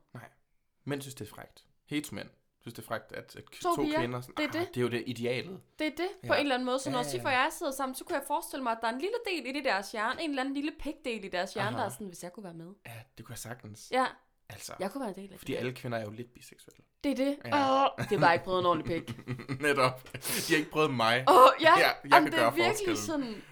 Mænd 0.84 1.02
synes, 1.02 1.14
det 1.14 1.26
er 1.26 1.30
frægt. 1.30 1.66
Heteromænd 1.84 2.30
synes, 2.60 2.74
det 2.74 2.82
er 2.82 2.86
frægt, 2.86 3.12
at, 3.12 3.36
at 3.36 3.44
To 3.44 3.74
to, 3.76 3.82
piger, 3.82 3.98
kvinder... 3.98 4.20
Sådan, 4.20 4.34
det 4.36 4.44
er 4.44 4.50
det. 4.60 4.68
det 4.74 4.76
er 4.76 4.80
jo 4.82 4.88
det 4.88 5.04
idealet. 5.06 5.60
Det 5.78 5.86
er 5.86 5.90
det, 5.90 6.08
på 6.26 6.26
Ja. 6.26 6.34
en 6.34 6.40
eller 6.40 6.54
anden 6.54 6.66
måde. 6.66 6.78
Så 6.78 6.90
når 6.90 6.98
Ja, 6.98 7.04
ja, 7.04 7.10
Sif 7.10 7.24
og 7.24 7.32
jeg 7.32 7.48
sidder 7.58 7.72
sammen, 7.72 7.94
så 7.94 8.04
kunne 8.04 8.16
jeg 8.16 8.24
forestille 8.26 8.62
mig, 8.62 8.72
at 8.72 8.78
der 8.80 8.88
er 8.88 8.92
en 8.92 8.98
lille 9.00 9.16
del 9.26 9.46
i 9.46 9.52
det 9.58 9.64
deres 9.64 9.92
hjerne, 9.92 10.22
en 10.22 10.30
eller 10.30 10.42
anden 10.42 10.54
lille 10.54 10.72
pigdel 10.80 11.24
i 11.24 11.28
deres 11.28 11.54
hjerne, 11.54 11.68
Aha. 11.68 11.78
der 11.78 11.84
er 11.84 11.88
sådan, 11.88 12.06
hvis 12.06 12.22
jeg 12.22 12.32
kunne 12.32 12.44
være 12.44 12.54
med. 12.54 12.72
Ja, 12.86 12.92
det 13.18 13.26
kunne 13.26 13.32
jeg 13.32 13.38
sagtens. 13.38 13.88
Ja, 13.92 14.06
Altså, 14.52 14.72
jeg 14.80 14.90
kunne 14.90 15.00
være 15.00 15.08
en 15.18 15.22
del 15.24 15.32
af 15.32 15.38
fordi 15.38 15.52
det. 15.52 15.58
alle 15.58 15.72
kvinder 15.72 15.98
er 15.98 16.02
jo 16.02 16.10
lidt 16.10 16.34
biseksuelle. 16.34 16.84
Det 17.04 17.12
er 17.12 17.16
det. 17.16 17.38
Ja. 17.44 17.84
Åh, 17.84 18.04
det 18.10 18.20
var 18.20 18.32
ikke 18.32 18.44
prøvet 18.44 18.60
en 18.60 18.66
ordentlig 18.66 19.04
pik. 19.06 19.18
Netop. 19.60 20.12
De 20.12 20.18
har 20.52 20.56
ikke 20.56 20.70
prøvet 20.70 20.94
mig. 20.94 21.24
Åh, 21.28 21.34
oh, 21.36 21.48
ja, 21.60 21.70
Ja, 21.78 21.86
jeg 21.86 21.96
Jamen, 22.12 22.24
kan 22.24 22.32
det 22.32 22.38
er 22.38 22.42
gøre 22.50 22.54
virkelig 22.54 22.98
sådan, 22.98 23.42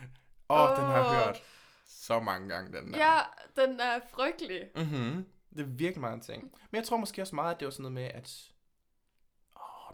Åh, 0.51 0.61
oh, 0.71 0.77
den 0.77 0.85
har 0.85 0.97
jeg 0.97 1.25
hørt 1.25 1.43
så 1.87 2.21
mange 2.21 2.49
gange, 2.49 2.79
den 2.79 2.93
der. 2.93 2.99
ja, 3.13 3.21
den 3.63 3.81
er 3.81 4.01
frygtelig. 4.11 4.61
Mm-hmm. 4.77 5.25
Det 5.53 5.61
er 5.61 5.65
virkelig 5.65 6.01
meget 6.01 6.15
en 6.15 6.21
ting. 6.21 6.43
Men 6.71 6.77
jeg 6.79 6.85
tror 6.85 6.97
måske 6.97 7.23
også 7.23 7.35
meget, 7.35 7.55
at 7.55 7.61
det 7.61 7.67
var 7.67 7.71
sådan 7.71 7.83
noget 7.83 7.95
med, 7.95 8.05
at... 8.15 8.39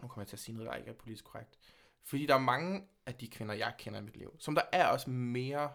Nu 0.05 0.09
kommer 0.09 0.21
jeg 0.23 0.27
til 0.27 0.35
at 0.35 0.39
sige 0.39 0.55
noget, 0.55 0.71
der 0.71 0.77
ikke 0.77 0.89
er 0.89 0.93
politisk 0.93 1.25
korrekt. 1.25 1.59
Fordi 2.03 2.25
der 2.25 2.33
er 2.33 2.39
mange 2.39 2.87
af 3.05 3.15
de 3.15 3.27
kvinder, 3.27 3.53
jeg 3.53 3.73
kender 3.77 3.99
i 3.99 4.03
mit 4.03 4.17
liv, 4.17 4.35
som 4.39 4.55
der 4.55 4.61
er 4.71 4.87
også 4.87 5.09
mere 5.09 5.73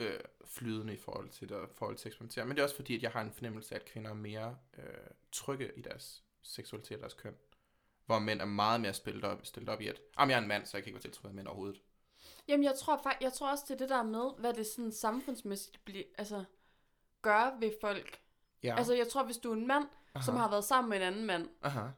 øh, 0.00 0.20
flydende 0.44 0.94
i 0.94 0.96
forhold 0.96 1.28
til, 1.28 1.48
det, 1.48 1.56
i 1.56 1.74
forhold 1.74 1.96
til 1.96 2.08
at 2.08 2.10
eksperimentere. 2.10 2.44
Men 2.44 2.56
det 2.56 2.58
er 2.58 2.64
også 2.64 2.76
fordi, 2.76 2.96
at 2.96 3.02
jeg 3.02 3.10
har 3.10 3.20
en 3.20 3.32
fornemmelse 3.32 3.74
af, 3.74 3.78
at 3.78 3.84
kvinder 3.84 4.10
er 4.10 4.14
mere 4.14 4.56
øh, 4.78 4.84
trygge 5.32 5.72
i 5.76 5.80
deres 5.80 6.24
seksualitet 6.42 6.96
og 6.96 7.00
deres 7.00 7.14
køn. 7.14 7.36
Hvor 8.06 8.18
mænd 8.18 8.40
er 8.40 8.44
meget 8.44 8.80
mere 8.80 8.94
stillet 8.94 9.24
op, 9.24 9.46
stillet 9.46 9.68
op 9.68 9.80
i, 9.80 9.88
at 9.88 10.00
jeg 10.18 10.30
er 10.30 10.38
en 10.38 10.48
mand, 10.48 10.66
så 10.66 10.76
jeg 10.76 10.84
kan 10.84 10.88
ikke 10.88 10.94
være 10.94 11.02
tiltrukket 11.02 11.28
af 11.28 11.34
mænd 11.34 11.48
overhovedet. 11.48 11.80
Jamen, 12.48 12.64
jeg 12.64 12.74
tror 12.78 13.00
faktisk, 13.02 13.22
jeg 13.22 13.32
tror 13.32 13.50
også, 13.50 13.64
det 13.68 13.74
er 13.74 13.78
det 13.78 13.88
der 13.88 14.02
med, 14.02 14.30
hvad 14.38 14.54
det 14.54 14.66
sådan 14.66 14.92
samfundsmæssigt 14.92 15.84
bliver, 15.84 16.04
altså, 16.18 16.44
gør 17.22 17.58
ved 17.60 17.72
folk. 17.80 18.20
Ja. 18.62 18.76
Altså, 18.78 18.94
jeg 18.94 19.08
tror, 19.08 19.24
hvis 19.24 19.36
du 19.36 19.50
er 19.50 19.56
en 19.56 19.66
mand, 19.66 19.88
Aha. 20.14 20.24
som 20.24 20.36
har 20.36 20.50
været 20.50 20.64
sammen 20.64 20.90
med 20.90 20.96
en 20.96 21.02
anden 21.02 21.26
mand, 21.26 21.48
Aha. 21.62 21.88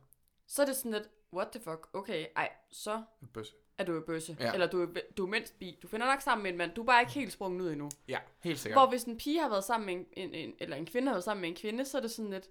så 0.46 0.62
er 0.62 0.66
det 0.66 0.76
sådan 0.76 0.92
lidt, 0.92 1.08
what 1.32 1.48
the 1.52 1.60
fuck, 1.60 1.88
okay, 1.92 2.26
ej, 2.36 2.52
så 2.70 3.02
Bøsse. 3.34 3.54
er 3.78 3.84
du 3.84 3.92
jo 3.94 4.00
bøsse. 4.00 4.36
Ja. 4.40 4.52
Eller 4.52 4.66
du 4.66 4.82
er, 4.82 4.86
du 5.16 5.24
er 5.26 5.30
mindst 5.30 5.58
bi. 5.58 5.78
Du 5.82 5.88
finder 5.88 6.06
nok 6.06 6.20
sammen 6.20 6.42
med 6.42 6.50
en 6.50 6.56
mand. 6.58 6.74
Du 6.74 6.80
er 6.82 6.86
bare 6.86 7.00
ikke 7.00 7.12
helt 7.12 7.32
sprunget 7.32 7.60
ud 7.64 7.70
endnu. 7.72 7.90
Ja, 8.08 8.18
helt 8.40 8.58
sikkert. 8.58 8.80
Hvor 8.80 8.86
hvis 8.88 9.04
en 9.04 9.16
pige 9.18 9.40
har 9.40 9.48
været 9.48 9.64
sammen 9.64 9.86
med 9.86 9.94
en, 9.94 10.06
en, 10.28 10.34
en, 10.34 10.54
eller 10.58 10.76
en 10.76 10.86
kvinde 10.86 11.08
har 11.08 11.14
været 11.14 11.24
sammen 11.24 11.40
med 11.40 11.48
en 11.48 11.54
kvinde, 11.56 11.84
så 11.84 11.96
er 11.96 12.02
det 12.02 12.10
sådan 12.10 12.30
lidt, 12.30 12.48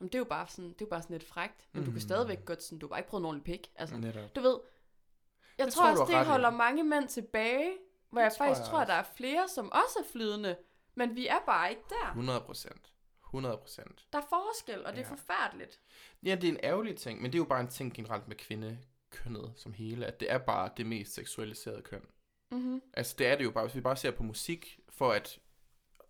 jamen, 0.00 0.08
det 0.08 0.14
er 0.14 0.18
jo 0.18 0.24
bare 0.24 0.46
sådan, 0.48 0.64
det 0.64 0.74
er 0.80 0.84
jo 0.86 0.90
bare 0.90 1.02
sådan 1.02 1.14
lidt 1.18 1.28
frægt. 1.28 1.66
Men 1.72 1.80
mm. 1.80 1.84
du 1.84 1.90
kan 1.90 1.96
Mm. 1.96 2.00
stadigvæk 2.00 2.44
godt 2.44 2.62
sådan, 2.62 2.78
du 2.78 2.86
har 2.86 2.88
bare 2.88 2.98
ikke 3.00 3.08
prøvet 3.10 3.22
en 3.22 3.26
ordentlig 3.26 3.44
pik. 3.44 3.70
Altså, 3.76 3.96
Netop. 3.96 4.36
du 4.36 4.40
ved, 4.40 4.58
jeg 5.58 5.66
Det 5.66 5.74
tror 5.74 5.82
tror 5.82 5.90
også, 6.02 6.12
det 6.18 6.22
i. 6.22 6.26
holder 6.26 6.50
mange 6.50 6.84
mænd 6.84 7.08
tilbage, 7.08 7.72
hvor 8.10 8.20
jeg 8.20 8.32
tror 8.32 8.46
faktisk 8.46 8.60
jeg 8.60 8.68
tror, 8.70 8.78
at 8.78 8.88
der 8.88 8.94
er 8.94 9.04
flere, 9.16 9.48
som 9.48 9.72
også 9.72 9.98
er 9.98 10.04
flydende, 10.12 10.56
men 10.94 11.16
vi 11.16 11.26
er 11.26 11.38
bare 11.46 11.70
ikke 11.70 11.82
der. 11.88 12.06
100 12.06 12.40
procent. 12.40 12.92
100 13.34 13.56
procent. 13.58 14.06
Der 14.12 14.18
er 14.18 14.26
forskel, 14.28 14.86
og 14.86 14.92
det 14.92 15.00
er 15.00 15.06
Ja. 15.08 15.10
forfærdeligt. 15.12 15.80
Ja, 16.22 16.34
det 16.34 16.44
er 16.44 16.52
en 16.52 16.60
ærgerlig 16.62 16.96
ting, 16.96 17.22
men 17.22 17.32
det 17.32 17.38
er 17.38 17.40
jo 17.40 17.44
bare 17.44 17.60
en 17.60 17.68
ting 17.68 17.94
generelt 17.94 18.28
med 18.28 18.36
kvindekønnet 18.36 19.52
som 19.56 19.72
hele, 19.72 20.06
at 20.06 20.20
det 20.20 20.32
er 20.32 20.38
bare 20.38 20.70
det 20.76 20.86
mest 20.86 21.14
seksualiserede 21.14 21.82
køn. 21.82 22.06
Mm-hmm. 22.50 22.82
Altså, 22.92 23.14
det 23.18 23.26
er 23.26 23.36
det 23.36 23.44
jo 23.44 23.50
bare, 23.50 23.64
hvis 23.64 23.74
vi 23.76 23.80
bare 23.80 23.96
ser 23.96 24.10
på 24.10 24.22
musik, 24.22 24.80
for 24.88 25.12
at... 25.12 25.38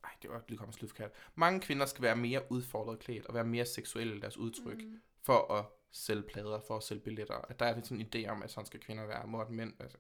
Ej, 0.05 0.11
det 0.23 0.31
var 0.31 0.43
lige 0.49 0.59
kommet 0.59 0.75
slutforkert. 0.75 1.11
Mange 1.35 1.61
kvinder 1.61 1.87
skal 1.87 2.03
være 2.03 2.17
mere 2.17 2.53
udfordret 2.53 2.99
klædt, 2.99 3.27
og 3.27 3.35
være 3.35 3.45
mere 3.45 3.67
seksuelle 3.67 4.17
i 4.17 4.21
deres 4.21 4.37
udtryk, 4.37 4.79
mm. 4.83 5.01
for 5.23 5.53
at 5.53 5.65
sælge 5.93 6.23
plader, 6.23 6.61
for 6.61 6.77
at 6.77 6.83
sælge 6.83 7.01
billetter. 7.03 7.35
At 7.35 7.61
der 7.61 7.67
er 7.67 7.83
sådan 7.83 8.01
en 8.01 8.09
idé 8.15 8.29
om, 8.31 8.43
at 8.43 8.51
sådan 8.51 8.67
skal 8.67 8.81
kvinder 8.81 9.07
være, 9.07 9.41
at 9.43 9.51
mænd 9.51 9.73
altså, 9.81 9.99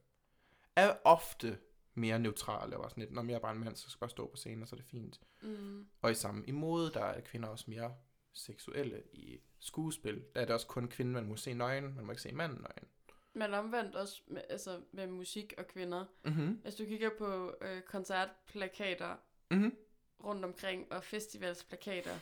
er 0.76 0.96
ofte 1.04 1.58
mere 1.94 2.18
neutrale, 2.18 2.76
og 2.76 2.82
var 2.82 2.88
sådan 2.88 3.00
lidt, 3.00 3.12
når 3.12 3.24
jeg 3.24 3.32
er 3.34 3.38
bare 3.38 3.52
en 3.52 3.58
mand, 3.64 3.76
så 3.76 3.82
skal 3.90 3.96
jeg 3.96 4.00
bare 4.00 4.10
stå 4.10 4.26
på 4.30 4.36
scenen, 4.36 4.62
og 4.62 4.68
så 4.68 4.76
er 4.76 4.80
det 4.80 4.86
fint. 4.86 5.20
Mm. 5.42 5.86
Og 6.02 6.10
i 6.10 6.14
samme 6.14 6.44
i 6.46 6.50
mode, 6.50 6.90
der 6.92 7.04
er 7.04 7.20
kvinder 7.20 7.48
også 7.48 7.64
mere 7.68 7.94
seksuelle 8.32 9.02
i 9.12 9.40
skuespil. 9.58 10.24
Der 10.34 10.40
er 10.40 10.44
det 10.44 10.54
også 10.54 10.66
kun 10.66 10.88
kvinden, 10.88 11.14
man 11.14 11.26
må 11.26 11.36
se 11.36 11.54
nøgen, 11.54 11.94
man 11.96 12.04
må 12.04 12.12
ikke 12.12 12.22
se 12.22 12.32
manden 12.32 12.58
nøgen. 12.60 12.88
Men 13.32 13.54
omvendt 13.54 13.94
også 13.94 14.22
med, 14.26 14.42
altså 14.50 14.80
med 14.92 15.06
musik 15.06 15.54
og 15.58 15.66
kvinder. 15.66 16.04
Mhm. 16.24 16.58
Hvis 16.62 16.74
du 16.74 16.84
kigger 16.84 17.10
på 17.18 17.54
øh, 17.60 17.82
koncertplakater 17.82 19.16
Mhm. 19.50 19.76
rundt 20.24 20.44
omkring, 20.44 20.92
og 20.92 21.04
festivalsplakater, 21.04 22.14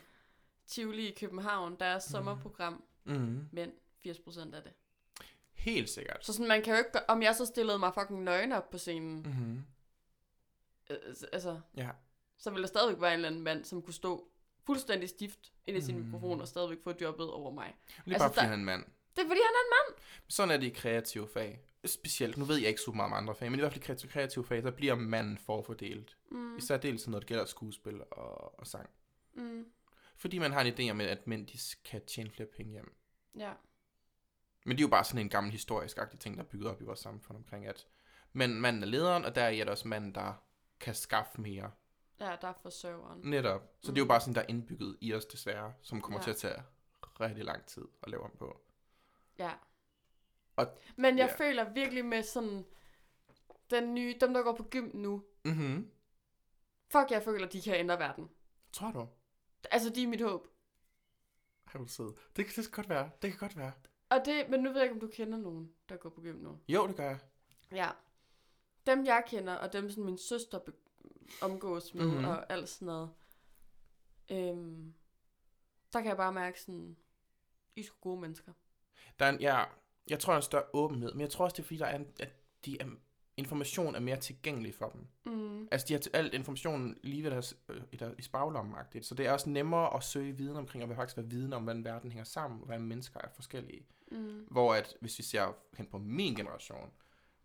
Tivoli 0.66 1.08
i 1.08 1.14
København, 1.14 1.76
der 1.80 1.86
er 1.86 1.98
sommerprogram, 1.98 2.84
Mhm. 3.04 3.48
mænd 3.52 3.72
80% 3.98 4.54
af 4.54 4.62
det. 4.62 4.72
Helt 5.62 5.90
sikkert. 5.90 6.26
Så 6.26 6.32
sådan, 6.32 6.48
man 6.48 6.62
kan 6.62 6.72
jo 6.74 6.78
ikke, 6.78 7.10
om 7.10 7.22
jeg 7.22 7.34
så 7.34 7.46
stillede 7.46 7.78
mig 7.78 7.94
fucking 7.94 8.22
nøgen 8.22 8.52
op 8.52 8.70
på 8.70 8.78
scenen, 8.78 9.16
Mhm. 9.22 9.64
øh, 10.90 10.96
altså, 11.32 11.60
Ja. 11.76 11.88
så 12.38 12.50
ville 12.50 12.62
der 12.62 12.68
stadigvæk 12.68 13.00
være 13.00 13.10
en 13.10 13.14
eller 13.14 13.28
anden 13.28 13.42
mand, 13.42 13.64
som 13.64 13.82
kunne 13.82 13.94
stå 13.94 14.28
fuldstændig 14.66 15.08
stift 15.08 15.52
ind 15.66 15.76
i 15.76 15.80
sin 15.80 15.98
Mm. 15.98 16.04
mikrofon 16.04 16.40
og 16.40 16.48
stadigvæk 16.48 16.78
få 16.84 16.92
jobbet 17.00 17.30
over 17.30 17.50
mig. 17.50 17.74
Det 17.86 17.94
er 17.96 18.00
Altså, 18.12 18.18
bare 18.18 18.28
fordi, 18.28 18.36
der- 18.36 18.42
han 18.42 18.52
er 18.52 18.56
en 18.56 18.64
mand. 18.64 18.84
Det 19.16 19.22
er 19.22 19.26
fordi, 19.28 19.40
han 19.40 19.54
er 19.54 19.90
en 19.90 20.02
Sådan 20.28 20.50
er 20.50 20.56
det 20.56 20.66
i 20.66 20.70
kreative 20.70 21.28
fag. 21.28 21.60
Specielt, 21.84 22.36
nu 22.36 22.44
ved 22.44 22.56
jeg 22.56 22.68
ikke 22.68 22.80
så 22.80 22.90
meget 22.90 23.06
om 23.12 23.12
andre 23.18 23.34
fag, 23.34 23.50
men 23.50 23.60
i 23.60 23.62
hvert 23.62 23.72
fald 23.72 23.82
i 23.82 23.86
kreative, 23.86 24.10
kreative 24.10 24.44
fag, 24.44 24.62
der 24.62 24.70
bliver 24.70 24.94
manden 24.94 25.38
forfordelt. 25.38 26.16
Mm. 26.30 26.56
Især 26.56 26.76
dels 26.76 27.08
når 27.08 27.18
det 27.18 27.28
gælder 27.28 27.44
skuespil 27.44 28.00
og, 28.10 28.58
og 28.60 28.66
sang. 28.66 28.90
Mm. 29.34 29.66
Fordi 30.16 30.38
man 30.38 30.52
har 30.52 30.60
en 30.60 30.74
idé 30.74 30.90
om, 30.90 31.00
at 31.00 31.26
mænd 31.26 31.46
de 31.46 31.58
kan 31.84 32.04
tjene 32.06 32.30
flere 32.30 32.48
penge 32.56 32.72
hjem. 32.72 32.94
Ja. 33.38 33.52
Men 34.64 34.76
det 34.76 34.82
er 34.82 34.86
jo 34.86 34.90
bare 34.90 35.04
sådan 35.04 35.20
en 35.20 35.28
gammel 35.28 35.52
historisk 35.52 35.98
agtig 35.98 36.20
ting, 36.20 36.36
der 36.36 36.42
er 36.42 36.48
bygget 36.48 36.70
op 36.70 36.80
i 36.80 36.84
vores 36.84 36.98
samfund 37.00 37.38
omkring, 37.38 37.66
at 37.66 37.86
men 38.32 38.60
manden 38.60 38.82
er 38.82 38.86
lederen, 38.86 39.24
og 39.24 39.34
der 39.34 39.42
er 39.42 39.64
der 39.64 39.70
også 39.70 39.88
manden, 39.88 40.14
der 40.14 40.42
kan 40.80 40.94
skaffe 40.94 41.40
mere. 41.40 41.70
ja, 42.20 42.36
der 42.40 42.48
er 42.48 42.52
forsørgeren. 42.62 43.20
Netop. 43.24 43.62
Så 43.82 43.92
det 43.92 43.98
er 43.98 44.02
jo 44.04 44.08
bare 44.08 44.20
sådan, 44.20 44.34
der 44.34 44.40
er 44.40 44.46
indbygget 44.48 44.96
i 45.00 45.14
os 45.14 45.24
desværre, 45.24 45.74
som 45.82 46.00
kommer 46.00 46.20
Ja. 46.20 46.22
til 46.24 46.30
at 46.30 46.36
tage 46.36 46.62
rigtig 47.20 47.44
lang 47.44 47.66
tid 47.66 47.82
at 48.02 48.08
lave 48.10 48.22
om 48.22 48.30
på. 48.38 48.60
Ja. 49.38 49.52
Og- 50.56 50.78
Men 50.96 51.18
jeg 51.18 51.28
ja. 51.38 51.44
føler 51.46 51.70
virkelig 51.72 52.04
med 52.04 52.22
sådan, 52.22 52.64
den 53.70 53.94
nye, 53.94 54.14
dem 54.20 54.34
der 54.34 54.42
går 54.42 54.54
på 54.56 54.62
gym 54.70 54.90
nu, 54.94 55.24
Mhm. 55.44 55.90
fuck, 56.88 57.10
jeg 57.10 57.22
føler, 57.22 57.48
de 57.48 57.62
kan 57.62 57.74
ændre 57.74 57.98
verden. 57.98 58.30
Tror 58.72 58.90
du? 58.90 59.08
Altså, 59.70 59.90
de 59.90 60.02
er 60.02 60.08
mit 60.08 60.20
håb. 60.20 60.46
Har 61.64 61.78
du 61.78 61.86
sød. 61.86 62.14
Det, 62.36 62.44
kan- 62.46 62.54
det 62.56 62.64
kan 62.64 62.70
godt 62.72 62.88
være. 62.88 63.10
Det 63.22 63.30
kan 63.30 63.38
godt 63.38 63.56
være. 63.56 63.72
Og 64.12 64.24
det, 64.24 64.48
men 64.50 64.60
nu 64.60 64.68
ved 64.68 64.76
jeg 64.76 64.82
ikke, 64.84 64.94
om 64.94 65.00
du 65.00 65.06
kender 65.06 65.38
nogen, 65.38 65.72
der 65.88 65.96
går 65.96 66.08
på 66.08 66.20
gym 66.20 66.36
nu. 66.36 66.58
Jo, 66.68 66.86
det 66.86 66.96
gør 66.96 67.08
jeg. 67.08 67.18
Ja. 67.72 67.90
Dem, 68.86 69.04
jeg 69.04 69.24
kender, 69.26 69.54
og 69.54 69.72
dem, 69.72 69.90
som 69.90 70.02
min 70.04 70.18
søster 70.18 70.58
be- 70.58 70.72
omgås 71.42 71.94
med, 71.94 72.04
Mhm. 72.04 72.10
mm-hmm. 72.14 72.28
og 72.28 72.52
alt 72.52 72.68
sådan 72.68 72.86
noget, 72.86 73.10
øhm, 74.30 74.94
der 75.92 76.00
kan 76.00 76.08
jeg 76.08 76.16
bare 76.16 76.32
mærke 76.32 76.60
sådan, 76.60 76.96
I 77.76 77.80
er 77.80 77.84
sgu 77.84 77.96
gode 78.00 78.20
mennesker. 78.20 78.52
Der 79.18 79.24
er 79.26 79.30
en, 79.30 79.40
ja, 79.40 79.64
jeg 80.10 80.18
tror, 80.20 80.32
der 80.32 80.36
er 80.36 80.40
en 80.40 80.42
større 80.44 80.64
åbenhed, 80.72 81.12
men 81.12 81.20
jeg 81.20 81.30
tror 81.30 81.44
også, 81.44 81.54
det 81.54 81.62
er 81.62 81.66
fordi, 81.66 81.78
der 81.78 81.86
er 81.86 81.96
en, 81.96 82.06
at 82.20 82.32
de 82.64 82.80
er, 82.80 82.86
information 83.36 83.94
er 83.94 84.00
mere 84.00 84.16
tilgængelig 84.16 84.74
for 84.74 84.88
dem. 84.88 85.06
Mm. 85.34 85.68
Altså, 85.70 85.86
de 85.88 85.92
har 85.92 86.00
til 86.00 86.10
alt 86.14 86.34
informationen 86.34 86.98
lige 87.02 87.22
ved 87.22 87.30
deres, 87.30 87.56
øh, 87.68 87.82
i, 87.92 87.96
der, 87.96 88.14
i 88.18 88.22
så 89.02 89.14
det 89.14 89.26
er 89.26 89.32
også 89.32 89.50
nemmere 89.50 89.96
at 89.96 90.04
søge 90.04 90.36
viden 90.36 90.56
omkring, 90.56 90.82
og 90.82 90.88
vil 90.88 90.96
faktisk 90.96 91.16
være 91.16 91.30
viden 91.30 91.52
om, 91.52 91.62
hvordan 91.62 91.84
verden 91.84 92.10
hænger 92.10 92.24
sammen, 92.24 92.60
og 92.60 92.66
hvordan 92.66 92.82
mennesker 92.82 93.20
er 93.24 93.28
forskellige. 93.34 93.86
Mm. 94.12 94.46
Hvor 94.50 94.74
at, 94.74 94.96
hvis 95.00 95.18
vi 95.18 95.22
ser 95.22 95.56
hen 95.76 95.86
på 95.86 95.98
min 95.98 96.34
generation, 96.34 96.90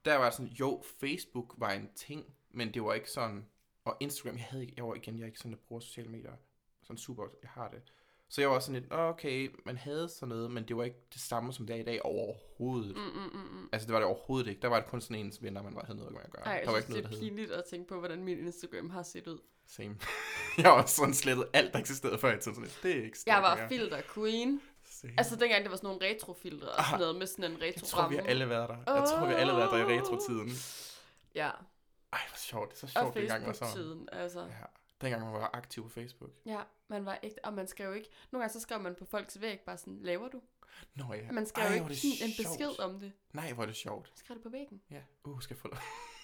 der 0.06 0.16
var 0.16 0.30
sådan, 0.30 0.52
jo, 0.52 0.84
Facebook 1.00 1.56
var 1.58 1.72
en 1.72 1.90
ting, 1.96 2.26
men 2.52 2.74
det 2.74 2.84
var 2.84 2.94
ikke 2.94 3.12
sådan, 3.12 3.46
og 3.86 3.98
Instagram, 4.00 4.38
jeg 4.38 4.46
havde 4.46 4.64
ikke, 4.64 4.74
jeg 4.78 4.88
var 4.88 4.96
igen, 4.96 5.18
jeg 5.18 5.24
er 5.24 5.28
ikke 5.28 5.40
sådan, 5.40 5.52
der 5.52 5.58
bruger 5.68 5.80
sociale 5.80 6.10
medier, 6.10 6.32
sådan 6.84 6.98
super, 6.98 7.24
jeg 7.42 7.50
har 7.50 7.70
det. 7.70 7.82
Så 8.30 8.42
jeg 8.42 8.50
var 8.50 8.60
sådan 8.60 8.82
lidt, 8.82 8.90
"Nå, 8.90 8.98
okay, 8.98 9.56
man 9.66 9.78
havde 9.78 10.10
sådan 10.10 10.30
noget, 10.30 10.52
men 10.52 10.68
det 10.68 10.78
var 10.78 10.84
ikke 10.84 10.98
det 11.14 11.22
samme, 11.22 11.54
som 11.54 11.68
det 11.68 11.76
er 11.76 11.80
i 11.80 11.84
dag 11.84 12.06
overhovedet. 12.06 12.96
Mm, 12.96 13.02
mm, 13.02 13.40
mm, 13.40 13.60
mm. 13.60 13.70
Altså, 13.72 13.86
det 13.86 13.94
var 13.94 14.00
det 14.00 14.08
overhovedet 14.08 14.48
ikke. 14.50 14.62
Der 14.62 14.68
var 14.68 14.80
det 14.80 14.90
kun 14.90 15.02
sådan 15.02 15.16
ens 15.26 15.44
venner, 15.44 15.64
man 15.64 15.76
var 15.76 15.84
havde 15.86 16.00
noget 16.00 16.18
at 16.26 16.32
gøre. 16.32 16.46
Ej, 16.46 16.52
jeg 16.52 16.62
der 16.66 16.72
var 16.72 16.78
ikke 16.78 16.90
noget, 16.90 17.06
det 17.10 17.16
er 17.16 17.20
pinligt 17.20 17.52
at 17.52 17.64
tænke 17.70 17.88
på, 17.88 18.00
hvordan 18.00 18.24
min 18.24 18.38
Instagram 18.40 18.90
har 18.90 19.04
set 19.04 19.28
ud. 19.28 19.40
Same. 19.68 19.96
jeg 20.58 20.66
har 20.66 20.72
også 20.72 20.96
sådan 20.96 21.14
slettet 21.14 21.48
alt, 21.54 21.74
der 21.74 21.80
eksisterede 21.80 22.18
før 22.20 22.38
i 22.38 22.40
tiden. 22.40 22.56
Sådan 22.56 22.70
det 22.84 23.00
er 23.00 23.04
ikke 23.04 23.18
Jeg 23.26 23.42
var 23.42 23.56
mere. 23.56 23.70
filter 23.70 24.02
queen. 24.14 24.62
Same. 24.90 25.14
Altså 25.18 25.36
dengang 25.36 25.64
det 25.64 25.72
var 25.72 25.78
sådan 25.78 25.88
nogle 25.88 26.06
retrofiltre 26.06 26.68
og 26.70 26.84
sådan 26.86 27.00
noget 27.00 27.16
med 27.16 27.28
sådan 27.28 27.52
en 27.52 27.58
retro 27.62 27.66
jeg 27.76 27.84
tror, 27.84 28.08
vi 28.08 28.16
har 28.16 28.24
alle 28.24 28.50
været 28.50 28.70
der. 28.70 28.94
Jeg 28.96 29.04
tror, 29.10 29.26
vi 29.26 29.32
har 29.34 29.40
alle 29.40 29.54
været 29.54 29.72
der 29.72 29.78
i 29.90 30.00
retro-tiden. 30.00 30.50
Ja, 31.36 31.50
Ej, 32.14 32.20
hvor 32.30 32.38
sjovt. 32.38 32.70
Det 32.70 32.84
er 32.84 32.88
så 32.88 33.00
og 33.00 33.04
sjovt, 33.04 33.14
det 33.16 33.22
engang 33.24 33.46
var 33.46 33.54
sådan. 33.54 33.68
Facebook-tiden, 33.74 34.10
altså. 34.12 34.40
Ja. 34.40 34.66
Dengang 35.02 35.24
man 35.24 35.34
var 35.34 35.50
aktiv 35.54 35.84
på 35.84 35.90
Facebook. 35.90 36.32
Ja, 36.46 36.62
man 36.88 37.06
var 37.06 37.20
ikke, 37.22 37.36
og 37.44 37.54
man 37.54 37.68
skrev 37.68 37.96
ikke, 37.96 38.10
nogle 38.32 38.42
gange 38.44 38.54
så 38.54 38.60
skrev 38.60 38.80
man 38.80 38.96
på 38.96 39.06
folks 39.06 39.42
væg 39.42 39.60
bare 39.60 39.78
sådan, 39.78 40.00
laver 40.02 40.28
du? 40.28 40.42
Nå 40.96 41.14
ja. 41.14 41.32
Man 41.32 41.46
skal 41.46 41.64
Ej, 41.64 41.74
jo 41.78 41.82
hvor 41.82 41.90
ikke 41.90 42.02
give 42.02 42.24
en 42.24 42.32
besked 42.38 42.80
om 42.80 43.00
det. 43.00 43.12
Nej, 43.34 43.54
hvor 43.54 43.64
er 43.64 43.68
det 43.68 43.76
sjovt. 43.76 44.12
Skriv 44.16 44.36
det 44.36 44.44
på 44.44 44.50
væggen. 44.50 44.82
Ja, 44.92 45.02
uh, 45.24 45.42
skal 45.42 45.54
jeg 45.56 45.62
få 45.62 45.68
dig. 45.72 45.80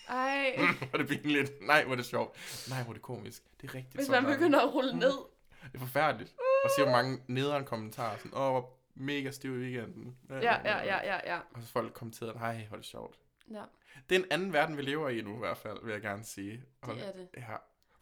Ej, 0.07 0.55
hvor 0.89 0.99
er 0.99 1.03
det 1.03 1.07
pinligt. 1.07 1.53
Nej, 1.61 1.83
hvor 1.83 1.91
er 1.91 1.95
det 1.95 2.05
sjovt. 2.05 2.37
Nej, 2.69 2.83
hvor 2.83 2.91
er 2.91 2.93
det 2.93 3.01
komisk. 3.01 3.43
Det 3.61 3.69
er 3.69 3.75
rigtigt. 3.75 3.95
hvis 3.95 4.05
sådan 4.05 4.23
man 4.23 4.31
der. 4.31 4.37
begynder 4.37 4.59
at 4.61 4.73
rulle 4.73 4.99
ned. 4.99 5.13
Det 5.71 5.75
er 5.75 5.79
forfærdeligt. 5.79 6.35
Og 6.63 6.69
se, 6.77 6.83
hvor 6.83 6.91
mange 6.91 7.23
nederen 7.27 7.65
kommentarer. 7.65 8.17
Sådan, 8.17 8.33
åh, 8.33 8.51
hvor 8.51 8.73
mega 8.95 9.31
stiv 9.31 9.61
i 9.61 9.63
weekenden. 9.63 10.17
Ja, 10.29 10.35
ja, 10.39 10.77
ja, 10.77 11.13
ja, 11.15 11.33
ja. 11.33 11.39
Og 11.53 11.61
så 11.61 11.67
folk 11.67 11.93
kommenterede, 11.93 12.33
nej, 12.33 12.65
hvor 12.67 12.75
er 12.77 12.79
det 12.79 12.85
sjovt. 12.85 13.19
Ja, 13.51 13.63
Det 14.09 14.15
er 14.15 14.19
en 14.19 14.31
anden 14.31 14.53
verden, 14.53 14.77
vi 14.77 14.81
lever 14.81 15.09
i 15.09 15.21
nu 15.21 15.35
i 15.35 15.39
hvert 15.39 15.57
fald, 15.57 15.83
vil 15.83 15.91
jeg 15.91 16.01
gerne 16.01 16.23
sige. 16.23 16.63
Og, 16.81 16.95
det 16.95 17.07
er 17.07 17.11
det. 17.11 17.27
Ja. 17.37 17.55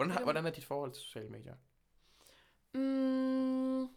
Hvordan, 0.06 0.18
har, 0.18 0.24
hvordan 0.24 0.46
er 0.46 0.50
dit 0.50 0.66
forhold 0.66 0.92
til 0.92 1.02
sociale 1.04 1.30
medier? 1.30 1.56
Mm. 2.74 3.90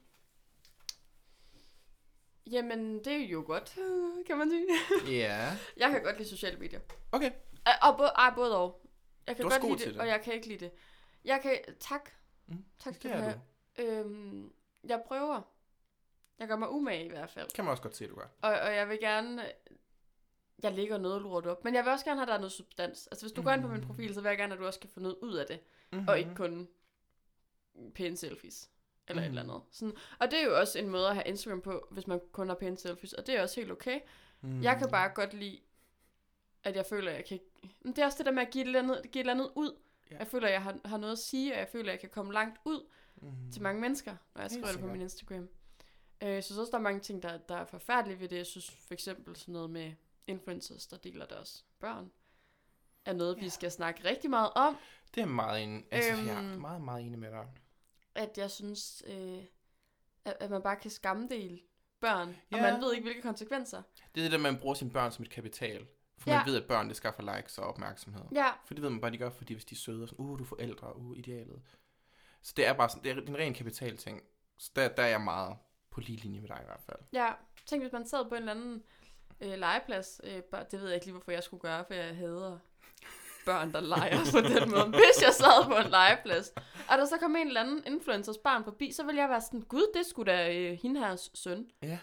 Jamen, 2.46 3.04
det 3.04 3.12
er 3.12 3.26
jo 3.28 3.44
godt, 3.46 3.74
kan 4.26 4.38
man 4.38 4.50
sige. 4.50 4.66
Ja. 5.18 5.56
Jeg 5.82 5.90
kan 5.90 6.02
godt 6.02 6.16
lide 6.18 6.28
sociale 6.28 6.58
medier. 6.58 6.80
Okay. 7.12 7.30
Uh, 7.30 7.88
og 7.88 7.96
både, 7.96 8.10
både 8.34 8.56
og. 8.58 8.86
Jeg 9.26 9.36
kan 9.36 9.42
Du 9.42 9.48
godt 9.50 9.60
god 9.62 9.70
lide 9.70 9.84
det, 9.84 9.94
det. 9.94 10.00
og 10.00 10.06
jeg 10.06 10.22
kan 10.22 10.34
ikke 10.34 10.48
lide 10.48 10.64
det. 10.64 10.72
Jeg 11.24 11.40
kan... 11.42 11.58
Tak. 11.80 12.10
Mm, 12.46 12.64
Tak 12.78 12.94
skal 12.94 13.10
det 13.10 13.18
du 13.18 13.22
have. 13.22 13.40
Øhm, 13.78 14.52
jeg 14.88 15.02
prøver. 15.06 15.42
Jeg 16.38 16.48
gør 16.48 16.56
mig 16.56 16.70
umage 16.70 17.04
i 17.06 17.08
hvert 17.08 17.30
fald. 17.30 17.50
Kan 17.50 17.64
man 17.64 17.70
også 17.70 17.82
godt 17.82 17.96
se, 17.96 18.08
du 18.08 18.14
gør. 18.14 18.26
Og, 18.42 18.50
og 18.60 18.74
jeg 18.74 18.88
vil 18.88 19.00
gerne... 19.00 19.52
Jeg 20.62 20.72
lægger 20.72 20.98
noget 20.98 21.22
lort 21.22 21.46
op, 21.46 21.64
men 21.64 21.74
jeg 21.74 21.84
vil 21.84 21.92
også 21.92 22.04
gerne 22.04 22.18
have, 22.18 22.22
at 22.22 22.28
der 22.28 22.34
er 22.34 22.38
noget 22.38 22.52
substans. 22.52 23.06
Altså, 23.06 23.24
hvis 23.26 23.32
du 23.32 23.42
går 23.42 23.50
ind 23.50 23.62
på 23.62 23.68
min 23.68 23.80
profil, 23.86 24.14
så 24.14 24.20
vil 24.20 24.28
jeg 24.28 24.38
gerne, 24.38 24.52
at 24.54 24.60
du 24.60 24.66
også 24.66 24.80
kan 24.80 24.90
få 24.90 25.00
noget 25.00 25.16
ud 25.22 25.34
af 25.34 25.46
det. 25.46 25.60
Mm-hmm. 25.94 26.08
Og 26.08 26.18
ikke 26.18 26.34
kun 26.34 26.68
pæne 27.94 28.16
selfies. 28.16 28.70
Eller 29.08 29.22
mm. 29.22 29.26
et 29.26 29.30
Mhm. 29.30 29.38
eller 29.38 29.52
andet. 29.54 29.66
Sådan, 29.70 29.94
og 30.18 30.30
det 30.30 30.40
er 30.40 30.44
jo 30.44 30.58
også 30.58 30.78
en 30.78 30.88
måde 30.88 31.08
at 31.08 31.14
have 31.14 31.26
Instagram 31.26 31.60
på, 31.60 31.88
hvis 31.90 32.06
man 32.06 32.20
kun 32.32 32.48
har 32.48 32.54
pæne 32.54 32.76
selfies. 32.76 33.12
Og 33.12 33.26
det 33.26 33.34
er 33.36 33.42
også 33.42 33.60
helt 33.60 33.72
okay. 33.72 34.00
mm. 34.40 34.62
Jeg 34.62 34.78
kan 34.78 34.90
bare 34.90 35.08
godt 35.14 35.34
lide, 35.34 35.60
at 36.64 36.76
jeg 36.76 36.86
føler, 36.86 37.10
at 37.10 37.16
jeg 37.16 37.24
kan... 37.24 37.40
Men 37.80 37.92
det 37.96 38.02
er 38.02 38.06
også 38.06 38.18
det 38.18 38.26
der 38.26 38.32
med 38.32 38.42
at 38.42 38.50
give 38.50 38.62
et 38.62 38.66
eller 38.66 38.78
andet, 38.82 39.02
give 39.12 39.20
et 39.20 39.30
eller 39.30 39.32
andet 39.32 39.52
ud. 39.54 39.76
Ja. 40.10 40.18
Jeg 40.18 40.26
føler, 40.26 40.46
at 40.46 40.52
jeg 40.52 40.62
har, 40.62 40.78
har 40.84 40.96
noget 40.96 41.12
at 41.12 41.18
sige, 41.18 41.52
og 41.52 41.58
jeg 41.58 41.68
føler, 41.68 41.88
at 41.88 41.92
jeg 41.92 42.00
kan 42.00 42.08
komme 42.10 42.32
langt 42.32 42.60
ud 42.64 42.86
mm. 43.22 43.52
til 43.52 43.62
mange 43.62 43.80
mennesker, 43.80 44.16
når 44.34 44.42
jeg 44.42 44.50
skriver 44.50 44.66
det 44.72 44.80
på 44.80 44.86
min 44.86 45.00
Instagram. 45.00 45.48
Øh, 46.22 46.28
Jeg 46.28 46.44
synes 46.44 46.58
også, 46.58 46.70
der 46.70 46.78
er 46.78 46.82
mange 46.82 47.00
ting, 47.00 47.22
der, 47.22 47.38
der 47.38 47.56
er 47.56 47.64
forfærdelige 47.64 48.20
ved 48.20 48.28
det. 48.28 48.36
Jeg 48.36 48.46
synes 48.46 48.70
for 48.70 48.94
eksempel 48.94 49.36
sådan 49.36 49.52
noget 49.52 49.70
med 49.70 49.92
influencers, 50.26 50.86
der 50.86 50.96
deler 50.96 51.26
deres 51.26 51.64
børn, 51.78 52.10
er 53.06 53.12
noget, 53.12 53.40
vi 53.40 53.48
skal 53.48 53.70
snakke 53.70 54.04
rigtig 54.08 54.30
meget 54.30 54.50
om. 54.54 54.76
Det 55.14 55.20
er 55.22 55.26
meget 55.26 55.62
en, 55.62 55.84
altså, 55.90 56.10
øhm, 56.12 56.26
jeg 56.26 56.34
er 56.34 56.38
Øhm. 56.52 56.60
meget, 56.60 56.80
meget 56.82 57.04
enig 57.06 57.18
med 57.18 57.30
dig. 57.30 57.46
At 58.14 58.38
jeg 58.38 58.50
synes, 58.50 59.02
øh, 59.06 59.38
at, 60.24 60.36
at 60.40 60.50
man 60.50 60.62
bare 60.62 60.76
kan 60.76 60.90
skammedele 60.90 61.60
børn, 62.00 62.28
og 62.28 62.58
Ja. 62.58 62.62
man 62.72 62.80
ved 62.82 62.92
ikke, 62.94 63.04
hvilke 63.04 63.22
konsekvenser. 63.22 63.82
Det 64.14 64.20
er 64.20 64.24
det 64.24 64.32
der, 64.32 64.38
man 64.38 64.56
bruger 64.58 64.74
sine 64.74 64.90
børn 64.90 65.12
som 65.12 65.22
et 65.24 65.30
kapital. 65.30 65.86
For 66.18 66.30
Ja. 66.30 66.36
man 66.36 66.46
ved, 66.46 66.56
at 66.62 66.68
børn, 66.68 66.88
det 66.88 66.96
skaffer 66.96 67.36
likes 67.36 67.58
og 67.58 67.64
opmærksomhed. 67.66 68.22
Ja, 68.34 68.46
For 68.64 68.74
det 68.74 68.82
ved 68.82 68.90
man 68.90 69.00
bare, 69.00 69.10
de 69.10 69.18
gør, 69.18 69.30
fordi 69.30 69.52
hvis 69.54 69.64
de 69.64 69.74
er 69.74 69.76
søde, 69.78 70.02
og 70.02 70.08
sådan, 70.08 70.24
uh, 70.26 70.38
du 70.38 70.42
er 70.44 70.48
forældre, 70.48 70.96
uh, 70.96 71.18
idealet. 71.18 71.62
Så 72.42 72.52
det 72.56 72.66
er 72.66 72.72
bare 72.72 72.88
sådan, 72.88 73.04
det 73.04 73.10
er 73.18 73.22
en 73.28 73.36
ren 73.38 73.54
kapitalting. 73.54 74.22
Så 74.58 74.70
der, 74.76 74.88
der 74.88 75.02
er 75.02 75.06
jeg 75.08 75.20
meget 75.20 75.56
på 75.90 76.00
lige 76.00 76.16
linje 76.18 76.40
med 76.40 76.48
dig 76.48 76.58
i 76.62 76.64
hvert 76.64 76.80
fald. 76.86 76.98
ja. 77.12 77.32
Tænk, 77.66 77.82
hvis 77.82 77.92
man 77.92 78.06
sad 78.06 78.24
på 78.28 78.34
en 78.34 78.36
eller 78.40 78.52
anden 78.52 78.82
øh, 79.40 79.52
legeplads. 79.58 80.20
Øh, 80.24 80.42
bare, 80.42 80.64
det 80.70 80.80
ved 80.80 80.86
jeg 80.86 80.94
ikke 80.94 81.06
lige, 81.06 81.12
hvorfor 81.12 81.32
jeg 81.32 81.42
skulle 81.42 81.60
gøre, 81.60 81.84
for 81.86 81.94
jeg 81.94 82.16
hader 82.16 82.58
børn, 83.46 83.72
der 83.72 83.80
leger 83.80 84.18
på 84.32 84.40
den 84.40 84.70
måde. 84.70 84.88
Hvis 84.88 85.22
jeg 85.22 85.32
sad 85.32 85.64
på 85.66 85.76
en 85.84 85.90
legeplads, 85.90 86.48
og 86.90 86.98
der 86.98 87.04
så 87.06 87.16
kom 87.20 87.36
en 87.36 87.46
eller 87.46 87.60
anden 87.60 87.82
influencers 87.86 88.38
barn 88.38 88.64
forbi, 88.64 88.92
så 88.92 89.04
ville 89.04 89.20
jeg 89.20 89.28
være 89.28 89.40
sådan, 89.40 89.60
gud, 89.60 89.92
det 89.94 90.06
skulle 90.06 90.32
da 90.32 90.54
øh, 90.58 90.78
hende 90.82 91.00
her 91.00 91.16
søn. 91.34 91.70
Ja, 91.82 91.98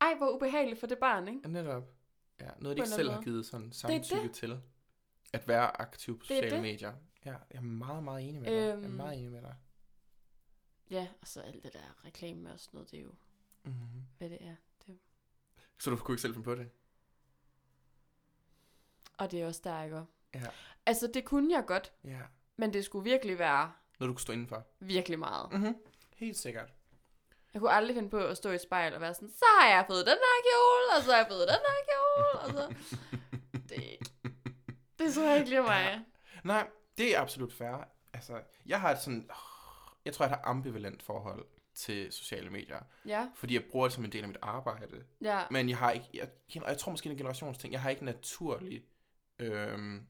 Ej, 0.00 0.14
hvor 0.16 0.30
ubehageligt 0.30 0.80
for 0.80 0.86
det 0.86 0.98
barn, 0.98 1.28
ikke? 1.28 1.48
netop. 1.52 1.82
Ja, 2.40 2.48
noget, 2.58 2.76
de 2.76 2.82
ikke 2.82 2.88
selv 2.90 3.10
har 3.10 3.22
givet 3.22 3.46
sådan 3.46 3.66
det. 3.66 3.74
samtykke 3.76 4.28
til. 4.28 4.60
At 5.32 5.48
være 5.48 5.80
aktiv 5.80 6.18
på 6.18 6.22
Det 6.28 6.28
sociale 6.36 6.50
det. 6.54 6.62
medier. 6.62 6.92
Ja, 7.24 7.30
jeg 7.30 7.38
er 7.50 7.60
meget, 7.60 8.02
meget 8.04 8.28
enig 8.28 8.42
med 8.42 8.50
dig. 8.50 8.56
Jeg 8.56 8.68
er 8.68 8.76
Øhm. 8.76 8.90
meget 8.90 9.18
enig 9.18 9.30
med 9.32 9.42
dig. 9.42 9.54
Ja, 10.90 11.08
og 11.20 11.26
så 11.28 11.40
alt 11.40 11.64
det 11.64 11.72
der 11.72 12.04
reklame 12.04 12.52
og 12.52 12.60
sådan 12.60 12.76
noget, 12.78 12.90
det 12.90 12.98
er 12.98 13.02
jo, 13.02 13.10
Mm-hmm. 13.64 14.04
hvad 14.18 14.30
det 14.30 14.38
er. 14.40 14.54
Det, 14.86 14.98
Så 15.78 15.90
du 15.90 15.96
kunne 15.96 16.12
ikke 16.12 16.22
selv 16.22 16.34
finde 16.34 16.44
på 16.44 16.54
det? 16.54 16.70
og 19.18 19.30
det 19.30 19.42
er 19.42 19.46
også 19.46 19.60
der, 19.64 19.82
ikke? 19.82 20.02
Ja. 20.34 20.40
Altså, 20.86 21.10
det 21.14 21.24
kunne 21.24 21.54
jeg 21.54 21.64
godt, 21.66 21.92
Ja. 22.04 22.20
men 22.56 22.72
det 22.72 22.84
skulle 22.84 23.10
virkelig 23.10 23.38
være 23.38 23.72
Noget, 24.00 24.08
du 24.08 24.12
kunne 24.14 24.20
stå 24.20 24.32
indenfor. 24.32 24.66
virkelig 24.80 25.18
meget. 25.18 25.52
Mm-hmm. 25.52 25.76
Helt 26.16 26.36
sikkert. 26.36 26.72
Jeg 27.54 27.60
kunne 27.60 27.72
aldrig 27.72 27.96
finde 27.96 28.10
på 28.10 28.18
at 28.18 28.36
stå 28.36 28.50
i 28.50 28.54
et 28.54 28.60
spejl 28.60 28.94
og 28.94 29.00
være 29.00 29.14
sådan, 29.14 29.30
så 29.30 29.44
har 29.60 29.68
jeg 29.68 29.84
fået 29.86 30.06
den 30.06 30.14
her 30.14 30.42
kjole, 30.48 30.98
og 30.98 31.02
så 31.04 31.10
har 31.10 31.18
jeg 31.18 31.26
fået 31.28 31.48
den 31.48 31.56
her 31.68 31.78
kjole, 31.90 32.40
og 32.40 32.50
så... 32.50 32.74
Det, 33.68 34.12
det 34.98 35.14
tror 35.14 35.22
jeg 35.28 35.36
ikke 35.38 35.48
lige 35.50 35.62
mig. 35.62 36.00
Nej, 36.44 36.68
det 36.98 37.16
er 37.16 37.20
absolut 37.20 37.52
fair. 37.52 37.88
Altså, 38.12 38.40
jeg 38.66 38.80
har 38.80 38.90
et 38.90 38.98
sådan... 39.02 39.30
Jeg 40.04 40.14
tror, 40.14 40.24
jeg 40.24 40.30
har 40.30 40.36
et 40.38 40.42
ambivalent 40.44 41.02
forhold 41.02 41.46
til 41.74 42.12
sociale 42.12 42.50
medier. 42.50 42.80
Ja, 43.06 43.28
Fordi 43.34 43.54
jeg 43.54 43.64
bruger 43.70 43.86
det 43.86 43.94
som 43.94 44.04
en 44.04 44.12
del 44.12 44.22
af 44.22 44.28
mit 44.28 44.36
arbejde. 44.42 45.04
ja. 45.20 45.42
Men 45.50 45.68
jeg 45.68 45.78
har 45.78 45.90
ikke... 45.90 46.06
Jeg, 46.14 46.28
jeg 46.66 46.78
tror 46.78 46.90
måske 46.90 47.04
det 47.04 47.10
er 47.10 47.14
en 47.14 47.18
generationsting. 47.18 47.72
Jeg 47.72 47.80
har 47.82 47.90
ikke 47.90 48.04
naturlig 48.04 48.84
øhm, 49.38 50.06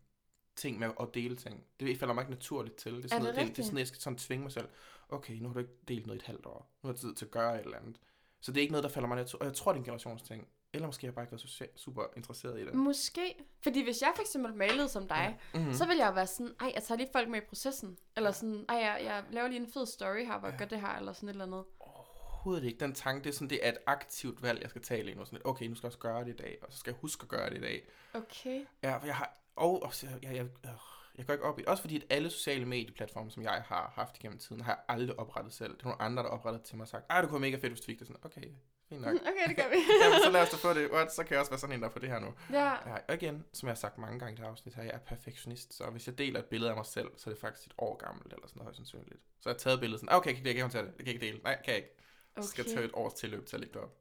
ting 0.57 0.79
med 0.79 0.91
at 1.01 1.09
dele 1.15 1.37
ting. 1.37 1.65
Det 1.81 1.99
falder 1.99 2.15
mig 2.15 2.23
ikke 2.23 2.33
naturligt 2.33 2.77
til. 2.77 2.93
Det 2.97 3.05
er, 3.05 3.09
sådan 3.09 3.25
det 3.25 3.35
noget, 3.35 3.49
det, 3.49 3.57
det 3.57 3.63
er 3.63 3.67
sådan, 3.67 3.79
jeg 3.79 3.87
skal 3.87 4.01
sådan 4.01 4.19
tvinge 4.19 4.43
mig 4.43 4.53
selv. 4.53 4.69
Okay, 5.09 5.35
nu 5.35 5.49
har 5.49 5.53
du 5.53 5.59
ikke 5.59 5.73
delt 5.89 6.07
noget 6.07 6.21
i 6.21 6.23
et 6.23 6.27
halvt 6.27 6.47
år. 6.47 6.71
Nu 6.83 6.87
har 6.87 6.93
jeg 6.93 7.01
tid 7.01 7.15
til 7.15 7.25
at 7.25 7.31
gøre 7.31 7.55
et 7.61 7.65
eller 7.65 7.79
andet. 7.79 7.97
Så 8.41 8.53
det 8.53 8.59
er 8.59 8.63
ikke 8.63 8.73
noget, 8.73 8.85
der 8.85 8.91
falder 8.91 9.09
mig 9.09 9.17
naturligt. 9.17 9.41
Og 9.41 9.47
jeg 9.47 9.55
tror, 9.55 9.73
det 9.73 9.77
er 9.77 9.81
en 9.81 9.85
generationsting. 9.85 10.49
Eller 10.73 10.87
måske 10.87 11.01
har 11.03 11.09
jeg 11.09 11.15
bare 11.15 11.23
ikke 11.23 11.33
været 11.33 11.41
så 11.49 11.67
super 11.77 12.03
interesseret 12.17 12.61
i 12.61 12.65
det. 12.65 12.75
Måske. 12.75 13.35
Fordi 13.63 13.83
hvis 13.83 14.03
jeg 14.03 14.13
for 14.15 14.23
eksempel 14.23 14.55
malede 14.55 14.89
som 14.89 15.09
dig, 15.09 15.39
Mm-hmm. 15.55 15.69
mm. 15.69 15.75
så 15.75 15.87
vil 15.87 15.97
jeg 15.97 16.15
være 16.15 16.27
sådan, 16.27 16.55
ej, 16.61 16.73
jeg 16.75 16.83
tager 16.83 16.99
lige 16.99 17.09
folk 17.13 17.29
med 17.29 17.43
i 17.43 17.45
processen. 17.49 17.99
Eller 18.17 18.31
sådan, 18.31 18.65
ej, 18.69 18.77
jeg, 18.77 19.01
jeg 19.05 19.25
laver 19.31 19.49
lige 19.49 19.61
en 19.61 19.73
fed 19.73 19.87
story 19.87 20.25
her, 20.25 20.39
hvor 20.39 20.49
jeg 20.49 20.59
gør 20.59 20.65
det 20.65 20.81
her, 20.81 20.97
eller 20.97 21.13
sådan 21.13 21.29
et 21.29 21.33
eller 21.33 21.45
andet. 21.45 21.65
Overhovedet 21.81 22.65
ikke. 22.65 22.81
Den 22.81 22.95
tanke, 22.95 23.25
det 23.25 23.31
er 23.31 23.35
sådan, 23.35 23.51
det 23.51 23.67
er 23.67 23.69
et 23.69 23.79
aktivt 23.87 24.43
valg, 24.43 24.61
jeg 24.63 24.71
skal 24.71 24.83
tage 24.83 25.03
lige 25.03 25.19
nu. 25.19 25.25
Sådan 25.25 25.41
okay, 25.45 25.67
nu 25.67 25.75
skal 25.75 25.87
jeg 25.87 25.89
også 25.89 25.99
gøre 25.99 26.25
det 26.25 26.31
i 26.31 26.37
dag, 26.37 26.59
og 26.63 26.73
så 26.73 26.79
skal 26.79 26.91
jeg 26.91 26.99
huske 27.01 27.23
at 27.23 27.29
gøre 27.29 27.51
det 27.51 27.57
i 27.57 27.61
dag. 27.61 27.89
Okay. 28.15 28.65
Ja, 28.83 28.97
for 28.97 29.07
jeg 29.07 29.17
har... 29.17 29.41
Og, 29.57 29.83
og 29.83 29.95
så- 29.95 30.07
jeg, 30.23 30.35
jeg, 30.35 30.45
øh, 30.65 30.71
jeg 31.19 31.27
går 31.27 31.33
ikke 31.33 31.45
op 31.45 31.59
i... 31.59 31.65
Også 31.67 31.81
fordi, 31.81 31.97
at 31.97 32.03
alle 32.11 32.31
sociale 32.31 32.65
medieplatforme, 32.65 33.31
som 33.31 33.43
jeg 33.43 33.53
har 33.67 33.93
haft 33.95 34.17
igennem 34.17 34.39
tiden, 34.39 34.61
har 34.63 34.73
jeg 34.73 34.81
aldrig 34.89 35.19
oprettet 35.19 35.53
selv. 35.53 35.73
Det 35.73 35.81
er 35.81 35.85
nogle 35.85 36.03
andre, 36.03 36.23
der 36.23 36.29
oprettet 36.29 36.63
til 36.63 36.77
mig 36.77 36.83
og 36.83 36.89
sagt, 36.89 37.07
ej, 37.11 37.21
det 37.21 37.31
kunne 37.31 37.41
være 37.43 37.51
mega 37.51 37.61
fedt, 37.63 37.73
hvis 37.73 37.81
du 37.81 37.87
fik 37.87 37.99
det 37.99 38.07
sådan. 38.07 38.25
Okay, 38.25 38.43
fint 38.89 39.01
nok. 39.01 39.15
Okay, 39.31 39.49
det 39.49 39.57
gør 39.57 39.69
vi. 39.71 39.77
Jamen, 40.03 40.19
så 40.25 40.31
lad 40.31 40.43
os 40.43 40.51
da 40.51 40.57
få 40.57 40.75
det. 40.75 40.91
What? 40.93 41.13
Så 41.13 41.23
kan 41.25 41.33
jeg 41.33 41.41
også 41.41 41.51
være 41.53 41.59
sådan 41.59 41.77
en, 41.77 41.83
der 41.83 41.91
får 41.91 42.01
det 42.01 42.09
her 42.09 42.19
nu. 42.19 42.35
ja. 42.51 42.65
Ja, 42.91 42.95
og 43.09 43.15
igen, 43.15 43.45
som 43.53 43.67
jeg 43.67 43.71
har 43.71 43.77
sagt 43.77 43.99
mange 43.99 44.19
gange 44.19 44.33
i 44.33 44.37
det 44.37 44.45
her 44.45 44.51
afsnit 44.51 44.75
her, 44.75 44.83
jeg 44.83 44.95
er 44.95 44.99
perfektionist, 44.99 45.75
så 45.75 45.91
hvis 45.91 46.07
jeg 46.07 46.19
deler 46.19 46.39
et 46.39 46.45
billede 46.47 46.71
af 46.71 46.77
mig 46.77 46.87
selv, 46.87 47.09
så 47.17 47.31
er 47.31 47.35
det 47.35 47.41
faktisk 47.41 47.67
et 47.67 47.75
år 47.79 47.97
gammelt, 47.97 48.33
eller 48.33 48.47
sådan 48.47 48.59
noget 48.59 48.67
højst 48.67 48.77
sandsynligt. 48.77 49.21
Så 49.41 49.49
jeg 49.49 49.55
har 49.55 49.59
taget 49.59 49.81
billedet 49.81 50.01
sådan, 50.01 50.13
"Ah, 50.13 50.17
okay, 50.17 50.31
jeg 50.31 50.37
kan 50.37 50.47
ikke 50.47 50.61
håndtere 50.63 50.83
det, 50.83 50.93
jeg 50.99 51.05
kan 51.07 51.15
ikke 51.15 51.27
dele, 51.27 51.39
nej, 51.43 51.55
kan 51.65 51.75
jeg 51.75 51.77
ikke. 51.77 51.95
Så 52.41 52.49
skal 52.49 52.63
jeg 52.63 52.67
tage 52.67 52.79
Okay. 52.79 52.89
et 52.89 52.95
års 52.95 53.15
tilløb 53.15 53.47
til 53.47 53.57
at 53.57 53.61
lægge 53.61 53.75
det 53.75 53.83
op. 53.83 53.97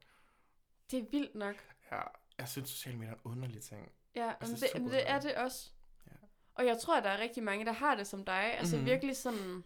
Det 0.90 0.98
er 0.98 1.04
vildt 1.10 1.34
nok. 1.34 1.54
Ja, 1.92 2.00
jeg 2.38 2.48
synes, 2.48 2.68
sociale 2.70 2.98
medier 2.98 3.12
er 3.12 3.16
en 3.16 3.20
underlig 3.24 3.62
ting. 3.62 3.92
Ja, 4.16 4.32
Altså, 4.40 4.54
det 4.56 4.68
er 4.74 4.78
det, 4.78 4.90
det 4.92 5.10
er 5.10 5.20
det 5.20 5.34
også. 5.34 5.70
Ja. 6.06 6.12
Og 6.54 6.66
jeg 6.66 6.78
tror, 6.80 6.96
at 6.96 7.04
der 7.04 7.10
er 7.10 7.18
rigtig 7.18 7.42
mange, 7.42 7.64
der 7.64 7.72
har 7.72 7.94
det 7.94 8.06
som 8.06 8.24
dig. 8.24 8.58
Altså 8.58 8.76
Mhm. 8.76 8.86
virkelig 8.86 9.16
sådan... 9.16 9.64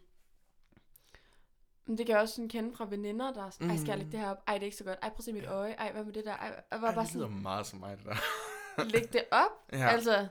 Men 1.86 1.98
det 1.98 2.06
kan 2.06 2.12
jeg 2.12 2.22
også 2.22 2.34
sådan 2.34 2.48
kende 2.48 2.76
fra 2.76 2.86
veninder, 2.90 3.32
der 3.32 3.44
er 3.46 3.50
sådan, 3.50 3.70
ej, 3.70 3.76
skal 3.76 3.86
jeg 3.88 3.96
lægge 3.98 4.04
Mhm. 4.04 4.10
det 4.10 4.20
her 4.20 4.30
op? 4.30 4.42
Ej, 4.46 4.54
det 4.54 4.62
er 4.62 4.64
ikke 4.64 4.76
så 4.76 4.84
godt. 4.84 4.98
Ej, 5.02 5.08
prøv 5.08 5.18
at 5.18 5.24
se 5.24 5.32
mit 5.32 5.44
øje. 5.44 5.72
Ej, 5.72 5.92
hvad 5.92 6.04
med 6.04 6.12
det 6.12 6.24
der? 6.24 6.32
Ej, 6.36 6.64
jeg 6.70 6.80
var 6.80 6.88
Ej, 6.88 6.94
bare 6.94 7.04
det 7.04 7.12
sådan, 7.12 7.42
meget 7.42 7.66
som 7.66 7.78
mig, 7.78 7.98
det 7.98 8.06
der. 8.06 8.84
læg 8.94 9.12
det 9.12 9.24
op. 9.30 9.50
Ja. 9.72 9.88
Altså, 9.88 10.28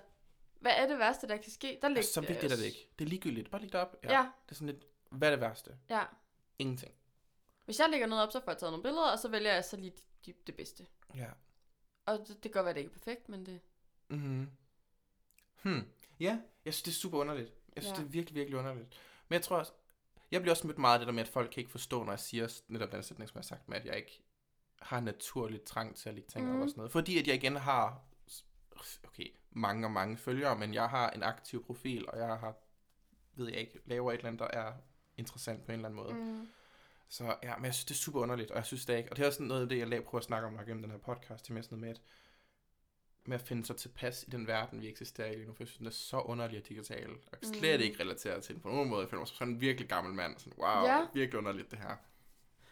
hvad 0.59 0.71
er 0.75 0.87
det 0.87 0.99
værste, 0.99 1.27
der 1.27 1.37
kan 1.37 1.51
ske? 1.51 1.79
Der 1.81 1.87
læg 1.87 1.97
Altså, 1.97 2.13
så 2.13 2.21
vigtigt 2.21 2.51
er 2.51 2.55
det 2.55 2.63
ikke. 2.65 2.89
Det 2.99 3.05
er 3.05 3.09
ligegyldigt. 3.09 3.51
Bare 3.51 3.61
læg 3.61 3.71
det 3.71 3.79
op. 3.81 3.95
Ja. 4.03 4.11
ja, 4.13 4.21
Det 4.45 4.51
er 4.51 4.55
sådan 4.55 4.67
lidt, 4.67 4.85
hvad 5.11 5.27
er 5.27 5.31
det 5.31 5.41
værste? 5.41 5.71
ja. 5.89 6.03
Ingenting. 6.59 6.93
Hvis 7.65 7.79
jeg 7.79 7.89
lægger 7.89 8.07
noget 8.07 8.23
op, 8.23 8.31
så 8.31 8.39
får 8.43 8.51
jeg 8.51 8.57
taget 8.57 8.71
nogle 8.71 8.83
billeder, 8.83 9.11
og 9.11 9.19
så 9.19 9.27
vælger 9.27 9.53
jeg 9.53 9.65
så 9.65 9.77
lige 9.77 9.93
det, 10.25 10.47
det 10.47 10.55
bedste. 10.55 10.85
Ja. 11.15 11.27
Og 12.05 12.19
det, 12.19 12.27
det 12.27 12.41
kan 12.41 12.51
godt 12.51 12.63
være, 12.65 12.69
at 12.69 12.75
det 12.75 12.81
ikke 12.81 12.91
er 12.91 12.99
perfekt, 12.99 13.29
men 13.29 13.45
det... 13.45 13.59
Mhm. 14.09 14.49
Hmm. 15.61 15.87
Ja, 16.19 16.39
jeg 16.65 16.73
synes, 16.73 16.83
det 16.83 16.91
er 16.91 16.95
super 16.95 17.17
underligt. 17.17 17.53
Jeg 17.75 17.83
synes, 17.83 17.97
Ja. 17.97 18.01
det 18.03 18.07
er 18.07 18.11
virkelig, 18.11 18.35
virkelig 18.35 18.59
underligt. 18.59 18.87
Men 19.29 19.33
jeg 19.33 19.41
tror 19.41 19.57
også, 19.57 19.71
jeg 20.31 20.41
bliver 20.41 20.53
også 20.53 20.67
mødt 20.67 20.77
meget 20.77 20.93
af 20.93 20.99
det 20.99 21.07
der 21.07 21.13
med, 21.13 21.23
at 21.23 21.27
folk 21.27 21.49
kan 21.51 21.61
ikke 21.61 21.71
forstå, 21.71 22.03
når 22.03 22.11
jeg 22.11 22.19
siger 22.19 22.61
netop 22.67 22.91
den 22.91 23.03
sætning, 23.03 23.29
som 23.29 23.35
jeg 23.35 23.39
har 23.39 23.43
sagt 23.43 23.69
med, 23.69 23.77
at 23.77 23.85
jeg 23.85 23.97
ikke 23.97 24.21
har 24.81 24.99
naturligt 24.99 25.63
trang 25.63 25.95
til 25.95 26.09
at 26.09 26.15
lægge 26.15 26.29
ting 26.29 26.45
mm. 26.45 26.61
og 26.61 26.69
sådan 26.69 26.79
noget. 26.79 26.91
Fordi 26.91 27.19
at 27.19 27.27
jeg 27.27 27.35
igen 27.35 27.55
har, 27.55 28.01
okay, 29.03 29.27
mange 29.51 29.87
og 29.87 29.91
mange 29.91 30.17
følgere, 30.17 30.55
men 30.57 30.73
jeg 30.73 30.89
har 30.89 31.09
en 31.09 31.23
aktiv 31.23 31.65
profil, 31.65 32.09
og 32.09 32.17
jeg 32.19 32.27
har, 32.27 32.55
ved 33.35 33.47
jeg 33.47 33.57
ikke, 33.59 33.79
laver 33.85 34.11
et 34.11 34.17
eller 34.17 34.27
andet, 34.27 34.39
der 34.39 34.59
er 34.59 34.73
interessant 35.17 35.65
på 35.65 35.71
en 35.71 35.75
eller 35.75 35.89
anden 35.89 36.03
måde. 36.03 36.13
Mm. 36.13 36.47
Så 37.09 37.35
ja, 37.43 37.55
men 37.55 37.65
jeg 37.65 37.73
synes, 37.73 37.85
det 37.85 37.93
er 37.93 37.97
super 37.97 38.19
underligt, 38.19 38.51
og 38.51 38.57
jeg 38.57 38.65
synes 38.65 38.85
det 38.85 38.97
ikke, 38.97 39.11
og 39.11 39.17
det 39.17 39.23
er 39.23 39.27
også 39.27 39.43
noget 39.43 39.61
af 39.61 39.69
det, 39.69 39.77
jeg 39.91 40.03
prøver 40.03 40.19
at 40.19 40.25
snakke 40.25 40.47
om 40.47 40.53
nok 40.53 40.65
gennem 40.65 40.83
den 40.83 40.91
her 40.91 40.97
podcast, 40.97 41.49
er 41.49 41.53
mere 41.53 41.63
sådan 41.63 41.77
noget 41.79 41.89
med, 41.89 41.95
at 41.95 42.01
med 43.27 43.35
at 43.39 43.47
finde 43.47 43.65
sig 43.65 43.75
tilpas 43.75 44.23
i 44.23 44.29
den 44.29 44.47
verden, 44.47 44.81
vi 44.81 44.87
eksisterer 44.87 45.31
i 45.31 45.35
lige 45.35 45.45
nu, 45.47 45.53
for 45.53 45.63
jeg 45.63 45.67
synes, 45.67 45.77
den 45.77 45.87
er 45.87 45.91
så 45.91 46.19
underlig 46.19 46.59
og 46.61 46.69
digital, 46.69 47.09
og 47.31 47.39
kan 47.39 47.53
slet 47.53 47.79
Mm. 47.79 47.83
ikke 47.83 47.99
relatere 48.03 48.41
til 48.41 48.55
den 48.55 48.61
på 48.61 48.69
nogen 48.69 48.89
måde. 48.89 49.01
Jeg 49.01 49.09
føler 49.09 49.19
mig 49.21 49.27
som 49.27 49.35
sådan 49.37 49.53
en 49.53 49.61
virkelig 49.61 49.89
gammel 49.89 50.13
mand, 50.13 50.37
sådan, 50.37 50.53
wow, 50.59 50.67
Ja. 50.69 50.81
det 50.83 50.89
er 51.03 51.07
virkelig 51.13 51.37
underligt 51.37 51.71
det 51.71 51.79
her. 51.79 51.95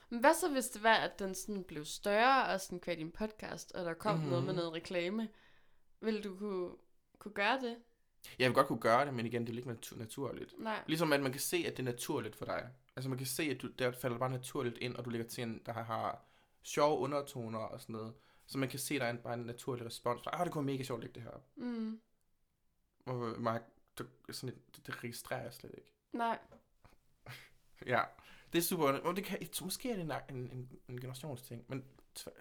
Men 0.09 0.19
hvad 0.19 0.33
så, 0.33 0.51
hvis 0.51 0.67
det 0.67 0.83
var, 0.83 0.93
at 0.95 1.19
den 1.19 1.35
sådan 1.35 1.63
blev 1.63 1.85
større, 1.85 2.45
og 2.53 2.61
sådan 2.61 2.79
kvad 2.79 2.97
din 2.97 3.11
podcast, 3.11 3.71
og 3.71 3.85
der 3.85 3.93
kom 3.93 4.15
mm-hmm. 4.15 4.29
noget 4.29 4.45
med 4.45 4.53
noget 4.53 4.73
reklame? 4.73 5.29
Vil 6.01 6.23
du 6.23 6.37
kunne, 6.37 6.69
kunne 7.19 7.33
gøre 7.33 7.59
det? 7.61 7.75
Jeg 8.39 8.47
vil 8.49 8.55
godt 8.55 8.67
kunne 8.67 8.79
gøre 8.79 9.05
det, 9.05 9.13
men 9.13 9.25
igen, 9.25 9.47
det 9.47 9.53
er 9.53 9.57
ikke 9.57 9.69
natu- 9.71 9.97
naturligt. 9.97 10.53
Nej. 10.59 10.83
Ligesom 10.87 11.13
at 11.13 11.21
man 11.21 11.31
kan 11.31 11.41
se, 11.41 11.57
at 11.67 11.77
det 11.77 11.79
er 11.79 11.91
naturligt 11.91 12.35
for 12.35 12.45
dig. 12.45 12.69
Altså 12.95 13.09
man 13.09 13.17
kan 13.17 13.27
se, 13.27 13.43
at 13.43 13.61
du, 13.61 13.67
der 13.79 13.91
falder 13.91 14.17
bare 14.17 14.29
naturligt 14.31 14.77
ind, 14.77 14.95
og 14.95 15.05
du 15.05 15.09
lægger 15.09 15.27
til 15.27 15.43
en, 15.43 15.61
der 15.65 15.73
har 15.73 16.25
sjove 16.63 16.99
undertoner 16.99 17.59
og 17.59 17.81
sådan 17.81 17.93
noget. 17.93 18.13
Så 18.47 18.57
man 18.57 18.69
kan 18.69 18.79
se, 18.79 18.99
der 18.99 19.05
er 19.05 19.09
en, 19.09 19.17
bare 19.17 19.33
en 19.33 19.39
naturlig 19.39 19.85
respons. 19.85 20.21
Ah, 20.27 20.45
det 20.45 20.53
kunne 20.53 20.65
være 20.65 20.73
mega 20.73 20.83
sjovt 20.83 20.97
at 20.99 21.03
lægge 21.03 21.15
det 21.15 21.23
her 21.23 21.29
op. 21.29 21.47
Mm. 21.55 22.01
Og 23.05 23.15
mig, 23.41 23.61
det, 23.97 24.07
sådan 24.31 24.49
et, 24.49 24.75
det, 24.75 24.87
det 24.87 25.03
registrerer 25.03 25.41
jeg 25.43 25.53
slet 25.53 25.71
ikke. 25.77 25.93
Nej. 26.13 26.39
Ja, 27.85 28.01
det 28.53 28.57
er 28.57 28.63
super. 28.63 28.85
Og 28.87 29.15
det 29.15 29.23
kan, 29.25 29.39
måske 29.61 29.91
er 29.91 29.95
det 29.95 30.03
en, 30.03 30.11
en, 30.35 30.51
en, 30.51 30.79
en 30.87 30.99
generationsting, 31.01 31.65
men... 31.67 31.85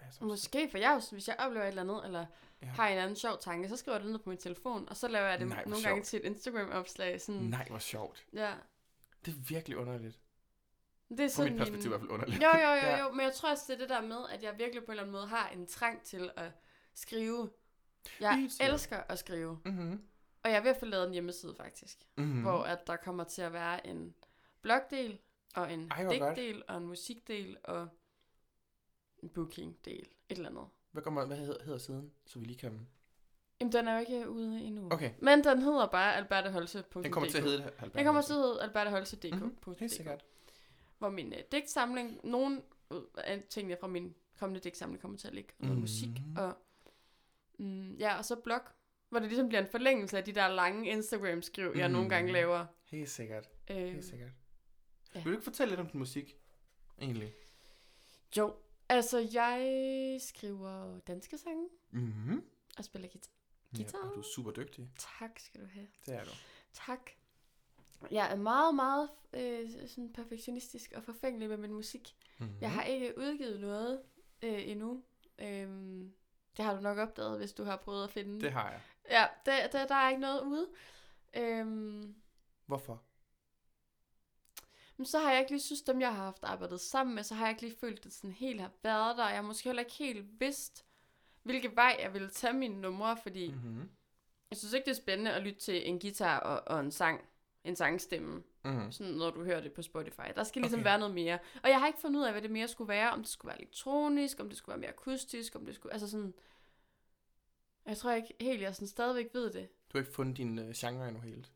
Altså, 0.01 0.23
Måske, 0.23 0.67
for 0.71 0.77
jeg, 0.77 1.03
sådan, 1.03 1.15
hvis 1.15 1.27
jeg 1.27 1.35
oplever 1.39 1.63
et 1.63 1.67
eller 1.67 1.81
andet, 1.81 2.05
eller 2.05 2.25
Ja. 2.61 2.67
har 2.67 2.87
en 2.87 2.97
anden 2.97 3.15
sjov 3.15 3.37
tanke, 3.41 3.69
så 3.69 3.77
skriver 3.77 3.97
jeg 3.97 4.03
det 4.03 4.11
ned 4.11 4.19
på 4.19 4.29
min 4.29 4.37
telefon, 4.37 4.89
og 4.89 4.97
så 4.97 5.07
laver 5.07 5.27
jeg 5.27 5.39
det 5.39 5.47
Nej, 5.47 5.65
nogle 5.65 5.83
gange 5.83 5.97
sjovt. 5.97 6.05
til 6.05 6.19
et 6.19 6.25
Instagram-opslag. 6.25 7.21
Sådan, 7.21 7.41
Nej, 7.41 7.67
hvor 7.69 7.79
sjovt. 7.79 8.25
Ja. 8.33 8.53
Det 9.25 9.31
er 9.33 9.37
virkelig 9.49 9.77
underligt. 9.77 10.19
Det 11.09 11.19
er 11.19 11.27
sådan 11.27 11.51
mit 11.51 11.59
perspektiv 11.59 11.85
i 11.85 11.89
hvert 11.89 12.01
fald 12.01 12.11
underligt. 12.11 12.43
Jo, 12.43 12.47
jo, 12.53 12.59
jo, 12.59 12.75
Ja. 12.75 13.03
jo, 13.05 13.11
men 13.11 13.21
jeg 13.21 13.33
tror 13.33 13.51
også, 13.51 13.63
det 13.67 13.73
er 13.73 13.77
det 13.77 13.89
der 13.89 14.01
med, 14.01 14.17
at 14.31 14.43
jeg 14.43 14.53
virkelig 14.57 14.83
på 14.85 14.91
en 14.91 14.91
eller 14.91 15.03
anden 15.03 15.11
måde 15.11 15.27
har 15.27 15.49
en 15.49 15.67
trang 15.67 16.01
til 16.03 16.31
at 16.37 16.51
skrive. 16.93 17.49
Jeg 18.19 18.49
elsker 18.61 18.97
at 19.09 19.19
skrive, 19.19 19.59
Mm-hmm. 19.65 20.01
og 20.43 20.49
jeg 20.49 20.57
er 20.57 20.61
ved 20.61 20.69
at 20.71 20.77
få 20.77 20.85
lavet 20.85 21.07
en 21.07 21.13
hjemmeside 21.13 21.55
faktisk, 21.57 21.97
Mm-hmm. 22.17 22.33
mm. 22.35 22.41
hvor 22.41 22.63
at 22.63 22.87
der 22.87 22.95
kommer 22.95 23.23
til 23.23 23.41
at 23.41 23.53
være 23.53 23.87
en 23.87 24.15
blogdel, 24.61 25.19
og 25.55 25.73
en 25.73 25.91
Ej, 25.91 26.03
digtdel, 26.09 26.63
og 26.67 26.77
en 26.77 26.85
musikdel, 26.87 27.57
og 27.63 27.87
en 29.23 29.29
bookingdel, 29.29 30.07
et 30.29 30.37
eller 30.37 30.49
andet. 30.49 30.63
Hvad, 30.91 31.03
kommer, 31.03 31.25
hvad 31.25 31.37
hedder, 31.37 31.63
hedder 31.63 31.79
siden, 31.79 32.11
så 32.25 32.39
vi 32.39 32.45
lige 32.45 32.57
kan... 32.57 32.87
Jamen, 33.59 33.71
den 33.71 33.87
er 33.87 33.93
jo 33.93 33.99
ikke 33.99 34.29
ude 34.29 34.61
endnu. 34.63 34.89
Okay, 34.91 35.11
Men 35.19 35.43
den 35.43 35.61
hedder 35.61 35.87
bare 35.87 36.15
alberteholse.dk. 36.15 36.93
den 37.03 37.11
kommer 37.11 37.29
til 37.29 37.37
at 37.37 37.43
hedde 37.43 37.57
det. 37.57 37.65
Albert 37.65 37.93
Den 37.93 38.05
kommer 38.05 38.21
til 38.21 38.33
at 38.33 38.39
hedde 38.39 38.61
alberteholse.dk. 38.63 39.33
Mhm, 39.35 39.75
Helt 39.79 39.91
sikkert. 39.91 40.25
Hvor 40.97 41.09
min 41.09 41.27
uh, 41.33 41.39
digtsamling, 41.51 42.19
nogle 42.23 42.61
ud 42.89 43.05
af 43.17 43.43
tingene 43.49 43.77
fra 43.79 43.87
min 43.87 44.15
kommende 44.39 44.59
digtsamling 44.59 45.01
kommer 45.01 45.17
til 45.17 45.27
at 45.27 45.33
ligge. 45.33 45.53
Noget 45.59 45.73
Mhm. 45.75 45.81
musik 45.81 46.09
og... 46.37 46.57
Mm, 47.59 47.95
ja, 47.95 48.17
og 48.17 48.25
så 48.25 48.35
blog, 48.35 48.61
hvor 49.09 49.19
det 49.19 49.27
ligesom 49.29 49.47
bliver 49.47 49.61
en 49.61 49.67
forlængelse 49.67 50.17
af 50.17 50.23
de 50.23 50.31
der 50.31 50.47
lange 50.47 50.89
Instagram-skriv, 50.89 51.73
jeg 51.75 51.89
nogle 51.89 52.09
gange 52.09 52.25
Mhm. 52.27 52.33
laver. 52.33 52.65
Helt 52.83 53.09
sikkert. 53.09 53.49
Øh, 53.69 53.77
Helt 53.77 54.05
sikkert. 54.05 54.31
ja. 55.15 55.19
Vil 55.19 55.25
du 55.25 55.31
ikke 55.31 55.43
fortælle 55.43 55.71
lidt 55.71 55.79
om 55.79 55.87
din 55.89 55.99
musik? 55.99 56.37
Egentlig. 57.01 57.33
jo, 58.37 58.55
altså 58.89 59.29
jeg 59.33 60.17
skriver 60.21 60.99
danske 60.99 61.37
sange 61.37 61.67
Mm-hmm. 61.91 62.43
og 62.77 62.85
spiller 62.85 63.07
guitar. 63.07 63.31
Ja, 63.73 63.77
Guitar. 63.77 63.97
og 64.09 64.15
du 64.15 64.19
er 64.19 64.23
super 64.35 64.51
dygtig. 64.51 64.89
Tak 65.19 65.39
skal 65.39 65.61
du 65.61 65.65
have. 65.73 65.87
Det 66.05 66.15
er 66.15 66.23
du. 66.23 66.29
Tak. 66.73 67.11
Jeg 68.11 68.31
er 68.31 68.35
meget, 68.35 68.75
meget 68.75 69.09
øh, 69.33 69.87
sådan 69.87 70.13
perfektionistisk 70.13 70.93
og 70.95 71.03
forfængelig 71.03 71.49
med 71.49 71.57
min 71.57 71.73
musik. 71.73 72.15
Mm-hmm. 72.39 72.57
Jeg 72.61 72.71
har 72.71 72.83
ikke 72.83 73.17
udgivet 73.17 73.59
noget 73.59 74.01
øh, 74.41 74.69
endnu. 74.69 75.03
Øhm, 75.39 76.13
det 76.57 76.65
har 76.65 76.75
du 76.75 76.81
nok 76.81 76.97
opdaget, 76.97 77.37
hvis 77.37 77.53
du 77.53 77.63
har 77.63 77.77
prøvet 77.77 78.03
at 78.03 78.09
finde. 78.09 78.41
Det 78.41 78.51
har 78.51 78.71
jeg. 78.71 78.81
Ja, 79.09 79.25
der, 79.45 79.67
der, 79.67 79.87
der 79.87 79.95
er 79.95 80.09
ikke 80.09 80.21
noget 80.21 80.41
ude. 80.41 80.67
Øhm, 81.33 82.15
Hvorfor? 82.65 83.03
men 84.97 85.05
så 85.05 85.19
har 85.19 85.31
jeg 85.31 85.39
ikke 85.39 85.51
lige 85.51 85.61
synes, 85.61 85.81
dem 85.81 86.01
jeg 86.01 86.15
har 86.15 86.23
haft 86.23 86.43
arbejdet 86.43 86.81
sammen 86.81 87.15
med, 87.15 87.23
så 87.23 87.35
har 87.35 87.45
jeg 87.45 87.51
ikke 87.51 87.61
lige 87.61 87.79
følt, 87.79 87.97
at 87.97 88.03
det 88.03 88.13
sådan 88.13 88.31
helt 88.31 88.61
har 88.61 88.71
været 88.83 89.17
der. 89.17 89.27
Jeg 89.27 89.37
har 89.37 89.41
måske 89.41 89.69
heller 89.69 89.83
ikke 89.83 89.95
helt 89.95 90.39
vidst, 90.39 90.85
hvilke 91.43 91.75
vej 91.75 91.97
jeg 91.99 92.13
ville 92.13 92.29
tage 92.29 92.53
mine 92.53 92.81
numre, 92.81 93.17
fordi 93.17 93.47
mm. 93.47 93.55
Mm-hmm. 93.55 93.89
jeg 94.49 94.57
synes 94.57 94.73
ikke, 94.73 94.85
det 94.85 94.91
er 94.91 95.01
spændende 95.01 95.33
at 95.33 95.43
lytte 95.43 95.59
til 95.59 95.89
en 95.89 95.99
guitar 95.99 96.39
og, 96.39 96.75
og 96.75 96.79
en 96.79 96.91
sang, 96.91 97.21
en 97.65 97.75
sangstemme, 97.75 98.43
Mm-hmm. 98.63 98.91
sådan 98.91 99.13
når 99.13 99.29
du 99.31 99.43
hører 99.43 99.61
det 99.61 99.73
på 99.73 99.81
Spotify. 99.81 100.21
Der 100.35 100.43
skal 100.43 100.61
ligesom 100.61 100.79
Okay. 100.79 100.89
være 100.89 100.99
noget 100.99 101.13
mere. 101.15 101.39
Og 101.63 101.69
jeg 101.69 101.79
har 101.79 101.87
ikke 101.87 101.99
fundet 101.99 102.19
ud 102.19 102.25
af, 102.25 102.31
hvad 102.31 102.41
det 102.41 102.51
mere 102.51 102.67
skulle 102.67 102.87
være, 102.87 103.11
om 103.11 103.19
det 103.19 103.27
skulle 103.29 103.49
være 103.49 103.57
elektronisk, 103.61 104.39
om 104.39 104.49
det 104.49 104.57
skulle 104.57 104.73
være 104.73 104.79
mere 104.79 104.89
akustisk, 104.89 105.55
om 105.55 105.65
det 105.65 105.75
skulle, 105.75 105.93
altså 105.93 106.09
sådan, 106.09 106.33
jeg 107.85 107.97
tror 107.97 108.11
ikke 108.11 108.33
helt, 108.41 108.61
jeg 108.61 108.75
sådan 108.75 108.87
stadigvæk 108.87 109.29
ved 109.33 109.49
det. 109.53 109.69
Du 109.93 109.97
har 109.97 109.99
ikke 109.99 110.13
fundet 110.13 110.37
din 110.37 110.59
uh, 110.59 110.71
genre 110.75 111.07
endnu 111.07 111.21
helt. 111.21 111.51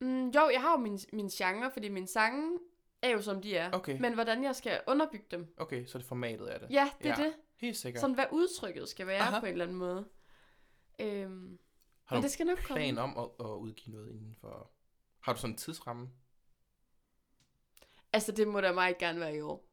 Mm, 0.00 0.28
jo, 0.28 0.48
jeg 0.52 0.60
har 0.60 0.70
jo 0.70 0.76
min, 0.76 0.98
min 1.12 1.28
genre, 1.28 1.70
fordi 1.70 1.88
mine 1.88 2.06
sange 2.06 2.58
er 3.02 3.08
jo 3.10 3.22
som 3.22 3.42
de 3.42 3.56
er. 3.56 3.70
Okay. 3.72 4.00
Men 4.00 4.14
hvordan 4.14 4.44
jeg 4.44 4.56
skal 4.56 4.80
underbygge 4.86 5.26
dem, 5.30 5.54
Okay, 5.56 5.86
så 5.86 5.98
er 5.98 6.00
det 6.00 6.08
formatet 6.08 6.46
af 6.46 6.60
det. 6.60 6.70
ja, 6.70 6.90
det 7.02 7.10
er 7.10 7.14
Ja. 7.18 7.24
det. 7.24 7.32
Helt 7.56 7.76
sikkert. 7.76 8.00
Sådan 8.00 8.14
hvad 8.14 8.24
udtrykket 8.32 8.88
skal 8.88 9.06
være 9.06 9.20
Aha. 9.20 9.40
på 9.40 9.46
en 9.46 9.52
eller 9.52 9.64
anden 9.64 9.78
måde. 9.78 10.08
Øhm, 10.98 11.58
har 12.04 12.16
men 12.16 12.22
du 12.22 12.24
det 12.24 12.30
skal 12.32 12.46
nok 12.46 12.58
komme. 12.58 12.78
plan 12.78 12.98
om 12.98 13.18
at, 13.18 13.46
at 13.46 13.50
udgive 13.50 13.96
noget 13.96 14.10
inden 14.10 14.34
for... 14.40 14.70
Har 15.20 15.32
du 15.32 15.38
sådan 15.38 15.54
en 15.54 15.58
tidsramme? 15.58 16.10
Altså, 18.12 18.32
det 18.32 18.48
må 18.48 18.60
da 18.60 18.72
meget 18.72 18.98
gerne 18.98 19.20
være 19.20 19.36
i 19.36 19.40
år. 19.40 19.64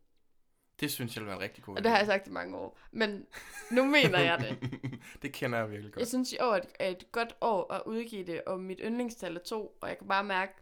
Det 0.80 0.92
synes 0.92 1.16
jeg 1.16 1.22
vil 1.22 1.28
være 1.28 1.36
en 1.36 1.42
rigtig 1.42 1.64
god 1.64 1.78
Og 1.78 1.84
det 1.84 1.92
har 1.92 1.98
jeg 1.98 2.06
sagt 2.08 2.28
i 2.28 2.32
mange 2.32 2.58
år. 2.58 2.80
Men 2.92 3.28
nu 3.72 3.86
mener 3.86 4.20
jeg 4.20 4.40
det. 4.40 4.80
det 5.22 5.34
kender 5.34 5.58
jeg 5.60 5.72
virkelig 5.72 5.94
godt. 5.94 6.00
Jeg 6.00 6.08
synes, 6.08 6.32
i 6.34 6.38
år 6.42 6.60
er 6.80 6.90
et, 6.90 7.12
godt 7.12 7.36
år 7.42 7.74
at 7.74 7.84
udgive 7.86 8.26
det, 8.26 8.44
og 8.44 8.60
mit 8.60 8.80
yndlingstal 8.84 9.36
er 9.36 9.40
to, 9.40 9.78
og 9.82 9.90
jeg 9.90 9.98
kan 9.98 10.08
bare 10.08 10.24
mærke, 10.24 10.54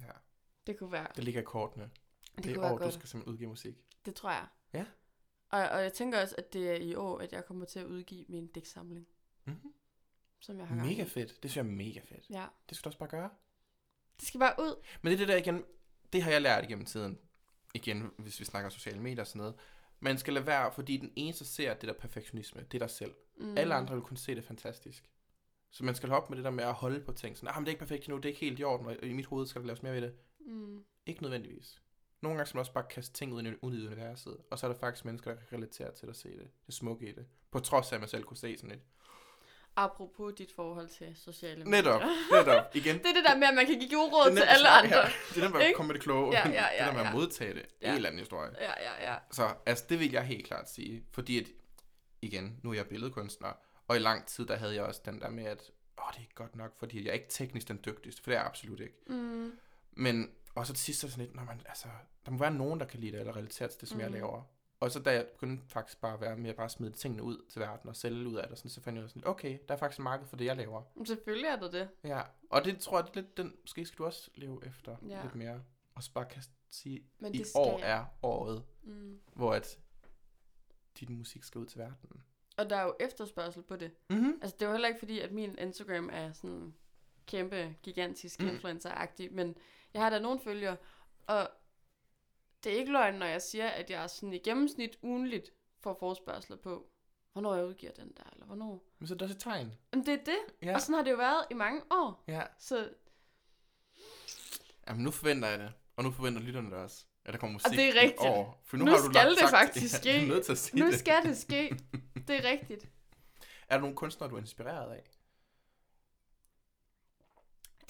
Ja, 0.00 0.12
det 0.66 0.78
kunne 0.78 0.92
være, 0.92 1.06
det 1.16 1.24
ligger 1.24 1.40
i 1.40 1.44
kortene. 1.44 1.90
det, 2.36 2.44
Det, 2.44 2.56
er 2.56 2.72
år, 2.72 2.78
du 2.78 2.90
skal 2.90 3.08
simpelthen 3.08 3.32
udgive 3.32 3.48
musik. 3.48 3.74
Det 4.06 4.14
tror 4.14 4.30
jeg. 4.30 4.46
Ja. 4.72 4.84
Og, 5.50 5.58
og 5.68 5.82
jeg 5.82 5.92
tænker 5.92 6.20
også, 6.22 6.34
at 6.38 6.52
det 6.52 6.70
er 6.70 6.74
i 6.76 6.94
år, 6.94 7.18
at 7.18 7.32
jeg 7.32 7.44
kommer 7.44 7.64
til 7.64 7.78
at 7.78 7.86
udgive 7.86 8.24
min 8.28 8.46
digtsamling, 8.46 9.06
Mm-hmm. 9.44 9.72
som 10.40 10.58
jeg 10.58 10.66
har 10.66 10.76
gang. 10.76 10.88
Mega 10.88 11.02
fedt. 11.02 11.42
Det 11.42 11.50
synes 11.50 11.56
jeg 11.56 11.62
er 11.72 11.76
mega 11.76 12.00
fedt. 12.00 12.30
Ja. 12.30 12.46
Det 12.68 12.76
skal 12.76 12.84
du 12.84 12.88
også 12.88 12.98
bare 12.98 13.08
gøre. 13.08 13.30
Det 14.20 14.28
skal 14.28 14.40
bare 14.40 14.54
ud. 14.58 14.82
Men 15.02 15.10
det 15.10 15.14
er 15.14 15.26
det 15.26 15.28
der 15.28 15.36
igen, 15.36 15.64
det 16.12 16.22
har 16.22 16.30
jeg 16.30 16.42
lært 16.42 16.64
igennem 16.64 16.84
tiden. 16.84 17.18
Igen, 17.74 18.10
hvis 18.18 18.40
vi 18.40 18.44
snakker 18.44 18.70
sociale 18.70 19.00
medier 19.00 19.20
og 19.20 19.26
sådan 19.26 19.38
noget. 19.38 19.54
Man 20.00 20.18
skal 20.18 20.34
lade 20.34 20.46
være, 20.46 20.72
fordi 20.72 20.96
den 20.96 21.12
eneste 21.16 21.44
ser 21.44 21.74
det 21.74 21.88
der 21.88 21.94
perfektionisme, 21.94 22.62
det 22.62 22.74
er 22.74 22.86
dig 22.86 22.90
selv. 22.90 23.14
Mm. 23.36 23.58
Alle 23.58 23.74
andre 23.74 23.94
vil 23.94 24.02
kunne 24.02 24.18
se 24.18 24.34
det 24.34 24.44
fantastisk. 24.44 25.10
Så 25.70 25.84
man 25.84 25.94
skal 25.94 26.12
op 26.12 26.30
med 26.30 26.36
det 26.36 26.44
der 26.44 26.50
med 26.50 26.64
at 26.64 26.74
holde 26.74 27.00
på 27.00 27.12
ting. 27.12 27.36
Sådan, 27.36 27.48
ah, 27.48 27.54
men 27.56 27.64
det 27.64 27.68
er 27.68 27.72
ikke 27.72 27.78
perfekt 27.78 28.04
endnu, 28.04 28.16
det 28.16 28.24
er 28.24 28.28
ikke 28.28 28.40
helt 28.40 28.58
i 28.58 28.64
orden, 28.64 28.86
og 28.86 28.96
i 29.02 29.12
mit 29.12 29.26
hoved 29.26 29.46
skal 29.46 29.60
der 29.60 29.66
laves 29.66 29.82
mere 29.82 29.92
ved 29.92 30.02
det. 30.02 30.14
Mm. 30.40 30.84
Ikke 31.06 31.22
nødvendigvis. 31.22 31.82
Nogle 32.20 32.36
gange 32.36 32.46
skal 32.46 32.56
man 32.56 32.60
også 32.60 32.72
bare 32.72 32.86
kaste 32.90 33.14
ting 33.14 33.32
ud 33.32 33.42
i, 33.42 33.54
ud 33.62 33.78
i 33.78 33.86
universet, 33.86 34.36
og 34.50 34.58
så 34.58 34.66
er 34.66 34.72
der 34.72 34.78
faktisk 34.78 35.04
mennesker, 35.04 35.34
der 35.34 35.40
kan 35.40 35.58
relatere 35.58 35.94
til 35.94 36.06
at 36.06 36.16
se 36.16 36.28
det. 36.28 36.50
Det 36.66 36.74
smukke 36.74 37.08
i 37.08 37.12
det. 37.12 37.26
På 37.50 37.58
trods 37.58 37.92
af, 37.92 37.96
at 37.96 38.00
man 38.00 38.08
selv 38.08 38.24
kunne 38.24 38.36
se 38.36 38.56
sådan 38.56 38.70
et. 38.70 38.82
Apropos 39.84 40.34
dit 40.38 40.52
forhold 40.56 40.88
til 40.88 41.16
sociale 41.16 41.64
medier. 41.64 41.82
Netop, 41.82 42.02
netop. 42.32 42.64
Igen. 42.74 42.98
Det 43.02 43.06
er 43.06 43.12
det 43.12 43.24
der 43.24 43.36
med, 43.36 43.46
at 43.48 43.54
man 43.54 43.66
kan 43.66 43.78
give 43.78 43.90
gode 43.90 44.10
råd 44.12 44.36
til 44.36 44.42
alle 44.42 44.68
andre. 44.68 44.88
her. 44.88 45.08
Det 45.34 45.42
er 45.42 45.48
nemt 45.48 45.56
at 45.56 45.74
komme 45.76 45.86
med 45.86 45.94
det 45.94 46.02
kloge. 46.02 46.32
Ja, 46.32 46.48
ja, 46.48 46.48
det 46.48 46.54
ja, 46.54 46.86
der 46.86 46.92
med 46.92 47.00
ja. 47.00 47.08
at 47.08 47.14
modtage 47.14 47.54
det. 47.54 47.66
Ja. 47.82 47.88
En 47.88 47.94
eller 47.94 48.08
anden 48.08 48.18
historie. 48.18 48.50
Ja, 48.60 48.72
ja, 48.86 49.12
ja. 49.12 49.18
Så 49.30 49.54
altså, 49.66 49.84
det 49.88 49.98
vil 50.00 50.12
jeg 50.12 50.22
helt 50.22 50.46
klart 50.46 50.70
sige. 50.70 51.04
Fordi 51.12 51.38
at, 51.38 51.46
igen, 52.22 52.60
nu 52.62 52.70
er 52.70 52.74
jeg 52.74 52.86
billedkunstner, 52.86 53.52
og 53.88 53.96
i 53.96 53.98
lang 53.98 54.26
tid, 54.26 54.46
der 54.46 54.56
havde 54.56 54.74
jeg 54.74 54.82
også 54.82 55.00
den 55.04 55.20
der 55.20 55.30
med, 55.30 55.44
at 55.44 55.70
åh, 55.98 56.04
det 56.10 56.16
er 56.16 56.20
ikke 56.20 56.34
godt 56.34 56.56
nok, 56.56 56.78
fordi 56.78 57.04
jeg 57.04 57.08
er 57.08 57.14
ikke 57.14 57.28
teknisk 57.30 57.68
den 57.68 57.80
dygtigste, 57.86 58.22
for 58.22 58.30
det 58.30 58.36
er 58.36 58.40
jeg 58.40 58.46
absolut 58.46 58.80
ikke. 58.80 58.94
Mm. 59.06 59.52
Men 59.92 60.30
og 60.54 60.66
så 60.66 60.72
til 60.72 60.84
sidst 60.84 61.00
så 61.00 61.06
det 61.06 61.12
sådan 61.12 61.24
lidt, 61.24 61.36
når 61.36 61.44
man, 61.44 61.60
altså, 61.68 61.88
der 62.24 62.30
må 62.30 62.38
være 62.38 62.54
nogen, 62.54 62.80
der 62.80 62.86
kan 62.86 63.00
lide 63.00 63.12
det, 63.12 63.20
eller 63.20 63.36
relatere 63.36 63.68
til 63.68 63.80
det, 63.80 63.88
som 63.88 63.96
mm. 63.96 64.02
jeg 64.02 64.10
laver. 64.10 64.42
Og 64.80 64.90
så 64.90 65.00
da 65.02 65.12
jeg 65.12 65.26
begyndte 65.26 65.68
faktisk 65.68 66.00
bare 66.00 66.14
at 66.14 66.20
være 66.20 66.36
med 66.36 66.50
at 66.50 66.56
bare 66.56 66.68
smide 66.68 66.92
tingene 66.92 67.22
ud 67.22 67.44
til 67.48 67.60
verden 67.60 67.88
og 67.88 67.96
sælge 67.96 68.28
ud 68.28 68.34
af 68.36 68.48
det, 68.48 68.58
sådan, 68.58 68.70
så 68.70 68.80
fandt 68.82 69.00
jeg 69.00 69.08
sådan 69.10 69.26
okay, 69.26 69.58
der 69.68 69.74
er 69.74 69.78
faktisk 69.78 69.98
et 69.98 70.02
marked 70.04 70.26
for 70.26 70.36
det, 70.36 70.44
jeg 70.44 70.56
laver. 70.56 70.82
Men 70.94 71.06
Selvfølgelig 71.06 71.46
er 71.48 71.56
det 71.60 71.72
det. 71.72 71.88
Ja, 72.04 72.22
og 72.50 72.64
det 72.64 72.78
tror 72.78 72.98
jeg, 72.98 73.06
det 73.06 73.10
er 73.10 73.20
lidt, 73.20 73.36
den, 73.36 73.54
måske 73.60 73.84
skal 73.84 73.98
du 73.98 74.04
også 74.04 74.30
leve 74.34 74.66
efter 74.66 74.96
Ja. 75.08 75.22
lidt 75.22 75.34
mere. 75.34 75.62
Og 75.94 76.02
så 76.02 76.12
bare 76.12 76.24
kan 76.26 76.42
sige, 76.70 77.02
Men 77.18 77.34
i 77.34 77.38
det 77.38 77.46
skal 77.46 77.58
år 77.58 77.78
er 77.78 78.04
året, 78.22 78.64
Mm. 78.82 79.20
hvor 79.34 79.52
at 79.54 79.78
din 81.00 81.18
musik 81.18 81.44
skal 81.44 81.58
ud 81.60 81.66
til 81.66 81.78
verden. 81.78 82.22
Og 82.58 82.70
der 82.70 82.76
er 82.76 82.82
jo 82.84 82.94
efterspørgsel 83.00 83.62
på 83.62 83.76
det. 83.76 83.90
Mm-hmm. 84.10 84.38
Altså, 84.42 84.56
det 84.56 84.62
er 84.64 84.66
jo 84.66 84.72
heller 84.72 84.88
ikke 84.88 84.98
fordi, 84.98 85.20
at 85.20 85.32
min 85.32 85.58
Instagram 85.58 86.10
er 86.12 86.32
sådan 86.32 86.74
kæmpe, 87.26 87.74
gigantisk 87.82 88.40
mm. 88.42 88.48
influencer-agtig, 88.48 89.32
men 89.32 89.56
jeg 89.94 90.02
har 90.02 90.10
da 90.10 90.18
nogle 90.18 90.40
følgere, 90.40 90.76
og 91.26 91.50
det 92.64 92.72
er 92.72 92.76
ikke 92.76 92.92
løgn, 92.92 93.14
når 93.14 93.26
jeg 93.26 93.42
siger, 93.42 93.68
at 93.68 93.90
jeg 93.90 94.10
sådan 94.10 94.32
i 94.32 94.38
gennemsnit 94.38 94.98
ugenligt 95.02 95.50
får 95.80 95.96
forspørgsler 96.00 96.56
på, 96.56 96.90
hvornår 97.32 97.54
jeg 97.54 97.66
udgiver 97.66 97.92
den 97.92 98.12
der, 98.16 98.22
eller 98.32 98.46
hvornår. 98.46 98.84
Men 98.98 99.06
så 99.08 99.14
er 99.14 99.18
det 99.18 99.22
også 99.22 99.34
et 99.34 99.40
tegn. 99.40 99.74
Men 99.92 100.06
det 100.06 100.14
er 100.14 100.24
det, 100.24 100.38
Ja. 100.62 100.74
og 100.74 100.80
sådan 100.80 100.94
har 100.94 101.02
det 101.02 101.10
jo 101.10 101.16
været 101.16 101.46
i 101.50 101.54
mange 101.54 101.82
år. 101.90 102.24
Ja. 102.28 102.42
Så 102.58 102.90
Jamen, 104.88 105.04
nu 105.04 105.10
forventer 105.10 105.48
jeg 105.48 105.58
det. 105.58 105.72
Og 105.96 106.04
nu 106.04 106.10
forventer 106.10 106.40
lytterne 106.42 106.70
det 106.70 106.78
også. 106.78 107.04
At 107.24 107.32
der 107.34 107.40
kommer 107.40 107.52
musik 107.52 107.70
det 107.78 107.88
er 107.88 108.00
rigtigt. 108.00 108.20
år. 108.20 108.62
For 108.64 108.76
nu, 108.76 108.84
Nu 108.84 108.90
har 108.90 108.98
du 108.98 109.12
skal 109.12 109.30
det 109.30 109.38
sagt, 109.38 109.50
faktisk 109.50 109.94
ja, 110.04 110.12
Du 110.12 110.18
ske. 110.18 110.22
er 110.24 110.26
nødt 110.26 110.44
til 110.44 110.52
at 110.52 110.58
sige 110.58 110.80
nu 110.80 110.86
det. 110.86 110.98
skal 110.98 111.22
det 111.22 111.38
ske. 111.38 111.78
Det 112.28 112.30
er 112.44 112.50
rigtigt. 112.50 112.88
Er 113.68 113.74
der 113.74 113.80
nogle 113.80 113.96
kunstnere, 113.96 114.30
du 114.30 114.34
er 114.36 114.40
inspireret 114.40 114.92
af? 114.92 115.10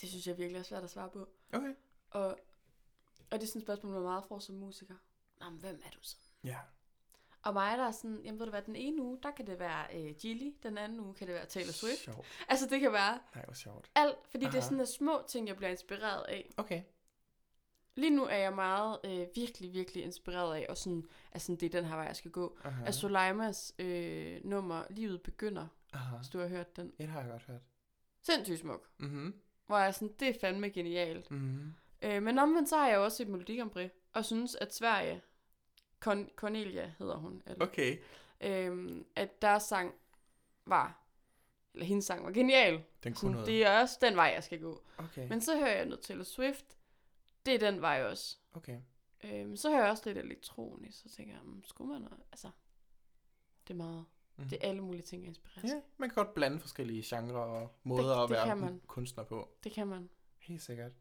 Det 0.01 0.09
synes 0.09 0.27
jeg 0.27 0.39
virkelig 0.39 0.59
er 0.59 0.63
svært 0.63 0.85
at 0.85 0.91
svare 0.91 1.11
på. 1.11 1.29
Okay. 1.53 1.75
Og, 2.11 2.39
og 3.31 3.39
det 3.41 3.43
er 3.43 3.47
sådan 3.47 3.61
et 3.61 3.67
spørgsmål, 3.67 3.93
man 3.93 4.03
meget 4.03 4.25
får 4.25 4.39
som 4.39 4.55
musiker. 4.55 4.95
Nå, 5.41 5.51
men 5.51 5.59
hvem 5.61 5.81
er 5.85 5.91
du 5.91 5.99
så? 6.03 6.17
Ja. 6.45 6.59
Og 7.43 7.53
mig, 7.55 7.79
der 7.79 7.85
er 7.85 7.91
sådan, 7.91 8.21
jamen 8.25 8.39
ved 8.39 8.47
du 8.47 8.51
hvad, 8.51 8.63
den 8.63 8.77
ene 8.77 9.03
uge, 9.03 9.19
der 9.23 9.31
kan 9.31 9.47
det 9.47 9.59
være 9.59 9.85
øh, 9.97 10.15
Gilly, 10.21 10.53
den 10.63 10.79
anden 10.79 11.01
uge 11.01 11.15
kan 11.15 11.27
det 11.27 11.35
være 11.35 11.47
Taylor 11.47 11.73
Swift. 11.73 11.99
Sjovt. 11.99 12.27
Altså 12.49 12.67
det 12.67 12.81
kan 12.81 12.93
være 12.93 13.19
Nej, 13.35 13.45
hvor 13.45 13.55
sjovt. 13.55 13.91
alt, 13.95 14.17
fordi 14.31 14.45
Aha. 14.45 14.53
det 14.53 14.59
er 14.59 14.63
sådan 14.63 14.77
nogle 14.77 14.87
små 14.93 15.23
ting, 15.29 15.49
jeg 15.49 15.57
bliver 15.57 15.71
inspireret 15.71 16.25
af. 16.29 16.51
Okay. 16.57 16.83
Lige 17.95 18.11
nu 18.11 18.25
er 18.25 18.37
jeg 18.37 18.53
meget, 18.55 18.99
øh, 19.05 19.27
virkelig, 19.35 19.73
virkelig 19.73 20.03
inspireret 20.05 20.55
af, 20.57 20.67
og 20.69 20.77
sådan, 20.77 21.05
at 21.33 21.43
sådan, 21.43 21.57
det 21.57 21.67
er 21.67 21.81
den 21.81 21.85
her 21.85 21.97
vej, 21.97 22.05
jeg 22.05 22.17
skal 22.17 22.31
gå. 22.31 22.59
Aha. 22.65 22.85
Af 22.87 22.95
Solaimas 22.95 23.75
øh, 23.79 24.45
nummer, 24.45 24.85
Livet 24.91 25.23
begynder, 25.23 25.67
Aha. 25.93 26.17
hvis 26.17 26.29
du 26.29 26.39
har 26.39 26.47
hørt 26.49 26.77
den. 26.77 26.93
Ja, 26.99 27.05
det 27.05 27.13
har 27.13 27.21
jeg 27.21 27.31
godt 27.31 27.43
hørt. 27.43 27.61
Sindssygt 28.23 28.59
smuk. 28.61 28.89
Mhm. 28.99 29.41
Hvor 29.67 29.79
jeg 29.79 29.87
er 29.87 29.91
sådan, 29.91 30.15
det 30.21 30.29
er 30.29 30.41
fandme 30.41 30.71
genialt. 30.71 31.31
Mhm. 31.31 31.75
Øh, 32.03 32.23
men 32.23 32.39
omvendt 32.39 32.69
så 32.69 32.77
har 32.77 32.89
jeg 32.89 32.99
også 32.99 33.23
et 33.23 33.29
Melodi 33.29 33.57
Grand 33.59 33.71
Prix, 33.71 33.91
og 34.13 34.25
synes, 34.25 34.55
at 34.55 34.75
Sverige, 34.75 35.23
Con- 36.07 36.35
Cornelia 36.35 36.93
hedder 36.99 37.17
hun, 37.17 37.43
eller, 37.47 37.67
Okay. 37.67 37.99
øhm, 38.41 39.07
at 39.17 39.43
deres 39.43 39.63
sang 39.63 39.95
var, 40.67 41.05
eller 41.75 41.87
hendes 41.87 42.05
sang 42.05 42.25
var 42.25 42.31
genial. 42.33 42.73
Den 42.75 43.13
kunne 43.13 43.17
Sådan, 43.17 43.31
noget. 43.33 43.47
det 43.47 43.67
er 43.67 43.81
også 43.81 43.99
den 44.01 44.17
vej, 44.17 44.31
jeg 44.35 44.45
skal 44.45 44.61
gå. 44.61 44.83
Okay. 44.99 45.29
Men 45.29 45.41
så 45.41 45.57
hører 45.59 45.77
jeg 45.77 45.85
noget 45.85 46.01
Taylor 46.01 46.25
Swift, 46.25 46.65
det 47.47 47.55
er 47.55 47.59
den 47.71 47.81
vej 47.81 48.05
også. 48.05 48.37
Okay. 48.55 48.81
Øhm, 49.25 49.57
så 49.57 49.71
hører 49.71 49.83
jeg 49.83 49.91
også 49.91 50.03
lidt 50.07 50.19
elektronisk, 50.19 51.03
så 51.03 51.09
tænker 51.09 51.33
jeg, 51.35 51.43
mm, 51.45 51.65
skulle 51.65 51.93
man, 51.93 52.01
noget- 52.03 52.23
altså, 52.33 52.51
det 53.69 53.75
er 53.75 53.79
meget, 53.79 54.05
Mhm. 54.37 54.49
det 54.49 54.59
er 54.65 54.69
alle 54.69 54.83
mulige 54.83 55.03
ting, 55.03 55.23
jeg 55.23 55.29
inspireres. 55.29 55.71
Ja, 55.71 55.81
man 55.97 56.09
kan 56.09 56.15
godt 56.15 56.35
blande 56.35 56.61
forskellige 56.61 57.03
genrer 57.17 57.39
og 57.39 57.79
måder 57.83 58.15
Det- 58.15 58.23
at 58.23 58.29
det 58.29 58.37
være 58.37 58.47
kan 58.47 58.59
man. 58.59 58.81
kunstner 58.87 59.25
på. 59.25 59.49
Det 59.65 59.73
kan 59.73 59.87
man. 59.87 60.09
Helt 60.39 60.63
sikkert. 60.63 60.93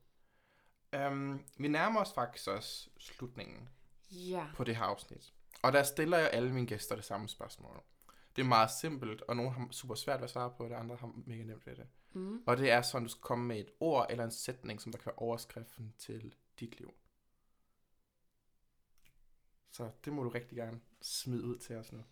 Um, 0.96 1.44
vi 1.58 1.68
nærmer 1.68 2.02
os 2.02 2.14
faktisk 2.14 2.48
også 2.48 2.90
slutningen 2.98 3.70
Ja. 4.12 4.48
på 4.56 4.64
det 4.64 4.76
her 4.76 4.84
afsnit. 4.84 5.34
Og 5.62 5.74
der 5.74 5.84
stiller 5.84 6.18
jeg 6.18 6.30
alle 6.34 6.54
mine 6.54 6.68
gæster 6.68 6.96
det 6.96 7.06
samme 7.06 7.30
spørgsmål. 7.30 7.82
Det 8.36 8.42
er 8.42 8.48
meget 8.48 8.72
simpelt, 8.72 9.22
og 9.22 9.36
nogle 9.36 9.52
har 9.52 9.68
super 9.72 9.96
svært 9.96 10.20
ved 10.20 10.24
at 10.24 10.30
svare 10.30 10.54
på 10.58 10.64
det, 10.66 10.72
og 10.74 10.80
andre 10.80 10.96
har 10.96 11.12
mega 11.26 11.44
nemt 11.44 11.66
ved 11.68 11.76
det. 11.76 11.88
Mm. 12.14 12.44
Og 12.46 12.58
det 12.58 12.72
er 12.72 12.82
sådan, 12.82 13.04
du 13.04 13.10
skal 13.10 13.22
komme 13.22 13.46
med 13.48 13.60
et 13.60 13.72
ord 13.80 14.06
eller 14.10 14.24
en 14.24 14.32
sætning, 14.32 14.82
som 14.82 14.92
der 14.92 14.98
kan 15.00 15.06
være 15.06 15.16
overskriften 15.16 15.94
til 15.98 16.36
dit 16.60 16.80
liv. 16.80 16.94
Så 19.72 19.92
det 20.06 20.14
må 20.14 20.24
du 20.24 20.30
rigtig 20.30 20.56
gerne 20.58 20.82
smide 21.02 21.44
ud 21.44 21.58
til 21.58 21.76
os 21.76 21.92
nu. 21.92 22.04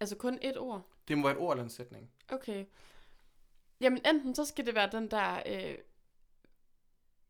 Altså 0.00 0.16
kun 0.16 0.38
et 0.42 0.56
ord. 0.58 0.86
Det 1.08 1.18
må 1.18 1.22
være 1.28 1.32
et 1.36 1.38
ord 1.42 1.52
eller 1.52 1.64
en 1.64 1.70
sætning. 1.70 2.10
Okay. 2.28 2.66
Jamen 3.82 4.00
enten 4.06 4.34
så 4.34 4.44
skal 4.44 4.66
det 4.66 4.74
være 4.74 4.90
den 4.92 5.10
der, 5.10 5.42
øh, 5.46 5.78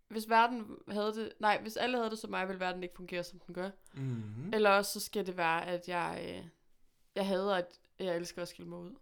hvis 0.08 0.28
verden 0.28 0.78
havde 0.88 1.14
det, 1.14 1.32
nej, 1.40 1.62
hvis 1.62 1.76
alle 1.76 1.96
havde 1.96 2.10
det 2.10 2.18
som 2.18 2.30
mig, 2.30 2.48
ville 2.48 2.60
verden 2.60 2.82
ikke 2.82 2.94
fungere, 2.96 3.24
som 3.24 3.38
den 3.40 3.54
gør. 3.54 3.70
Mm-hmm. 3.94 4.54
Eller 4.54 4.70
også 4.70 4.92
så 4.92 5.00
skal 5.00 5.26
det 5.26 5.36
være, 5.36 5.66
at 5.66 5.88
jeg, 5.88 6.24
øh, 6.28 6.46
jeg 7.14 7.26
hader, 7.26 7.54
at 7.54 7.80
jeg 7.98 8.16
elsker 8.16 8.42
at 8.42 8.48
skille 8.48 8.68
mig 8.68 8.78
ud. 8.78 8.94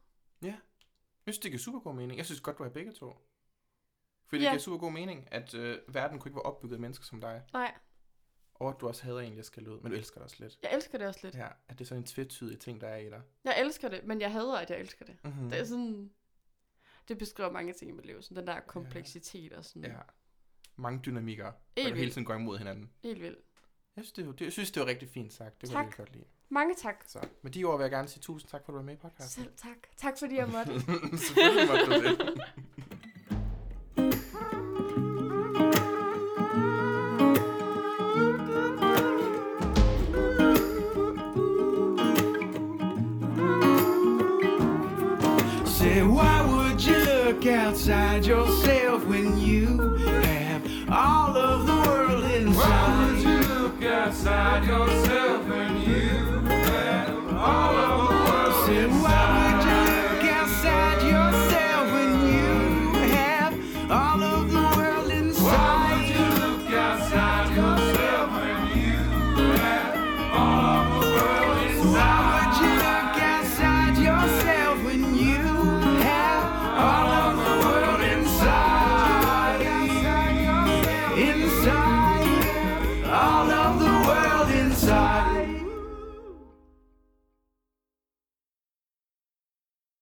Jeg 1.26 1.34
synes, 1.34 1.38
det 1.38 1.50
giver 1.50 1.58
super 1.58 1.80
god 1.80 1.94
mening. 1.94 2.18
Jeg 2.18 2.26
synes 2.26 2.40
godt, 2.40 2.58
du 2.58 2.62
har 2.62 2.70
begge 2.70 2.92
to. 2.92 3.12
Fordi 4.26 4.42
Ja. 4.42 4.48
det 4.48 4.52
giver 4.52 4.60
super 4.62 4.78
god 4.78 4.92
mening, 4.92 5.28
at 5.32 5.54
øh, 5.54 5.78
verden 5.88 6.18
kunne 6.18 6.28
ikke 6.28 6.36
være 6.36 6.42
opbygget 6.42 6.74
af 6.74 6.80
mennesker 6.80 7.04
som 7.04 7.20
dig. 7.20 7.42
Nej, 7.52 7.74
Og 8.54 8.68
at 8.68 8.76
du 8.80 8.88
også 8.88 9.04
hader 9.04 9.20
egentlig 9.20 9.38
at 9.38 9.46
skille 9.46 9.70
ud, 9.72 9.80
men 9.80 9.92
du 9.92 9.98
elsker 9.98 10.14
det 10.14 10.24
også 10.24 10.36
lidt. 10.40 10.58
jeg 10.62 10.74
elsker 10.74 10.98
det 10.98 11.06
også 11.06 11.20
lidt. 11.22 11.34
Ja, 11.34 11.48
at 11.68 11.78
det 11.78 11.84
er 11.84 11.88
sådan 11.88 12.02
en 12.02 12.06
tvetydig 12.06 12.58
ting, 12.60 12.80
der 12.80 12.86
er 12.88 12.96
i 12.96 13.10
dig. 13.10 13.22
Jeg 13.44 13.60
elsker 13.60 13.88
det, 13.88 14.04
men 14.04 14.20
jeg 14.20 14.32
hader, 14.32 14.56
at 14.58 14.70
jeg 14.70 14.80
elsker 14.80 15.04
det. 15.04 15.16
Mm-hmm. 15.24 15.50
Det 15.50 15.60
er 15.60 15.64
sådan, 15.64 16.10
det 17.10 17.18
beskriver 17.18 17.52
mange 17.52 17.72
ting 17.72 17.90
i 17.90 17.94
mit 17.94 18.06
liv. 18.06 18.22
Sådan 18.22 18.36
den 18.36 18.46
der 18.46 18.60
kompleksitet 18.60 19.52
og 19.52 19.64
sådan. 19.64 19.84
Ja. 19.84 19.96
Mange 20.76 21.00
dynamikker, 21.06 21.52
Helt 21.76 21.88
hele 21.88 22.00
vildt. 22.00 22.12
tiden 22.12 22.24
går 22.24 22.34
imod 22.34 22.58
hinanden. 22.58 22.90
Helt 23.02 23.20
vildt. 23.22 23.38
Jeg 23.96 24.04
synes, 24.04 24.12
det, 24.12 24.26
var- 24.26 24.32
det, 24.32 24.44
jeg 24.44 24.52
synes, 24.52 24.70
det 24.70 24.80
var 24.80 24.86
rigtig 24.86 25.08
fint 25.08 25.32
sagt. 25.32 25.60
Det 25.60 25.68
kunne 25.68 25.74
Tak. 25.74 25.82
jeg 25.82 25.86
virkelig 25.86 26.06
godt 26.06 26.12
lide. 26.16 26.24
Mange 26.48 26.74
tak. 26.74 27.04
Så 27.06 27.28
med 27.42 27.50
de 27.50 27.64
ord 27.64 27.76
vil 27.78 27.84
jeg 27.84 27.90
gerne 27.90 28.08
sige 28.08 28.20
tusind 28.20 28.50
tak, 28.50 28.60
for 28.64 28.72
at 28.72 28.72
du 28.72 28.76
var 28.76 28.82
med 28.82 28.94
i 28.94 28.96
podcasten. 28.96 29.44
Selv 29.44 29.54
tak. 29.56 29.76
Tak 29.96 30.18
fordi 30.18 30.34
jeg 30.36 30.48
måtte. 30.48 30.80
Selvfølgelig 31.26 31.68
måtte 31.68 31.84
du 31.86 31.92
det. 31.92 32.42
have 54.50 54.68
all 54.68 55.09